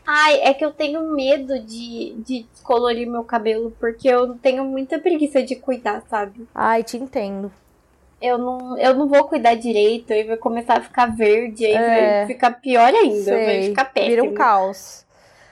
Ai, 0.08 0.42
é 0.42 0.54
que 0.54 0.66
eu 0.66 0.72
tenho 0.72 1.12
medo 1.14 1.60
de, 1.60 2.16
de 2.26 2.44
descolorir 2.52 3.08
meu 3.08 3.24
cabelo, 3.24 3.72
porque 3.80 4.08
eu 4.08 4.34
tenho 4.36 4.66
muita 4.66 4.98
preguiça 4.98 5.44
de 5.44 5.56
cuidar, 5.56 6.02
sabe? 6.10 6.48
Ai, 6.56 6.84
te 6.84 6.98
entendo. 6.98 7.52
Eu 8.22 8.38
não, 8.38 8.78
eu 8.78 8.94
não 8.94 9.08
vou 9.08 9.24
cuidar 9.24 9.56
direito, 9.56 10.14
aí 10.14 10.24
vai 10.24 10.38
começar 10.38 10.78
a 10.78 10.82
ficar 10.82 11.08
verde, 11.08 11.66
aí 11.66 11.74
É. 11.74 12.18
vai 12.20 12.28
ficar 12.28 12.52
pior 12.52 12.94
ainda, 12.94 13.32
vai 13.32 13.46
Sei. 13.46 13.64
ficar 13.70 13.86
péssimo. 13.86 14.10
Vira 14.16 14.24
um 14.24 14.34
caos. 14.34 15.06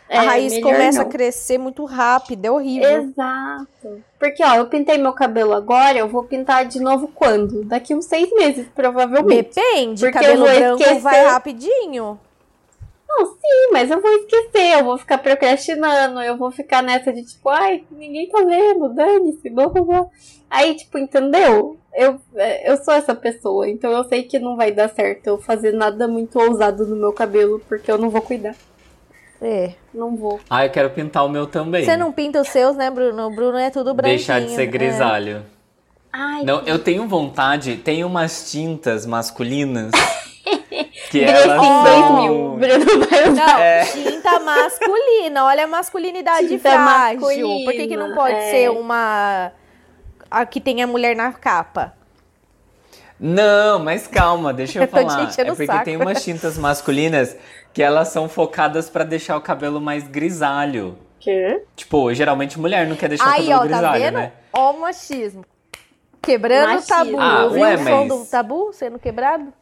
É, 0.08 0.18
a 0.18 0.22
raiz 0.22 0.60
começa 0.60 1.00
não. 1.02 1.08
a 1.08 1.12
crescer 1.12 1.58
muito 1.60 1.86
rápido, 1.86 2.46
é 2.46 2.52
horrível. 2.52 3.04
Exato. 3.04 4.04
Porque, 4.18 4.44
ó, 4.44 4.56
eu 4.56 4.66
pintei 4.68 4.98
meu 4.98 5.14
cabelo 5.14 5.54
agora, 5.54 5.98
eu 6.00 6.08
vou 6.08 6.24
pintar 6.24 6.66
de 6.66 6.80
novo 6.80 7.08
quando? 7.14 7.64
Daqui 7.64 7.94
uns 7.94 8.06
seis 8.06 8.30
meses, 8.34 8.68
provavelmente. 8.74 9.56
Depende, 9.56 10.02
Porque 10.06 10.20
cabelo 10.20 10.46
eu 10.48 10.52
vou 10.52 10.60
branco 10.60 10.82
esquecer. 10.82 11.02
vai 11.02 11.26
rapidinho. 11.26 12.20
Não, 13.08 13.26
sim, 13.26 13.70
mas 13.72 13.90
eu 13.90 14.00
vou 14.02 14.12
esquecer, 14.12 14.80
eu 14.80 14.84
vou 14.86 14.98
ficar 14.98 15.18
procrastinando, 15.18 16.22
eu 16.22 16.38
vou 16.38 16.52
ficar 16.52 16.82
nessa 16.84 17.12
de 17.12 17.24
tipo, 17.26 17.50
ai, 17.50 17.84
ninguém 17.92 18.30
tá 18.30 18.44
vendo, 18.44 18.90
dane-se, 18.94 19.50
blá 19.50 19.68
blá 19.68 19.82
blá. 19.82 20.06
Aí, 20.50 20.76
tipo, 20.76 20.98
entendeu? 21.00 21.79
Eu, 21.94 22.20
é, 22.36 22.72
eu 22.72 22.78
sou 22.78 22.94
essa 22.94 23.16
pessoa, 23.16 23.68
então 23.68 23.92
eu 23.92 24.04
sei 24.06 24.24
que 24.24 24.38
não 24.40 24.56
vai 24.56 24.72
dar 24.72 24.90
certo 24.90 25.28
eu 25.28 25.38
fazer 25.40 25.72
nada 25.74 26.08
muito 26.08 26.40
ousado 26.40 26.86
no 26.86 26.96
meu 26.96 27.12
cabelo, 27.12 27.60
porque 27.68 27.92
eu 27.92 27.98
não 27.98 28.10
vou 28.10 28.22
cuidar. 28.22 28.56
É. 29.42 29.72
Não 29.94 30.16
vou. 30.16 30.40
Ah, 30.50 30.66
eu 30.66 30.70
quero 30.70 30.90
pintar 30.90 31.26
o 31.26 31.30
meu 31.30 31.48
também. 31.48 31.84
Você 31.86 31.96
não 31.98 32.12
pinta 32.12 32.42
os 32.42 32.50
seus, 32.50 32.76
né, 32.76 32.90
Bruno? 32.92 33.28
O 33.28 33.36
Bruno 33.36 33.58
é 33.58 33.70
tudo 33.70 33.94
branquinho. 33.94 34.18
Deixar 34.18 34.42
de 34.42 34.52
ser 34.52 34.64
é. 34.64 34.66
grisalho. 34.66 35.44
Ai, 36.12 36.44
Não, 36.44 36.62
eu 36.66 36.80
tenho 36.80 37.08
vontade, 37.08 37.76
tem 37.78 38.04
umas 38.04 38.52
tintas 38.52 39.06
masculinas 39.06 39.92
que 41.12 41.24
elas 41.24 41.44
são... 41.44 41.84
2000, 41.84 42.58
Bruno 42.58 43.06
vai 43.08 43.30
usar. 43.30 43.46
Não, 43.48 43.60
É. 43.60 43.86
tinta 43.86 44.40
masculina. 44.40 45.46
Olha 45.46 45.64
a 45.66 45.68
masculinidade 45.68 46.48
Tinta 46.48 46.70
frágil. 46.72 47.20
masculina, 47.22 47.66
Por 47.66 47.74
que, 47.74 47.88
que 47.88 47.98
não 47.98 48.14
pode 48.16 48.36
é. 48.36 48.52
ser 48.52 48.70
uma. 48.72 49.52
A 50.30 50.46
que 50.46 50.60
tem 50.62 50.82
a 50.82 50.88
mulher 50.88 51.16
na 51.16 51.32
capa? 51.34 51.94
Não, 53.20 53.80
mas 53.80 54.08
calma, 54.08 54.54
deixa 54.54 54.80
eu 54.80 54.84
Eu 54.84 54.88
falar. 54.88 55.30
É 55.38 55.44
o 55.44 55.46
porque 55.48 55.66
saco. 55.66 55.84
tem 55.86 55.98
umas 55.98 56.24
tintas 56.24 56.58
masculinas 56.58 57.36
que 57.74 57.84
elas 57.84 58.08
são 58.10 58.30
focadas 58.30 58.90
pra 58.90 59.04
deixar 59.04 59.36
o 59.38 59.42
cabelo 59.42 59.82
mais 59.82 60.08
grisalho. 60.08 60.98
Quê? 61.20 61.64
Tipo, 61.76 62.14
geralmente 62.14 62.58
mulher 62.60 62.88
não 62.88 62.96
quer 62.96 63.10
deixar 63.10 63.26
o 63.26 63.30
Aí, 63.34 63.48
cabelo 63.50 63.56
ó, 63.56 63.60
tá 63.60 63.66
grisalho, 63.66 64.04
vendo? 64.04 64.14
né? 64.16 64.32
Ó, 64.54 64.72
o 64.72 64.80
machismo. 64.82 65.46
Quebrando 66.22 66.68
Machismo. 66.76 66.86
o 66.86 66.98
tabu. 66.98 67.20
Ah, 67.20 67.46
ué, 67.48 67.76
o 67.76 67.78
som 67.80 67.84
mas- 67.84 68.08
do 68.08 68.26
tabu 68.26 68.74
sendo 68.74 69.00
quebrado? 69.00 69.54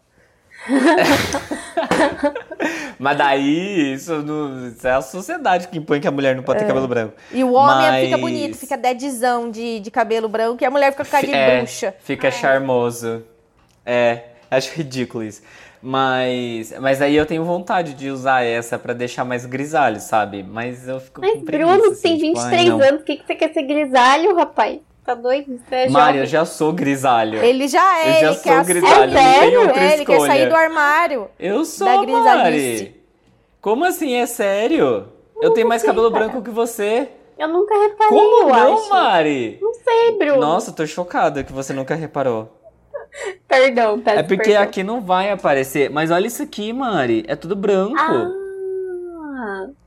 Mas 3.00 3.18
daí, 3.18 3.94
isso, 3.94 4.16
não- 4.24 4.68
isso 4.68 4.88
é 4.88 4.92
a 4.92 5.02
sociedade 5.02 5.68
que 5.68 5.78
impõe 5.78 6.00
que 6.02 6.08
a 6.08 6.12
mulher 6.12 6.36
não 6.36 6.44
pode 6.44 6.60
ter 6.60 6.68
cabelo 6.68 6.88
branco. 6.88 7.14
E 7.32 7.44
o 7.44 7.54
homem 7.54 7.88
Mas- 7.88 8.06
fica 8.06 8.18
bonito, 8.18 8.58
fica 8.58 8.78
deadzão 8.78 9.50
de, 9.52 9.80
de 9.80 9.92
cabelo 9.92 10.28
branco 10.28 10.64
e 10.64 10.66
a 10.66 10.72
mulher 10.72 10.92
fica 10.92 11.06
com 11.06 11.12
cara 11.12 11.26
de 11.26 11.34
É, 11.34 11.58
bruxa. 11.60 11.94
Fica 12.00 12.32
charmoso. 12.32 13.24
É, 13.86 14.24
acho 14.50 14.74
ridículo 14.76 15.24
isso. 15.24 15.42
Mas, 15.82 16.74
mas 16.82 17.02
aí 17.02 17.16
eu 17.16 17.26
tenho 17.26 17.44
vontade 17.46 17.94
de 17.94 18.10
usar 18.10 18.44
essa 18.44 18.80
pra 18.80 18.94
deixar 18.94 19.24
mais 19.24 19.46
grisalho, 19.46 20.00
sabe? 20.00 20.44
Mas 20.44 20.88
eu 20.88 21.00
fico 21.00 21.22
Mas 21.22 21.34
com 21.36 21.46
preguiça, 21.46 21.72
Bruno 21.78 21.92
assim, 21.92 22.02
tem 22.02 22.18
tipo, 22.18 22.40
ai, 22.40 22.50
23 22.58 22.70
não. 22.70 22.82
anos, 22.82 23.02
o 23.02 23.04
que, 23.06 23.18
que 23.18 23.28
você 23.28 23.36
quer 23.36 23.54
ser 23.54 23.62
grisalho, 23.62 24.36
rapaz? 24.36 24.80
Tá 25.08 25.14
doido? 25.14 25.58
É 25.72 25.88
jovem. 25.88 26.26
já 26.26 26.44
sou 26.44 26.74
grisalho. 26.74 27.42
Ele 27.42 27.70
já 27.70 28.00
é, 28.00 28.18
Eu 28.18 28.20
já 28.20 28.28
ele 28.28 28.36
sou 28.36 28.64
grisalho, 28.66 29.14
não 29.14 29.22
tem 29.22 29.58
outra 29.58 29.82
é, 29.82 29.94
ele 29.94 30.06
quer 30.06 30.20
sair 30.20 30.50
do 30.50 30.56
armário. 30.56 31.30
Eu 31.40 31.64
sou, 31.64 32.06
Da. 32.06 32.12
Mari. 32.12 33.02
Como 33.62 33.86
assim? 33.86 34.16
É 34.16 34.26
sério? 34.26 35.08
Eu 35.42 35.52
tenho 35.52 35.66
mais 35.66 35.82
sei, 35.82 35.90
cabelo 35.90 36.12
cara. 36.12 36.26
branco 36.26 36.42
que 36.42 36.50
você. 36.50 37.08
Eu 37.40 37.48
nunca 37.48 37.74
reparei, 37.74 38.10
Como 38.10 38.50
não, 38.50 38.76
acho. 38.76 38.90
Mari? 38.90 39.58
Não 39.62 39.74
sei, 39.76 40.18
Bruno. 40.18 40.42
Nossa, 40.42 40.74
tô 40.74 40.86
chocada 40.86 41.42
que 41.42 41.54
você 41.54 41.72
nunca 41.72 41.96
reparou. 41.96 42.52
Perdão, 43.48 44.02
peço 44.02 44.20
É 44.20 44.24
porque 44.24 44.44
perdão. 44.44 44.62
aqui 44.64 44.84
não 44.84 45.00
vai 45.00 45.32
aparecer. 45.32 45.90
Mas 45.90 46.12
olha 46.12 46.28
isso 46.28 46.44
aqui, 46.44 46.74
Mari. 46.74 47.24
É 47.30 47.36
tudo 47.38 47.56
branco. 47.56 47.96
Ah, 47.98 48.30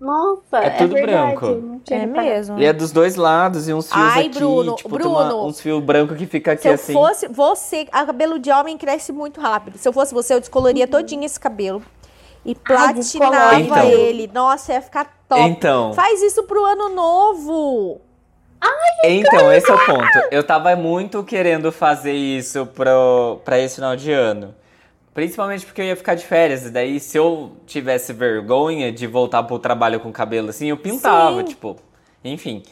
nossa, 0.01 0.59
É 0.59 0.71
tudo 0.71 0.95
verdade, 0.95 1.37
branco. 1.37 1.47
eu 1.47 1.81
É 1.97 2.07
mesmo. 2.07 2.59
E 2.59 2.65
é 2.65 2.73
dos 2.73 2.93
dois 2.93 3.17
lados, 3.17 3.69
e 3.69 3.75
uns 3.75 3.91
fios 3.93 4.05
Ai, 4.05 4.27
aqui, 4.27 4.39
Bruno, 4.39 4.75
tipo, 4.77 4.89
Bruno. 4.89 5.11
uma- 5.11 5.45
uns 5.47 5.61
fios 5.61 5.83
brancos 5.83 6.17
que 6.17 6.27
fica 6.27 6.53
aqui 6.53 6.63
Se 6.63 6.69
eu 6.69 6.75
assim. 6.75 6.93
fosse 6.93 7.29
você, 7.29 7.87
a 7.93 8.05
cabelo 8.05 8.39
de 8.39 8.51
homem 8.51 8.77
cresce 8.79 9.13
muito 9.13 9.41
rápido. 9.41 9.79
Se 9.79 9.89
eu 9.89 9.93
fosse 9.93 10.13
você, 10.15 10.35
eu 10.35 10.41
descoloria 10.41 10.85
Uhum. 10.85 10.91
todinho 10.91 11.25
esse 11.25 11.39
cabelo 11.39 11.83
e 12.45 12.51
Ai, 12.51 12.55
platinava 12.55 12.93
descolore. 12.95 13.63
Então. 13.63 13.91
ele. 13.91 14.31
Nossa, 14.33 14.73
ia 14.73 14.83
ficar 14.83 15.13
top. 15.29 15.41
Então, 15.43 15.93
Faz 15.95 16.23
isso 16.23 16.43
pro 16.45 16.65
ano 16.65 16.89
novo. 16.91 18.01
então 19.05 19.53
esse 19.53 19.71
é 19.71 19.75
o 19.75 19.87
ponto. 19.87 20.19
Eu 20.31 20.45
tava 20.45 20.75
muito 20.77 21.23
querendo 21.25 21.73
fazer 21.73 22.13
isso 22.13 22.67
pro, 22.67 23.41
pra 23.45 23.59
esse 23.59 23.77
final 23.77 23.97
de 23.97 24.13
ano. 24.13 24.55
Principalmente 25.13 25.67
porque 25.67 25.81
eu 25.81 25.87
ia 25.87 25.97
ficar 25.97 26.15
de 26.15 26.25
férias. 26.25 26.67
E 26.67 26.71
daí, 26.71 27.01
se 27.01 27.19
eu 27.19 27.57
tivesse 27.67 28.13
vergonha 28.13 28.93
de 28.93 29.07
voltar 29.07 29.43
pro 29.43 29.59
trabalho 29.59 29.99
com 30.01 30.13
cabelo 30.13 30.51
assim, 30.51 30.69
eu 30.69 30.77
pintava, 30.77 31.39
Sim. 31.39 31.45
tipo. 31.45 31.77
Enfim. 32.25 32.63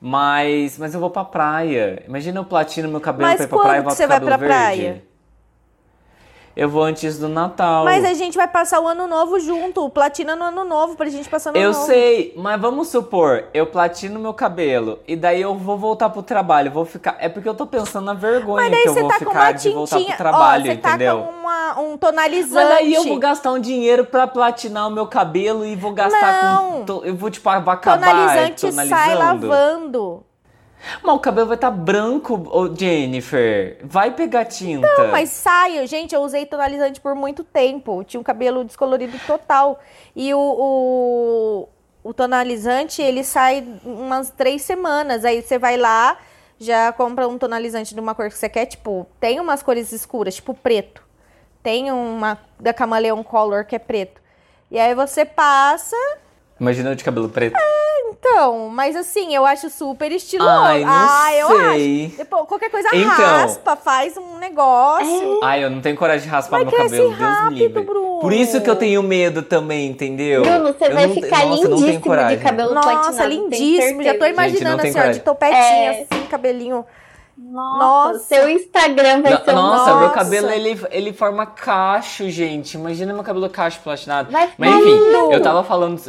Mas, 0.00 0.78
mas 0.78 0.94
eu 0.94 1.00
vou 1.00 1.10
pra 1.10 1.24
praia. 1.24 2.02
Imagina 2.06 2.40
eu 2.40 2.44
platino 2.44 2.88
meu 2.88 3.00
cabelo 3.00 3.28
Mas 3.28 3.36
pra 3.36 3.44
ir 3.44 3.48
pra 3.48 3.58
praia 3.58 3.78
e 3.78 3.82
volto 3.82 3.96
você 3.96 4.06
vai 4.06 4.20
cabelo 4.20 4.38
pra 4.38 4.48
verde. 4.48 5.02
Eu 6.56 6.70
vou 6.70 6.82
antes 6.82 7.18
do 7.18 7.28
Natal. 7.28 7.84
Mas 7.84 8.02
a 8.02 8.14
gente 8.14 8.34
vai 8.34 8.48
passar 8.48 8.80
o 8.80 8.88
ano 8.88 9.06
novo 9.06 9.38
junto. 9.38 9.90
Platina 9.90 10.34
no 10.34 10.44
ano 10.44 10.64
novo 10.64 10.96
pra 10.96 11.06
gente 11.10 11.28
passar 11.28 11.52
no 11.52 11.58
Eu 11.58 11.68
ano 11.68 11.74
novo. 11.74 11.86
sei, 11.86 12.32
mas 12.34 12.58
vamos 12.58 12.88
supor, 12.88 13.44
eu 13.52 13.66
platino 13.66 14.18
meu 14.18 14.32
cabelo 14.32 14.98
e 15.06 15.14
daí 15.14 15.42
eu 15.42 15.54
vou 15.54 15.76
voltar 15.76 16.08
pro 16.08 16.22
trabalho, 16.22 16.70
vou 16.70 16.86
ficar. 16.86 17.16
É 17.18 17.28
porque 17.28 17.46
eu 17.46 17.54
tô 17.54 17.66
pensando 17.66 18.06
na 18.06 18.14
vergonha 18.14 18.62
Mas 18.62 18.70
daí 18.72 18.82
que 18.84 18.88
eu 18.88 18.94
você 18.94 19.00
vou 19.00 19.10
tá 19.10 19.18
com 19.18 19.24
ficar 19.26 19.52
de 19.52 19.68
voltar 19.70 20.00
pro 20.00 20.16
trabalho, 20.16 20.62
Ó, 20.62 20.66
você 20.66 20.72
entendeu? 20.72 21.18
tá 21.20 21.26
com 21.26 21.32
uma, 21.40 21.80
um 21.80 21.98
tonalizante. 21.98 22.54
Mas 22.54 22.68
daí 22.70 22.94
eu 22.94 23.04
vou 23.04 23.18
gastar 23.18 23.52
um 23.52 23.58
dinheiro 23.60 24.06
pra 24.06 24.26
platinar 24.26 24.88
o 24.88 24.90
meu 24.90 25.06
cabelo 25.06 25.62
e 25.66 25.76
vou 25.76 25.92
gastar 25.92 26.42
Não. 26.42 26.70
com. 26.72 26.84
to- 26.86 27.02
Eu 27.04 27.14
vou, 27.14 27.28
tipo, 27.30 27.50
acabar 27.50 27.98
Tonalizante 27.98 28.72
sai 28.72 29.14
lavando. 29.14 30.24
Mas 31.02 31.14
o 31.14 31.18
cabelo 31.18 31.46
vai 31.46 31.56
estar 31.56 31.70
branco, 31.70 32.48
ô 32.50 32.74
Jennifer. 32.74 33.78
Vai 33.82 34.14
pegar 34.14 34.44
tinta. 34.44 34.86
Não, 34.86 35.08
mas 35.08 35.30
sai. 35.30 35.86
Gente, 35.86 36.14
eu 36.14 36.22
usei 36.22 36.46
tonalizante 36.46 37.00
por 37.00 37.14
muito 37.14 37.42
tempo. 37.42 38.04
Tinha 38.04 38.20
um 38.20 38.24
cabelo 38.24 38.64
descolorido 38.64 39.18
total. 39.26 39.80
E 40.14 40.32
o, 40.32 40.38
o, 40.38 41.68
o 42.04 42.14
tonalizante, 42.14 43.02
ele 43.02 43.24
sai 43.24 43.66
umas 43.84 44.30
três 44.30 44.62
semanas. 44.62 45.24
Aí 45.24 45.42
você 45.42 45.58
vai 45.58 45.76
lá, 45.76 46.18
já 46.58 46.92
compra 46.92 47.26
um 47.28 47.38
tonalizante 47.38 47.94
de 47.94 48.00
uma 48.00 48.14
cor 48.14 48.28
que 48.28 48.36
você 48.38 48.48
quer. 48.48 48.66
Tipo, 48.66 49.06
tem 49.20 49.40
umas 49.40 49.62
cores 49.62 49.92
escuras, 49.92 50.36
tipo 50.36 50.54
preto. 50.54 51.02
Tem 51.62 51.90
uma 51.90 52.38
da 52.60 52.72
Camaleon 52.72 53.22
Color 53.24 53.64
que 53.64 53.74
é 53.74 53.78
preto. 53.78 54.20
E 54.70 54.78
aí 54.78 54.94
você 54.94 55.24
passa. 55.24 55.96
Imagina 56.58 56.90
eu 56.90 56.94
de 56.94 57.04
cabelo 57.04 57.28
preto. 57.28 57.56
Então, 58.18 58.68
mas 58.70 58.96
assim, 58.96 59.34
eu 59.34 59.44
acho 59.44 59.68
super 59.70 60.10
estiloso. 60.10 60.48
Ai, 60.50 60.84
não 60.84 60.90
ah, 60.92 61.34
eu 61.34 61.46
sei. 61.48 62.06
acho. 62.06 62.16
Depois, 62.16 62.46
qualquer 62.46 62.70
coisa 62.70 62.88
Então. 62.92 63.10
raspa, 63.10 63.76
faz 63.76 64.16
um 64.16 64.38
negócio. 64.38 65.40
Ai, 65.44 65.62
eu 65.64 65.70
não 65.70 65.80
tenho 65.80 65.96
coragem 65.96 66.22
de 66.22 66.28
raspar 66.28 66.64
Mas 66.64 66.68
meu 66.72 66.76
cabelo, 66.82 67.14
Deus 67.16 67.48
me 67.50 67.58
livre. 67.58 67.82
Bruno. 67.82 68.18
Por 68.20 68.32
isso 68.32 68.60
que 68.60 68.70
eu 68.70 68.74
tenho 68.76 69.02
medo 69.02 69.42
também, 69.42 69.86
entendeu? 69.88 70.42
Bruno, 70.42 70.72
você 70.72 70.86
Eu 70.86 70.94
vai 70.94 71.06
não 71.06 71.14
ficar 71.14 71.44
Nossa, 71.46 71.62
eu 71.62 71.70
lindíssimo 71.76 72.00
coragem. 72.00 72.38
de 72.38 72.44
cabelo 72.44 72.74
Nossa, 72.74 72.88
platinado. 72.90 73.28
lindíssimo. 73.28 74.02
Já 74.02 74.18
tô 74.18 74.24
imaginando 74.26 74.82
tem 74.82 74.90
assim, 74.90 74.98
ó, 74.98 75.12
de 75.12 75.20
coragem. 75.20 75.22
topetinha, 75.22 75.92
É. 75.92 76.06
assim, 76.10 76.26
cabelinho. 76.26 76.84
Nossa, 77.38 77.78
Nossa. 78.14 78.18
seu 78.24 78.48
Instagram 78.48 79.20
vai 79.22 79.32
No- 79.34 79.44
ser 79.44 79.50
um 79.50 79.54
Nossa, 79.54 79.84
meu 79.94 80.00
Nossa. 80.08 80.14
cabelo 80.14 80.50
ele, 80.50 80.80
ele 80.90 81.12
forma 81.12 81.44
cacho, 81.44 82.28
gente. 82.30 82.74
Imagina 82.78 83.12
meu 83.12 83.22
cabelo 83.22 83.48
cacho 83.50 83.78
platinado. 83.80 84.32
Vai 84.32 84.50
Mas 84.56 84.74
enfim, 84.74 84.84
lindo. 84.90 85.32
eu 85.32 85.42
tava 85.42 85.62
falando. 85.62 86.00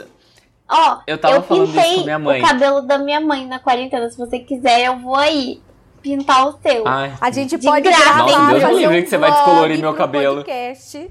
Ó, 0.70 0.98
Eu 1.08 1.18
tava 1.18 1.42
falando 1.42 1.66
isso 1.66 1.74
pintei 1.74 1.96
com 1.98 2.04
minha 2.04 2.20
mãe. 2.20 2.42
o 2.42 2.46
cabelo 2.48 2.82
da 2.82 2.98
minha 2.98 3.22
mãe 3.22 3.46
na 3.48 3.60
quarentena. 3.60 4.10
Se 4.10 4.18
você 4.18 4.40
quiser, 4.40 4.86
eu 4.88 4.98
vou 4.98 5.16
aí 5.16 5.62
pintar 6.02 6.48
o 6.48 6.58
seu. 6.62 6.88
Ai, 6.88 7.14
A 7.22 7.32
gente 7.32 7.58
De 7.58 7.66
pode 7.68 7.82
gravar, 7.90 8.18
Nossa, 8.20 8.36
Deus 8.38 8.54
me 8.54 8.60
fazer 8.62 8.74
livre 8.80 9.00
um 9.00 9.04
que 9.04 9.10
você 9.10 9.18
vai 9.18 9.32
descolorir 9.32 9.80
meu 9.80 9.94
cabelo. 9.94 10.36
podcast. 10.44 11.10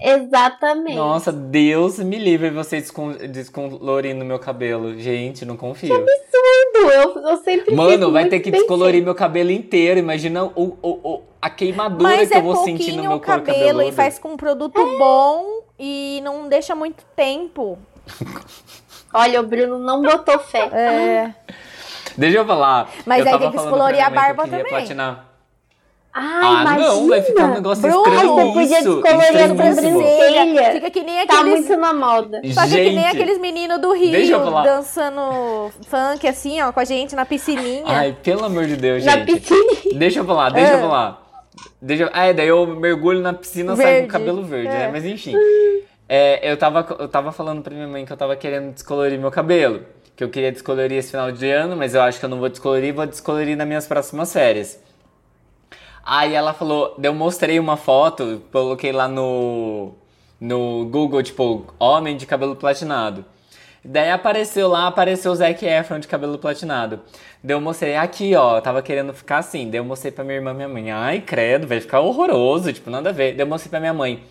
Exatamente. 0.00 0.94
nossa, 0.96 1.32
Deus 1.32 1.98
me 1.98 2.18
livre 2.18 2.50
você 2.50 2.80
descolorindo 3.28 4.24
meu 4.24 4.38
cabelo. 4.38 4.96
Gente, 4.98 5.44
não 5.44 5.56
confio. 5.56 5.88
Tudo, 5.98 6.90
eu, 6.92 7.18
eu 7.30 7.36
sempre 7.38 7.74
Mano, 7.74 8.12
vai 8.12 8.26
ter 8.26 8.38
que 8.40 8.50
descolorir 8.50 8.92
feito. 8.94 9.04
meu 9.06 9.14
cabelo 9.14 9.50
inteiro. 9.50 9.98
Imagina 9.98 10.44
o, 10.44 10.50
o, 10.54 10.88
o- 11.02 11.22
a 11.42 11.50
queimadura 11.50 12.02
Mas 12.16 12.28
que 12.28 12.34
é 12.34 12.38
eu 12.38 12.42
vou 12.42 12.56
sentir 12.64 12.92
no 12.92 13.02
meu 13.02 13.18
cabelo 13.18 13.46
cabeludo. 13.46 13.88
e 13.88 13.92
faz 13.92 14.18
com 14.20 14.34
um 14.34 14.36
produto 14.36 14.80
bom 14.98 15.62
e 15.78 16.20
não 16.22 16.48
deixa 16.48 16.74
muito 16.76 17.04
tempo. 17.16 17.76
Olha, 19.18 19.40
o 19.40 19.46
Bruno 19.46 19.78
não 19.78 20.02
botou 20.02 20.38
fé. 20.38 20.68
É. 20.72 21.30
Deixa 22.16 22.38
eu 22.38 22.46
falar. 22.46 22.88
Mas 23.06 23.24
eu 23.26 23.32
aí 23.32 23.38
tem 23.38 23.50
que 23.50 23.56
descolorir 23.56 24.04
a 24.04 24.10
barba 24.10 24.44
também. 24.44 24.64
platinar. 24.64 25.24
Ai, 26.20 26.24
ah, 26.42 26.60
imagina. 26.62 26.88
não, 26.88 27.08
vai 27.08 27.22
ficar 27.22 27.44
um 27.44 27.54
negócio 27.54 27.82
Bruno, 27.82 28.02
estranho 28.08 28.34
você 28.34 28.52
podia 28.52 28.80
isso. 28.80 29.02
descolorir 29.02 29.36
a 29.36 29.46
estranhíssimo. 29.46 29.92
sobrancelha. 29.92 30.72
Fica 30.72 30.90
que 30.90 31.02
nem 31.04 31.26
Tá 31.26 31.40
aqueles. 31.40 31.60
muito 31.60 31.76
na 31.76 31.92
moda. 31.94 32.40
Só 32.52 32.62
que, 32.62 32.70
que 32.70 32.90
nem 32.90 33.06
aqueles 33.06 33.38
meninos 33.38 33.80
do 33.80 33.92
Rio 33.92 34.10
Deixa 34.10 34.32
eu 34.32 34.40
falar. 34.44 34.62
dançando 34.64 35.70
funk 35.86 36.26
assim, 36.26 36.60
ó, 36.60 36.72
com 36.72 36.80
a 36.80 36.84
gente 36.84 37.14
na 37.14 37.24
piscininha. 37.24 37.84
Ai, 37.86 38.16
pelo 38.22 38.44
amor 38.44 38.64
de 38.66 38.76
Deus, 38.76 39.04
Na 39.04 39.12
gente. 39.18 39.26
piscina. 39.40 39.98
Deixa 39.98 40.18
eu 40.20 40.24
falar, 40.24 40.50
deixa 40.50 40.72
eu 40.72 40.78
É. 40.78 40.80
falar. 40.80 41.22
Deixa 41.80 42.02
eu... 42.04 42.08
É, 42.12 42.32
daí 42.32 42.48
eu 42.48 42.66
mergulho 42.66 43.20
na 43.20 43.32
piscina 43.32 43.74
e 43.74 43.76
saio 43.76 44.02
com 44.02 44.08
cabelo 44.08 44.42
verde, 44.42 44.68
é. 44.68 44.70
né? 44.78 44.90
Mas 44.92 45.04
enfim. 45.04 45.34
É, 46.08 46.50
eu, 46.50 46.56
tava, 46.56 46.86
eu 46.98 47.08
tava 47.08 47.32
falando 47.32 47.62
pra 47.62 47.74
minha 47.74 47.86
mãe 47.86 48.06
que 48.06 48.12
eu 48.12 48.16
tava 48.16 48.34
querendo 48.34 48.72
descolorir 48.72 49.18
meu 49.18 49.30
cabelo. 49.30 49.82
Que 50.16 50.24
eu 50.24 50.30
queria 50.30 50.50
descolorir 50.50 50.98
esse 50.98 51.10
final 51.10 51.30
de 51.30 51.48
ano, 51.50 51.76
mas 51.76 51.94
eu 51.94 52.02
acho 52.02 52.18
que 52.18 52.24
eu 52.24 52.28
não 52.28 52.38
vou 52.38 52.48
descolorir, 52.48 52.94
vou 52.94 53.06
descolorir 53.06 53.56
nas 53.56 53.66
minhas 53.66 53.86
próximas 53.86 54.32
férias. 54.32 54.82
Aí 56.04 56.34
ela 56.34 56.54
falou, 56.54 56.96
eu 57.02 57.14
mostrei 57.14 57.60
uma 57.60 57.76
foto, 57.76 58.42
coloquei 58.50 58.90
lá 58.92 59.06
no, 59.06 59.92
no 60.40 60.86
Google, 60.86 61.22
tipo, 61.22 61.66
homem 61.78 62.16
de 62.16 62.26
cabelo 62.26 62.56
platinado. 62.56 63.24
Daí 63.84 64.10
apareceu 64.10 64.68
lá, 64.68 64.86
apareceu 64.86 65.30
o 65.30 65.34
Zac 65.36 65.64
Efron 65.64 66.00
de 66.00 66.08
cabelo 66.08 66.38
platinado. 66.38 67.00
Daí 67.44 67.54
eu 67.54 67.60
mostrei 67.60 67.94
aqui, 67.96 68.34
ó, 68.34 68.60
tava 68.60 68.82
querendo 68.82 69.12
ficar 69.12 69.38
assim. 69.38 69.70
Daí 69.70 69.78
eu 69.78 69.84
mostrei 69.84 70.10
pra 70.10 70.24
minha 70.24 70.36
irmã 70.36 70.50
e 70.50 70.54
minha 70.54 70.68
mãe. 70.68 70.90
Ai, 70.90 71.20
credo, 71.20 71.66
vai 71.66 71.80
ficar 71.80 72.00
horroroso, 72.00 72.72
tipo, 72.72 72.90
nada 72.90 73.10
a 73.10 73.12
ver. 73.12 73.32
Daí 73.34 73.42
eu 73.42 73.46
mostrei 73.46 73.70
pra 73.70 73.78
minha 73.78 73.94
mãe. 73.94 74.22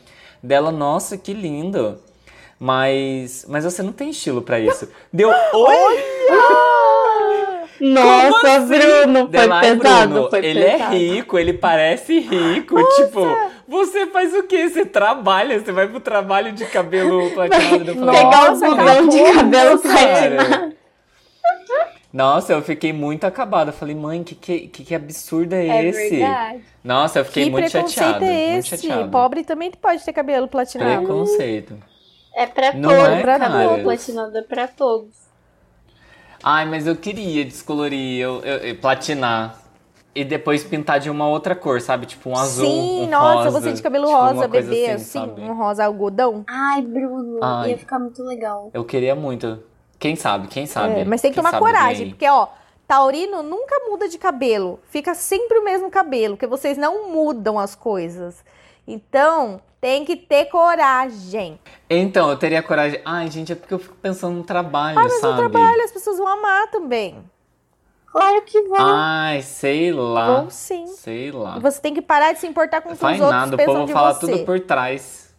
Dela, 0.42 0.72
nossa, 0.72 1.18
que 1.18 1.34
lindo. 1.34 2.00
Mas, 2.60 3.46
mas 3.48 3.64
você 3.64 3.84
não 3.84 3.92
tem 3.92 4.10
estilo 4.10 4.42
pra 4.42 4.60
isso. 4.60 4.90
Deu, 5.14 5.30
oi! 5.30 5.98
Nossa, 7.80 8.58
assim? 8.58 8.68
Bruno, 8.68 9.20
foi 9.20 9.28
Dela, 9.28 9.56
"Ai, 9.60 9.76
pesado, 9.78 10.14
Bruno, 10.14 10.30
foi 10.32 10.46
ele 10.46 10.64
pesado. 10.66 10.96
é 10.96 10.98
rico, 10.98 11.38
ele 11.38 11.54
parece 11.54 12.20
rico. 12.20 12.76
Tipo, 12.96 13.22
você 13.68 14.08
faz 14.08 14.34
o 14.34 14.44
quê? 14.44 14.68
Você 14.68 14.84
trabalha, 14.86 15.60
você 15.60 15.72
vai 15.72 15.88
pro 15.88 16.00
trabalho 16.00 16.52
de 16.54 16.66
cabelo 16.66 17.30
platinado. 17.32 17.86
Pegar 17.86 18.46
o 18.46 18.50
Nossa, 18.50 18.66
algodão 18.66 19.08
de 19.08 19.24
cabelo 19.32 19.80
cara. 19.80 19.94
platinado. 19.94 20.78
Nossa, 22.12 22.54
eu 22.54 22.62
fiquei 22.62 22.94
muito 22.94 23.26
acabada. 23.26 23.72
Falei, 23.72 23.96
mãe, 23.96 24.24
que, 24.24 24.36
que, 24.36 24.68
que, 24.68 24.96
absurdo 24.96 25.54
é, 25.54 25.68
É 25.68 25.86
esse? 25.86 26.10
verdade. 26.10 26.64
Nossa, 26.84 27.20
eu 27.20 27.26
fiquei 27.26 27.46
que 27.46 27.50
muito 27.52 27.70
preconceito 27.72 27.92
chateado. 27.94 28.26
é 28.26 28.52
Muito 28.54 28.60
esse? 28.60 28.70
chateado. 28.70 29.12
Pobre 29.12 29.44
também 29.44 29.72
pode 29.72 30.04
ter 30.04 30.14
cabelo 30.14 30.48
platinado. 30.48 31.06
Preconceito. 31.06 31.78
É 32.34 32.46
pra 32.46 32.74
Não 32.74 32.90
todos, 32.90 33.04
é, 33.08 33.22
pra 33.22 33.40
todos, 33.40 33.84
platinado 33.84 34.38
é 34.38 34.42
pra 34.44 34.68
todos. 34.68 35.28
Ai, 36.44 36.66
mas 36.66 36.86
eu 36.88 36.96
queria 36.96 37.44
descolorir, 37.44 38.22
eu, 38.22 38.42
eu- 38.42 38.58
eu- 38.60 38.76
platinar. 38.78 39.62
E 40.16 40.24
depois 40.26 40.64
pintar 40.64 41.00
de 41.00 41.10
uma 41.12 41.28
outra 41.28 41.56
cor, 41.56 41.80
sabe? 41.80 42.08
Tipo 42.08 42.32
um 42.32 42.36
azul, 42.36 42.66
Sim, 42.66 43.02
um 43.04 43.10
nossa, 43.10 43.50
rosa, 43.50 43.60
você 43.62 43.74
de 43.74 43.82
cabelo 43.84 44.08
tipo, 44.08 44.18
rosa, 44.18 44.48
bebê, 44.48 44.90
assim, 44.92 45.20
assim, 45.20 45.32
um 45.42 45.54
rosa 45.54 45.86
algodão. 45.86 46.44
Ai, 46.48 46.82
Bruno, 46.82 47.40
Ai. 47.44 47.72
ia 47.72 47.78
ficar 47.78 48.00
muito 48.00 48.24
legal. 48.24 48.72
Eu 48.74 48.84
queria 48.84 49.14
muito. 49.16 49.62
Quem 50.00 50.16
sabe, 50.16 50.48
quem 50.48 50.66
sabe? 50.66 51.02
É, 51.02 51.06
mas 51.06 51.22
tem 51.22 51.32
que 51.32 51.38
tomar 51.38 51.58
coragem, 51.58 52.10
porque, 52.10 52.28
ó, 52.28 52.48
taurino 52.88 53.42
nunca 53.42 53.76
muda 53.90 54.08
de 54.08 54.18
cabelo. 54.18 54.80
Fica 54.90 55.14
sempre 55.16 55.58
o 55.60 55.64
mesmo 55.64 55.90
cabelo, 55.90 56.36
porque 56.36 56.48
vocês 56.48 56.78
não 56.78 57.10
mudam 57.12 57.58
as 57.58 57.74
coisas. 57.76 58.44
Então, 58.88 59.60
tem 59.82 60.06
que 60.06 60.16
ter 60.16 60.46
coragem. 60.46 61.60
Então, 61.90 62.30
eu 62.30 62.38
teria 62.38 62.62
coragem. 62.64 63.02
Ai, 63.04 63.30
gente, 63.30 63.52
é 63.52 63.56
porque 63.56 63.74
eu 63.74 63.80
fico 63.80 63.96
pensando 63.96 64.36
no 64.38 64.44
trabalho, 64.44 64.98
Ah, 65.00 65.04
mas 65.04 65.14
sabe? 65.20 65.34
no 65.34 65.50
trabalho 65.50 65.84
as 65.84 65.92
pessoas 65.92 66.18
vão 66.18 66.28
amar 66.28 66.70
também. 66.70 67.18
Claro 68.10 68.42
que 68.44 68.62
vai. 68.64 68.80
Ai, 68.82 69.42
sei 69.42 69.92
lá. 69.92 70.26
Vão 70.42 70.50
sim. 70.50 70.88
Sei 70.88 71.32
lá. 71.32 71.58
E 71.58 71.60
você 71.60 71.80
tem 71.82 71.94
que 71.94 72.02
parar 72.02 72.34
de 72.34 72.40
se 72.40 72.48
importar 72.48 72.82
com 72.82 72.90
o 72.90 72.92
que 72.94 72.98
Faz 72.98 73.18
os 73.18 73.22
outros 73.22 73.40
nada, 73.42 73.54
o 73.56 73.58
pensam 73.58 73.74
povo 73.74 73.86
de 73.88 73.94
fala 73.94 74.14
você. 74.14 74.32
tudo 74.32 74.46
por 74.46 74.60
trás. 74.62 75.36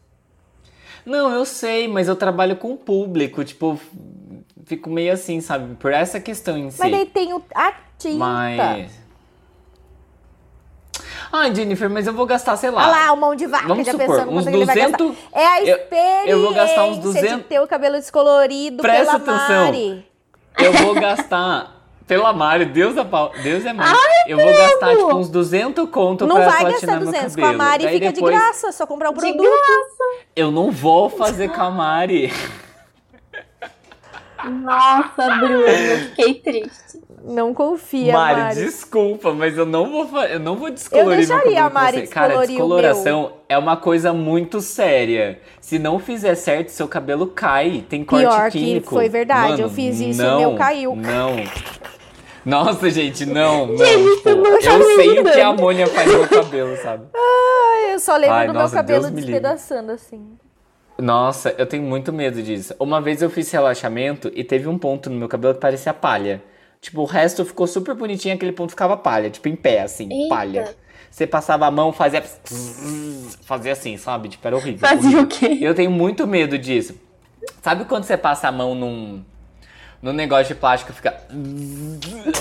Não, 1.05 1.32
eu 1.32 1.44
sei, 1.47 1.89
mas 1.89 2.06
eu 2.06 2.14
trabalho 2.14 2.56
com 2.56 2.72
o 2.72 2.76
público, 2.76 3.43
tipo, 3.43 3.80
fico 4.68 4.90
meio 4.90 5.12
assim, 5.12 5.40
sabe? 5.40 5.74
Por 5.76 5.92
essa 5.92 6.20
questão 6.20 6.56
em 6.56 6.70
si. 6.70 6.78
Mas 6.78 6.90
daí 6.90 7.06
tem 7.06 7.32
o, 7.32 7.42
a 7.54 7.72
tinta. 7.98 8.16
Mas. 8.18 8.90
Ai, 11.30 11.54
Jennifer, 11.54 11.90
mas 11.90 12.06
eu 12.06 12.12
vou 12.14 12.24
gastar, 12.26 12.56
sei 12.56 12.70
lá. 12.70 12.82
Olha 12.88 12.90
lá, 13.06 13.12
o 13.12 13.16
mão 13.16 13.34
de 13.34 13.46
vaca, 13.46 13.68
Vamos 13.68 13.84
já 13.86 13.92
supor, 13.92 14.06
pensando 14.06 14.30
uns 14.30 14.34
quanto 14.44 14.50
que 14.50 14.56
ele 14.56 14.64
vai 14.64 14.74
200 14.76 15.06
gastar. 15.08 15.38
É 15.38 15.46
a 15.46 15.62
eu- 15.62 15.76
experiência 15.76 16.30
eu 16.30 16.42
vou 16.42 16.54
gastar 16.54 16.84
uns 16.84 16.96
de 16.96 17.02
200 17.02 17.46
ter 17.46 17.60
o 17.60 17.66
cabelo 17.66 17.94
descolorido 17.96 18.82
Presta 18.82 19.18
pela 19.20 19.36
atenção. 19.36 19.64
Mari. 19.66 20.06
Eu 20.58 20.72
vou 20.72 20.94
gastar. 20.94 21.74
Pela 22.06 22.32
Mari, 22.32 22.64
Deus 22.64 22.94
da 22.94 23.04
pau. 23.04 23.30
Deus 23.42 23.66
é 23.66 23.72
mais. 23.74 23.92
eu 24.26 24.38
vou 24.38 24.56
gastar, 24.56 24.96
tipo, 24.96 25.14
uns 25.14 25.28
200 25.28 25.90
conto 25.90 26.26
Não 26.26 26.36
pra 26.36 26.46
vai 26.46 26.60
platinar 26.60 26.72
gastar 26.80 26.96
meu 26.96 27.04
200 27.12 27.36
cabelo. 27.36 27.56
com 27.58 27.62
a 27.62 27.66
Mari 27.66 27.84
Daí 27.84 27.94
fica 28.00 28.12
depois, 28.12 28.34
de 28.34 28.40
graça, 28.40 28.72
só 28.72 28.86
comprar 28.86 29.10
o 29.10 29.12
De 29.12 29.20
produto. 29.20 29.50
Eu 30.34 30.50
não 30.50 30.70
vou 30.70 31.10
fazer 31.10 31.50
com 31.50 31.60
a 31.60 31.70
Mari. 31.70 32.32
Nossa, 34.44 35.36
Bruno, 35.39 35.55
eu 35.62 35.98
fiquei 36.10 36.35
triste. 36.35 37.01
Não 37.24 37.52
confia, 37.52 38.12
Mari, 38.12 38.40
Mari. 38.40 38.55
desculpa, 38.65 39.32
mas 39.35 39.59
eu 39.59 39.66
não 39.66 40.06
vou, 40.06 40.23
eu 40.23 40.39
não 40.39 40.56
vou 40.56 40.70
descolorir 40.70 41.09
meu 41.09 41.16
deixaria 41.19 41.44
cabelo 41.44 41.66
a 41.66 41.70
Mari. 41.70 42.06
Cara, 42.06 42.47
descoloração 42.47 43.32
é 43.48 43.59
uma 43.59 43.77
coisa 43.77 44.12
muito 44.12 44.60
séria. 44.60 45.40
Se 45.60 45.78
não 45.78 45.98
fizer 45.98 46.35
certo, 46.36 46.69
seu 46.69 46.86
cabelo 46.86 47.27
cai. 47.27 47.85
Tem 47.89 48.05
corte 48.05 48.24
Pior 48.24 48.51
que 48.51 48.59
químico. 48.59 48.90
foi 48.90 49.09
verdade, 49.09 49.51
Mano, 49.52 49.62
eu 49.65 49.70
fiz 49.70 50.01
isso 50.01 50.20
e 50.23 50.24
não, 50.24 50.36
o 50.36 50.40
meu 50.40 50.55
caiu. 50.56 50.94
Não. 50.97 51.36
Nossa, 52.44 52.89
gente, 52.89 53.27
não, 53.27 53.66
não. 53.77 53.77
Gente, 53.77 54.16
tipo, 54.16 54.28
eu 54.28 54.36
não 54.36 54.59
eu 54.59 54.97
sei 54.97 55.19
o 55.19 55.24
que 55.24 55.40
a 55.40 55.48
amônia 55.48 55.86
faz 55.89 56.10
no 56.10 56.19
meu 56.20 56.28
cabelo, 56.28 56.77
sabe? 56.78 57.06
Ai, 57.15 57.94
Eu 57.94 57.98
só 57.98 58.16
lembro 58.16 58.35
Ai, 58.36 58.47
do 58.47 58.52
nossa, 58.55 58.77
meu 58.77 58.85
cabelo 58.85 59.10
despedaçando 59.10 59.93
assim. 59.93 60.39
Nossa, 61.00 61.54
eu 61.56 61.64
tenho 61.66 61.82
muito 61.84 62.12
medo 62.12 62.42
disso. 62.42 62.74
Uma 62.78 63.00
vez 63.00 63.22
eu 63.22 63.30
fiz 63.30 63.50
relaxamento 63.50 64.30
e 64.34 64.42
teve 64.42 64.66
um 64.68 64.76
ponto 64.76 65.08
no 65.08 65.16
meu 65.16 65.28
cabelo 65.28 65.54
que 65.54 65.60
parecia 65.60 65.94
palha. 65.94 66.42
Tipo, 66.80 67.02
o 67.02 67.04
resto 67.04 67.44
ficou 67.44 67.66
super 67.66 67.94
bonitinho, 67.94 68.34
aquele 68.34 68.52
ponto 68.52 68.70
ficava 68.70 68.96
palha, 68.96 69.30
tipo 69.30 69.48
em 69.48 69.56
pé, 69.56 69.82
assim, 69.82 70.08
Eita. 70.12 70.28
palha. 70.34 70.74
Você 71.10 71.26
passava 71.26 71.66
a 71.66 71.70
mão, 71.70 71.92
fazia. 71.92 72.22
Fazia 73.42 73.72
assim, 73.72 73.96
sabe? 73.96 74.28
Tipo, 74.28 74.46
era 74.46 74.56
horrível. 74.56 74.88
Fazia 74.88 75.18
horrível. 75.18 75.22
o 75.22 75.26
quê? 75.26 75.58
Eu 75.60 75.74
tenho 75.74 75.90
muito 75.90 76.26
medo 76.26 76.58
disso. 76.58 76.94
Sabe 77.62 77.84
quando 77.84 78.04
você 78.04 78.16
passa 78.16 78.48
a 78.48 78.52
mão 78.52 78.74
num, 78.74 79.24
num 80.02 80.12
negócio 80.12 80.54
de 80.54 80.60
plástico 80.60 80.92
e 80.92 80.94
fica. 80.94 81.16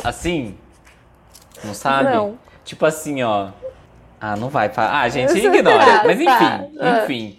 Assim? 0.04 0.56
Não 1.64 1.74
sabe? 1.74 2.12
Não. 2.14 2.38
Tipo 2.66 2.86
assim, 2.86 3.24
ó. 3.24 3.50
Ah, 4.20 4.36
não 4.36 4.50
vai. 4.50 4.70
Ah, 4.76 5.08
gente, 5.10 5.32
Tá, 5.32 5.38
ignora. 5.38 6.04
Mas 6.06 6.20
enfim, 6.20 6.26
tá. 6.26 6.66
Ah. 6.80 7.04
enfim. 7.04 7.38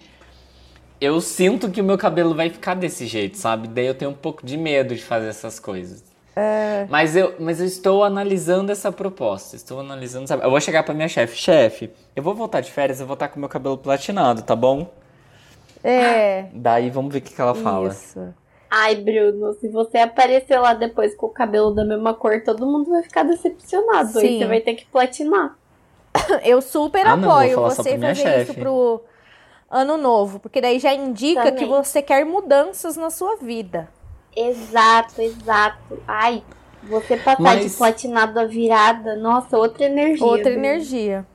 Eu 1.01 1.21
sinto 1.21 1.71
que 1.71 1.81
o 1.81 1.85
meu 1.85 1.97
cabelo 1.97 2.35
vai 2.35 2.51
ficar 2.51 2.75
desse 2.75 3.07
jeito, 3.07 3.37
sabe? 3.37 3.69
Daí 3.69 3.87
eu 3.87 3.95
tenho 3.95 4.11
um 4.11 4.15
pouco 4.15 4.45
de 4.45 4.57
medo 4.57 4.95
de 4.95 5.03
fazer 5.03 5.29
essas 5.29 5.61
coisas. 5.61 6.03
É. 6.35 6.87
Mas, 6.89 7.15
eu, 7.17 7.35
mas 7.39 7.61
eu 7.61 7.67
estou 7.67 8.03
analisando 8.05 8.71
essa 8.73 8.91
proposta. 8.93 9.57
Estou 9.57 9.81
analisando, 9.81 10.27
sabe? 10.27 10.45
Eu 10.45 10.51
vou 10.51 10.61
chegar 10.61 10.83
pra 10.83 10.95
minha 10.95 11.09
chefe. 11.09 11.37
Chefe, 11.37 11.91
eu 12.17 12.23
vou 12.23 12.35
voltar 12.35 12.61
de 12.61 12.71
férias, 12.71 13.01
eu 13.01 13.07
vou 13.07 13.15
estar 13.15 13.29
com 13.29 13.39
meu 13.41 13.49
cabelo 13.49 13.79
platinado, 13.79 14.43
tá 14.43 14.55
bom? 14.57 14.91
É. 15.83 16.47
Daí 16.53 16.91
vamos 16.91 17.13
ver 17.13 17.19
o 17.19 17.23
que, 17.23 17.35
que 17.35 17.41
ela 17.41 17.55
fala. 17.55 17.89
Isso. 17.89 18.35
Ai, 18.71 18.97
Bruno, 18.97 19.55
se 19.55 19.69
você 19.69 19.99
aparecer 19.99 20.59
lá 20.59 20.75
depois 20.75 21.15
com 21.17 21.27
o 21.27 21.31
cabelo 21.31 21.71
da 21.73 21.85
mesma 21.85 22.13
cor, 22.13 22.43
todo 22.45 22.67
mundo 22.67 22.91
vai 22.91 23.03
ficar 23.03 23.23
decepcionado. 23.23 24.19
Aí 24.19 24.29
Sim. 24.29 24.39
você 24.39 24.47
vai 24.47 24.61
ter 24.61 24.75
que 24.75 24.85
platinar. 24.87 25.57
Eu 26.45 26.61
super 26.61 27.07
Ah, 27.07 27.17
não, 27.17 27.31
apoio 27.31 27.55
só 27.55 27.69
você 27.71 27.91
pra 27.91 27.99
minha 27.99 28.15
fazer 28.15 28.37
isso 28.43 28.47
chefe. 28.49 28.61
pro 28.61 29.01
ano 29.71 29.97
novo, 29.97 30.39
porque 30.39 30.61
daí 30.61 30.79
já 30.79 30.95
indica 30.95 31.43
Também. 31.45 31.57
que 31.59 31.65
você 31.67 32.01
quer 32.03 32.25
mudanças 32.25 32.97
na 32.97 33.11
sua 33.11 33.37
vida. 33.37 33.89
Exato, 34.35 35.21
exato. 35.21 35.99
Ai, 36.07 36.43
você 36.85 37.17
passar 37.17 37.41
Mas- 37.43 37.71
de 37.73 37.77
platinado 37.77 38.39
a 38.39 38.45
virada, 38.45 39.17
nossa, 39.17 39.59
outra 39.59 39.85
energia. 39.87 40.25
Outra 40.25 40.51
Bruno. 40.51 40.59
energia. 40.65 41.27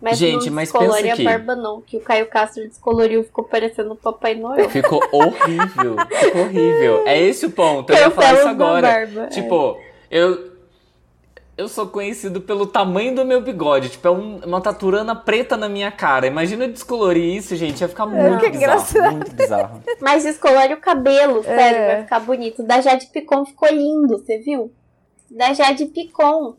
Mas 0.00 0.18
Gente, 0.18 0.46
não 0.46 0.54
mas 0.56 0.68
descolore 0.72 1.00
pensa 1.02 1.10
a 1.10 1.14
aqui. 1.14 1.24
barba 1.24 1.54
não, 1.54 1.80
que 1.80 1.96
o 1.96 2.00
Caio 2.00 2.26
Castro 2.28 2.62
descoloriu, 2.66 3.22
ficou 3.22 3.44
parecendo 3.44 3.92
o 3.92 3.96
Papai 3.96 4.34
Noel. 4.34 4.68
Ficou 4.68 5.00
horrível. 5.12 5.96
Ficou 6.18 6.42
horrível. 6.42 7.02
É 7.06 7.20
esse 7.20 7.46
o 7.46 7.50
ponto. 7.50 7.90
Eu 7.92 7.96
ia 7.98 8.10
falar 8.10 8.34
isso 8.34 8.48
agora. 8.48 8.82
barba, 8.88 9.20
é. 9.24 9.26
Tipo, 9.28 9.78
eu. 10.10 10.51
Eu 11.62 11.68
sou 11.68 11.86
conhecido 11.86 12.40
pelo 12.40 12.66
tamanho 12.66 13.14
do 13.14 13.24
meu 13.24 13.40
bigode. 13.40 13.88
Tipo, 13.90 14.08
é 14.08 14.10
um- 14.10 14.40
uma 14.44 14.60
taturana 14.60 15.14
preta 15.14 15.56
na 15.56 15.68
minha 15.68 15.92
cara. 15.92 16.26
Imagina 16.26 16.64
eu 16.64 16.72
descolorir 16.72 17.36
isso, 17.36 17.54
gente. 17.54 17.80
Ia 17.80 17.88
ficar 17.88 18.04
muito 18.06 18.38
que 18.40 18.50
bizarro. 18.50 18.56
engraçado. 18.56 19.12
Muito 19.12 19.32
bizarro. 19.32 19.82
Mas 20.00 20.24
descolore 20.24 20.74
o 20.74 20.80
cabelo, 20.80 21.42
sério, 21.44 21.78
É. 21.78 21.86
vai 21.94 22.02
ficar 22.02 22.20
bonito. 22.20 22.62
Da 22.64 22.80
Jade 22.80 23.06
Picon 23.06 23.44
ficou 23.44 23.68
lindo, 23.68 24.18
você 24.18 24.38
viu? 24.38 24.72
Da 25.30 25.52
Jade 25.52 25.86
Picon. 25.86 26.54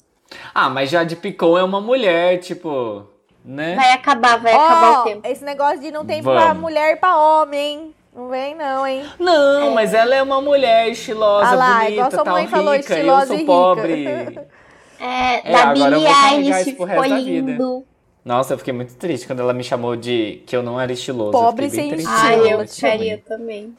Ah, 0.55 0.69
mas 0.69 0.89
já 0.89 1.03
de 1.03 1.15
Picon 1.15 1.57
é 1.57 1.63
uma 1.63 1.81
mulher, 1.81 2.39
tipo. 2.39 3.05
Né? 3.45 3.75
Vai 3.75 3.91
acabar, 3.91 4.39
vai 4.39 4.53
acabar 4.53 4.99
Ó, 4.99 5.01
o 5.01 5.03
tempo. 5.03 5.27
esse 5.27 5.43
negócio 5.43 5.79
de 5.81 5.91
não 5.91 6.05
tem 6.05 6.21
Vamos. 6.21 6.41
pra 6.41 6.53
mulher 6.53 6.93
e 6.93 6.95
pra 6.95 7.17
homem, 7.17 7.59
hein? 7.59 7.95
Não 8.15 8.29
vem 8.29 8.55
não, 8.55 8.87
hein? 8.87 9.03
Não, 9.19 9.71
mas 9.71 9.93
ela 9.93 10.15
é 10.15 10.21
uma 10.23 10.39
mulher 10.39 10.87
estilosa, 10.89 11.47
Ah 11.49 11.55
lá, 11.55 11.73
bonita, 11.79 11.91
igual 11.91 12.11
sua 12.11 12.23
tal, 12.23 12.33
mãe 12.35 12.47
falou, 12.47 12.73
rica, 12.73 12.93
estilosa 12.93 13.21
e 13.21 13.21
eu 13.21 13.27
sou 13.27 13.35
e 13.35 13.39
rica. 13.39 13.51
pobre. 13.51 14.39
É, 15.03 15.49
É, 15.49 15.51
da 15.51 15.63
agora 15.69 15.97
Billie 15.97 16.07
Eilish 16.07 16.63
ficou 16.63 16.87
lindo. 17.03 17.85
Nossa, 18.23 18.53
eu 18.53 18.57
fiquei 18.57 18.73
muito 18.73 18.95
triste 18.95 19.27
quando 19.27 19.41
ela 19.41 19.53
me 19.53 19.63
chamou 19.63 19.95
de 19.97 20.41
que 20.47 20.55
eu 20.55 20.63
não 20.63 20.79
era 20.79 20.93
estiloso. 20.93 21.31
Pobre 21.31 21.69
sem 21.69 21.89
triste. 21.89 22.09
estilo. 22.09 22.43
Ai, 22.43 22.53
eu 22.53 22.65
te 22.65 22.75
ficaria 22.75 23.17
também. 23.17 23.75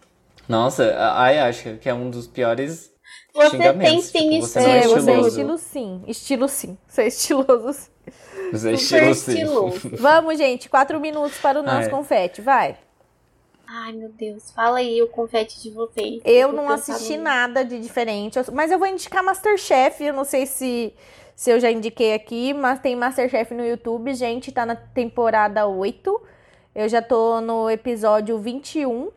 Nossa, 0.46 0.94
ai, 1.16 1.38
acho 1.38 1.76
que 1.78 1.88
é 1.88 1.94
um 1.94 2.10
dos 2.10 2.26
piores 2.26 2.90
Você 3.34 3.56
tem 3.72 4.00
sim 4.02 4.30
tipo, 4.30 4.46
você 4.46 4.60
não 4.60 4.66
É, 4.68 4.78
é 4.78 4.82
você 4.82 5.10
é 5.10 5.20
estiloso. 5.20 5.28
estilo 5.28 5.58
sim. 5.58 6.02
Estilo 6.06 6.48
sim. 6.48 6.78
Você 6.86 7.02
é 7.02 7.06
estiloso 7.08 7.72
sim. 7.72 7.90
Você 8.52 8.72
é 8.72 8.76
Super 8.76 9.10
estilo 9.10 9.14
sim. 9.14 9.32
estiloso. 9.32 9.90
Vamos, 9.98 10.36
gente. 10.36 10.68
Quatro 10.68 11.00
minutos 11.00 11.38
para 11.38 11.58
o 11.58 11.62
nosso 11.62 11.86
Ai. 11.86 11.90
confete. 11.90 12.42
Vai. 12.42 12.76
Ai, 13.76 13.92
meu 13.92 14.08
Deus. 14.10 14.50
Fala 14.52 14.78
aí 14.78 15.02
o 15.02 15.08
confete 15.08 15.60
de 15.60 15.70
vocês. 15.70 16.20
Eu 16.24 16.52
não 16.52 16.68
assisti 16.68 17.16
nada 17.16 17.64
de 17.64 17.80
diferente. 17.80 18.38
Mas 18.52 18.70
eu 18.70 18.78
vou 18.78 18.86
indicar 18.86 19.22
Masterchef. 19.24 20.02
Eu 20.04 20.12
não 20.14 20.24
sei 20.24 20.46
se, 20.46 20.94
se 21.34 21.50
eu 21.50 21.58
já 21.58 21.70
indiquei 21.70 22.14
aqui, 22.14 22.54
mas 22.54 22.78
tem 22.80 22.94
Masterchef 22.94 23.52
no 23.52 23.64
YouTube. 23.64 24.14
Gente, 24.14 24.52
tá 24.52 24.64
na 24.64 24.76
temporada 24.76 25.66
8. 25.66 26.22
Eu 26.74 26.88
já 26.88 27.02
tô 27.02 27.40
no 27.40 27.68
episódio 27.68 28.38
21. 28.38 29.10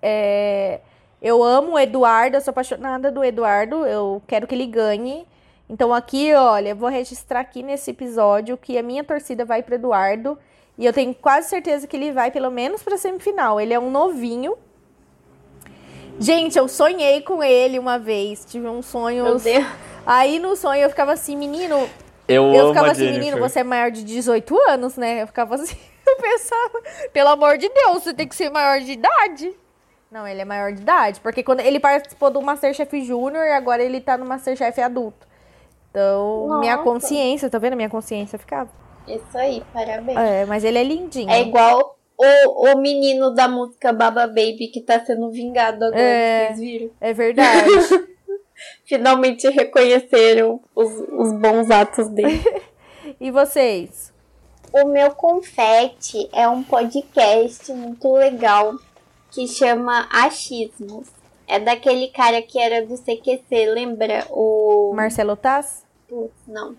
É, 0.00 0.80
Eu 1.20 1.42
amo 1.42 1.72
o 1.72 1.78
Eduardo, 1.78 2.36
eu 2.36 2.40
sou 2.40 2.50
apaixonada 2.52 3.10
do 3.10 3.24
Eduardo. 3.24 3.86
Eu 3.86 4.22
quero 4.26 4.46
que 4.46 4.54
ele 4.54 4.66
ganhe. 4.66 5.26
Então 5.68 5.92
aqui, 5.94 6.32
olha, 6.34 6.70
eu 6.70 6.76
vou 6.76 6.88
registrar 6.88 7.40
aqui 7.40 7.62
nesse 7.62 7.90
episódio 7.90 8.56
que 8.58 8.76
a 8.78 8.82
minha 8.82 9.02
torcida 9.04 9.44
vai 9.44 9.62
pro 9.62 9.74
Eduardo. 9.74 10.38
E 10.78 10.86
eu 10.86 10.92
tenho 10.92 11.14
quase 11.14 11.48
certeza 11.48 11.86
que 11.86 11.96
ele 11.96 12.12
vai 12.12 12.30
pelo 12.30 12.50
menos 12.50 12.82
pra 12.82 12.96
semifinal. 12.96 13.60
Ele 13.60 13.74
é 13.74 13.78
um 13.78 13.90
novinho. 13.90 14.56
Gente, 16.18 16.58
eu 16.58 16.68
sonhei 16.68 17.20
com 17.22 17.42
ele 17.42 17.78
uma 17.78 17.98
vez. 17.98 18.44
Tive 18.44 18.68
um 18.68 18.82
sonho. 18.82 19.24
Meu 19.24 19.38
Deus. 19.38 19.66
Aí 20.06 20.38
no 20.38 20.56
sonho 20.56 20.82
eu 20.82 20.90
ficava 20.90 21.12
assim, 21.12 21.36
menino. 21.36 21.88
Eu, 22.28 22.52
Eu 22.52 22.68
ficava 22.68 22.90
assim, 22.92 23.10
menino, 23.10 23.38
você 23.38 23.60
é 23.60 23.64
maior 23.64 23.90
de 23.90 24.04
18 24.04 24.56
anos, 24.68 24.96
né? 24.96 25.22
Eu 25.22 25.26
ficava 25.26 25.56
assim, 25.56 25.76
eu 26.06 26.16
pensava, 26.16 26.80
pelo 27.12 27.28
amor 27.28 27.58
de 27.58 27.68
Deus, 27.68 28.02
você 28.02 28.14
tem 28.14 28.26
que 28.26 28.34
ser 28.34 28.48
maior 28.48 28.80
de 28.80 28.92
idade. 28.92 29.54
Não, 30.10 30.26
ele 30.26 30.40
é 30.40 30.44
maior 30.44 30.72
de 30.72 30.82
idade, 30.82 31.20
porque 31.20 31.42
quando 31.42 31.60
ele 31.60 31.80
participou 31.80 32.30
do 32.30 32.40
Masterchef 32.40 33.02
Júnior 33.02 33.44
e 33.44 33.52
agora 33.52 33.82
ele 33.82 34.00
tá 34.00 34.16
no 34.16 34.26
Masterchef 34.26 34.80
adulto. 34.80 35.26
Então, 35.90 36.60
minha 36.60 36.76
Nossa. 36.76 36.88
consciência, 36.88 37.50
tá 37.50 37.58
vendo? 37.58 37.76
Minha 37.76 37.88
consciência 37.88 38.38
ficava. 38.38 38.70
Isso 39.08 39.36
aí, 39.36 39.62
parabéns. 39.72 40.18
É, 40.18 40.44
mas 40.46 40.64
ele 40.64 40.78
é 40.78 40.84
lindinho. 40.84 41.30
É 41.30 41.40
igual 41.40 41.98
o, 42.16 42.72
o 42.72 42.78
menino 42.78 43.30
da 43.34 43.48
música 43.48 43.92
Baba 43.92 44.26
Baby 44.26 44.68
que 44.72 44.80
tá 44.80 45.04
sendo 45.04 45.30
vingado 45.30 45.84
agora, 45.84 46.00
É. 46.00 46.46
vocês 46.48 46.60
viram? 46.60 46.90
É 47.00 47.12
verdade. 47.12 47.68
Finalmente 48.84 49.48
reconheceram 49.48 50.60
os, 50.74 50.90
os 50.92 51.32
bons 51.32 51.70
atos 51.70 52.08
dele. 52.08 52.42
E 53.20 53.32
vocês? 53.32 54.12
O 54.72 54.86
meu 54.86 55.10
confete 55.10 56.28
é 56.32 56.46
um 56.48 56.62
podcast 56.62 57.72
muito 57.72 58.12
legal 58.12 58.74
que 59.32 59.48
chama 59.48 60.08
Achismos. 60.12 61.08
É 61.48 61.58
daquele 61.58 62.08
cara 62.08 62.40
que 62.40 62.60
era 62.60 62.86
do 62.86 62.96
CQC, 62.96 63.66
lembra? 63.66 64.24
O. 64.30 64.92
Marcelo 64.94 65.34
Taz? 65.36 65.84
Putz, 66.08 66.32
não. 66.46 66.76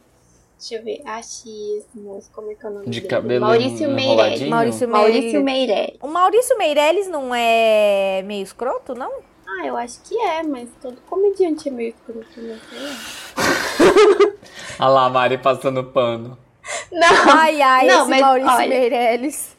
Deixa 0.64 0.76
eu 0.76 0.84
ver. 0.86 1.02
Achismos. 1.06 2.30
Como 2.32 2.50
é 2.50 2.56
que 2.56 2.66
é 2.66 2.70
o 2.70 2.74
nome 2.74 2.86
De 2.86 3.02
dele? 3.02 3.08
cabelo 3.10 3.42
Maurício 3.46 3.90
Meirelles. 3.92 4.48
Maurício, 4.48 4.88
Maurício 4.88 5.44
Meirelles. 5.44 5.98
O 6.02 6.08
Maurício 6.08 6.58
Meirelles 6.58 7.08
não 7.10 7.36
é 7.36 8.24
meio 8.24 8.44
escroto, 8.44 8.96
não? 8.96 9.12
Ah, 9.46 9.66
eu 9.68 9.76
acho 9.76 10.00
que 10.04 10.18
é, 10.18 10.42
mas 10.42 10.70
todo 10.82 10.96
comediante 11.10 11.68
é 11.68 11.72
meio 11.72 11.90
escroto, 11.90 12.40
né? 12.42 12.58
Sei. 12.70 12.80
Olha 14.80 14.88
lá, 14.90 15.06
a 15.08 15.10
Mari 15.10 15.38
passando 15.38 15.84
pano. 15.84 16.38
Não! 16.90 17.32
Ai, 17.34 17.62
ai, 17.62 17.86
Não, 17.88 18.02
esse 18.02 18.10
mas 18.10 18.22
Maurício 18.22 18.52
olha. 18.52 18.68
Meirelles. 18.70 19.58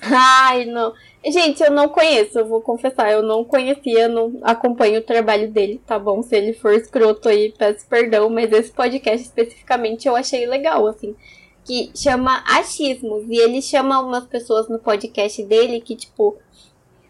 Ai, 0.00 0.64
não. 0.64 0.94
Gente, 1.24 1.62
eu 1.62 1.70
não 1.70 1.88
conheço, 1.88 2.38
eu 2.38 2.46
vou 2.46 2.60
confessar, 2.60 3.10
eu 3.10 3.22
não 3.22 3.44
conhecia, 3.44 4.06
não 4.08 4.38
acompanho 4.42 5.00
o 5.00 5.04
trabalho 5.04 5.50
dele, 5.50 5.80
tá 5.84 5.98
bom? 5.98 6.22
Se 6.22 6.36
ele 6.36 6.52
for 6.52 6.72
escroto 6.72 7.28
aí, 7.28 7.52
peço 7.58 7.86
perdão, 7.88 8.30
mas 8.30 8.52
esse 8.52 8.70
podcast 8.70 9.26
especificamente 9.26 10.06
eu 10.06 10.14
achei 10.14 10.46
legal, 10.46 10.86
assim. 10.86 11.16
Que 11.64 11.90
chama 11.94 12.42
Achismos, 12.46 13.24
e 13.28 13.36
ele 13.36 13.60
chama 13.60 14.00
umas 14.00 14.26
pessoas 14.26 14.68
no 14.68 14.78
podcast 14.78 15.42
dele 15.42 15.80
que, 15.80 15.96
tipo, 15.96 16.36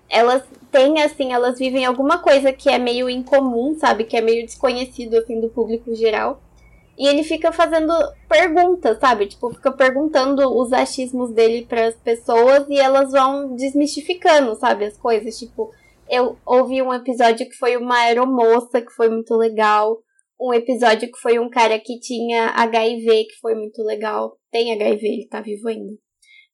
elas 0.08 0.42
têm, 0.72 1.02
assim, 1.02 1.32
elas 1.32 1.58
vivem 1.58 1.84
alguma 1.84 2.18
coisa 2.18 2.52
que 2.52 2.70
é 2.70 2.78
meio 2.78 3.10
incomum, 3.10 3.76
sabe? 3.78 4.04
Que 4.04 4.16
é 4.16 4.20
meio 4.22 4.44
desconhecido, 4.44 5.18
assim, 5.18 5.38
do 5.38 5.50
público 5.50 5.94
geral. 5.94 6.40
E 6.98 7.06
ele 7.06 7.22
fica 7.22 7.52
fazendo 7.52 7.92
perguntas, 8.28 8.98
sabe? 8.98 9.28
Tipo, 9.28 9.50
fica 9.54 9.70
perguntando 9.70 10.42
os 10.58 10.72
achismos 10.72 11.32
dele 11.32 11.64
para 11.64 11.86
as 11.86 11.94
pessoas 11.94 12.68
e 12.68 12.76
elas 12.76 13.12
vão 13.12 13.54
desmistificando, 13.54 14.56
sabe? 14.56 14.84
As 14.84 14.98
coisas. 14.98 15.38
Tipo, 15.38 15.70
eu 16.10 16.36
ouvi 16.44 16.82
um 16.82 16.92
episódio 16.92 17.48
que 17.48 17.54
foi 17.54 17.76
uma 17.76 17.98
aeromoça, 17.98 18.82
que 18.82 18.90
foi 18.90 19.08
muito 19.08 19.36
legal. 19.36 19.96
Um 20.40 20.52
episódio 20.52 21.08
que 21.08 21.18
foi 21.20 21.38
um 21.38 21.48
cara 21.48 21.78
que 21.78 22.00
tinha 22.00 22.46
HIV, 22.48 23.26
que 23.26 23.38
foi 23.40 23.54
muito 23.54 23.80
legal. 23.84 24.36
Tem 24.50 24.72
HIV, 24.72 25.06
ele 25.06 25.28
tá 25.28 25.40
vivo 25.40 25.68
ainda. 25.68 25.92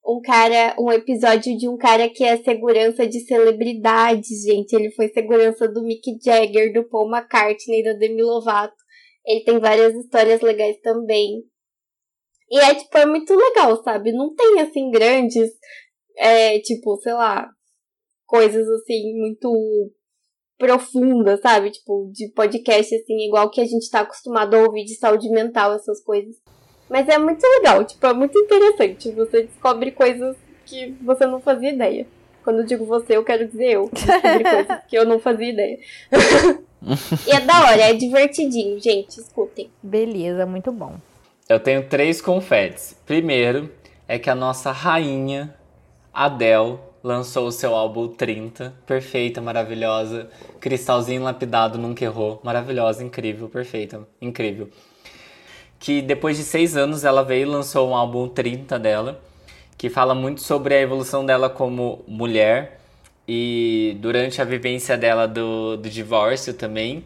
Um 0.07 0.21
cara, 0.21 0.77
um 0.79 0.93
episódio 0.93 1.57
de 1.57 1.67
um 1.67 1.79
cara 1.79 2.07
que 2.11 2.23
é 2.23 2.37
segurança 2.37 3.07
de 3.07 3.21
celebridades, 3.21 4.43
gente. 4.43 4.75
Ele 4.75 4.91
foi 4.91 5.09
segurança 5.09 5.67
do 5.67 5.83
Mick 5.83 6.19
Jagger, 6.23 6.71
do 6.75 6.85
Paul 6.85 7.11
McCartney, 7.11 7.83
da 7.83 7.95
Demi 7.95 8.23
Lovato. 8.23 8.84
Ele 9.27 9.45
tem 9.45 9.59
várias 9.59 9.95
histórias 9.95 10.41
legais 10.41 10.79
também. 10.81 11.43
E 12.51 12.59
é, 12.59 12.75
tipo, 12.75 12.97
é 12.99 13.07
muito 13.07 13.35
legal, 13.35 13.83
sabe? 13.83 14.13
Não 14.13 14.35
tem, 14.35 14.61
assim, 14.61 14.91
grandes, 14.91 15.51
é, 16.17 16.59
tipo, 16.61 16.97
sei 16.99 17.15
lá, 17.15 17.49
coisas, 18.27 18.69
assim, 18.69 19.19
muito 19.19 19.93
profundas, 20.59 21.41
sabe? 21.41 21.71
Tipo, 21.71 22.11
de 22.13 22.31
podcast, 22.33 22.95
assim, 22.95 23.27
igual 23.27 23.51
que 23.51 23.61
a 23.61 23.65
gente 23.65 23.91
tá 23.91 24.01
acostumado 24.01 24.55
a 24.55 24.63
ouvir 24.63 24.85
de 24.85 24.95
saúde 24.97 25.29
mental, 25.31 25.75
essas 25.75 26.03
coisas. 26.03 26.37
Mas 26.89 27.09
é 27.09 27.19
muito 27.19 27.43
legal, 27.43 27.85
tipo, 27.85 28.07
é 28.07 28.13
muito 28.13 28.39
interessante. 28.39 29.11
Você 29.13 29.45
descobre 29.45 29.91
coisas 29.91 30.37
que 30.67 30.93
você 31.03 31.27
não 31.27 31.41
fazia 31.41 31.71
ideia. 31.71 32.07
Quando 32.45 32.61
eu 32.61 32.67
digo 32.67 32.85
você, 32.85 33.17
eu 33.17 33.25
quero 33.25 33.49
dizer 33.49 33.73
eu. 33.73 33.91
Descobri 33.91 34.45
coisas 34.45 34.79
que 34.87 34.97
eu 34.97 35.07
não 35.07 35.19
fazia 35.19 35.49
ideia. 35.49 35.79
e 37.27 37.31
é 37.31 37.41
da 37.41 37.63
hora, 37.63 37.81
é 37.81 37.95
divertidinho, 37.95 38.79
gente. 38.79 39.19
Escutem. 39.19 39.71
Beleza, 39.83 40.45
muito 40.45 40.71
bom. 40.71 40.97
Eu 41.49 41.59
tenho 41.59 41.89
três 41.89 42.21
confetes. 42.21 42.95
Primeiro 43.07 43.73
é 44.07 44.19
que 44.19 44.29
a 44.29 44.35
nossa 44.35 44.71
rainha, 44.73 45.55
Adele, 46.13 46.79
lançou 47.03 47.47
o 47.47 47.53
seu 47.53 47.75
álbum 47.75 48.09
30. 48.09 48.75
Perfeita, 48.87 49.41
maravilhosa. 49.41 50.29
Cristalzinho 50.61 51.23
lapidado, 51.23 51.79
nunca 51.79 52.05
errou. 52.05 52.41
Maravilhosa, 52.43 53.03
incrível, 53.03 53.49
perfeita, 53.49 54.07
incrível. 54.21 54.69
Que 55.79 56.03
depois 56.03 56.37
de 56.37 56.43
seis 56.45 56.77
anos 56.77 57.05
ela 57.05 57.23
veio 57.23 57.43
e 57.43 57.51
lançou 57.51 57.89
um 57.89 57.95
álbum 57.95 58.29
30 58.29 58.79
dela. 58.79 59.21
Que 59.77 59.91
fala 59.91 60.15
muito 60.15 60.43
sobre 60.43 60.75
a 60.75 60.81
evolução 60.81 61.25
dela 61.25 61.51
como 61.51 62.05
mulher. 62.07 62.81
E 63.27 63.97
durante 64.01 64.41
a 64.41 64.45
vivência 64.45 64.97
dela 64.97 65.27
do, 65.27 65.77
do 65.77 65.89
divórcio 65.91 66.55
também. 66.55 67.05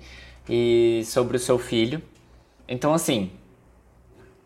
E 0.49 1.03
sobre 1.07 1.37
o 1.37 1.41
seu 1.41 1.59
filho. 1.59 2.03
Então, 2.69 2.93
assim, 2.95 3.31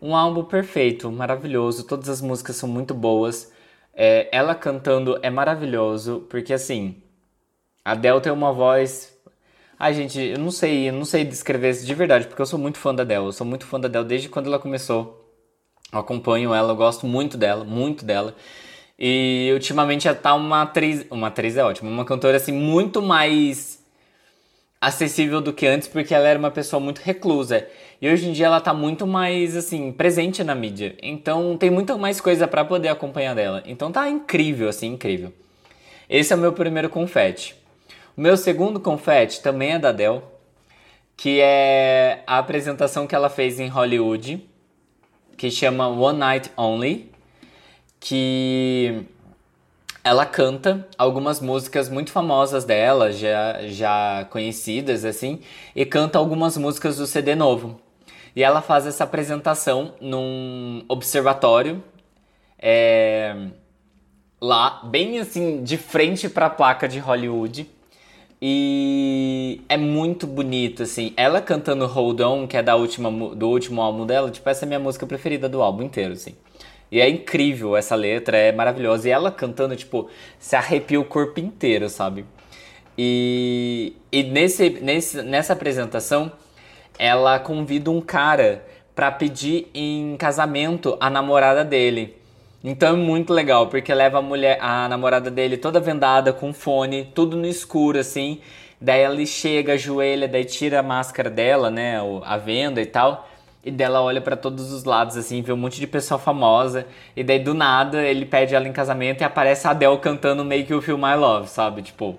um 0.01 0.15
álbum 0.15 0.43
perfeito, 0.43 1.11
maravilhoso. 1.11 1.85
Todas 1.85 2.09
as 2.09 2.21
músicas 2.21 2.57
são 2.57 2.67
muito 2.67 2.93
boas. 2.93 3.51
É, 3.93 4.27
ela 4.35 4.55
cantando 4.55 5.17
é 5.21 5.29
maravilhoso, 5.29 6.25
porque 6.29 6.53
assim, 6.53 7.01
a 7.85 7.91
Adele 7.93 8.21
tem 8.21 8.31
uma 8.31 8.51
voz. 8.51 9.17
Ai, 9.79 9.93
gente, 9.93 10.19
eu 10.19 10.39
não 10.39 10.51
sei, 10.51 10.89
eu 10.89 10.93
não 10.93 11.05
sei 11.05 11.23
descrever 11.25 11.71
isso 11.71 11.85
de 11.85 11.93
verdade, 11.93 12.27
porque 12.27 12.41
eu 12.41 12.45
sou 12.45 12.59
muito 12.59 12.77
fã 12.77 12.93
da 12.93 13.03
Adele. 13.03 13.25
Eu 13.25 13.31
sou 13.31 13.45
muito 13.47 13.65
fã 13.65 13.79
da 13.79 13.87
Adele 13.87 14.05
desde 14.05 14.29
quando 14.29 14.47
ela 14.47 14.59
começou. 14.59 15.22
Eu 15.93 15.99
acompanho 15.99 16.53
ela, 16.53 16.71
eu 16.71 16.75
gosto 16.75 17.05
muito 17.05 17.37
dela, 17.37 17.63
muito 17.63 18.03
dela. 18.03 18.35
E 18.97 19.51
ultimamente 19.53 20.07
ela 20.07 20.17
tá 20.17 20.33
uma 20.33 20.63
atriz. 20.63 21.05
Uma 21.09 21.27
atriz 21.27 21.55
é 21.57 21.63
ótima, 21.63 21.89
uma 21.89 22.05
cantora 22.05 22.37
assim, 22.37 22.51
muito 22.51 23.01
mais 23.01 23.83
acessível 24.81 25.39
do 25.39 25.53
que 25.53 25.65
antes, 25.65 25.87
porque 25.87 26.13
ela 26.13 26.27
era 26.27 26.37
uma 26.37 26.51
pessoa 26.51 26.79
muito 26.79 26.99
reclusa. 26.99 27.65
E 28.01 28.09
hoje 28.09 28.27
em 28.27 28.33
dia 28.33 28.47
ela 28.47 28.59
tá 28.59 28.73
muito 28.73 29.07
mais, 29.07 29.55
assim, 29.55 29.91
presente 29.91 30.43
na 30.43 30.53
mídia. 30.53 30.95
Então 31.01 31.55
tem 31.57 31.69
muita 31.69 31.97
mais 31.97 32.19
coisa 32.19 32.47
para 32.47 32.65
poder 32.65 32.89
acompanhar 32.89 33.33
dela. 33.33 33.63
Então 33.65 33.91
tá 33.91 34.09
incrível, 34.09 34.67
assim, 34.67 34.87
incrível. 34.87 35.31
Esse 36.09 36.33
é 36.33 36.35
o 36.35 36.39
meu 36.39 36.51
primeiro 36.51 36.89
confete. 36.89 37.55
O 38.15 38.21
meu 38.21 38.35
segundo 38.35 38.79
confete 38.79 39.41
também 39.41 39.71
é 39.71 39.79
da 39.79 39.89
Adele, 39.89 40.21
que 41.15 41.39
é 41.41 42.21
a 42.27 42.37
apresentação 42.37 43.07
que 43.07 43.15
ela 43.15 43.29
fez 43.29 43.59
em 43.59 43.69
Hollywood, 43.69 44.43
que 45.37 45.49
chama 45.51 45.87
One 45.87 46.19
Night 46.19 46.51
Only, 46.55 47.11
que 47.99 49.05
ela 50.03 50.25
canta 50.25 50.87
algumas 50.97 51.39
músicas 51.39 51.87
muito 51.87 52.11
famosas 52.11 52.65
dela, 52.65 53.11
já, 53.11 53.59
já 53.67 54.27
conhecidas, 54.29 55.05
assim, 55.05 55.39
e 55.75 55.85
canta 55.85 56.17
algumas 56.17 56.57
músicas 56.57 56.97
do 56.97 57.07
CD 57.07 57.35
novo. 57.35 57.79
E 58.35 58.43
ela 58.43 58.61
faz 58.61 58.85
essa 58.85 59.03
apresentação 59.05 59.93
num 60.01 60.83
observatório, 60.89 61.81
é, 62.59 63.47
lá, 64.41 64.81
bem 64.83 65.19
assim, 65.19 65.63
de 65.63 65.77
frente 65.77 66.27
para 66.27 66.47
a 66.47 66.49
placa 66.49 66.87
de 66.87 66.99
Hollywood. 66.99 67.69
E 68.45 69.61
é 69.69 69.77
muito 69.77 70.27
bonito, 70.27 70.83
assim. 70.83 71.13
Ela 71.15 71.39
cantando 71.39 71.87
Hold 71.87 72.19
On, 72.19 72.45
que 72.45 72.57
é 72.57 72.61
da 72.61 72.75
última, 72.75 73.09
do 73.33 73.47
último 73.47 73.81
álbum 73.81 74.05
dela, 74.05 74.29
tipo, 74.29 74.49
essa 74.49 74.65
é 74.65 74.65
a 74.65 74.67
minha 74.67 74.81
música 74.81 75.07
preferida 75.07 75.47
do 75.47 75.61
álbum 75.61 75.83
inteiro, 75.83 76.11
assim. 76.11 76.35
E 76.91 76.99
é 76.99 77.07
incrível 77.07 77.77
essa 77.77 77.95
letra, 77.95 78.35
é 78.35 78.51
maravilhosa. 78.51 79.07
E 79.07 79.11
ela 79.11 79.31
cantando, 79.31 79.77
tipo, 79.77 80.09
se 80.37 80.57
arrepia 80.57 80.99
o 80.99 81.05
corpo 81.05 81.39
inteiro, 81.39 81.87
sabe? 81.87 82.25
E, 82.97 83.93
e 84.11 84.23
nesse, 84.23 84.71
nesse, 84.71 85.21
nessa 85.21 85.53
apresentação, 85.53 86.29
ela 86.99 87.39
convida 87.39 87.89
um 87.89 88.01
cara 88.01 88.65
pra 88.93 89.09
pedir 89.09 89.69
em 89.73 90.17
casamento 90.17 90.97
a 90.99 91.09
namorada 91.09 91.63
dele. 91.63 92.17
Então 92.63 92.93
é 92.93 92.97
muito 92.97 93.33
legal, 93.33 93.67
porque 93.67 93.93
leva 93.93 94.19
a 94.19 94.21
mulher, 94.21 94.57
a 94.61 94.87
namorada 94.87 95.29
dele 95.29 95.57
toda 95.57 95.79
vendada, 95.79 96.31
com 96.31 96.53
fone, 96.53 97.05
tudo 97.13 97.35
no 97.35 97.45
escuro, 97.45 97.99
assim. 97.99 98.39
Daí 98.79 99.01
ela 99.01 99.25
chega, 99.25 99.73
ajoelha, 99.73 100.27
daí 100.27 100.45
tira 100.45 100.79
a 100.79 100.83
máscara 100.83 101.29
dela, 101.29 101.69
né, 101.69 102.01
o- 102.01 102.21
a 102.25 102.37
venda 102.37 102.81
e 102.81 102.85
tal. 102.85 103.27
E 103.65 103.71
dela 103.71 104.01
olha 104.01 104.19
pra 104.19 104.35
todos 104.35 104.73
os 104.73 104.83
lados, 104.83 105.15
assim, 105.15 105.41
vê 105.41 105.53
um 105.53 105.57
monte 105.57 105.79
de 105.79 105.87
pessoa 105.87 106.17
famosa. 106.19 106.85
E 107.15 107.23
daí 107.23 107.39
do 107.39 107.53
nada 107.53 108.01
ele 108.01 108.25
pede 108.25 108.53
ela 108.55 108.67
em 108.67 108.73
casamento 108.73 109.21
e 109.21 109.23
aparece 109.23 109.67
a 109.67 109.71
Adele 109.71 109.97
cantando 109.99 110.43
Make 110.43 110.71
You 110.71 110.81
Feel 110.81 110.97
My 110.97 111.15
Love, 111.15 111.47
sabe? 111.49 111.81
Tipo, 111.81 112.15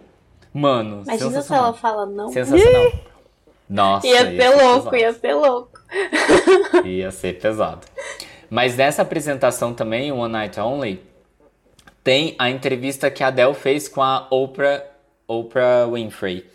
mano, 0.55 1.03
Imagina 1.05 1.43
se 1.43 1.55
ela 1.55 1.73
fala 1.75 2.07
não. 2.07 2.29
Sensacional. 2.29 2.93
Nossa, 3.69 4.07
Ia 4.07 4.19
ser 4.27 4.49
louco, 4.62 4.91
pesado. 4.91 4.97
ia 4.97 5.12
ser 5.15 5.35
louco. 5.35 5.71
Ia 6.85 7.11
ser 7.11 7.39
pesado. 7.39 7.81
Mas 8.55 8.76
nessa 8.76 9.02
apresentação 9.02 9.74
também, 9.74 10.12
One 10.12 10.32
Night 10.32 10.60
Only, 10.60 11.02
tem 12.05 12.36
a 12.39 12.48
entrevista 12.48 13.10
que 13.10 13.24
a 13.24 13.26
Adele 13.26 13.52
fez 13.52 13.89
com 13.89 14.01
a 14.01 14.28
Oprah, 14.31 14.81
Oprah 15.26 15.89
Winfrey. 15.93 16.47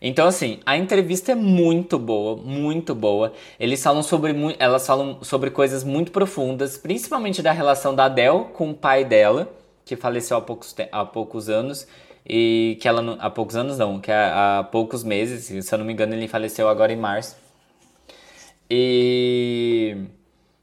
Então, 0.00 0.28
assim, 0.28 0.60
a 0.64 0.76
entrevista 0.76 1.32
é 1.32 1.34
muito 1.34 1.98
boa, 1.98 2.36
muito 2.36 2.94
boa. 2.94 3.32
Eles 3.58 3.82
falam 3.82 4.04
sobre, 4.04 4.32
elas 4.56 4.86
falam 4.86 5.18
sobre 5.24 5.50
coisas 5.50 5.82
muito 5.82 6.12
profundas, 6.12 6.78
principalmente 6.78 7.42
da 7.42 7.50
relação 7.50 7.92
da 7.92 8.04
Adele 8.04 8.44
com 8.52 8.70
o 8.70 8.74
pai 8.74 9.04
dela, 9.04 9.52
que 9.84 9.96
faleceu 9.96 10.36
há 10.36 10.40
poucos, 10.40 10.72
há 10.92 11.04
poucos 11.04 11.48
anos. 11.48 11.88
E 12.24 12.78
que 12.80 12.86
ela, 12.86 13.16
há 13.18 13.28
poucos 13.28 13.56
anos 13.56 13.78
não, 13.78 14.00
que 14.00 14.12
há, 14.12 14.60
há 14.60 14.62
poucos 14.62 15.02
meses, 15.02 15.46
se 15.66 15.74
eu 15.74 15.78
não 15.80 15.84
me 15.84 15.92
engano, 15.92 16.14
ele 16.14 16.28
faleceu 16.28 16.68
agora 16.68 16.92
em 16.92 16.96
março. 16.96 17.36
E 18.70 20.06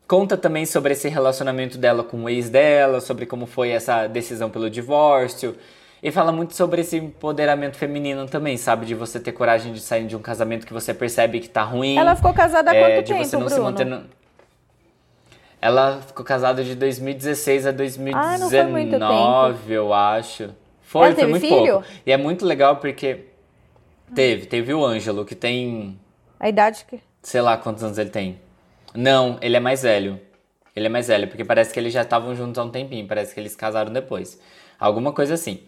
Conta 0.10 0.36
também 0.36 0.65
sobre 0.65 0.94
esse 0.94 1.07
relacionamento 1.07 1.77
dela 1.77 2.03
com 2.03 2.23
o 2.23 2.30
ex 2.30 2.49
dela, 2.49 2.99
sobre 2.99 3.27
como 3.27 3.45
foi 3.45 3.69
essa 3.69 4.07
decisão 4.07 4.49
pelo 4.49 4.68
divórcio. 4.68 5.56
E 6.02 6.10
fala 6.11 6.31
muito 6.31 6.56
sobre 6.56 6.81
esse 6.81 6.98
empoderamento 6.98 7.77
feminino 7.77 8.26
também, 8.26 8.57
sabe? 8.57 8.88
De 8.88 8.95
você 8.95 9.19
ter 9.19 9.34
coragem 9.34 9.72
de 9.72 9.80
sair 9.80 10.07
de 10.07 10.15
um 10.15 10.19
casamento 10.19 10.65
que 10.65 10.73
você 10.73 10.95
percebe 10.95 11.40
que 11.40 11.48
tá 11.48 11.61
ruim. 11.61 11.95
Ela 11.95 12.15
ficou 12.15 12.34
casada 12.34 12.72
há 12.72 12.76
é, 12.76 12.80
quanto 12.81 13.06
de 13.06 13.14
tempo, 13.14 13.23
você 13.23 13.36
não 13.36 13.45
Bruno? 13.45 13.56
se 13.56 13.61
manter 13.61 13.86
no... 13.86 14.03
Ela 15.61 16.02
ficou 16.02 16.26
casada 16.26 16.64
de 16.64 16.73
2016 16.73 17.68
a 17.68 17.72
2019, 17.72 18.34
Ah, 18.34 18.38
não 18.40 18.49
foi 18.49 18.64
muito 18.64 18.91
tempo. 18.98 19.72
eu 19.72 19.94
acho. 19.94 20.49
Foi, 20.81 21.06
Ela 21.06 21.15
foi 21.18 21.27
muito 21.27 21.41
filho? 21.48 21.73
pouco. 21.73 21.86
E 22.03 22.11
é 22.11 22.18
muito 22.18 22.48
legal 22.48 22.77
porque 22.77 23.26
teve, 24.15 24.48
teve 24.48 24.73
o 24.73 24.84
Ângelo, 24.84 25.23
que 25.23 25.36
tem, 25.36 25.99
A 26.40 26.49
idade 26.49 26.84
que. 26.90 26.99
sei 27.22 27.41
lá 27.41 27.57
quantos 27.57 27.84
anos 27.84 27.99
ele 27.99 28.10
tem. 28.10 28.49
Não, 28.94 29.38
ele 29.41 29.56
é 29.56 29.60
mais 29.60 29.84
velho. 29.84 30.20
Ele 30.76 30.86
é 30.86 30.90
mais 30.90 31.07
velho, 31.07 31.28
porque 31.28 31.44
parece 31.44 31.74
que 31.74 31.80
eles 31.80 31.94
já 31.94 32.03
estavam 32.03 32.36
juntos 32.36 32.57
há 32.57 32.64
um 32.64 32.70
tempinho, 32.70 33.07
parece 33.07 33.34
que 33.34 33.40
eles 33.40 33.56
casaram 33.56 33.91
depois. 33.91 34.40
Alguma 34.80 35.11
coisa 35.11 35.34
assim. 35.34 35.64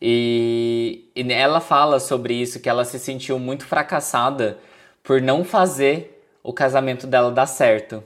E, 0.00 1.10
e 1.14 1.32
ela 1.32 1.60
fala 1.60 2.00
sobre 2.00 2.34
isso, 2.34 2.60
que 2.60 2.68
ela 2.68 2.84
se 2.84 2.98
sentiu 2.98 3.38
muito 3.38 3.64
fracassada 3.64 4.58
por 5.02 5.20
não 5.20 5.44
fazer 5.44 6.24
o 6.42 6.52
casamento 6.52 7.06
dela 7.06 7.30
dar 7.30 7.46
certo. 7.46 8.02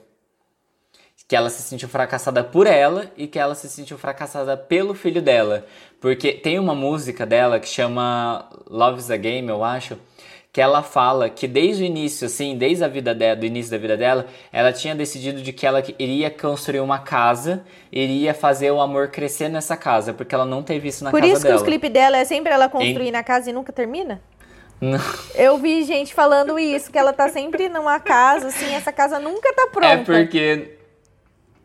Que 1.29 1.37
ela 1.37 1.49
se 1.49 1.63
sentiu 1.63 1.89
fracassada 1.89 2.45
por 2.45 2.67
ela 2.67 3.11
e 3.17 3.27
que 3.27 3.39
ela 3.39 3.55
se 3.55 3.69
sentiu 3.69 3.97
fracassada 3.97 4.55
pelo 4.57 4.95
filho 4.95 5.23
dela. 5.23 5.65
Porque 6.01 6.33
tem 6.33 6.59
uma 6.59 6.75
música 6.75 7.25
dela 7.25 7.59
que 7.59 7.69
chama 7.69 8.51
Love 8.69 8.99
is 8.99 9.11
a 9.11 9.17
Game, 9.17 9.49
eu 9.49 9.65
acho, 9.65 9.99
que 10.53 10.61
ela 10.61 10.83
fala 10.83 11.31
que 11.31 11.49
desde 11.49 11.83
o 11.83 11.87
início, 11.87 12.27
assim, 12.27 12.57
desde 12.59 12.85
a 12.85 12.89
vida 12.89 13.15
dela, 13.15 13.35
do 13.37 13.47
início 13.47 13.71
da 13.71 13.79
vida 13.79 13.97
dela, 13.97 14.27
ela 14.53 14.71
tinha 14.71 14.95
decidido 14.95 15.41
de 15.41 15.51
que 15.51 15.67
ela 15.67 15.83
iria 15.99 16.31
construir 16.31 16.81
uma 16.81 16.99
casa, 16.99 17.65
iria 17.91 18.35
fazer 18.35 18.71
o 18.71 18.79
amor 18.79 19.09
crescer 19.09 19.49
nessa 19.49 19.79
casa, 19.79 20.13
porque 20.13 20.35
ela 20.35 20.45
não 20.45 20.63
teve 20.63 20.89
isso 20.89 21.03
na 21.05 21.11
Por 21.11 21.21
casa 21.21 21.33
isso 21.33 21.41
que 21.41 21.49
dela. 21.49 21.57
os 21.57 21.63
clipes 21.63 21.91
dela 21.91 22.19
é 22.19 22.25
sempre 22.27 22.53
ela 22.53 22.69
construindo 22.69 23.15
a 23.15 23.23
casa 23.23 23.49
e 23.49 23.53
nunca 23.53 23.73
termina? 23.73 24.21
Não. 24.79 25.01
Eu 25.35 25.57
vi 25.57 25.85
gente 25.85 26.13
falando 26.13 26.59
isso, 26.59 26.91
que 26.93 26.99
ela 26.99 27.15
tá 27.15 27.31
sempre 27.31 27.71
numa 27.71 27.99
casa, 27.99 28.49
assim, 28.49 28.75
essa 28.75 28.93
casa 28.93 29.19
nunca 29.19 29.55
tá 29.55 29.69
pronta. 29.73 29.87
É 29.87 29.97
porque. 29.99 30.82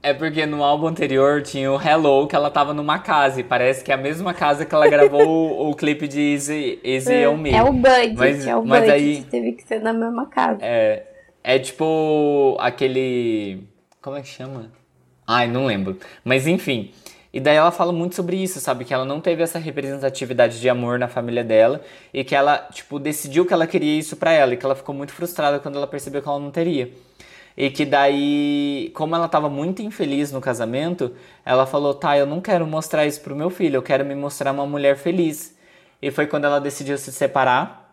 É 0.07 0.13
porque 0.13 0.45
no 0.45 0.63
álbum 0.63 0.87
anterior 0.87 1.41
tinha 1.41 1.69
o 1.69 1.75
Hello, 1.81 2.25
que 2.27 2.33
ela 2.35 2.49
tava 2.49 2.73
numa 2.73 2.97
casa. 2.97 3.41
E 3.41 3.43
parece 3.43 3.83
que 3.83 3.91
é 3.91 3.95
a 3.95 3.97
mesma 3.97 4.33
casa 4.33 4.63
que 4.65 4.73
ela 4.73 4.87
gravou 4.87 5.21
o, 5.27 5.67
o 5.69 5.75
clipe 5.75 6.07
de 6.07 6.31
Easy, 6.33 6.79
Easy 6.81 7.27
on 7.27 7.35
Me. 7.35 7.51
É 7.51 7.61
o 7.61 7.73
budget, 7.73 8.15
Mas- 8.15 8.47
é 8.47 8.55
o 8.55 8.65
mas 8.65 8.83
budget. 8.85 8.93
aí- 8.93 9.23
Teve 9.23 9.51
que 9.51 9.63
ser 9.67 9.81
na 9.81 9.91
mesma 9.91 10.25
casa. 10.27 10.59
É, 10.61 11.03
é 11.43 11.59
tipo 11.59 12.55
aquele. 12.57 13.63
Como 14.01 14.15
é 14.15 14.21
que 14.21 14.29
chama? 14.29 14.71
Ai, 15.27 15.49
não 15.49 15.65
lembro. 15.65 15.97
Mas 16.23 16.47
enfim. 16.47 16.91
E 17.33 17.41
daí 17.41 17.57
ela 17.57 17.71
fala 17.71 17.91
muito 17.91 18.15
sobre 18.15 18.37
isso, 18.37 18.61
sabe? 18.61 18.85
Que 18.85 18.93
ela 18.93 19.03
não 19.03 19.19
teve 19.19 19.43
essa 19.43 19.59
representatividade 19.59 20.61
de 20.61 20.69
amor 20.69 20.97
na 20.97 21.09
família 21.09 21.43
dela 21.43 21.81
e 22.13 22.23
que 22.23 22.33
ela, 22.33 22.59
tipo, 22.71 22.97
decidiu 22.97 23.45
que 23.45 23.53
ela 23.53 23.67
queria 23.67 23.99
isso 23.99 24.15
pra 24.15 24.31
ela 24.31 24.53
e 24.53 24.57
que 24.57 24.65
ela 24.65 24.73
ficou 24.73 24.95
muito 24.95 25.11
frustrada 25.11 25.59
quando 25.59 25.75
ela 25.75 25.85
percebeu 25.85 26.21
que 26.21 26.29
ela 26.29 26.39
não 26.39 26.49
teria. 26.49 26.89
E 27.57 27.71
que 27.71 27.85
daí, 27.85 28.91
como 28.93 29.15
ela 29.15 29.27
tava 29.27 29.49
muito 29.49 29.81
infeliz 29.81 30.31
no 30.31 30.39
casamento, 30.39 31.11
ela 31.43 31.65
falou: 31.65 31.93
tá, 31.95 32.15
eu 32.15 32.27
não 32.27 32.39
quero 32.39 32.67
mostrar 32.67 33.07
isso 33.07 33.19
pro 33.21 33.35
meu 33.35 33.49
filho, 33.49 33.77
eu 33.77 33.81
quero 33.81 34.05
me 34.05 34.13
mostrar 34.13 34.51
uma 34.51 34.67
mulher 34.67 34.95
feliz. 34.95 35.57
E 35.99 36.11
foi 36.11 36.27
quando 36.27 36.45
ela 36.45 36.59
decidiu 36.59 36.97
se 36.97 37.11
separar. 37.11 37.85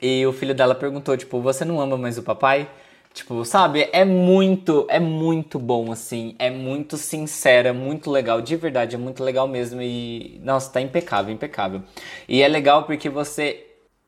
E 0.00 0.24
o 0.26 0.32
filho 0.32 0.54
dela 0.54 0.74
perguntou, 0.74 1.16
tipo, 1.16 1.40
você 1.40 1.64
não 1.64 1.80
ama 1.80 1.96
mais 1.96 2.18
o 2.18 2.22
papai? 2.22 2.68
Tipo, 3.12 3.44
sabe? 3.44 3.88
É 3.92 4.04
muito, 4.04 4.86
é 4.90 5.00
muito 5.00 5.58
bom, 5.58 5.90
assim. 5.90 6.36
É 6.38 6.50
muito 6.50 6.96
sincera, 6.98 7.72
muito 7.72 8.10
legal. 8.10 8.42
De 8.42 8.56
verdade, 8.56 8.94
é 8.94 8.98
muito 8.98 9.24
legal 9.24 9.48
mesmo. 9.48 9.80
E, 9.82 10.38
nossa, 10.44 10.70
tá 10.70 10.80
impecável, 10.80 11.34
impecável. 11.34 11.82
E 12.28 12.42
é 12.42 12.48
legal 12.48 12.84
porque 12.84 13.08
você 13.08 13.65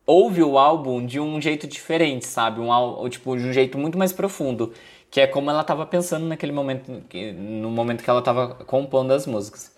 ouve 0.09 0.43
o 0.43 0.57
álbum 0.59 1.05
de 1.05 1.21
um 1.21 1.39
jeito 1.39 1.67
diferente, 1.67 2.27
sabe? 2.27 2.61
Um, 2.63 3.09
tipo, 3.11 3.37
de 3.37 3.45
um 3.45 3.53
jeito 3.53 3.77
muito 3.77 3.99
mais 3.99 4.11
profundo. 4.11 4.73
Que 5.11 5.21
é 5.21 5.27
como 5.27 5.51
ela 5.51 5.63
tava 5.63 5.85
pensando 5.87 6.27
naquele 6.27 6.53
momento, 6.53 6.91
no 7.37 7.71
momento 7.71 8.03
que 8.03 8.09
ela 8.09 8.23
tava 8.23 8.49
compondo 8.67 9.13
as 9.13 9.27
músicas. 9.27 9.71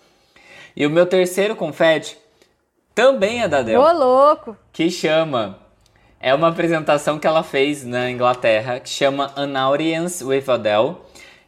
E 0.75 0.85
o 0.85 0.89
meu 0.89 1.05
terceiro 1.05 1.55
confete 1.55 2.17
também 2.95 3.41
é 3.41 3.47
da 3.47 3.59
Adele 3.59 3.77
Ô, 3.77 3.91
louco. 3.91 4.57
que 4.71 4.89
chama. 4.89 5.57
É 6.19 6.33
uma 6.33 6.49
apresentação 6.49 7.17
que 7.19 7.27
ela 7.27 7.43
fez 7.43 7.83
na 7.83 8.09
Inglaterra, 8.09 8.79
que 8.79 8.89
chama 8.89 9.31
An 9.35 9.57
Audience 9.57 10.23
with 10.23 10.43
Adele. 10.47 10.95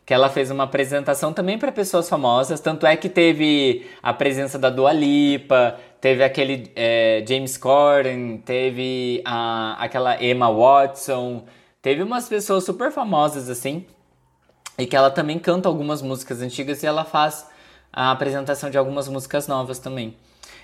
Que 0.06 0.14
ela 0.14 0.30
fez 0.30 0.52
uma 0.52 0.66
apresentação 0.66 1.32
também 1.32 1.58
para 1.58 1.72
pessoas 1.72 2.10
famosas. 2.10 2.60
Tanto 2.60 2.86
é 2.86 2.96
que 2.96 3.08
teve 3.08 3.88
a 4.02 4.14
presença 4.14 4.60
da 4.60 4.70
Dua 4.70 4.92
Lipa, 4.92 5.78
teve 6.02 6.24
aquele 6.24 6.72
é, 6.76 7.24
James 7.28 7.58
Corden, 7.58 8.38
teve 8.38 9.22
a, 9.24 9.78
aquela 9.80 10.22
Emma 10.22 10.52
Watson. 10.52 11.46
Teve 11.82 12.04
umas 12.04 12.28
pessoas 12.28 12.64
super 12.66 12.92
famosas 12.92 13.50
assim. 13.50 13.86
E 14.78 14.86
que 14.86 14.96
ela 14.96 15.12
também 15.12 15.40
canta 15.40 15.70
algumas 15.70 16.02
músicas 16.02 16.42
antigas 16.42 16.84
e 16.84 16.86
ela 16.86 17.06
faz 17.06 17.48
a 17.92 18.12
apresentação 18.12 18.70
de 18.70 18.78
algumas 18.78 19.08
músicas 19.08 19.48
novas 19.48 19.80
também. 19.80 20.18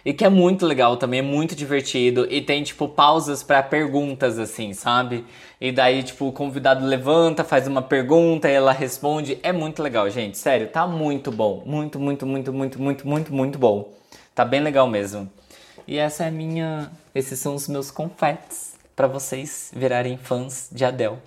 E 0.05 0.13
que 0.13 0.23
é 0.23 0.30
muito 0.30 0.65
legal 0.65 0.97
também, 0.97 1.19
é 1.19 1.23
muito 1.23 1.55
divertido. 1.55 2.26
E 2.30 2.41
tem, 2.41 2.63
tipo, 2.63 2.88
pausas 2.88 3.43
pra 3.43 3.61
perguntas, 3.61 4.39
assim, 4.39 4.73
sabe? 4.73 5.26
E 5.59 5.71
daí, 5.71 6.03
tipo, 6.03 6.27
o 6.27 6.31
convidado 6.31 6.85
levanta, 6.85 7.43
faz 7.43 7.67
uma 7.67 7.81
pergunta 7.81 8.49
e 8.49 8.53
ela 8.53 8.71
responde. 8.71 9.39
É 9.43 9.51
muito 9.51 9.84
legal, 9.84 10.09
gente. 10.09 10.38
Sério, 10.38 10.67
tá 10.67 10.88
muito 10.88 11.31
bom. 11.31 11.63
Muito, 11.65 11.99
muito, 11.99 12.26
muito, 12.26 12.53
muito, 12.53 12.81
muito, 12.81 13.07
muito, 13.07 13.34
muito 13.34 13.59
bom. 13.59 13.93
Tá 14.34 14.45
bem 14.45 14.61
legal 14.61 14.88
mesmo. 14.88 15.30
E 15.85 15.97
essa 15.97 16.23
é 16.23 16.27
a 16.27 16.31
minha. 16.31 16.91
Esses 17.13 17.39
são 17.39 17.55
os 17.55 17.67
meus 17.67 17.91
confetes 17.91 18.76
pra 18.95 19.07
vocês 19.07 19.71
virarem 19.76 20.17
fãs 20.17 20.69
de 20.71 20.85
Adele. 20.85 21.17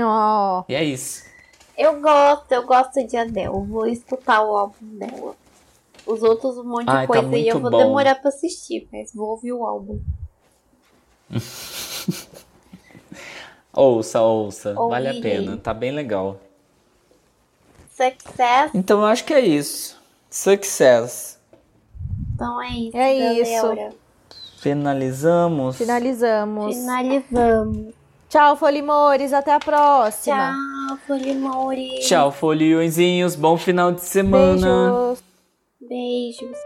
Ó. 0.00 0.64
E 0.68 0.74
é 0.74 0.84
isso. 0.84 1.24
Eu 1.76 2.00
gosto, 2.00 2.52
eu 2.52 2.66
gosto 2.66 3.06
de 3.06 3.16
Adele. 3.16 3.48
Vou 3.48 3.86
escutar 3.86 4.42
o 4.42 4.56
álbum 4.56 4.98
dela. 4.98 5.34
Os 6.08 6.22
outros, 6.22 6.56
um 6.56 6.64
monte 6.64 6.88
Ai, 6.88 7.06
de 7.06 7.12
tá 7.12 7.20
coisa 7.20 7.36
aí 7.36 7.48
eu 7.48 7.54
muito 7.56 7.62
vou 7.62 7.70
bom. 7.70 7.78
demorar 7.86 8.14
pra 8.14 8.30
assistir, 8.30 8.88
mas 8.90 9.12
vou 9.14 9.28
ouvir 9.28 9.52
o 9.52 9.64
álbum. 9.64 10.00
Ouça, 13.74 14.20
ouça. 14.22 14.74
Vale 14.74 15.08
a 15.08 15.20
pena. 15.20 15.56
Tá 15.56 15.72
bem 15.72 15.92
legal. 15.92 16.40
Success, 17.94 18.70
Então 18.74 19.00
eu 19.00 19.06
acho 19.06 19.24
que 19.24 19.34
é 19.34 19.40
isso. 19.40 19.96
Success. 20.30 21.38
então 22.34 22.60
é 22.62 22.70
isso. 22.70 22.96
É 22.96 23.14
isso. 23.40 23.96
Finalizamos. 24.58 25.76
Finalizamos. 25.76 26.76
Finalizamos. 26.76 27.94
Tchau, 28.28 28.56
Folimores. 28.56 29.32
Até 29.32 29.52
a 29.52 29.60
próxima. 29.60 30.52
Tchau, 30.88 30.98
Folimori. 31.06 32.00
Tchau, 32.00 32.32
folhõezinhos. 32.32 33.34
Bom 33.36 33.56
final 33.56 33.92
de 33.92 34.00
semana. 34.00 34.90
Beijos. 34.90 35.27
Beijos. 35.80 36.58